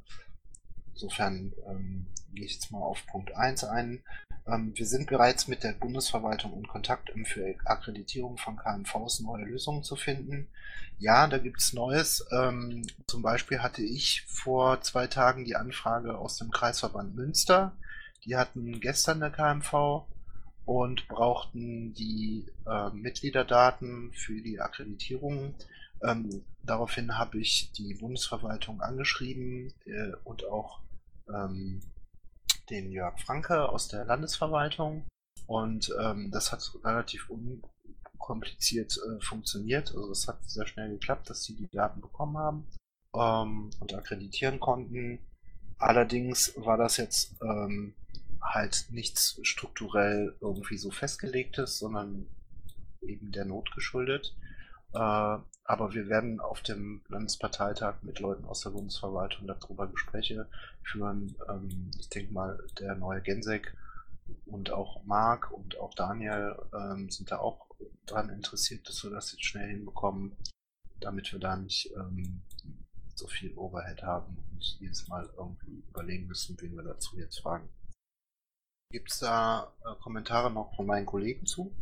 Insofern 1.01 1.53
ähm, 1.69 2.07
gehe 2.35 2.45
ich 2.45 2.55
jetzt 2.55 2.73
mal 2.73 2.83
auf 2.83 3.07
Punkt 3.07 3.33
1 3.33 3.62
ein. 3.62 4.03
Ähm, 4.49 4.73
wir 4.75 4.85
sind 4.85 5.09
bereits 5.09 5.47
mit 5.47 5.62
der 5.62 5.73
Bundesverwaltung 5.73 6.53
in 6.55 6.66
Kontakt, 6.66 7.11
um 7.15 7.25
für 7.25 7.55
Akkreditierung 7.65 8.37
von 8.37 8.57
KMVs 8.57 9.20
neue 9.20 9.45
Lösungen 9.45 9.85
zu 9.85 9.95
finden. 9.95 10.49
Ja, 10.99 11.29
da 11.29 11.39
gibt 11.39 11.61
es 11.61 11.73
Neues. 11.73 12.27
Ähm, 12.33 12.85
zum 13.07 13.23
Beispiel 13.23 13.62
hatte 13.62 13.83
ich 13.83 14.25
vor 14.27 14.81
zwei 14.81 15.07
Tagen 15.07 15.45
die 15.45 15.55
Anfrage 15.55 16.19
aus 16.19 16.37
dem 16.37 16.51
Kreisverband 16.51 17.15
Münster. 17.15 17.77
Die 18.25 18.35
hatten 18.35 18.81
gestern 18.81 19.23
eine 19.23 19.31
KMV 19.31 20.05
und 20.65 21.07
brauchten 21.07 21.95
die 21.95 22.45
äh, 22.66 22.91
Mitgliederdaten 22.91 24.11
für 24.15 24.43
die 24.43 24.61
Akkreditierung. 24.61 25.55
Ähm, 26.03 26.43
daraufhin 26.65 27.16
habe 27.16 27.39
ich 27.39 27.70
die 27.73 27.95
Bundesverwaltung 27.95 28.81
angeschrieben 28.81 29.73
äh, 29.87 30.12
und 30.25 30.45
auch 30.47 30.81
ähm, 31.34 31.80
den 32.70 32.90
Jörg 32.90 33.18
Franke 33.20 33.68
aus 33.68 33.88
der 33.88 34.05
Landesverwaltung. 34.05 35.05
Und 35.46 35.90
ähm, 36.00 36.30
das 36.30 36.52
hat 36.52 36.70
relativ 36.84 37.30
unkompliziert 37.30 38.98
äh, 38.98 39.20
funktioniert. 39.24 39.90
Also 39.90 40.10
es 40.10 40.28
hat 40.28 40.38
sehr 40.48 40.66
schnell 40.66 40.90
geklappt, 40.90 41.30
dass 41.30 41.44
sie 41.44 41.55
die 41.56 41.70
Daten 41.70 42.00
bekommen 42.00 42.36
haben 42.36 42.66
ähm, 43.14 43.70
und 43.80 43.94
akkreditieren 43.94 44.60
konnten. 44.60 45.18
Allerdings 45.78 46.52
war 46.56 46.76
das 46.76 46.96
jetzt 46.96 47.36
ähm, 47.42 47.94
halt 48.42 48.86
nichts 48.90 49.38
strukturell 49.42 50.36
irgendwie 50.40 50.76
so 50.76 50.90
festgelegtes, 50.90 51.78
sondern 51.78 52.26
eben 53.00 53.32
der 53.32 53.44
Not 53.44 53.72
geschuldet. 53.74 54.36
Äh, 54.93 55.39
aber 55.69 55.93
wir 55.93 56.09
werden 56.09 56.40
auf 56.40 56.62
dem 56.62 57.02
Landesparteitag 57.09 58.02
mit 58.02 58.20
Leuten 58.20 58.47
aus 58.47 58.62
der 58.62 58.70
Bundesverwaltung 58.70 59.47
darüber 59.47 59.86
Gespräche 59.86 60.48
führen. 60.82 61.36
Ähm, 61.48 61.90
ich 61.98 62.09
denke 62.09 62.32
mal, 62.32 62.59
der 62.78 62.94
neue 62.94 63.20
Gensek 63.20 63.77
und 64.47 64.70
auch 64.70 65.05
Marc 65.05 65.51
und 65.51 65.78
auch 65.78 65.94
Daniel 65.94 66.56
ähm, 66.73 67.10
sind 67.10 67.31
da 67.31 67.39
auch 67.39 67.66
daran 68.06 68.31
interessiert, 68.31 68.89
dass 68.89 69.05
wir 69.05 69.10
das 69.10 69.32
jetzt 69.32 69.44
schnell 69.44 69.69
hinbekommen, 69.69 70.36
damit 71.01 71.32
wir 71.32 71.39
da 71.39 71.56
nicht 71.56 71.93
ähm, 71.94 72.43
so 73.15 73.27
viel 73.27 73.56
Overhead 73.56 74.02
haben 74.02 74.39
und 74.52 74.78
jedes 74.81 75.06
Mal 75.09 75.28
irgendwie 75.36 75.82
überlegen 75.89 76.27
müssen, 76.28 76.56
wen 76.60 76.77
wir 76.77 76.82
dazu 76.82 77.19
jetzt 77.19 77.40
fragen. 77.40 77.69
Gibt 78.90 79.10
es 79.10 79.19
da 79.19 79.73
äh, 79.85 79.94
Kommentare 80.01 80.51
noch 80.51 80.74
von 80.74 80.86
meinen 80.86 81.05
Kollegen 81.05 81.44
zu? 81.44 81.74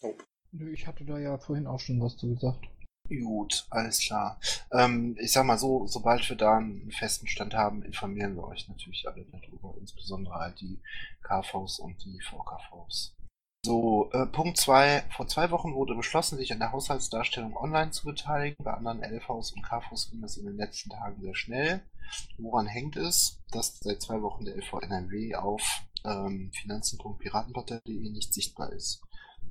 Nope. 0.00 0.24
Nö, 0.52 0.72
ich 0.72 0.86
hatte 0.86 1.04
da 1.04 1.18
ja 1.18 1.38
vorhin 1.38 1.66
auch 1.66 1.80
schon 1.80 2.00
was 2.00 2.16
zu 2.16 2.28
gesagt. 2.28 2.66
Gut, 3.08 3.66
alles 3.70 4.00
klar. 4.00 4.38
Ähm, 4.70 5.16
ich 5.18 5.32
sag 5.32 5.46
mal 5.46 5.58
so, 5.58 5.86
sobald 5.86 6.28
wir 6.28 6.36
da 6.36 6.58
einen 6.58 6.90
festen 6.90 7.26
Stand 7.26 7.54
haben, 7.54 7.82
informieren 7.82 8.36
wir 8.36 8.44
euch 8.44 8.68
natürlich 8.68 9.06
alle 9.08 9.24
darüber, 9.24 9.74
insbesondere 9.80 10.34
halt 10.34 10.60
die 10.60 10.78
KVs 11.22 11.78
und 11.78 12.04
die 12.04 12.20
VKVs. 12.20 13.14
So, 13.64 14.10
äh, 14.12 14.26
Punkt 14.26 14.56
2. 14.56 15.04
Vor 15.10 15.26
zwei 15.26 15.50
Wochen 15.50 15.74
wurde 15.74 15.94
beschlossen, 15.94 16.38
sich 16.38 16.52
an 16.52 16.60
der 16.60 16.72
Haushaltsdarstellung 16.72 17.56
online 17.56 17.90
zu 17.90 18.04
beteiligen. 18.04 18.62
Bei 18.62 18.74
anderen 18.74 19.02
LVs 19.02 19.52
und 19.52 19.62
KVs 19.62 20.10
ging 20.10 20.20
das 20.20 20.36
in 20.36 20.46
den 20.46 20.56
letzten 20.56 20.90
Tagen 20.90 21.20
sehr 21.20 21.34
schnell. 21.34 21.82
Woran 22.38 22.66
hängt 22.66 22.96
es, 22.96 23.42
dass 23.50 23.78
seit 23.80 24.00
zwei 24.00 24.22
Wochen 24.22 24.44
der 24.44 24.56
LV 24.56 24.80
NRW 24.82 25.34
auf 25.34 25.82
ähm, 26.04 26.50
finanzen.piratenpartei.de 26.54 28.10
nicht 28.10 28.32
sichtbar 28.32 28.72
ist? 28.72 29.02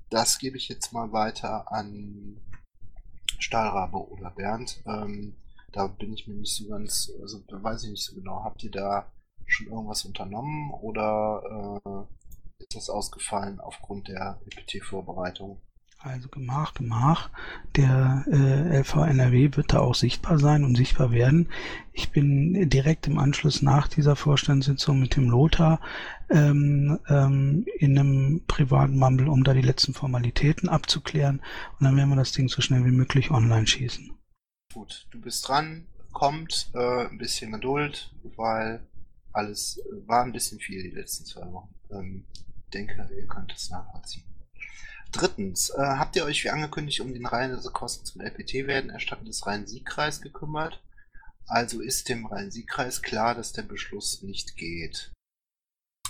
Das 0.10 0.40
gebe 0.40 0.58
ich 0.58 0.70
jetzt 0.70 0.94
mal 0.94 1.12
weiter 1.12 1.72
an 1.72 2.40
Stahlrabe 3.40 3.98
oder 4.10 4.32
Bernd. 4.32 4.82
Ähm, 4.86 5.36
da 5.72 5.88
bin 5.88 6.14
ich 6.14 6.28
mir 6.28 6.36
nicht 6.36 6.56
so 6.56 6.68
ganz, 6.70 7.12
also 7.22 7.44
weiß 7.50 7.84
ich 7.84 7.92
nicht 7.92 8.04
so 8.04 8.16
genau. 8.16 8.44
Habt 8.44 8.64
ihr 8.64 8.72
da 8.72 9.12
schon 9.46 9.68
irgendwas 9.68 10.06
unternommen 10.06 10.72
oder 10.72 11.78
äh, 11.86 12.64
ist 12.64 12.76
das 12.76 12.90
ausgefallen 12.90 13.60
aufgrund 13.60 14.08
der 14.08 14.40
EPT-Vorbereitung? 14.46 15.62
Also 16.00 16.30
Gemach, 16.30 16.74
Gemach. 16.74 17.30
Der 17.76 18.24
äh, 18.28 18.80
LV 18.80 18.96
NRW 18.98 19.50
wird 19.56 19.74
da 19.74 19.80
auch 19.80 19.96
sichtbar 19.96 20.38
sein 20.38 20.64
und 20.64 20.76
sichtbar 20.76 21.12
werden. 21.12 21.50
Ich 21.92 22.12
bin 22.12 22.70
direkt 22.70 23.08
im 23.08 23.18
Anschluss 23.18 23.62
nach 23.62 23.88
dieser 23.88 24.16
Vorstandssitzung 24.16 25.00
mit 25.00 25.16
dem 25.16 25.30
Lothar 25.30 25.82
ähm, 26.30 27.00
ähm, 27.10 27.66
in 27.80 27.98
einem 27.98 28.42
privaten 28.48 28.98
Mumble, 28.98 29.30
um 29.30 29.44
da 29.44 29.54
die 29.54 29.62
letzten 29.62 29.94
Formalitäten 29.94 30.70
abzuklären. 30.70 31.42
Und 31.80 31.86
dann 31.86 31.98
werden 31.98 32.10
wir 32.10 32.16
das 32.16 32.32
Ding 32.32 32.48
so 32.48 32.62
schnell 32.62 32.86
wie 32.86 32.92
möglich 32.92 33.32
online 33.32 33.66
schießen. 33.66 34.12
Gut, 34.74 35.08
du 35.12 35.20
bist 35.20 35.48
dran, 35.48 35.88
kommt, 36.12 36.70
äh, 36.76 37.08
ein 37.08 37.18
bisschen 37.18 37.52
Geduld, 37.52 38.14
weil 38.36 38.86
alles 39.34 39.80
äh, 39.80 40.08
war 40.08 40.24
ein 40.24 40.32
bisschen 40.32 40.60
viel 40.60 40.84
die 40.84 40.96
letzten 40.96 41.26
zwei 41.26 41.52
Wochen. 41.52 41.74
Ähm, 41.90 42.26
denke, 42.74 43.10
ihr 43.16 43.28
könnt 43.28 43.54
es 43.54 43.72
nachvollziehen. 43.72 44.24
Drittens, 45.12 45.70
äh, 45.70 45.82
habt 45.82 46.16
ihr 46.16 46.26
euch 46.26 46.44
wie 46.44 46.50
angekündigt 46.50 47.00
um 47.00 47.14
den 47.14 47.26
Reisekosten 47.26 48.06
zum 48.06 48.22
LPT-Werden 48.22 48.92
des 49.26 49.46
Rhein-Sieg-Kreis 49.46 50.22
gekümmert? 50.22 50.82
Also 51.48 51.82
ist 51.82 52.10
dem 52.10 52.26
Rhein-Sieg-Kreis 52.26 53.02
klar, 53.02 53.34
dass 53.34 53.54
der 53.54 53.62
Beschluss 53.62 54.22
nicht 54.22 54.58
geht. 54.58 55.12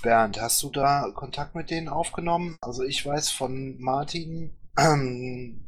Bernd, 0.02 0.42
hast 0.42 0.62
du 0.64 0.70
da 0.70 1.10
Kontakt 1.14 1.56
mit 1.56 1.70
denen 1.70 1.90
aufgenommen? 1.90 2.58
Also 2.62 2.84
ich 2.84 3.06
weiß 3.06 3.30
von 3.32 3.80
Martin, 3.80 4.56
ähm, 4.78 5.64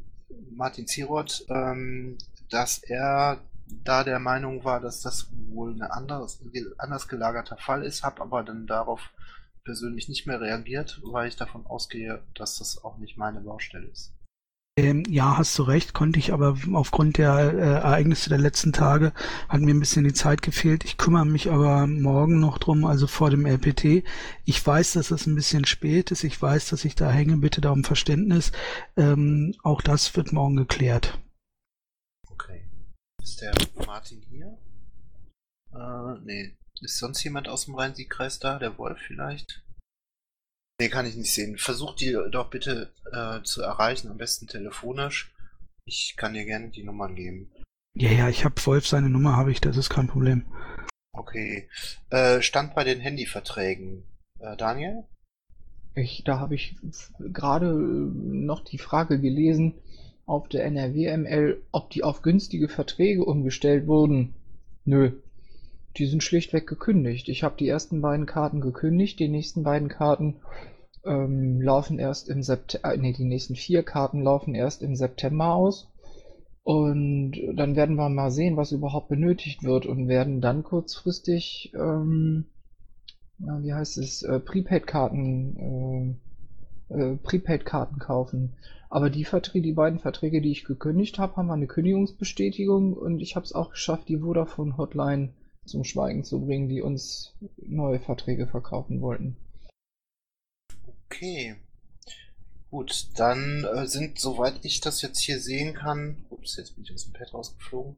Martin 0.52 0.86
Zieroth, 0.86 1.44
ähm, 1.48 2.18
dass 2.48 2.78
er 2.78 3.40
da 3.84 4.02
der 4.02 4.18
Meinung 4.18 4.64
war, 4.64 4.80
dass 4.80 5.00
das 5.00 5.28
wohl 5.48 5.72
ein 5.74 5.82
anders 5.82 7.08
gelagerter 7.08 7.56
Fall 7.56 7.84
ist, 7.84 8.02
habe 8.02 8.20
aber 8.22 8.42
dann 8.42 8.66
darauf 8.66 9.00
persönlich 9.64 10.08
nicht 10.08 10.26
mehr 10.26 10.40
reagiert, 10.40 11.00
weil 11.04 11.28
ich 11.28 11.36
davon 11.36 11.66
ausgehe, 11.66 12.22
dass 12.34 12.58
das 12.58 12.82
auch 12.82 12.98
nicht 12.98 13.16
meine 13.16 13.40
Baustelle 13.40 13.86
ist. 13.86 14.14
Ähm, 14.80 15.02
ja, 15.08 15.36
hast 15.36 15.58
du 15.58 15.64
recht, 15.64 15.92
konnte 15.92 16.18
ich 16.18 16.32
aber 16.32 16.56
aufgrund 16.72 17.18
der 17.18 17.34
äh, 17.34 17.58
Ereignisse 17.58 18.30
der 18.30 18.38
letzten 18.38 18.72
Tage 18.72 19.12
hat 19.48 19.60
mir 19.60 19.74
ein 19.74 19.80
bisschen 19.80 20.04
die 20.04 20.14
Zeit 20.14 20.40
gefehlt. 20.40 20.84
Ich 20.84 20.96
kümmere 20.96 21.26
mich 21.26 21.50
aber 21.50 21.86
morgen 21.86 22.40
noch 22.40 22.56
drum, 22.56 22.86
also 22.86 23.06
vor 23.06 23.28
dem 23.30 23.44
LPT. 23.44 24.04
Ich 24.46 24.66
weiß, 24.66 24.92
dass 24.92 25.10
es 25.10 25.26
ein 25.26 25.34
bisschen 25.34 25.66
spät 25.66 26.12
ist. 26.12 26.24
Ich 26.24 26.40
weiß, 26.40 26.70
dass 26.70 26.84
ich 26.86 26.94
da 26.94 27.10
hänge. 27.10 27.36
Bitte 27.36 27.60
da 27.60 27.72
um 27.72 27.84
Verständnis. 27.84 28.52
Ähm, 28.96 29.54
auch 29.62 29.82
das 29.82 30.16
wird 30.16 30.32
morgen 30.32 30.56
geklärt. 30.56 31.18
Okay. 32.30 32.64
Ist 33.22 33.42
der 33.42 33.52
Martin 33.86 34.22
hier? 34.30 34.56
Äh, 35.74 36.20
nee. 36.24 36.56
Ist 36.82 36.98
sonst 36.98 37.22
jemand 37.24 37.48
aus 37.48 37.66
dem 37.66 37.74
Rhein-Sieg-Kreis 37.74 38.38
da? 38.38 38.58
Der 38.58 38.78
Wolf 38.78 38.98
vielleicht? 39.06 39.62
Nee, 40.80 40.88
kann 40.88 41.04
ich 41.04 41.14
nicht 41.14 41.32
sehen. 41.32 41.58
Versuch 41.58 41.94
die 41.94 42.16
doch 42.30 42.48
bitte 42.48 42.90
äh, 43.12 43.42
zu 43.42 43.60
erreichen, 43.60 44.08
am 44.08 44.16
besten 44.16 44.46
telefonisch. 44.46 45.34
Ich 45.84 46.14
kann 46.16 46.32
dir 46.32 46.46
gerne 46.46 46.70
die 46.70 46.82
Nummern 46.82 47.14
geben. 47.16 47.50
Ja, 47.94 48.10
ja, 48.10 48.28
ich 48.28 48.44
habe 48.44 48.64
Wolf 48.64 48.86
seine 48.86 49.10
Nummer, 49.10 49.36
habe 49.36 49.50
ich, 49.50 49.60
das 49.60 49.76
ist 49.76 49.90
kein 49.90 50.06
Problem. 50.06 50.46
Okay. 51.12 51.68
Äh, 52.08 52.40
stand 52.40 52.74
bei 52.74 52.84
den 52.84 53.00
Handyverträgen. 53.00 54.04
Äh, 54.38 54.56
Daniel? 54.56 55.04
Ich, 55.94 56.22
da 56.24 56.38
habe 56.38 56.54
ich 56.54 56.76
gerade 57.18 57.66
äh, 57.66 57.72
noch 57.72 58.64
die 58.64 58.78
Frage 58.78 59.20
gelesen 59.20 59.74
auf 60.24 60.48
der 60.48 60.64
NRWML, 60.64 61.60
ob 61.72 61.90
die 61.90 62.04
auf 62.04 62.22
günstige 62.22 62.68
Verträge 62.68 63.24
umgestellt 63.24 63.86
wurden. 63.86 64.34
Nö, 64.84 65.12
die 65.96 66.06
sind 66.06 66.22
schlichtweg 66.22 66.66
gekündigt. 66.66 67.28
Ich 67.28 67.42
habe 67.42 67.56
die 67.58 67.68
ersten 67.68 68.00
beiden 68.00 68.26
Karten 68.26 68.60
gekündigt, 68.60 69.18
die 69.18 69.28
nächsten 69.28 69.62
beiden 69.62 69.88
Karten 69.88 70.36
ähm, 71.04 71.60
laufen 71.60 71.98
erst 71.98 72.28
im 72.28 72.42
September, 72.42 72.94
äh, 72.94 72.96
nee, 72.98 73.12
die 73.12 73.24
nächsten 73.24 73.56
vier 73.56 73.82
Karten 73.82 74.22
laufen 74.22 74.54
erst 74.54 74.82
im 74.82 74.94
September 74.94 75.54
aus. 75.54 75.88
Und 76.62 77.36
dann 77.54 77.74
werden 77.74 77.96
wir 77.96 78.08
mal 78.08 78.30
sehen, 78.30 78.56
was 78.56 78.72
überhaupt 78.72 79.08
benötigt 79.08 79.64
wird 79.64 79.86
und 79.86 80.08
werden 80.08 80.40
dann 80.40 80.62
kurzfristig, 80.62 81.72
ähm, 81.74 82.44
wie 83.38 83.72
heißt 83.72 83.98
es, 83.98 84.22
äh, 84.22 84.38
Prepaid-Karten, 84.38 86.18
äh, 86.90 86.94
äh, 86.94 87.16
Prepaid-Karten 87.16 87.98
kaufen. 87.98 88.56
Aber 88.90 89.08
die 89.08 89.24
Verträge, 89.24 89.62
die 89.62 89.72
beiden 89.72 90.00
Verträge, 90.00 90.42
die 90.42 90.50
ich 90.50 90.64
gekündigt 90.64 91.18
habe, 91.18 91.36
haben 91.36 91.50
eine 91.50 91.66
Kündigungsbestätigung 91.66 92.92
und 92.92 93.20
ich 93.20 93.36
habe 93.36 93.44
es 93.44 93.54
auch 93.54 93.70
geschafft, 93.70 94.08
die 94.08 94.18
Vodafone 94.18 94.76
Hotline 94.76 95.30
zum 95.66 95.84
Schweigen 95.84 96.24
zu 96.24 96.40
bringen, 96.40 96.68
die 96.68 96.82
uns 96.82 97.34
neue 97.56 98.00
Verträge 98.00 98.46
verkaufen 98.46 99.00
wollten. 99.00 99.36
Okay. 101.06 101.56
Gut, 102.70 103.08
dann 103.16 103.64
äh, 103.64 103.86
sind, 103.86 104.20
soweit 104.20 104.64
ich 104.64 104.80
das 104.80 105.02
jetzt 105.02 105.18
hier 105.18 105.40
sehen 105.40 105.74
kann, 105.74 106.24
ups, 106.30 106.56
jetzt 106.56 106.76
bin 106.76 106.84
ich 106.84 106.92
aus 106.92 107.04
dem 107.04 107.12
Pad 107.12 107.34
rausgeflogen. 107.34 107.96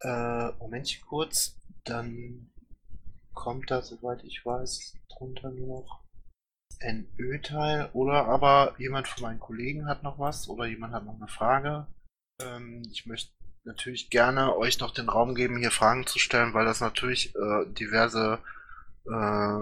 Äh, 0.00 0.52
Momentchen 0.58 1.04
kurz, 1.06 1.58
dann 1.84 2.50
kommt 3.34 3.70
da, 3.70 3.82
soweit 3.82 4.24
ich 4.24 4.44
weiß, 4.44 4.94
drunter 5.10 5.50
nur 5.50 5.80
noch 5.80 6.06
ein 6.80 7.08
Ö-Teil 7.18 7.90
oder 7.92 8.26
aber 8.26 8.74
jemand 8.78 9.08
von 9.08 9.22
meinen 9.22 9.40
Kollegen 9.40 9.86
hat 9.86 10.02
noch 10.02 10.18
was 10.18 10.48
oder 10.48 10.66
jemand 10.66 10.94
hat 10.94 11.04
noch 11.04 11.16
eine 11.16 11.28
Frage. 11.28 11.86
Ähm, 12.40 12.82
ich 12.90 13.06
möchte 13.06 13.32
natürlich 13.66 14.10
gerne 14.10 14.56
euch 14.56 14.78
noch 14.80 14.92
den 14.92 15.08
Raum 15.08 15.34
geben, 15.34 15.56
hier 15.56 15.70
Fragen 15.70 16.06
zu 16.06 16.18
stellen, 16.18 16.54
weil 16.54 16.64
das 16.64 16.80
natürlich 16.80 17.34
äh, 17.34 17.66
diverse 17.66 18.38
äh, 19.06 19.60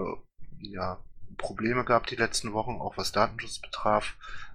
ja, 0.60 0.98
Probleme 1.36 1.85
gab 1.85 2.06
die 2.06 2.16
letzten 2.16 2.52
Wochen, 2.52 2.81
auch 2.81 2.97
was 2.97 3.12
Datenschutz 3.12 3.59
betraf. 3.59 4.14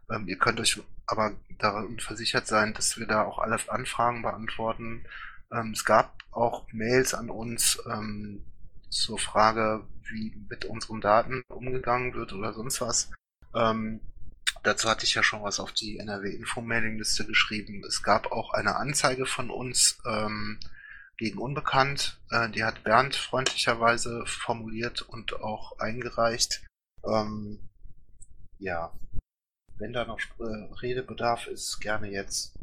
Ähm, 0.10 0.28
ihr 0.28 0.38
könnt 0.38 0.60
euch 0.60 0.82
aber 1.06 1.34
darin 1.58 2.00
versichert 2.00 2.48
sein, 2.48 2.74
dass 2.74 2.98
wir 2.98 3.08
da 3.08 3.24
auch 3.24 3.40
alle 3.40 3.58
Anfragen 3.68 4.22
beantworten. 4.22 5.04
Ähm, 5.52 5.72
es 5.72 5.84
gab 5.84 6.14
auch 6.32 6.72
Mails 6.72 7.14
an 7.14 7.30
uns 7.30 7.82
ähm, 7.92 8.44
zur 8.90 9.18
Frage, 9.18 9.84
wie 10.04 10.36
mit 10.50 10.66
unseren 10.66 11.02
Daten 11.02 11.44
umgegangen 11.50 12.14
wird 12.14 12.34
oder 12.34 12.54
sonst 12.54 12.82
was. 12.82 13.12
Ähm, 13.56 14.00
dazu 14.64 14.90
hatte 14.90 15.06
ich 15.06 15.16
ja 15.16 15.24
schon 15.24 15.44
was 15.44 15.60
auf 15.60 15.72
die 15.72 15.98
NRW-Info-Mailing-Liste 16.00 17.26
geschrieben. 17.26 17.84
Es 17.88 18.04
gab 18.04 18.32
auch 18.32 18.54
eine 18.54 18.76
Anzeige 18.76 19.26
von 19.26 19.50
uns 19.50 20.00
ähm, 20.06 20.60
gegen 21.18 21.40
Unbekannt. 21.40 22.20
Äh, 22.32 22.50
die 22.50 22.64
hat 22.64 22.84
Bernd 22.84 23.16
freundlicherweise 23.16 24.26
formuliert 24.26 25.02
und 25.02 25.34
auch 25.42 25.78
eingereicht. 25.80 26.66
Ähm, 27.06 27.70
ja, 28.58 28.94
wenn 29.78 29.94
da 29.94 30.06
noch 30.06 30.20
äh, 30.40 30.74
Redebedarf 30.82 31.48
ist, 31.48 31.80
gerne 31.80 32.10
jetzt. 32.12 32.54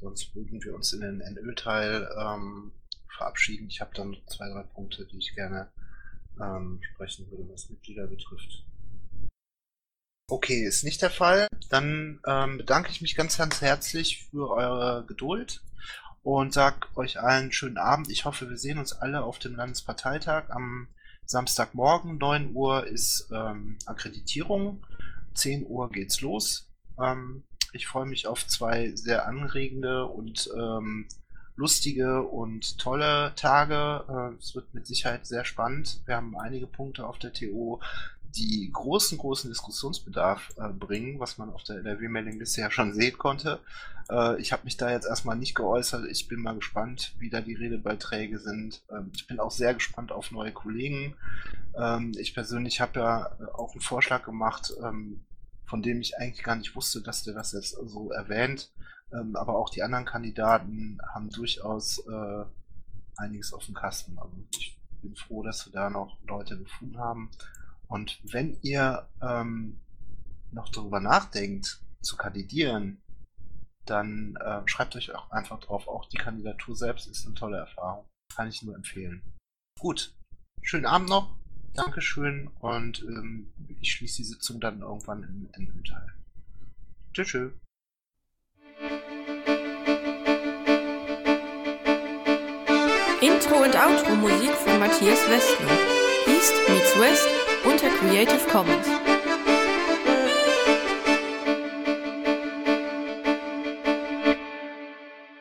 Sonst 0.00 0.34
würden 0.34 0.62
wir 0.64 0.74
uns 0.74 0.92
in 0.92 1.00
den 1.00 1.18
NÖ-Teil 1.18 2.08
ähm, 2.18 2.72
verabschieden. 3.16 3.68
Ich 3.68 3.80
habe 3.80 3.94
dann 3.94 4.16
zwei, 4.26 4.48
drei 4.48 4.62
Punkte, 4.62 5.06
die 5.06 5.18
ich 5.18 5.34
gerne 5.34 5.70
ähm, 6.40 6.80
sprechen 6.82 7.30
würde, 7.30 7.48
was 7.52 7.68
Mitglieder 7.68 8.06
betrifft. 8.06 8.64
Okay, 10.30 10.64
ist 10.64 10.84
nicht 10.84 11.02
der 11.02 11.10
Fall. 11.10 11.48
Dann 11.70 12.20
ähm, 12.24 12.58
bedanke 12.58 12.92
ich 12.92 13.00
mich 13.00 13.16
ganz, 13.16 13.36
ganz 13.36 13.60
herzlich 13.62 14.28
für 14.30 14.48
eure 14.48 15.04
Geduld 15.04 15.60
und 16.22 16.52
sage 16.52 16.86
euch 16.94 17.18
allen 17.18 17.50
schönen 17.50 17.78
Abend. 17.78 18.08
Ich 18.10 18.24
hoffe, 18.24 18.48
wir 18.48 18.56
sehen 18.56 18.78
uns 18.78 18.92
alle 18.92 19.24
auf 19.24 19.40
dem 19.40 19.56
Landesparteitag 19.56 20.44
am 20.50 20.86
Samstagmorgen. 21.26 22.18
9 22.18 22.54
Uhr 22.54 22.86
ist 22.86 23.28
ähm, 23.32 23.76
Akkreditierung. 23.86 24.86
10 25.34 25.66
Uhr 25.66 25.90
geht's 25.90 26.20
los. 26.20 26.70
Ähm, 27.02 27.42
ich 27.72 27.88
freue 27.88 28.06
mich 28.06 28.28
auf 28.28 28.46
zwei 28.46 28.92
sehr 28.94 29.26
anregende 29.26 30.06
und 30.06 30.48
ähm, 30.56 31.08
lustige 31.56 32.22
und 32.22 32.78
tolle 32.78 33.32
Tage. 33.34 34.04
Äh, 34.08 34.38
es 34.38 34.54
wird 34.54 34.74
mit 34.74 34.86
Sicherheit 34.86 35.26
sehr 35.26 35.44
spannend. 35.44 36.02
Wir 36.06 36.14
haben 36.14 36.38
einige 36.38 36.68
Punkte 36.68 37.04
auf 37.04 37.18
der 37.18 37.32
TO, 37.32 37.80
die 38.36 38.70
großen, 38.72 39.18
großen 39.18 39.50
Diskussionsbedarf 39.50 40.50
äh, 40.56 40.68
bringen, 40.68 41.18
was 41.18 41.38
man 41.38 41.50
auf 41.50 41.64
der 41.64 41.78
NRW-Mailingliste 41.78 42.60
ja 42.60 42.70
schon 42.70 42.92
sehen 42.92 43.18
konnte. 43.18 43.60
Äh, 44.10 44.40
ich 44.40 44.52
habe 44.52 44.64
mich 44.64 44.76
da 44.76 44.90
jetzt 44.90 45.06
erstmal 45.06 45.36
nicht 45.36 45.54
geäußert. 45.54 46.06
Ich 46.10 46.28
bin 46.28 46.40
mal 46.40 46.54
gespannt, 46.54 47.14
wie 47.18 47.30
da 47.30 47.40
die 47.40 47.54
Redebeiträge 47.54 48.38
sind. 48.38 48.82
Ähm, 48.90 49.10
ich 49.14 49.26
bin 49.26 49.40
auch 49.40 49.50
sehr 49.50 49.74
gespannt 49.74 50.12
auf 50.12 50.30
neue 50.30 50.52
Kollegen. 50.52 51.14
Ähm, 51.76 52.12
ich 52.18 52.34
persönlich 52.34 52.80
habe 52.80 53.00
ja 53.00 53.26
äh, 53.40 53.44
auch 53.54 53.72
einen 53.72 53.80
Vorschlag 53.80 54.24
gemacht, 54.24 54.72
ähm, 54.82 55.24
von 55.66 55.82
dem 55.82 56.00
ich 56.00 56.18
eigentlich 56.18 56.42
gar 56.44 56.56
nicht 56.56 56.74
wusste, 56.74 57.00
dass 57.00 57.22
der 57.22 57.34
das 57.34 57.52
jetzt 57.52 57.70
so 57.70 58.10
erwähnt. 58.10 58.70
Ähm, 59.12 59.36
aber 59.36 59.56
auch 59.56 59.70
die 59.70 59.82
anderen 59.82 60.04
Kandidaten 60.04 60.98
haben 61.14 61.30
durchaus 61.30 61.98
äh, 62.06 62.44
einiges 63.16 63.52
auf 63.52 63.66
dem 63.66 63.74
Kasten. 63.74 64.18
Also 64.18 64.36
ich 64.58 64.78
bin 65.02 65.14
froh, 65.14 65.42
dass 65.42 65.66
wir 65.66 65.72
da 65.72 65.90
noch 65.90 66.16
Leute 66.26 66.58
gefunden 66.58 66.98
haben. 66.98 67.30
Und 67.90 68.20
wenn 68.22 68.56
ihr 68.62 69.08
ähm, 69.20 69.80
noch 70.52 70.68
darüber 70.68 71.00
nachdenkt, 71.00 71.82
zu 72.00 72.16
kandidieren, 72.16 73.02
dann 73.84 74.36
äh, 74.36 74.62
schreibt 74.66 74.94
euch 74.94 75.12
auch 75.12 75.30
einfach 75.32 75.58
drauf. 75.58 75.88
Auch 75.88 76.08
die 76.08 76.16
Kandidatur 76.16 76.76
selbst 76.76 77.08
ist 77.08 77.26
eine 77.26 77.34
tolle 77.34 77.58
Erfahrung. 77.58 78.06
Kann 78.34 78.48
ich 78.48 78.62
nur 78.62 78.76
empfehlen. 78.76 79.22
Gut. 79.78 80.14
Schönen 80.62 80.86
Abend 80.86 81.08
noch. 81.08 81.36
Dankeschön. 81.74 82.48
Und 82.60 83.02
ähm, 83.02 83.52
ich 83.80 83.92
schließe 83.92 84.18
die 84.18 84.24
Sitzung 84.24 84.60
dann 84.60 84.82
irgendwann 84.82 85.24
im 85.24 85.48
Endteil. 85.52 86.14
Tschüss. 87.12 87.28
tschüss. 87.28 87.52
Intro 93.20 93.64
und 93.64 93.76
Outro 93.76 94.14
Musik 94.14 94.52
von 94.52 94.78
Matthias 94.78 95.28
Westner. 95.28 96.00
East 96.26 96.54
meets 96.68 96.98
West 96.98 97.39
unter 97.64 97.90
Creative 97.90 98.46
Commons. 98.48 99.09